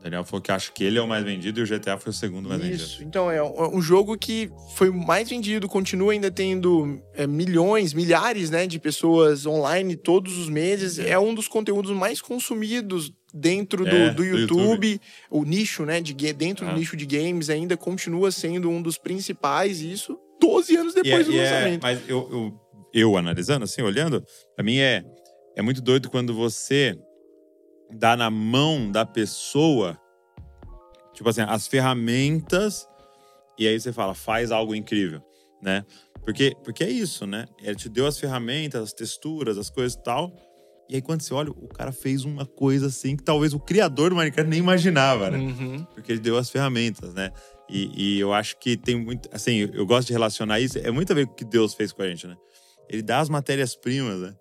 Daniel 0.02 0.24
falou 0.24 0.40
que 0.40 0.52
acha 0.52 0.72
que 0.72 0.84
ele 0.84 1.00
é 1.00 1.02
o 1.02 1.08
mais 1.08 1.24
vendido 1.26 1.60
e 1.60 1.64
o 1.64 1.66
GTA 1.68 1.98
foi 1.98 2.12
o 2.12 2.14
segundo 2.14 2.48
mais 2.48 2.64
Isso. 2.64 2.90
vendido. 3.00 3.08
Então, 3.08 3.32
é 3.32 3.42
um 3.42 3.78
um 3.78 3.82
jogo 3.82 4.16
que 4.16 4.52
foi 4.76 4.92
mais 4.92 5.28
vendido, 5.30 5.68
continua 5.68 6.12
ainda 6.14 6.30
tendo 6.30 7.02
é, 7.16 7.26
milhões, 7.26 7.92
milhares 7.92 8.52
né, 8.52 8.68
de 8.68 8.78
pessoas 8.78 9.48
online 9.48 9.96
todos 9.96 10.38
os 10.38 10.48
meses. 10.48 11.00
É 11.00 11.18
um 11.18 11.34
dos 11.34 11.48
conteúdos 11.48 11.90
mais 11.92 12.22
consumidos 12.22 13.12
dentro 13.34 13.84
do, 13.84 13.96
É, 13.96 14.10
do 14.12 14.16
do 14.18 14.24
YouTube. 14.24 15.02
O 15.32 15.44
nicho, 15.44 15.84
né? 15.86 16.00
De, 16.02 16.14
dentro 16.34 16.68
Ah. 16.68 16.72
do 16.74 16.78
nicho 16.78 16.96
de 16.96 17.06
games 17.08 17.50
ainda 17.50 17.76
continua 17.76 18.32
sendo 18.32 18.70
um 18.70 18.82
dos 18.84 19.00
principais, 19.00 19.82
isso 19.82 20.20
12 20.40 20.76
anos 20.76 20.94
depois 20.94 21.22
é- 21.22 21.24
do 21.24 21.32
e 21.32 21.40
é- 21.40 21.44
lançamento. 21.52 21.82
mas 21.82 22.00
eu, 22.08 22.30
eu, 22.32 22.60
eu 22.94 23.18
analisando, 23.18 23.64
assim, 23.64 23.82
olhando, 23.82 24.24
pra 24.56 24.64
mim 24.64 24.78
é, 24.78 25.04
é 25.56 25.62
muito 25.64 25.82
doido 25.82 26.12
quando 26.12 26.32
você 26.32 26.96
dá 27.96 28.16
na 28.16 28.30
mão 28.30 28.92
da 28.92 29.06
pessoa, 29.06 30.00
tipo 31.14 31.28
assim, 31.30 31.42
as 31.42 31.68
ferramentas, 31.68 32.88
e 33.58 33.68
aí 33.68 33.80
você 33.80 33.92
fala, 33.94 34.14
faz 34.14 34.52
algo 34.52 34.76
incrível, 34.76 35.22
né? 35.62 35.84
Porque, 36.24 36.54
porque 36.64 36.84
é 36.84 36.90
isso, 36.90 37.26
né? 37.26 37.46
Ele 37.62 37.76
te 37.76 37.88
deu 37.88 38.06
as 38.08 38.20
ferramentas, 38.20 38.82
as 38.82 38.94
texturas, 38.94 39.58
as 39.58 39.70
coisas 39.70 39.94
e 39.98 40.04
tal. 40.04 40.36
E 40.90 40.96
aí, 40.96 41.02
quando 41.02 41.22
você 41.22 41.34
olha, 41.34 41.50
o 41.52 41.68
cara 41.68 41.92
fez 41.92 42.26
uma 42.26 42.46
coisa 42.46 42.88
assim 42.88 43.16
que 43.16 43.24
talvez 43.24 43.54
o 43.54 43.60
criador 43.60 44.10
do 44.12 44.16
Minecraft 44.16 44.50
nem 44.50 44.60
imaginava, 44.60 45.32
né? 45.32 45.38
Uhum. 45.38 45.84
porque 45.96 46.12
ele 46.12 46.20
deu 46.20 46.38
as 46.38 46.50
ferramentas, 46.50 47.14
né? 47.14 47.32
E, 47.70 48.16
e 48.18 48.20
eu 48.20 48.32
acho 48.34 48.58
que 48.60 48.78
tem 48.78 48.96
muito. 48.96 49.28
Assim, 49.32 49.56
eu- 49.58 49.70
eu 49.74 49.86
gosto 49.86 50.08
de 50.08 50.14
relacionar 50.14 50.60
isso. 50.60 50.78
É 50.78 50.92
muito 50.92 51.12
a 51.12 51.16
ver 51.16 51.26
com 51.26 51.34
o 51.34 51.36
que 51.36 51.46
Deus 51.46 51.74
fez 51.74 51.92
com 51.92 52.04
a 52.04 52.08
gente, 52.08 52.28
né? 52.28 52.36
Ele 52.88 53.02
dá 53.02 53.20
as 53.20 53.30
matérias-primas, 53.30 54.20
né? 54.20 54.36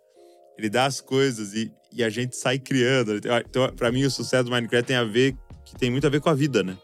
Ele 0.57 0.69
dá 0.71 0.87
as 0.87 1.01
coisas 1.01 1.55
e, 1.55 1.73
e 1.93 2.03
a 2.03 2.09
gente 2.09 2.37
sai 2.37 2.59
criando. 2.59 3.17
Então, 3.17 3.69
pra 3.75 3.91
mim, 3.91 4.05
o 4.05 4.11
sucesso 4.11 4.45
do 4.45 4.51
Minecraft 4.51 4.87
tem 4.87 4.97
a 4.97 5.05
ver. 5.05 5.37
que 5.65 5.75
tem 5.77 5.91
muito 5.91 6.07
a 6.07 6.11
ver 6.11 6.21
com 6.21 6.29
a 6.29 6.35
vida, 6.35 6.63
né? 6.63 6.77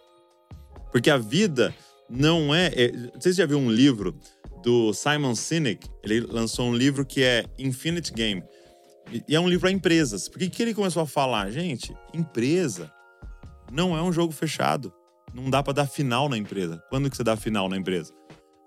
Porque 0.90 1.10
a 1.10 1.18
vida 1.18 1.74
não 2.08 2.54
é. 2.54 2.66
é 2.74 2.92
não 2.92 3.20
sei 3.20 3.32
se 3.32 3.36
você 3.36 3.42
já 3.42 3.46
viu 3.46 3.58
um 3.58 3.70
livro 3.70 4.18
do 4.62 4.92
Simon 4.92 5.34
Sinek. 5.34 5.88
Ele 6.02 6.20
lançou 6.20 6.68
um 6.68 6.74
livro 6.74 7.04
que 7.04 7.22
é 7.22 7.44
Infinite 7.58 8.12
Game. 8.12 8.42
E- 9.12 9.34
é 9.34 9.40
um 9.40 9.48
livro 9.48 9.62
para 9.62 9.70
empresas. 9.70 10.28
Por 10.28 10.38
que, 10.38 10.62
ele 10.62 10.74
começou 10.74 11.02
a 11.02 11.06
falar? 11.06 11.50
Gente, 11.50 11.94
empresa 12.12 12.90
não 13.70 13.96
é 13.96 14.02
um 14.02 14.12
jogo 14.12 14.32
fechado. 14.32 14.92
Não 15.32 15.48
dá 15.48 15.62
pra 15.62 15.72
dar 15.72 15.86
final 15.86 16.28
na 16.28 16.36
empresa. 16.36 16.82
Quando 16.90 17.08
que 17.08 17.16
você 17.16 17.22
dá 17.22 17.36
final 17.36 17.68
na 17.68 17.76
empresa? 17.76 18.12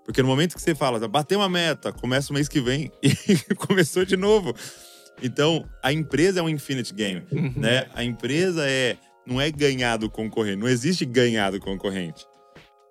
Porque 0.04 0.22
no 0.22 0.28
momento 0.28 0.54
que 0.54 0.60
você 0.60 0.74
fala, 0.74 1.06
bateu 1.08 1.38
uma 1.38 1.48
meta, 1.48 1.92
começa 1.92 2.30
o 2.30 2.34
mês 2.34 2.48
que 2.48 2.60
vem 2.60 2.90
e 3.02 3.54
começou 3.54 4.04
de 4.04 4.16
novo. 4.16 4.54
Então, 5.22 5.64
a 5.82 5.92
empresa 5.92 6.40
é 6.40 6.42
um 6.42 6.48
infinite 6.48 6.92
game, 6.94 7.22
né? 7.56 7.86
A 7.94 8.02
empresa 8.04 8.68
é 8.68 8.96
não 9.26 9.40
é 9.40 9.50
ganhar 9.50 9.96
do 9.96 10.10
concorrente, 10.10 10.56
não 10.58 10.68
existe 10.68 11.04
ganhar 11.06 11.50
do 11.50 11.58
concorrente. 11.60 12.26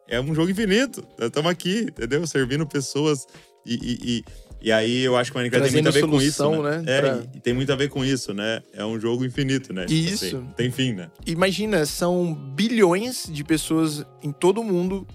É 0.07 0.19
um 0.19 0.33
jogo 0.33 0.49
infinito. 0.49 1.05
Estamos 1.19 1.49
aqui, 1.51 1.81
entendeu? 1.89 2.25
Servindo 2.27 2.65
pessoas 2.67 3.25
e, 3.65 3.73
e, 3.75 3.99
e, 4.17 4.23
e 4.63 4.71
aí 4.71 5.01
eu 5.01 5.15
acho 5.15 5.31
que 5.31 5.37
o 5.37 5.39
Minecraft 5.39 5.71
tem 5.71 5.81
muito 5.81 5.87
a 5.87 5.91
ver 5.91 5.99
Trazendo 5.99 6.11
com 6.17 6.21
isso, 6.21 6.37
solução, 6.37 6.63
né? 6.63 6.77
né? 6.81 6.97
É, 6.97 7.01
Pra- 7.01 7.23
e 7.35 7.39
tem 7.39 7.53
muito 7.53 7.71
a 7.71 7.75
ver 7.75 7.89
com 7.89 8.03
isso, 8.03 8.33
né? 8.33 8.61
É 8.73 8.83
um 8.83 8.99
jogo 8.99 9.23
infinito, 9.23 9.71
né? 9.71 9.85
Tipo 9.85 10.09
Isso. 10.13 10.25
assim, 10.25 10.47
tem 10.57 10.71
fim, 10.71 10.93
né? 10.93 11.09
Imagina, 11.25 11.85
são 11.85 12.33
bilhões 12.33 13.27
de 13.31 13.43
pessoas 13.43 14.05
em 14.21 14.31
todo 14.31 14.59
o 14.59 14.63
mundo 14.63 15.07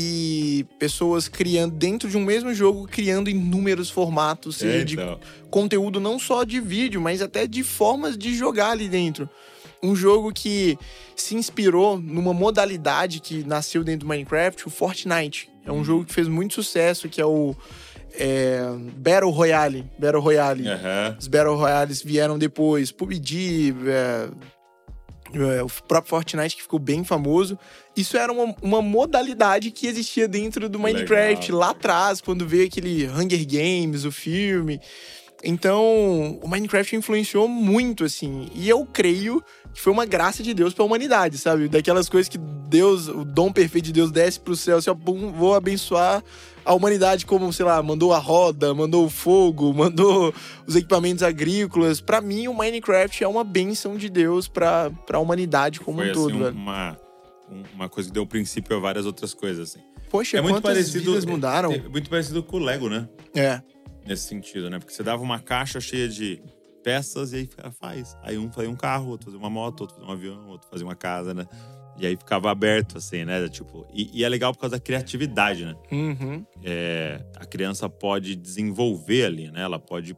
e 0.00 0.64
pessoas 0.78 1.26
criando 1.26 1.74
dentro 1.74 2.08
de 2.08 2.16
um 2.16 2.24
mesmo 2.24 2.54
jogo, 2.54 2.86
criando 2.86 3.28
inúmeros 3.28 3.90
formatos, 3.90 4.56
seja 4.58 4.78
É, 4.78 4.84
de 4.84 4.94
então. 4.94 5.18
conteúdo 5.50 5.98
não 5.98 6.18
só 6.20 6.44
de 6.44 6.60
vídeo, 6.60 7.00
mas 7.00 7.20
até 7.20 7.46
de 7.48 7.64
formas 7.64 8.16
de 8.16 8.34
jogar 8.36 8.70
ali 8.70 8.88
dentro. 8.88 9.28
Um 9.82 9.94
jogo 9.96 10.32
que 10.32 10.78
se 11.16 11.34
inspirou 11.34 11.98
numa 11.98 12.32
modalidade 12.32 13.18
que 13.20 13.42
nasceu 13.44 13.82
dentro 13.82 14.06
do 14.06 14.08
Minecraft, 14.08 14.66
o 14.68 14.70
Fortnite. 14.70 15.50
É 15.64 15.72
um 15.72 15.84
jogo 15.84 16.04
que 16.04 16.14
fez 16.14 16.28
muito 16.28 16.54
sucesso, 16.54 17.08
que 17.08 17.20
é 17.20 17.26
o 17.26 17.54
é, 18.14 18.60
Battle 18.96 19.30
Royale. 19.30 19.84
Battle 19.98 20.20
Royale. 20.22 20.66
Aham. 20.68 21.16
Os 21.18 21.26
Battle 21.28 21.56
Royales 21.56 22.02
vieram 22.02 22.38
depois, 22.38 22.90
PUBG, 22.90 23.74
é, 23.86 24.28
o 25.64 25.82
próprio 25.82 26.10
Fortnite 26.10 26.56
que 26.56 26.62
ficou 26.62 26.78
bem 26.78 27.04
famoso. 27.04 27.58
Isso 27.96 28.16
era 28.16 28.32
uma, 28.32 28.54
uma 28.62 28.82
modalidade 28.82 29.70
que 29.70 29.86
existia 29.86 30.26
dentro 30.28 30.68
do 30.68 30.78
Minecraft 30.78 31.46
Legal. 31.46 31.58
lá 31.58 31.70
atrás, 31.70 32.20
quando 32.20 32.46
veio 32.46 32.66
aquele 32.66 33.08
Hunger 33.08 33.44
Games, 33.46 34.04
o 34.04 34.12
filme. 34.12 34.80
Então, 35.44 36.38
o 36.42 36.48
Minecraft 36.48 36.96
influenciou 36.96 37.46
muito, 37.48 38.04
assim. 38.04 38.48
E 38.54 38.68
eu 38.68 38.84
creio 38.84 39.42
que 39.72 39.80
foi 39.80 39.92
uma 39.92 40.04
graça 40.04 40.42
de 40.42 40.52
Deus 40.52 40.74
pra 40.74 40.84
humanidade, 40.84 41.38
sabe? 41.38 41.68
Daquelas 41.68 42.08
coisas 42.08 42.28
que 42.28 42.38
Deus, 42.38 43.08
o 43.08 43.24
dom 43.24 43.52
perfeito 43.52 43.86
de 43.86 43.92
Deus 43.92 44.10
desce 44.10 44.40
pro 44.40 44.56
céu, 44.56 44.78
assim, 44.78 44.90
ó, 44.90 44.94
vou 44.94 45.54
abençoar 45.54 46.22
a 46.64 46.74
humanidade 46.74 47.24
como, 47.24 47.50
sei 47.52 47.64
lá, 47.64 47.82
mandou 47.82 48.12
a 48.12 48.18
roda, 48.18 48.74
mandou 48.74 49.06
o 49.06 49.10
fogo, 49.10 49.72
mandou 49.74 50.34
os 50.66 50.74
equipamentos 50.74 51.22
agrícolas. 51.22 52.00
Pra 52.00 52.20
mim, 52.20 52.48
o 52.48 52.54
Minecraft 52.54 53.22
é 53.22 53.28
uma 53.28 53.44
bênção 53.44 53.96
de 53.96 54.08
Deus 54.08 54.48
pra, 54.48 54.90
pra 55.06 55.18
humanidade 55.18 55.80
como 55.80 55.98
Foi 55.98 56.10
um 56.10 56.12
todo, 56.12 56.26
assim, 56.30 56.36
um- 56.36 56.44
velho. 56.44 56.56
uma, 56.56 56.98
um- 57.50 57.62
uma 57.74 57.88
coisa 57.88 58.08
que 58.08 58.14
deu 58.14 58.26
princípio 58.26 58.76
a 58.76 58.80
várias 58.80 59.06
outras 59.06 59.32
coisas, 59.32 59.70
assim. 59.70 59.80
Poxa, 60.10 60.38
é 60.38 60.40
muito 60.40 60.54
quantas 60.62 60.90
parecido. 60.90 61.26
mudaram. 61.30 61.70
É, 61.72 61.78
muito 61.88 62.08
parecido 62.10 62.42
com 62.42 62.56
o 62.56 62.60
Lego, 62.60 62.88
né? 62.88 63.06
É. 63.34 63.60
Nesse 64.08 64.28
sentido, 64.28 64.70
né? 64.70 64.78
Porque 64.78 64.92
você 64.92 65.02
dava 65.02 65.22
uma 65.22 65.38
caixa 65.38 65.80
cheia 65.80 66.08
de 66.08 66.42
peças 66.82 67.32
e 67.32 67.36
aí 67.36 67.48
faz. 67.78 68.16
Aí 68.22 68.38
um 68.38 68.50
fazia 68.50 68.70
um 68.70 68.76
carro, 68.76 69.10
outro 69.10 69.26
fazia 69.26 69.38
uma 69.38 69.50
moto, 69.50 69.82
outro 69.82 69.96
fazia 69.96 70.08
um 70.08 70.12
avião, 70.12 70.48
outro 70.48 70.68
fazia 70.70 70.86
uma 70.86 70.94
casa, 70.96 71.34
né? 71.34 71.46
E 71.98 72.06
aí 72.06 72.16
ficava 72.16 72.50
aberto, 72.50 72.96
assim, 72.96 73.24
né? 73.24 73.48
Tipo, 73.48 73.86
e, 73.92 74.20
e 74.20 74.24
é 74.24 74.28
legal 74.28 74.52
por 74.54 74.60
causa 74.60 74.76
da 74.76 74.80
criatividade, 74.80 75.64
né? 75.64 75.74
Uhum. 75.92 76.46
É, 76.64 77.20
a 77.36 77.44
criança 77.44 77.88
pode 77.88 78.34
desenvolver 78.36 79.24
ali, 79.26 79.50
né? 79.50 79.62
Ela 79.62 79.78
pode. 79.78 80.16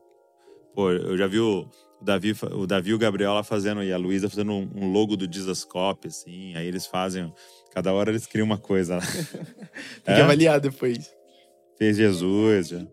Pô, 0.74 0.90
eu 0.90 1.16
já 1.16 1.26
vi 1.26 1.40
o 1.40 1.68
Davi, 2.02 2.36
o 2.52 2.66
Davi 2.66 2.90
e 2.90 2.94
o 2.94 2.98
Gabriel 2.98 3.32
lá 3.32 3.42
fazendo, 3.42 3.82
e 3.82 3.92
a 3.92 3.96
Luísa 3.96 4.28
fazendo 4.28 4.52
um, 4.52 4.92
logo 4.92 5.16
do 5.16 5.24
Jesuscope, 5.32 6.08
assim. 6.08 6.54
Aí 6.54 6.66
eles 6.66 6.86
fazem. 6.86 7.32
Cada 7.72 7.92
hora 7.92 8.10
eles 8.10 8.26
criam 8.26 8.44
uma 8.44 8.58
coisa 8.58 8.96
lá. 8.96 9.02
Tem 10.04 10.14
É? 10.14 10.16
que 10.16 10.22
avaliar 10.22 10.60
depois. 10.60 11.10
Fez 11.78 11.96
Jesus. 11.96 12.68
Já. 12.68 12.86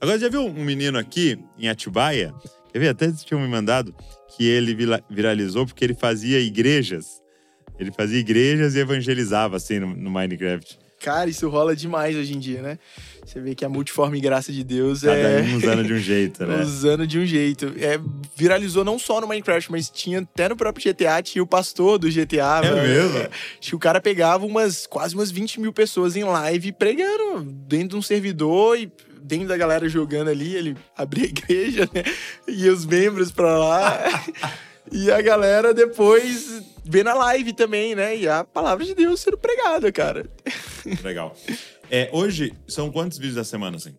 Agora, 0.00 0.18
já 0.18 0.28
viu 0.28 0.42
um 0.44 0.64
menino 0.64 0.98
aqui 0.98 1.38
em 1.58 1.68
Atibaia? 1.68 2.34
Quer 2.72 2.78
ver? 2.78 2.88
Até 2.88 3.10
tinham 3.12 3.40
me 3.40 3.48
mandado 3.48 3.94
que 4.36 4.44
ele 4.44 4.76
viralizou 5.08 5.66
porque 5.66 5.84
ele 5.84 5.94
fazia 5.94 6.38
igrejas. 6.38 7.22
Ele 7.78 7.90
fazia 7.92 8.18
igrejas 8.18 8.74
e 8.74 8.80
evangelizava, 8.80 9.56
assim, 9.56 9.78
no, 9.78 9.94
no 9.94 10.10
Minecraft. 10.10 10.78
Cara, 11.00 11.28
isso 11.28 11.48
rola 11.48 11.76
demais 11.76 12.16
hoje 12.16 12.34
em 12.34 12.38
dia, 12.38 12.62
né? 12.62 12.78
Você 13.24 13.38
vê 13.40 13.54
que 13.54 13.64
a 13.64 13.68
multiforme 13.68 14.18
graça 14.20 14.50
de 14.50 14.64
Deus 14.64 15.02
Cada 15.02 15.16
é. 15.16 15.42
um 15.42 15.56
usando 15.56 15.84
de 15.84 15.92
um 15.92 15.98
jeito, 15.98 16.46
né? 16.46 16.62
Usando 16.64 17.06
de 17.06 17.18
um 17.18 17.26
jeito. 17.26 17.74
É, 17.78 18.00
viralizou 18.34 18.84
não 18.84 18.98
só 18.98 19.20
no 19.20 19.26
Minecraft, 19.26 19.70
mas 19.70 19.90
tinha 19.90 20.20
até 20.20 20.48
no 20.48 20.56
próprio 20.56 20.90
GTA, 20.90 21.22
tinha 21.22 21.42
o 21.42 21.46
pastor 21.46 21.98
do 21.98 22.10
GTA. 22.10 22.60
É 22.64 22.70
mano. 22.70 22.82
mesmo? 22.82 23.28
Que 23.60 23.74
o 23.74 23.78
cara 23.78 24.00
pegava 24.00 24.46
umas 24.46 24.86
quase 24.86 25.14
umas 25.14 25.30
20 25.30 25.60
mil 25.60 25.72
pessoas 25.72 26.16
em 26.16 26.24
live 26.24 26.72
pregando 26.72 27.42
dentro 27.66 27.88
de 27.88 27.96
um 27.96 28.02
servidor 28.02 28.78
e 28.78 28.90
dentro 29.26 29.48
da 29.48 29.56
galera 29.56 29.88
jogando 29.88 30.28
ali, 30.28 30.54
ele 30.54 30.76
abria 30.96 31.24
a 31.24 31.28
igreja, 31.28 31.88
né? 31.92 32.04
E 32.46 32.68
os 32.68 32.86
membros 32.86 33.30
pra 33.30 33.58
lá. 33.58 34.24
e 34.90 35.10
a 35.10 35.20
galera 35.20 35.74
depois 35.74 36.62
vendo 36.84 37.08
a 37.08 37.14
live 37.14 37.52
também, 37.52 37.94
né? 37.94 38.16
E 38.16 38.28
a 38.28 38.44
palavra 38.44 38.84
de 38.84 38.94
Deus 38.94 39.20
sendo 39.20 39.36
pregada, 39.36 39.90
cara. 39.90 40.30
Legal. 41.02 41.34
É, 41.90 42.08
hoje, 42.12 42.52
são 42.66 42.90
quantos 42.90 43.18
vídeos 43.18 43.36
da 43.36 43.44
semana, 43.44 43.76
assim? 43.76 43.94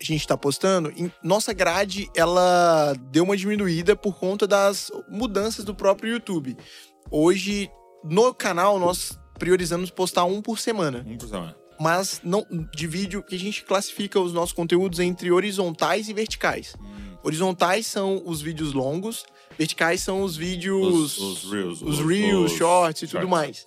a 0.00 0.04
gente 0.04 0.26
tá 0.26 0.36
postando, 0.36 0.92
nossa 1.22 1.52
grade 1.52 2.08
ela 2.14 2.94
deu 3.10 3.24
uma 3.24 3.36
diminuída 3.36 3.96
por 3.96 4.16
conta 4.16 4.46
das 4.46 4.92
mudanças 5.08 5.64
do 5.64 5.74
próprio 5.74 6.12
YouTube. 6.12 6.56
Hoje, 7.10 7.68
no 8.04 8.32
canal, 8.32 8.78
nós 8.78 9.18
priorizamos 9.38 9.90
postar 9.90 10.24
um 10.24 10.40
por 10.40 10.58
semana, 10.58 11.04
Um 11.06 11.16
por 11.16 11.28
semana. 11.28 11.56
Mas 11.80 12.20
não 12.24 12.46
de 12.74 12.86
vídeo 12.86 13.22
que 13.22 13.34
a 13.34 13.38
gente 13.38 13.62
classifica 13.64 14.18
os 14.20 14.32
nossos 14.32 14.52
conteúdos 14.52 14.98
entre 15.00 15.30
horizontais 15.30 16.08
e 16.08 16.12
verticais. 16.12 16.74
Horizontais 17.22 17.86
são 17.86 18.22
os 18.24 18.40
vídeos 18.40 18.72
longos, 18.72 19.24
verticais 19.58 20.00
são 20.00 20.22
os 20.22 20.36
vídeos 20.36 20.94
Os, 20.94 21.18
os 21.18 21.50
Reels. 21.52 21.82
os 21.82 21.98
reels, 22.00 22.52
shorts 22.52 23.02
e 23.02 23.06
tudo 23.06 23.12
shorts. 23.22 23.30
mais. 23.30 23.64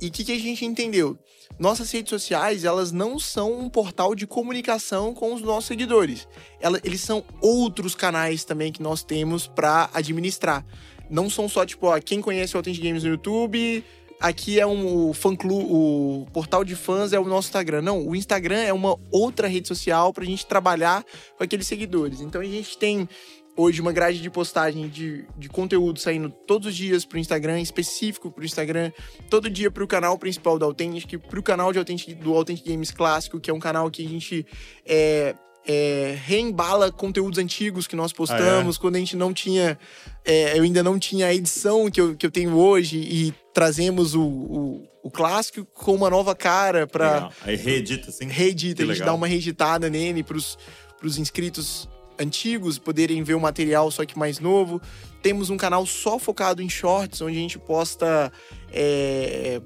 E 0.00 0.08
o 0.08 0.10
que, 0.10 0.24
que 0.24 0.32
a 0.32 0.38
gente 0.38 0.64
entendeu? 0.64 1.18
Nossas 1.58 1.90
redes 1.90 2.10
sociais, 2.10 2.64
elas 2.64 2.92
não 2.92 3.18
são 3.18 3.58
um 3.58 3.68
portal 3.70 4.14
de 4.14 4.26
comunicação 4.26 5.14
com 5.14 5.32
os 5.32 5.40
nossos 5.40 5.66
seguidores. 5.66 6.28
Ela- 6.60 6.80
eles 6.84 7.00
são 7.00 7.24
outros 7.40 7.94
canais 7.94 8.44
também 8.44 8.70
que 8.70 8.82
nós 8.82 9.02
temos 9.02 9.46
para 9.46 9.88
administrar. 9.94 10.66
Não 11.08 11.30
são 11.30 11.48
só, 11.48 11.64
tipo, 11.64 11.86
ó, 11.86 11.98
quem 12.00 12.20
conhece 12.20 12.54
o 12.54 12.58
Authentic 12.58 12.82
Games 12.82 13.04
no 13.04 13.10
YouTube, 13.10 13.82
aqui 14.20 14.58
é 14.58 14.66
um 14.66 15.08
o 15.08 15.12
fã 15.12 15.34
clube, 15.34 15.66
o 15.68 16.26
portal 16.32 16.64
de 16.64 16.74
fãs 16.74 17.12
é 17.12 17.18
o 17.18 17.24
nosso 17.24 17.48
Instagram. 17.48 17.82
Não, 17.82 18.06
o 18.06 18.16
Instagram 18.16 18.58
é 18.58 18.72
uma 18.72 18.98
outra 19.10 19.48
rede 19.48 19.68
social 19.68 20.12
pra 20.12 20.24
gente 20.24 20.46
trabalhar 20.46 21.04
com 21.36 21.44
aqueles 21.44 21.66
seguidores. 21.66 22.20
Então 22.20 22.40
a 22.40 22.44
gente 22.44 22.76
tem 22.78 23.08
hoje 23.56 23.80
uma 23.80 23.92
grade 23.92 24.20
de 24.20 24.28
postagem 24.28 24.88
de, 24.88 25.24
de 25.36 25.48
conteúdo 25.48 25.98
saindo 25.98 26.28
todos 26.28 26.68
os 26.68 26.76
dias 26.76 27.04
pro 27.04 27.18
Instagram, 27.18 27.60
específico 27.60 28.30
pro 28.30 28.44
Instagram, 28.44 28.92
todo 29.30 29.48
dia 29.48 29.70
pro 29.70 29.86
canal 29.86 30.18
principal 30.18 30.58
da 30.58 30.66
Authentic, 30.66 31.18
pro 31.18 31.42
canal 31.42 31.72
de 31.72 31.78
Authentic, 31.78 32.14
do 32.18 32.34
Authentic 32.34 32.66
Games 32.66 32.90
Clássico, 32.90 33.40
que 33.40 33.50
é 33.50 33.54
um 33.54 33.58
canal 33.58 33.90
que 33.90 34.04
a 34.04 34.08
gente 34.08 34.46
é, 34.84 35.34
é, 35.66 36.16
reembala 36.24 36.92
conteúdos 36.92 37.38
antigos 37.38 37.86
que 37.86 37.96
nós 37.96 38.12
postamos, 38.12 38.78
quando 38.78 38.96
a 38.96 38.98
gente 38.98 39.16
não 39.16 39.32
tinha. 39.32 39.78
é, 40.24 40.56
eu 40.56 40.62
ainda 40.62 40.82
não 40.82 40.98
tinha 40.98 41.26
a 41.26 41.34
edição 41.34 41.90
que 41.90 42.00
eu, 42.00 42.16
que 42.16 42.24
eu 42.24 42.30
tenho 42.30 42.54
hoje 42.56 42.98
e 42.98 43.34
trazemos 43.52 44.14
o, 44.14 44.22
o, 44.22 44.88
o 45.02 45.10
clássico 45.10 45.64
com 45.74 45.94
uma 45.94 46.08
nova 46.08 46.34
cara 46.34 46.86
para. 46.86 47.30
Aí 47.42 47.56
reedita, 47.56 48.10
assim. 48.10 48.26
reedita, 48.26 48.76
Que 48.76 48.82
a 48.82 48.86
gente 48.86 49.00
legal. 49.00 49.14
dá 49.14 49.14
uma 49.14 49.26
reeditada 49.26 49.90
nele 49.90 50.22
pros, 50.22 50.56
pros 51.00 51.18
inscritos 51.18 51.88
antigos 52.18 52.78
poderem 52.78 53.22
ver 53.22 53.34
o 53.34 53.40
material 53.40 53.90
só 53.90 54.04
que 54.04 54.18
mais 54.18 54.38
novo. 54.38 54.80
Temos 55.22 55.50
um 55.50 55.56
canal 55.56 55.84
só 55.84 56.18
focado 56.18 56.62
em 56.62 56.68
shorts, 56.68 57.20
onde 57.20 57.36
a 57.36 57.40
gente 57.40 57.58
posta 57.58 58.32
é, 58.72 59.60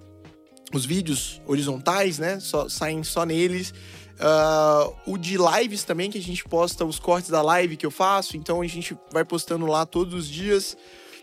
os 0.73 0.87
vídeos 0.87 1.43
horizontais, 1.47 2.19
né? 2.19 2.41
Só, 2.41 2.69
saem 2.69 3.05
só 3.05 3.25
neles. 3.27 3.75
Ah, 4.21 4.91
o 5.07 5.17
de 5.17 5.37
lives 5.39 5.83
também, 5.83 6.11
que 6.11 6.19
a 6.19 6.23
gente 6.23 6.45
posta 6.45 6.85
os 6.85 6.99
cortes 6.99 7.31
da 7.31 7.41
live 7.41 7.77
que 7.77 7.87
eu 7.87 7.91
faço, 7.91 8.37
então 8.37 8.61
a 8.61 8.67
gente 8.67 8.97
vai 9.11 9.25
postando 9.25 9.65
lá 9.67 9.87
todos 9.87 10.13
os 10.15 10.29
dias. 10.29 10.77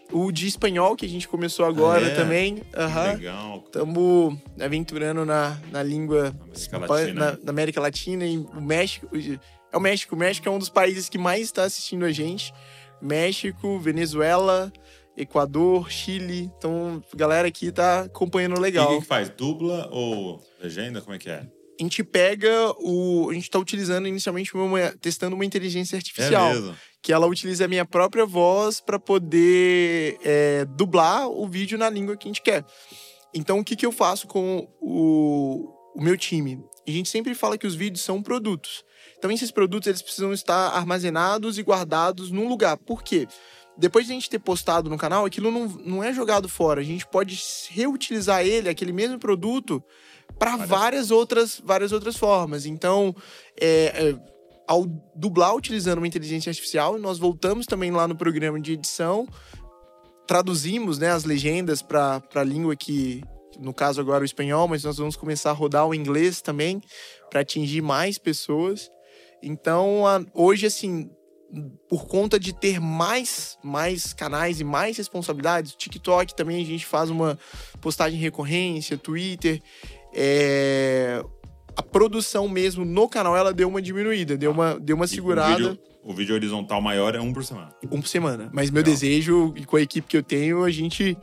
O 0.09 0.31
de 0.31 0.47
espanhol, 0.47 0.95
que 0.95 1.05
a 1.05 1.09
gente 1.09 1.27
começou 1.27 1.65
agora 1.65 2.07
é? 2.07 2.15
também. 2.15 2.63
Aham. 2.73 3.13
Legal. 3.13 3.63
Estamos 3.65 4.37
aventurando 4.59 5.25
na, 5.25 5.57
na 5.69 5.83
língua 5.83 6.33
América 6.71 6.87
Latina. 6.93 7.13
na, 7.31 7.31
na 7.43 7.49
América 7.49 7.81
Latina 7.81 8.25
e 8.25 8.37
o 8.37 8.61
México. 8.61 9.07
É 9.69 9.77
o 9.77 9.81
México. 9.81 10.15
O 10.15 10.17
México 10.17 10.47
é 10.47 10.51
um 10.51 10.59
dos 10.59 10.69
países 10.69 11.09
que 11.09 11.17
mais 11.17 11.41
está 11.41 11.63
assistindo 11.65 12.05
a 12.05 12.11
gente. 12.11 12.53
México, 13.01 13.77
Venezuela, 13.79 14.71
Equador, 15.17 15.91
Chile. 15.91 16.49
Então, 16.57 17.03
a 17.13 17.17
galera 17.17 17.47
aqui 17.49 17.69
tá 17.69 18.01
acompanhando 18.01 18.55
E 18.55 18.59
o 18.59 18.61
legal. 18.61 18.87
que, 18.87 19.01
que 19.01 19.05
faz? 19.05 19.29
Dubla 19.29 19.89
ou 19.91 20.41
legenda? 20.63 21.01
Como 21.01 21.15
é 21.15 21.19
que 21.19 21.29
é? 21.29 21.45
A 21.79 21.83
gente 21.83 22.03
pega 22.03 22.49
o. 22.79 23.29
A 23.29 23.33
gente 23.33 23.49
tá 23.49 23.59
utilizando 23.59 24.07
inicialmente 24.07 24.55
uma, 24.55 24.91
testando 24.99 25.35
uma 25.35 25.45
inteligência 25.45 25.95
É 25.95 25.97
artificial. 25.97 26.49
mesmo? 26.53 26.75
que 26.99 27.13
ela 27.13 27.27
utiliza 27.27 27.63
a 27.63 27.67
minha 27.69 27.85
própria 27.85 28.25
voz 28.25 28.81
para 28.81 28.99
poder 28.99 30.17
é, 30.25 30.65
dublar 30.65 31.29
o 31.29 31.47
vídeo 31.47 31.77
na 31.77 31.89
língua 31.89 32.17
que 32.17 32.27
a 32.27 32.29
gente 32.29 32.41
quer. 32.41 32.65
Então, 33.33 33.59
o 33.59 33.63
que, 33.63 33.77
que 33.77 33.85
eu 33.85 33.91
faço 33.93 34.27
com 34.27 34.67
o, 34.81 35.69
o 35.95 36.01
meu 36.01 36.17
time? 36.17 36.59
A 36.85 36.91
gente 36.91 37.07
sempre 37.07 37.33
fala 37.33 37.57
que 37.57 37.67
os 37.67 37.75
vídeos 37.75 38.03
são 38.03 38.21
produtos. 38.21 38.83
Então, 39.17 39.31
esses 39.31 39.51
produtos 39.51 39.87
eles 39.87 40.01
precisam 40.01 40.33
estar 40.33 40.69
armazenados 40.71 41.57
e 41.57 41.61
guardados 41.63 42.29
num 42.29 42.49
lugar. 42.49 42.75
Por 42.75 43.01
quê? 43.03 43.25
Depois 43.77 44.05
de 44.07 44.11
a 44.11 44.15
gente 44.15 44.29
ter 44.29 44.39
postado 44.39 44.89
no 44.89 44.97
canal, 44.97 45.23
aquilo 45.25 45.51
não, 45.51 45.67
não 45.67 46.03
é 46.03 46.11
jogado 46.11 46.49
fora. 46.49 46.81
A 46.81 46.83
gente 46.83 47.05
pode 47.07 47.39
reutilizar 47.69 48.45
ele, 48.45 48.67
aquele 48.69 48.91
mesmo 48.91 49.19
produto, 49.19 49.83
para 50.39 50.55
Várias- 50.57 51.11
outras, 51.11 51.61
várias 51.63 51.91
outras 51.91 52.17
formas. 52.17 52.65
Então, 52.65 53.15
é, 53.59 54.09
é, 54.09 54.19
ao 54.67 54.85
dublar 55.15 55.55
utilizando 55.55 55.99
uma 55.99 56.07
inteligência 56.07 56.49
artificial, 56.49 56.97
nós 56.97 57.17
voltamos 57.19 57.65
também 57.65 57.91
lá 57.91 58.07
no 58.07 58.15
programa 58.15 58.59
de 58.59 58.73
edição, 58.73 59.27
traduzimos 60.25 60.97
né, 60.97 61.11
as 61.11 61.23
legendas 61.23 61.81
para 61.81 62.21
a 62.35 62.43
língua 62.43 62.75
que, 62.75 63.23
no 63.59 63.73
caso 63.73 64.01
agora 64.01 64.23
o 64.23 64.25
espanhol, 64.25 64.67
mas 64.67 64.83
nós 64.83 64.97
vamos 64.97 65.15
começar 65.15 65.51
a 65.51 65.53
rodar 65.53 65.87
o 65.87 65.95
inglês 65.95 66.41
também 66.41 66.81
para 67.29 67.41
atingir 67.41 67.81
mais 67.81 68.17
pessoas. 68.17 68.89
Então, 69.41 70.05
a- 70.05 70.25
hoje, 70.33 70.65
assim, 70.65 71.09
por 71.87 72.07
conta 72.07 72.39
de 72.39 72.53
ter 72.53 72.79
mais, 72.79 73.57
mais 73.63 74.13
canais 74.13 74.59
e 74.59 74.63
mais 74.63 74.97
responsabilidades, 74.97 75.75
TikTok 75.75 76.35
também 76.35 76.61
a 76.61 76.65
gente 76.65 76.85
faz 76.85 77.09
uma 77.09 77.39
postagem 77.81 78.19
em 78.19 78.21
recorrência, 78.21 78.97
Twitter, 78.97 79.61
é, 80.13 81.23
a 81.75 81.83
produção 81.83 82.47
mesmo 82.47 82.83
no 82.83 83.07
canal 83.07 83.37
ela 83.37 83.53
deu 83.53 83.69
uma 83.69 83.81
diminuída, 83.81 84.37
deu 84.37 84.51
uma, 84.51 84.79
deu 84.79 84.95
uma 84.95 85.07
segurada 85.07 85.53
O 85.53 85.57
vídeo, 85.57 85.79
o 86.03 86.13
vídeo 86.13 86.35
horizontal 86.35 86.81
maior 86.81 87.15
é 87.15 87.21
um 87.21 87.31
por 87.31 87.43
semana. 87.43 87.69
um 87.85 88.01
por 88.01 88.07
semana. 88.07 88.49
Mas 88.51 88.69
meu 88.69 88.81
Legal. 88.81 88.93
desejo, 88.93 89.53
e 89.55 89.65
com 89.65 89.77
a 89.77 89.81
equipe 89.81 90.07
que 90.07 90.17
eu 90.17 90.23
tenho, 90.23 90.63
a 90.63 90.71
gente 90.71 91.17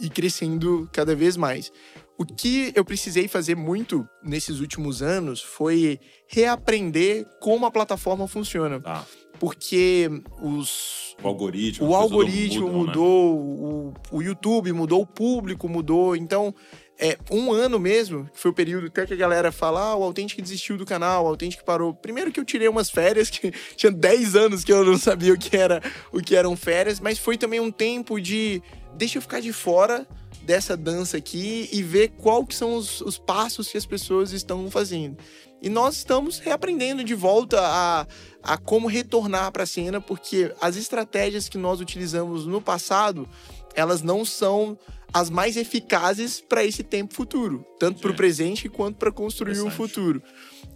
ir 0.00 0.10
crescendo 0.10 0.88
cada 0.92 1.14
vez 1.14 1.36
mais. 1.36 1.72
O 2.16 2.24
que 2.24 2.72
eu 2.74 2.84
precisei 2.84 3.26
fazer 3.26 3.56
muito 3.56 4.08
nesses 4.22 4.60
últimos 4.60 5.02
anos 5.02 5.42
foi 5.42 5.98
reaprender 6.28 7.26
como 7.40 7.66
a 7.66 7.70
plataforma 7.70 8.28
funciona. 8.28 8.80
Tá. 8.80 9.04
Porque 9.40 10.08
os, 10.40 11.16
O 11.20 11.26
algoritmo. 11.26 11.88
o 11.88 11.94
algoritmo 11.94 12.68
mudam, 12.68 12.78
né? 12.78 12.86
mudou, 12.86 13.36
o, 13.36 13.94
o 14.12 14.22
YouTube 14.22 14.72
mudou, 14.72 15.02
o 15.02 15.06
público 15.06 15.68
mudou. 15.68 16.14
Então, 16.14 16.54
é, 16.98 17.18
um 17.30 17.52
ano 17.52 17.78
mesmo, 17.80 18.30
que 18.32 18.38
foi 18.38 18.52
o 18.52 18.54
período 18.54 18.86
até 18.86 19.04
que 19.04 19.12
a 19.12 19.16
galera 19.16 19.50
fala, 19.50 19.80
ah, 19.80 19.96
o 19.96 20.04
Authentic 20.04 20.40
desistiu 20.40 20.76
do 20.76 20.86
canal, 20.86 21.24
o 21.24 21.28
Authentic 21.28 21.64
parou. 21.64 21.92
Primeiro 21.92 22.30
que 22.30 22.38
eu 22.38 22.44
tirei 22.44 22.68
umas 22.68 22.90
férias, 22.90 23.28
que 23.28 23.50
tinha 23.76 23.90
10 23.90 24.36
anos 24.36 24.62
que 24.64 24.72
eu 24.72 24.84
não 24.84 24.96
sabia 24.96 25.32
o 25.32 25.38
que, 25.38 25.56
era, 25.56 25.82
o 26.12 26.20
que 26.20 26.36
eram 26.36 26.56
férias, 26.56 27.00
mas 27.00 27.18
foi 27.18 27.36
também 27.36 27.58
um 27.58 27.72
tempo 27.72 28.20
de 28.20 28.62
deixa 28.96 29.18
eu 29.18 29.22
ficar 29.22 29.40
de 29.40 29.52
fora 29.52 30.06
dessa 30.44 30.76
dança 30.76 31.16
aqui 31.16 31.68
e 31.72 31.82
ver 31.82 32.10
qual 32.18 32.44
que 32.46 32.54
são 32.54 32.76
os, 32.76 33.00
os 33.00 33.18
passos 33.18 33.68
que 33.68 33.78
as 33.78 33.86
pessoas 33.86 34.32
estão 34.32 34.70
fazendo. 34.70 35.16
E 35.60 35.68
nós 35.68 35.96
estamos 35.96 36.38
reaprendendo 36.38 37.02
de 37.02 37.14
volta 37.14 37.58
a, 37.60 38.06
a 38.42 38.58
como 38.58 38.86
retornar 38.86 39.50
para 39.50 39.62
a 39.62 39.66
cena, 39.66 40.00
porque 40.00 40.54
as 40.60 40.76
estratégias 40.76 41.48
que 41.48 41.56
nós 41.56 41.80
utilizamos 41.80 42.46
no 42.46 42.60
passado, 42.60 43.26
elas 43.74 44.02
não 44.02 44.24
são 44.24 44.78
as 45.12 45.30
mais 45.30 45.56
eficazes 45.56 46.40
para 46.40 46.64
esse 46.64 46.82
tempo 46.82 47.14
futuro, 47.14 47.64
tanto 47.78 48.00
para 48.00 48.10
o 48.10 48.14
presente 48.14 48.68
quanto 48.68 48.96
para 48.96 49.12
construir 49.12 49.52
o 49.52 49.68
Interessante. 49.68 49.76
futuro. 49.76 50.22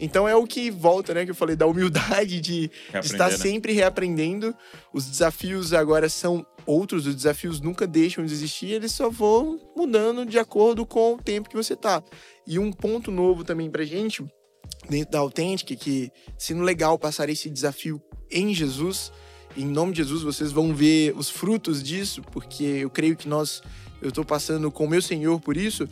Então 0.00 0.28
é 0.28 0.34
o 0.34 0.46
que 0.46 0.70
volta, 0.70 1.12
né, 1.12 1.24
que 1.24 1.30
eu 1.30 1.34
falei 1.34 1.56
da 1.56 1.66
humildade 1.66 2.40
de, 2.40 2.70
estar 3.02 3.30
né? 3.30 3.36
sempre 3.36 3.72
reaprendendo. 3.72 4.54
Os 4.92 5.06
desafios 5.06 5.72
agora 5.72 6.08
são 6.08 6.46
outros, 6.64 7.06
os 7.06 7.14
desafios 7.14 7.60
nunca 7.60 7.86
deixam 7.86 8.24
de 8.24 8.32
existir, 8.32 8.72
eles 8.72 8.92
só 8.92 9.08
vão 9.08 9.58
mudando 9.76 10.26
de 10.26 10.38
acordo 10.38 10.84
com 10.84 11.14
o 11.14 11.18
tempo 11.18 11.48
que 11.48 11.56
você 11.56 11.74
tá. 11.74 12.02
E 12.46 12.58
um 12.58 12.70
ponto 12.70 13.10
novo 13.10 13.42
também 13.42 13.70
pra 13.70 13.84
gente, 13.84 14.24
dentro 14.88 15.12
da 15.12 15.18
Authentic, 15.18 15.78
que 15.78 16.10
sendo 16.38 16.62
legal 16.62 16.98
passar 16.98 17.28
esse 17.28 17.48
desafio 17.48 18.00
em 18.30 18.54
Jesus, 18.54 19.10
em 19.56 19.64
nome 19.64 19.92
de 19.92 19.98
Jesus 19.98 20.22
vocês 20.22 20.52
vão 20.52 20.74
ver 20.74 21.14
os 21.16 21.30
frutos 21.30 21.82
disso, 21.82 22.22
porque 22.30 22.64
eu 22.64 22.90
creio 22.90 23.16
que 23.16 23.26
nós, 23.26 23.62
eu 24.00 24.12
tô 24.12 24.24
passando 24.24 24.70
com 24.70 24.84
o 24.84 24.88
meu 24.88 25.02
Senhor 25.02 25.40
por 25.40 25.56
isso, 25.56 25.88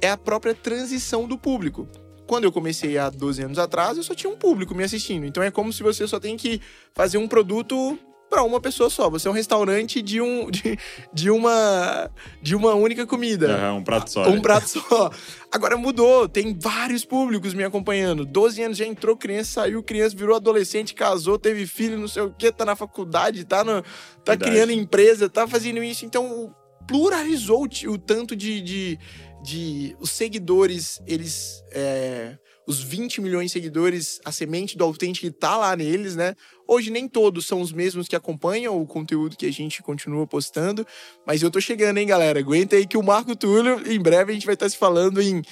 é 0.00 0.08
a 0.08 0.16
própria 0.16 0.54
transição 0.54 1.26
do 1.26 1.36
público. 1.36 1.88
Quando 2.30 2.44
eu 2.44 2.52
comecei 2.52 2.96
há 2.96 3.10
12 3.10 3.42
anos 3.42 3.58
atrás, 3.58 3.96
eu 3.96 4.04
só 4.04 4.14
tinha 4.14 4.32
um 4.32 4.36
público 4.36 4.72
me 4.72 4.84
assistindo. 4.84 5.26
Então 5.26 5.42
é 5.42 5.50
como 5.50 5.72
se 5.72 5.82
você 5.82 6.06
só 6.06 6.20
tem 6.20 6.36
que 6.36 6.60
fazer 6.94 7.18
um 7.18 7.26
produto 7.26 7.98
para 8.30 8.44
uma 8.44 8.60
pessoa 8.60 8.88
só. 8.88 9.10
Você 9.10 9.26
é 9.26 9.30
um 9.32 9.34
restaurante 9.34 10.00
de, 10.00 10.20
um, 10.20 10.46
de, 10.48 10.78
de 11.12 11.28
uma 11.28 12.08
de 12.40 12.54
uma 12.54 12.72
única 12.74 13.04
comida. 13.04 13.50
É, 13.50 13.72
um 13.72 13.82
prato 13.82 14.12
só. 14.12 14.28
Um 14.28 14.36
né? 14.36 14.40
prato 14.42 14.68
só. 14.68 15.10
Agora 15.50 15.76
mudou, 15.76 16.28
tem 16.28 16.56
vários 16.56 17.04
públicos 17.04 17.52
me 17.52 17.64
acompanhando. 17.64 18.24
12 18.24 18.62
anos 18.62 18.78
já 18.78 18.86
entrou 18.86 19.16
criança, 19.16 19.62
saiu 19.62 19.82
criança, 19.82 20.14
virou 20.14 20.36
adolescente, 20.36 20.94
casou, 20.94 21.36
teve 21.36 21.66
filho, 21.66 21.98
não 21.98 22.06
sei 22.06 22.22
o 22.22 22.30
quê, 22.30 22.52
tá 22.52 22.64
na 22.64 22.76
faculdade, 22.76 23.44
tá, 23.44 23.64
no, 23.64 23.82
tá 23.82 24.36
Verdade. 24.36 24.52
criando 24.52 24.70
empresa, 24.70 25.28
tá 25.28 25.48
fazendo 25.48 25.82
isso. 25.82 26.06
Então 26.06 26.54
pluralizou 26.86 27.64
o, 27.64 27.90
o 27.90 27.98
tanto 27.98 28.36
de, 28.36 28.60
de, 28.60 28.98
de. 29.42 29.96
Os 30.00 30.10
seguidores, 30.10 31.00
eles. 31.06 31.62
é, 31.72 32.38
os 32.70 32.80
20 32.80 33.20
milhões 33.20 33.46
de 33.46 33.52
seguidores, 33.54 34.20
a 34.24 34.30
semente 34.30 34.78
do 34.78 34.84
Authentic 34.84 35.32
tá 35.38 35.56
lá 35.56 35.74
neles, 35.74 36.14
né? 36.14 36.36
Hoje 36.68 36.88
nem 36.88 37.08
todos 37.08 37.44
são 37.44 37.60
os 37.60 37.72
mesmos 37.72 38.06
que 38.06 38.14
acompanham 38.14 38.80
o 38.80 38.86
conteúdo 38.86 39.36
que 39.36 39.46
a 39.46 39.52
gente 39.52 39.82
continua 39.82 40.24
postando, 40.24 40.86
mas 41.26 41.42
eu 41.42 41.50
tô 41.50 41.60
chegando, 41.60 41.98
hein, 41.98 42.06
galera? 42.06 42.38
Aguenta 42.38 42.76
aí 42.76 42.86
que 42.86 42.96
o 42.96 43.02
Marco 43.02 43.34
Túlio, 43.34 43.82
em 43.90 44.00
breve 44.00 44.30
a 44.30 44.34
gente 44.34 44.46
vai 44.46 44.54
estar 44.54 44.68
se 44.68 44.76
falando 44.76 45.20
em, 45.20 45.42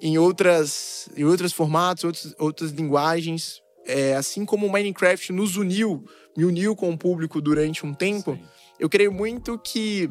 em 0.00 0.16
outras 0.16 1.10
em 1.14 1.24
outros 1.24 1.52
formatos, 1.52 2.04
outros, 2.04 2.34
outras 2.38 2.70
linguagens. 2.70 3.60
É, 3.84 4.14
assim 4.14 4.46
como 4.46 4.66
o 4.66 4.72
Minecraft 4.72 5.32
nos 5.32 5.56
uniu, 5.56 6.04
me 6.36 6.44
uniu 6.44 6.74
com 6.74 6.90
o 6.90 6.96
público 6.96 7.40
durante 7.40 7.84
um 7.84 7.92
tempo, 7.92 8.34
Sim. 8.34 8.42
eu 8.78 8.88
creio 8.88 9.12
muito 9.12 9.58
que 9.58 10.08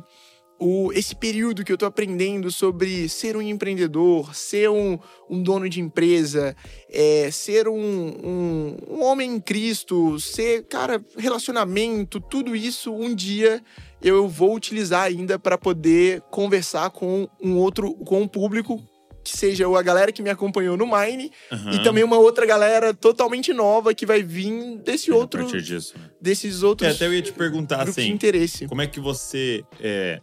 o, 0.64 0.94
esse 0.94 1.16
período 1.16 1.64
que 1.66 1.72
eu 1.74 1.78
tô 1.78 1.88
aprendendo 1.88 2.52
sobre 2.52 3.10
ser 3.10 3.36
um 3.36 3.42
empreendedor, 3.42 4.36
ser 4.36 4.70
um, 4.70 5.00
um 5.28 5.42
dono 5.42 5.68
de 5.68 5.82
empresa, 5.82 6.56
é, 6.88 7.30
ser 7.32 7.68
um, 7.68 7.74
um, 7.76 8.78
um 8.88 9.04
homem 9.04 9.34
em 9.34 9.40
Cristo, 9.40 10.20
ser, 10.20 10.64
cara, 10.68 11.04
relacionamento, 11.18 12.20
tudo 12.22 12.56
isso, 12.56 12.94
um 12.94 13.14
dia 13.16 13.62
eu 14.04 14.28
vou 14.28 14.56
utilizar 14.56 15.04
ainda 15.04 15.40
para 15.40 15.58
poder 15.58 16.22
conversar 16.30 16.92
com 16.92 17.28
um 17.42 17.58
outro, 17.58 17.94
com 17.96 18.22
um 18.22 18.28
público 18.28 18.80
que 19.24 19.38
seja 19.38 19.68
a 19.78 19.82
galera 19.84 20.12
que 20.12 20.24
me 20.24 20.32
acompanhou 20.32 20.76
no 20.76 20.88
Mine 20.88 21.32
Aham. 21.52 21.74
e 21.74 21.84
também 21.84 22.04
uma 22.04 22.18
outra 22.18 22.44
galera 22.44 22.92
totalmente 22.92 23.54
nova 23.54 23.94
que 23.94 24.04
vai 24.04 24.24
vir 24.24 24.78
desse 24.80 25.12
A 25.12 25.16
outro, 25.16 25.42
partir 25.44 25.62
disso. 25.62 25.94
né? 25.96 26.10
desses 26.20 26.64
É, 26.64 26.66
outros 26.66 26.96
até 26.96 27.06
eu 27.06 27.14
ia 27.14 27.22
te 27.22 27.32
perguntar 27.32 27.78
grupos 27.84 27.96
de 27.96 28.02
assim. 28.02 28.12
interesse. 28.12 28.68
Como 28.68 28.82
é 28.82 28.88
que 28.88 29.00
você 29.00 29.64
é, 29.80 30.20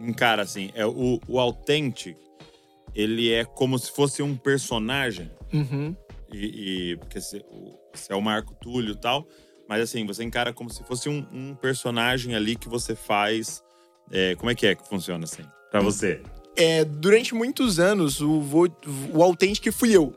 encara 0.00 0.42
assim? 0.42 0.70
É, 0.74 0.84
o, 0.86 1.20
o 1.28 1.38
Authentic, 1.38 2.16
ele 2.94 3.32
é 3.32 3.44
como 3.44 3.78
se 3.78 3.90
fosse 3.92 4.22
um 4.22 4.36
personagem. 4.36 5.30
Uhum. 5.52 5.94
E, 6.32 6.92
e- 6.92 6.96
porque 6.96 7.18
o- 7.50 7.78
você 7.94 8.12
é 8.12 8.16
o 8.16 8.20
Marco 8.22 8.54
Túlio 8.60 8.92
e 8.92 8.96
tal. 8.96 9.26
Mas 9.68 9.82
assim, 9.82 10.04
você 10.06 10.24
encara 10.24 10.52
como 10.52 10.68
se 10.70 10.82
fosse 10.84 11.08
um, 11.08 11.24
um 11.32 11.54
personagem 11.54 12.34
ali 12.34 12.56
que 12.56 12.68
você 12.68 12.94
faz. 12.96 13.62
é, 14.12 14.34
como 14.34 14.50
é 14.50 14.54
que 14.54 14.66
é 14.66 14.74
que 14.74 14.88
funciona 14.88 15.22
assim? 15.24 15.42
Pra 15.70 15.80
você, 15.80 16.20
É, 16.56 16.84
durante 16.84 17.32
muitos 17.32 17.78
anos, 17.78 18.20
o, 18.20 18.40
vo- 18.40 18.66
o 19.14 19.22
Authentic 19.22 19.70
fui 19.72 19.92
eu. 19.96 20.12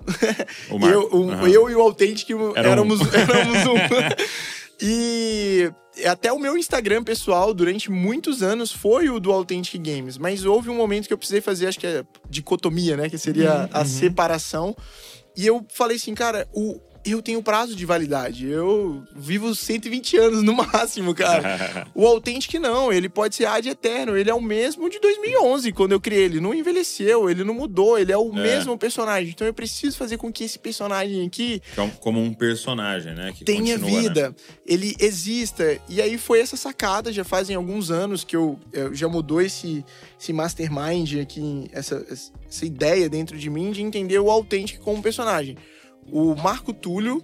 o 0.71 0.79
Marco. 0.79 0.95
Eu, 1.13 1.19
o- 1.19 1.29
Aham. 1.31 1.47
eu 1.49 1.69
e 1.69 1.75
o 1.75 1.81
Authentic 1.81 2.27
Era 2.31 2.41
um. 2.41 2.57
éramos, 2.57 2.99
éramos 3.13 3.57
um. 3.67 3.75
e 4.85 5.71
até 6.05 6.33
o 6.33 6.37
meu 6.37 6.57
Instagram 6.57 7.05
pessoal, 7.05 7.53
durante 7.53 7.89
muitos 7.89 8.43
anos, 8.43 8.69
foi 8.69 9.09
o 9.09 9.17
do 9.17 9.31
Authentic 9.31 9.81
Games. 9.81 10.17
Mas 10.17 10.43
houve 10.43 10.69
um 10.69 10.75
momento 10.75 11.07
que 11.07 11.13
eu 11.13 11.17
precisei 11.17 11.39
fazer, 11.39 11.67
acho 11.67 11.79
que 11.79 11.87
é 11.87 12.03
dicotomia, 12.29 12.97
né? 12.97 13.09
Que 13.09 13.17
seria 13.17 13.69
a 13.71 13.85
separação. 13.85 14.75
E 15.37 15.47
eu 15.47 15.65
falei 15.69 15.95
assim, 15.95 16.13
cara, 16.13 16.47
o, 16.53 16.81
eu 17.05 17.21
tenho 17.21 17.41
prazo 17.43 17.75
de 17.75 17.85
validade. 17.85 18.47
Eu 18.47 19.03
vivo 19.15 19.53
120 19.53 20.17
anos 20.17 20.43
no 20.43 20.53
máximo, 20.55 21.13
cara. 21.13 21.87
O 21.95 22.05
Authentic 22.07 22.53
não, 22.55 22.91
ele 22.91 23.07
pode 23.09 23.35
ser 23.35 23.45
ad 23.45 23.67
eterno. 23.67 24.17
Ele 24.17 24.29
é 24.29 24.33
o 24.33 24.41
mesmo 24.41 24.89
de 24.89 24.99
2011, 24.99 25.71
quando 25.71 25.91
eu 25.91 25.99
criei 26.01 26.23
ele. 26.23 26.39
Não 26.39 26.53
envelheceu, 26.53 27.29
ele 27.29 27.43
não 27.43 27.53
mudou, 27.53 27.97
ele 27.99 28.11
é 28.11 28.17
o 28.17 28.29
É. 28.37 28.41
mesmo 28.41 28.77
personagem. 28.77 29.29
Então 29.31 29.45
eu 29.45 29.53
preciso 29.53 29.97
fazer 29.97 30.17
com 30.17 30.31
que 30.31 30.43
esse 30.43 30.57
personagem 30.59 31.25
aqui 31.25 31.61
Como- 31.75 31.91
como 31.99 32.19
um 32.21 32.33
personagem, 32.33 33.13
né? 33.13 33.31
Que 33.35 33.43
tenha 33.45 33.77
continua, 33.77 33.91
né? 34.01 34.01
vida, 34.01 34.35
ele 34.65 34.95
exista. 34.99 35.77
E 35.89 36.01
aí 36.01 36.17
foi 36.17 36.39
essa 36.39 36.57
sacada, 36.57 37.11
já 37.11 37.23
fazem 37.23 37.55
alguns 37.55 37.91
anos 37.91 38.23
que 38.23 38.35
eu, 38.35 38.59
eu 38.71 38.93
já 38.95 39.07
mudou 39.07 39.41
esse, 39.41 39.83
esse 40.19 40.33
mastermind 40.33 41.19
aqui, 41.21 41.67
essa, 41.71 42.05
essa 42.09 42.65
ideia 42.65 43.09
dentro 43.09 43.37
de 43.37 43.49
mim 43.49 43.71
de 43.71 43.81
entender 43.81 44.19
o 44.19 44.29
Authentic 44.29 44.79
como 44.79 45.01
personagem. 45.01 45.57
O 46.11 46.35
Marco 46.35 46.73
Túlio, 46.73 47.23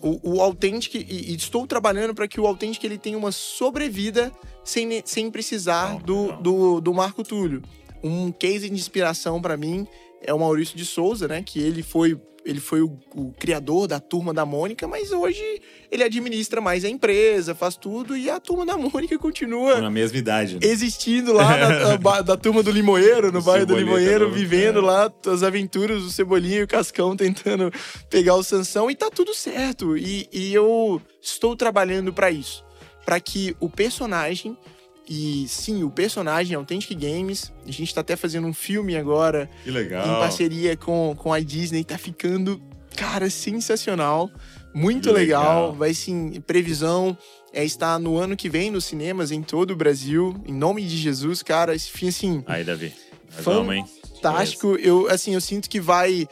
o, 0.00 0.36
o 0.36 0.40
Authentic, 0.42 0.94
e, 0.94 1.32
e 1.32 1.34
estou 1.34 1.66
trabalhando 1.66 2.14
para 2.14 2.28
que 2.28 2.40
o 2.40 2.46
Authentic 2.46 2.82
ele 2.84 2.98
tenha 2.98 3.18
uma 3.18 3.32
sobrevida 3.32 4.32
sem, 4.64 5.02
sem 5.04 5.30
precisar 5.30 5.94
Legal, 5.94 6.02
do, 6.02 6.32
do, 6.36 6.80
do 6.80 6.94
Marco 6.94 7.22
Túlio. 7.22 7.62
Um 8.02 8.32
case 8.32 8.68
de 8.68 8.74
inspiração 8.74 9.40
para 9.40 9.56
mim 9.56 9.86
é 10.22 10.32
o 10.32 10.38
Maurício 10.38 10.76
de 10.76 10.84
Souza, 10.84 11.26
né? 11.26 11.42
Que 11.42 11.60
ele 11.60 11.82
foi, 11.82 12.18
ele 12.44 12.60
foi 12.60 12.80
o, 12.80 12.98
o 13.14 13.32
criador 13.38 13.86
da 13.86 14.00
turma 14.00 14.32
da 14.32 14.44
Mônica, 14.46 14.86
mas 14.88 15.12
hoje 15.12 15.42
ele 15.90 16.02
administra 16.02 16.60
mais 16.60 16.84
a 16.84 16.88
empresa, 16.88 17.54
faz 17.54 17.76
tudo, 17.76 18.16
e 18.16 18.30
a 18.30 18.40
turma 18.40 18.64
da 18.64 18.76
Mônica 18.76 19.18
continua 19.18 19.80
Na 19.80 19.90
mesma 19.90 20.18
idade. 20.18 20.54
Né? 20.54 20.60
existindo 20.62 21.32
lá 21.32 21.56
na, 21.56 21.96
ba- 21.98 22.22
da 22.22 22.36
turma 22.36 22.62
do 22.62 22.70
Limoeiro, 22.70 23.30
no 23.30 23.42
bairro 23.42 23.66
do 23.66 23.76
Limoeiro, 23.76 24.28
tá 24.28 24.34
vivendo 24.34 24.78
é. 24.78 24.82
lá 24.82 25.12
as 25.26 25.42
aventuras 25.42 26.02
do 26.02 26.10
Cebolinha 26.10 26.60
e 26.60 26.62
o 26.62 26.68
Cascão 26.68 27.16
tentando 27.16 27.70
pegar 28.08 28.34
o 28.36 28.42
Sansão 28.42 28.90
e 28.90 28.94
tá 28.94 29.10
tudo 29.10 29.34
certo. 29.34 29.96
E, 29.96 30.28
e 30.32 30.54
eu 30.54 31.00
estou 31.20 31.54
trabalhando 31.56 32.12
para 32.12 32.30
isso, 32.30 32.64
para 33.04 33.20
que 33.20 33.56
o 33.60 33.68
personagem 33.68 34.56
e 35.12 35.48
sim, 35.48 35.82
o 35.82 35.90
personagem 35.90 36.54
Authentic 36.54 36.96
Games, 36.96 37.52
a 37.66 37.72
gente 37.72 37.92
tá 37.92 38.00
até 38.00 38.14
fazendo 38.14 38.46
um 38.46 38.54
filme 38.54 38.96
agora 38.96 39.50
Que 39.64 39.70
legal. 39.72 40.06
em 40.06 40.20
parceria 40.20 40.76
com, 40.76 41.16
com 41.18 41.32
a 41.32 41.40
Disney, 41.40 41.82
tá 41.82 41.98
ficando, 41.98 42.62
cara, 42.96 43.28
sensacional. 43.28 44.30
Muito 44.72 45.10
legal. 45.10 45.42
legal. 45.42 45.72
Vai 45.72 45.94
sim, 45.94 46.40
previsão 46.46 47.18
é 47.52 47.64
estar 47.64 47.98
no 47.98 48.18
ano 48.18 48.36
que 48.36 48.48
vem 48.48 48.70
nos 48.70 48.84
cinemas 48.84 49.32
em 49.32 49.42
todo 49.42 49.72
o 49.72 49.76
Brasil. 49.76 50.40
Em 50.46 50.54
nome 50.54 50.84
de 50.84 50.96
Jesus, 50.96 51.42
cara, 51.42 51.74
esse 51.74 51.90
filme 51.90 52.10
assim, 52.10 52.44
Aí, 52.46 52.62
Davi. 52.62 52.94
Fantástico. 53.30 54.76
Eu 54.76 55.08
assim, 55.08 55.34
eu 55.34 55.40
sinto 55.40 55.68
que 55.68 55.80
vai 55.80 56.28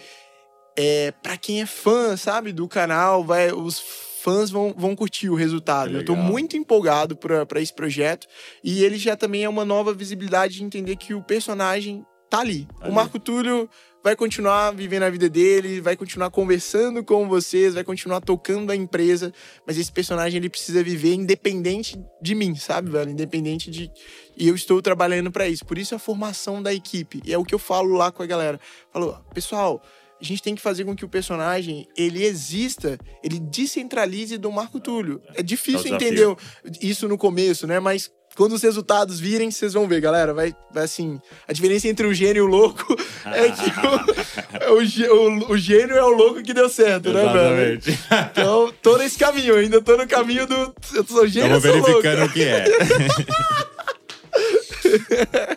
é, 0.77 1.11
para 1.21 1.37
quem 1.37 1.61
é 1.61 1.67
fã, 1.67 2.17
sabe, 2.17 2.53
do 2.53 2.69
canal, 2.69 3.25
vai 3.25 3.51
os 3.51 3.83
fãs 4.23 4.51
vão, 4.51 4.75
vão 4.77 4.95
curtir 4.95 5.29
o 5.29 5.35
resultado. 5.35 5.97
Eu 5.97 6.05
tô 6.05 6.15
muito 6.17 6.57
empolgado 6.57 7.17
para 7.17 7.61
esse 7.61 7.73
projeto 7.73 8.27
e 8.63 8.85
ele 8.85 8.97
já 8.97 9.17
também 9.17 9.45
é 9.45 9.49
uma 9.49 9.65
nova 9.65 9.93
visibilidade 9.93 10.55
de 10.55 10.65
entender 10.65 10.97
que 10.97 11.15
o 11.15 11.23
personagem 11.23 12.05
tá 12.29 12.41
ali. 12.41 12.67
Tá 12.67 12.75
o 12.81 12.85
ali. 12.87 12.95
Marco 12.95 13.19
Túlio 13.19 13.69
vai 14.03 14.15
continuar 14.15 14.73
vivendo 14.73 15.03
a 15.03 15.11
vida 15.11 15.29
dele, 15.29 15.81
vai 15.81 15.97
continuar 15.97 16.31
conversando 16.31 17.05
com 17.05 17.29
vocês, 17.29 17.75
vai 17.75 17.85
continuar 17.85 18.21
tocando 18.21 18.71
a 18.71 18.77
empresa, 18.77 19.33
mas 19.67 19.77
esse 19.77 19.91
personagem 19.91 20.39
ele 20.39 20.49
precisa 20.49 20.83
viver 20.83 21.15
independente 21.15 22.01
de 22.23 22.35
mim, 22.35 22.55
sabe, 22.55 22.91
velho? 22.91 23.11
Independente 23.11 23.71
de 23.71 23.91
e 24.37 24.47
eu 24.47 24.55
estou 24.55 24.81
trabalhando 24.81 25.33
para 25.33 25.49
isso. 25.49 25.65
Por 25.65 25.77
isso 25.79 25.95
a 25.95 25.99
formação 25.99 26.63
da 26.63 26.73
equipe. 26.73 27.21
E 27.25 27.33
é 27.33 27.39
o 27.39 27.45
que 27.45 27.55
eu 27.55 27.59
falo 27.59 27.95
lá 27.95 28.13
com 28.13 28.23
a 28.23 28.27
galera. 28.27 28.61
Falo, 28.93 29.19
pessoal, 29.35 29.83
a 30.21 30.25
gente 30.25 30.43
tem 30.43 30.55
que 30.55 30.61
fazer 30.63 30.85
com 30.85 30.97
que 30.97 31.05
o 31.05 31.09
personagem 31.09 31.87
ele 31.97 32.25
exista, 32.25 32.99
ele 33.23 33.39
descentralize 33.39 34.37
do 34.39 34.51
Marco 34.51 34.81
Túlio. 34.81 35.21
É 35.35 35.43
difícil 35.43 35.89
É 35.89 35.93
o 35.93 35.95
entender 35.95 36.37
isso 36.81 37.07
no 37.09 37.17
começo, 37.17 37.67
né? 37.67 37.79
Mas 37.81 38.11
quando 38.37 38.53
os 38.53 38.63
resultados 38.63 39.19
virem, 39.19 39.51
vocês 39.51 39.73
vão 39.73 39.89
ver, 39.89 40.01
galera. 40.01 40.33
Vai, 40.35 40.55
vai 40.73 40.85
assim. 40.85 41.21
A 41.47 41.53
diferença 41.53 41.89
entre 41.89 42.07
o 42.07 42.15
gênio 42.15 42.41
e 42.41 42.43
o 42.43 42.47
louco 42.47 42.85
é 43.27 43.51
que 43.51 44.67
o, 44.71 44.75
o, 44.75 44.85
gê- 44.85 45.09
o- 45.09 45.51
o 45.53 45.59
gênio 45.59 45.97
é 45.97 46.05
o 46.05 46.11
louco 46.11 46.43
que 46.43 46.53
deu 46.55 46.69
certo, 46.69 47.13
né, 47.13 47.23
velho? 47.33 47.79
Exatamente. 47.79 47.99
Então, 48.33 48.73
tô 48.83 48.97
nesse 48.97 49.19
caminho, 49.19 49.57
ainda 49.57 49.81
tô 49.81 49.97
no 49.97 50.07
caminho 50.07 50.47
do. 50.47 50.75
Eu 50.95 51.05
sou 51.07 51.27
gênio, 51.27 51.57
Estamos 51.57 51.63
sou 51.63 51.73
louco. 51.93 52.03
verificando 52.03 52.25
o 52.29 52.33
que 52.33 52.43
é. 52.43 52.65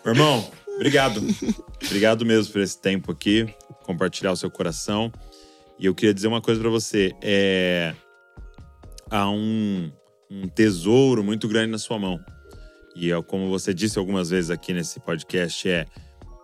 Irmão, 0.08 0.48
obrigado. 0.76 1.22
Obrigado 1.84 2.24
mesmo 2.24 2.52
por 2.52 2.60
esse 2.62 2.80
tempo 2.80 3.12
aqui, 3.12 3.46
compartilhar 3.82 4.32
o 4.32 4.36
seu 4.36 4.50
coração. 4.50 5.12
E 5.78 5.86
eu 5.86 5.94
queria 5.94 6.14
dizer 6.14 6.28
uma 6.28 6.40
coisa 6.40 6.60
pra 6.60 6.70
você. 6.70 7.12
É... 7.20 7.94
Há 9.10 9.28
um, 9.28 9.92
um 10.30 10.48
tesouro 10.48 11.22
muito 11.22 11.46
grande 11.46 11.70
na 11.70 11.78
sua 11.78 11.98
mão. 11.98 12.18
E 12.94 13.10
é 13.10 13.22
como 13.22 13.48
você 13.48 13.74
disse 13.74 13.98
algumas 13.98 14.30
vezes 14.30 14.50
aqui 14.50 14.72
nesse 14.72 15.00
podcast, 15.00 15.68
é 15.68 15.86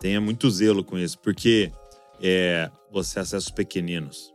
tenha 0.00 0.20
muito 0.20 0.50
zelo 0.50 0.84
com 0.84 0.98
isso, 0.98 1.18
porque 1.18 1.72
é, 2.22 2.70
você 2.90 3.20
acessa 3.20 3.36
os 3.38 3.50
pequeninos. 3.50 4.34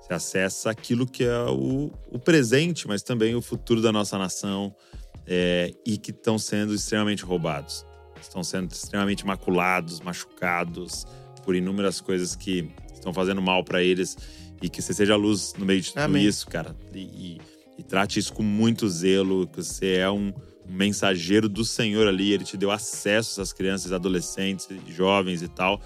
Você 0.00 0.14
acessa 0.14 0.70
aquilo 0.70 1.06
que 1.06 1.24
é 1.24 1.44
o, 1.48 1.92
o 2.10 2.18
presente, 2.18 2.86
mas 2.86 3.02
também 3.02 3.34
o 3.34 3.42
futuro 3.42 3.80
da 3.80 3.92
nossa 3.92 4.18
nação 4.18 4.74
é, 5.26 5.72
e 5.86 5.96
que 5.96 6.10
estão 6.10 6.38
sendo 6.38 6.74
extremamente 6.74 7.24
roubados. 7.24 7.84
Estão 8.20 8.44
sendo 8.44 8.70
extremamente 8.70 9.26
maculados, 9.26 10.00
machucados 10.00 11.06
por 11.44 11.54
inúmeras 11.54 12.00
coisas 12.00 12.34
que 12.36 12.68
estão 12.92 13.12
fazendo 13.12 13.40
mal 13.42 13.62
para 13.64 13.82
eles 13.82 14.16
e 14.62 14.68
que 14.68 14.80
você 14.80 14.92
seja 14.94 15.14
a 15.14 15.16
luz 15.16 15.54
no 15.58 15.64
meio 15.66 15.80
de 15.80 15.88
tudo 15.90 16.00
Amém. 16.02 16.24
isso, 16.24 16.46
cara. 16.46 16.74
E, 16.94 16.98
e- 17.00 17.40
e 17.78 17.82
trate 17.82 18.18
isso 18.18 18.32
com 18.34 18.42
muito 18.42 18.86
zelo, 18.88 19.46
que 19.46 19.56
você 19.56 19.94
é 19.94 20.10
um, 20.10 20.28
um 20.68 20.72
mensageiro 20.72 21.48
do 21.48 21.64
Senhor 21.64 22.06
ali, 22.06 22.30
ele 22.32 22.44
te 22.44 22.56
deu 22.56 22.70
acesso 22.70 23.30
a 23.30 23.42
essas 23.42 23.52
crianças, 23.52 23.92
adolescentes, 23.92 24.68
jovens 24.88 25.40
e 25.42 25.48
tal, 25.48 25.80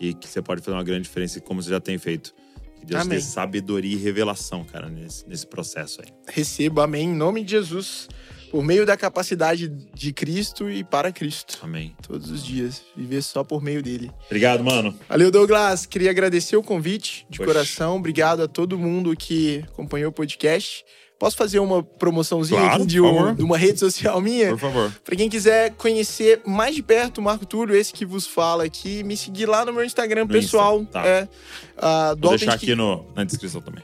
e 0.00 0.14
que 0.14 0.28
você 0.28 0.40
pode 0.40 0.62
fazer 0.62 0.76
uma 0.76 0.84
grande 0.84 1.02
diferença, 1.02 1.40
como 1.40 1.60
você 1.62 1.70
já 1.70 1.80
tem 1.80 1.98
feito. 1.98 2.32
Que 2.78 2.86
Deus 2.86 3.02
Amém. 3.02 3.18
dê 3.18 3.22
sabedoria 3.24 3.94
e 3.94 3.98
revelação, 3.98 4.64
cara, 4.64 4.88
nesse, 4.88 5.28
nesse 5.28 5.46
processo 5.46 6.00
aí. 6.02 6.08
Recebo, 6.28 6.80
amém, 6.80 7.08
em 7.10 7.14
nome 7.14 7.42
de 7.42 7.50
Jesus, 7.50 8.08
por 8.54 8.62
meio 8.62 8.86
da 8.86 8.96
capacidade 8.96 9.66
de 9.66 10.12
Cristo 10.12 10.70
e 10.70 10.84
para 10.84 11.10
Cristo. 11.10 11.58
Amém. 11.60 11.92
Todos 12.06 12.30
os 12.30 12.44
dias. 12.44 12.82
Viver 12.96 13.20
só 13.20 13.42
por 13.42 13.60
meio 13.60 13.82
dele. 13.82 14.12
Obrigado, 14.26 14.62
mano. 14.62 14.94
Valeu, 15.08 15.28
Douglas. 15.28 15.86
Queria 15.86 16.08
agradecer 16.12 16.56
o 16.56 16.62
convite 16.62 17.26
de 17.28 17.38
Poxa. 17.38 17.52
coração. 17.52 17.96
Obrigado 17.96 18.44
a 18.44 18.46
todo 18.46 18.78
mundo 18.78 19.16
que 19.16 19.64
acompanhou 19.72 20.10
o 20.10 20.12
podcast. 20.12 20.84
Posso 21.18 21.36
fazer 21.36 21.58
uma 21.58 21.82
promoçãozinha 21.82 22.60
Claro, 22.60 22.86
de, 22.86 23.00
um- 23.00 23.34
de 23.34 23.42
uma 23.42 23.58
rede 23.58 23.80
social 23.80 24.20
minha? 24.20 24.50
Por 24.50 24.58
favor. 24.60 24.92
Pra 25.04 25.16
quem 25.16 25.28
quiser 25.28 25.72
conhecer 25.74 26.40
mais 26.46 26.76
de 26.76 26.82
perto 26.82 27.18
o 27.18 27.22
Marco 27.22 27.44
Túlio, 27.44 27.74
esse 27.74 27.92
que 27.92 28.06
vos 28.06 28.24
fala 28.24 28.62
aqui, 28.62 29.02
me 29.02 29.16
seguir 29.16 29.46
lá 29.46 29.64
no 29.64 29.72
meu 29.72 29.82
Instagram 29.84 30.22
No 30.26 30.28
pessoal. 30.28 30.80
Insta, 30.80 30.92
tá. 30.92 31.04
É, 31.08 31.28
do 32.14 32.28
Vou 32.28 32.36
deixar 32.38 32.54
aqui 32.54 32.76
no, 32.76 33.04
na 33.16 33.24
descrição 33.24 33.60
também. 33.60 33.82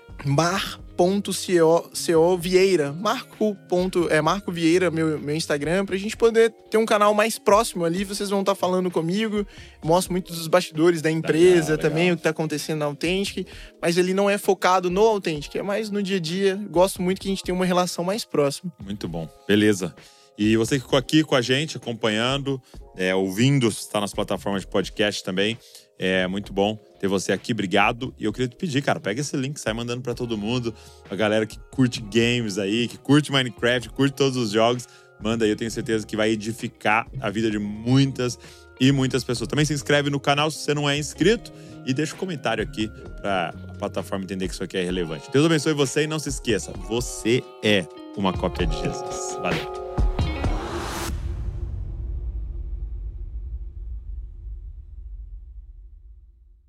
mar.co 1.01 2.37
Vieira. 2.37 2.93
Marco. 2.93 3.57
ponto- 3.69 4.09
É 4.11 4.21
Marco 4.21 4.53
Vieira, 4.53 4.91
meu, 4.91 5.19
meu 5.19 5.35
Instagram, 5.35 5.87
pra 5.87 5.97
gente 5.97 6.17
poder 6.17 6.51
ter 6.71 6.77
um 6.77 6.85
canal 6.85 7.15
mais 7.15 7.39
próximo 7.39 7.85
ali. 7.85 8.05
Vocês 8.05 8.29
vão 8.31 8.41
estar 8.41 8.55
falando 8.55 8.91
comigo. 8.91 9.47
Mostro 9.83 10.13
muito 10.13 10.33
dos 10.33 10.47
bastidores 10.47 11.01
da 11.01 11.11
empresa 11.11 11.73
legal. 11.73 11.79
também, 11.79 12.13
o 12.13 12.17
que 12.17 12.23
tá 12.23 12.31
acontecendo 12.31 12.81
na 12.81 12.85
Authentic. 12.87 13.47
Mas 13.81 13.97
ele 13.97 14.13
não 14.13 14.29
é 14.29 14.37
focado 14.37 14.91
no 14.91 15.01
Authentic, 15.03 15.57
é 15.57 15.63
mais 15.63 15.91
no 15.91 16.03
dia 16.03 16.19
a 16.19 16.21
dia. 16.21 16.57
Gosto 16.71 17.01
muito 17.01 17.21
que 17.21 17.29
a 17.29 17.31
gente 17.31 17.43
tenha 17.43 17.55
uma 17.55 17.65
relação 17.65 18.05
mais 18.05 18.25
próxima. 18.25 18.71
Muito 18.85 19.09
bom. 19.09 19.29
Beleza. 19.49 19.95
E 20.37 20.57
você 20.57 20.77
que 20.77 20.83
ficou 20.85 20.99
aqui 20.99 21.23
com 21.23 21.35
a 21.35 21.43
gente, 21.43 21.77
acompanhando, 21.77 22.61
é, 22.97 23.15
ouvindo, 23.15 23.69
está 23.69 24.01
nas 24.01 24.13
plataformas 24.15 24.63
de 24.63 24.69
podcast 24.69 25.23
também. 25.23 25.59
É 26.03 26.27
muito 26.27 26.51
bom 26.51 26.79
ter 26.99 27.09
você 27.09 27.31
aqui. 27.31 27.53
Obrigado. 27.53 28.15
E 28.19 28.25
eu 28.25 28.33
queria 28.33 28.49
te 28.49 28.57
pedir, 28.57 28.81
cara, 28.81 28.99
pega 28.99 29.21
esse 29.21 29.37
link, 29.37 29.61
sai 29.61 29.75
mandando 29.75 30.01
para 30.01 30.15
todo 30.15 30.35
mundo. 30.39 30.75
A 31.11 31.15
galera 31.15 31.45
que 31.45 31.59
curte 31.71 32.01
games 32.01 32.57
aí, 32.57 32.89
que 32.89 32.97
curte 32.97 33.31
Minecraft, 33.31 33.91
curte 33.91 34.17
todos 34.17 34.39
os 34.39 34.51
jogos. 34.51 34.89
Manda 35.23 35.45
aí, 35.45 35.51
eu 35.51 35.57
tenho 35.57 35.71
certeza 35.71 36.07
que 36.07 36.17
vai 36.17 36.31
edificar 36.31 37.07
a 37.21 37.29
vida 37.29 37.51
de 37.51 37.59
muitas 37.59 38.39
e 38.81 38.91
muitas 38.91 39.23
pessoas. 39.23 39.47
Também 39.47 39.67
se 39.67 39.75
inscreve 39.75 40.09
no 40.09 40.19
canal 40.19 40.51
se 40.51 40.61
você 40.61 40.73
não 40.73 40.89
é 40.89 40.97
inscrito 40.97 41.53
e 41.85 41.93
deixa 41.93 42.15
um 42.15 42.19
comentário 42.19 42.65
aqui 42.65 42.91
para 43.21 43.51
a 43.69 43.75
plataforma 43.75 44.25
entender 44.25 44.49
que 44.49 44.55
isso 44.55 44.65
aqui 44.65 44.79
é 44.79 44.83
relevante. 44.83 45.31
Deus 45.31 45.45
abençoe 45.45 45.75
você 45.75 46.05
e 46.05 46.07
não 46.07 46.19
se 46.19 46.31
esqueça, 46.31 46.73
você 46.89 47.45
é 47.63 47.85
uma 48.17 48.33
cópia 48.33 48.67
de 48.67 48.75
Jesus. 48.81 49.37
Valeu. 49.43 50.10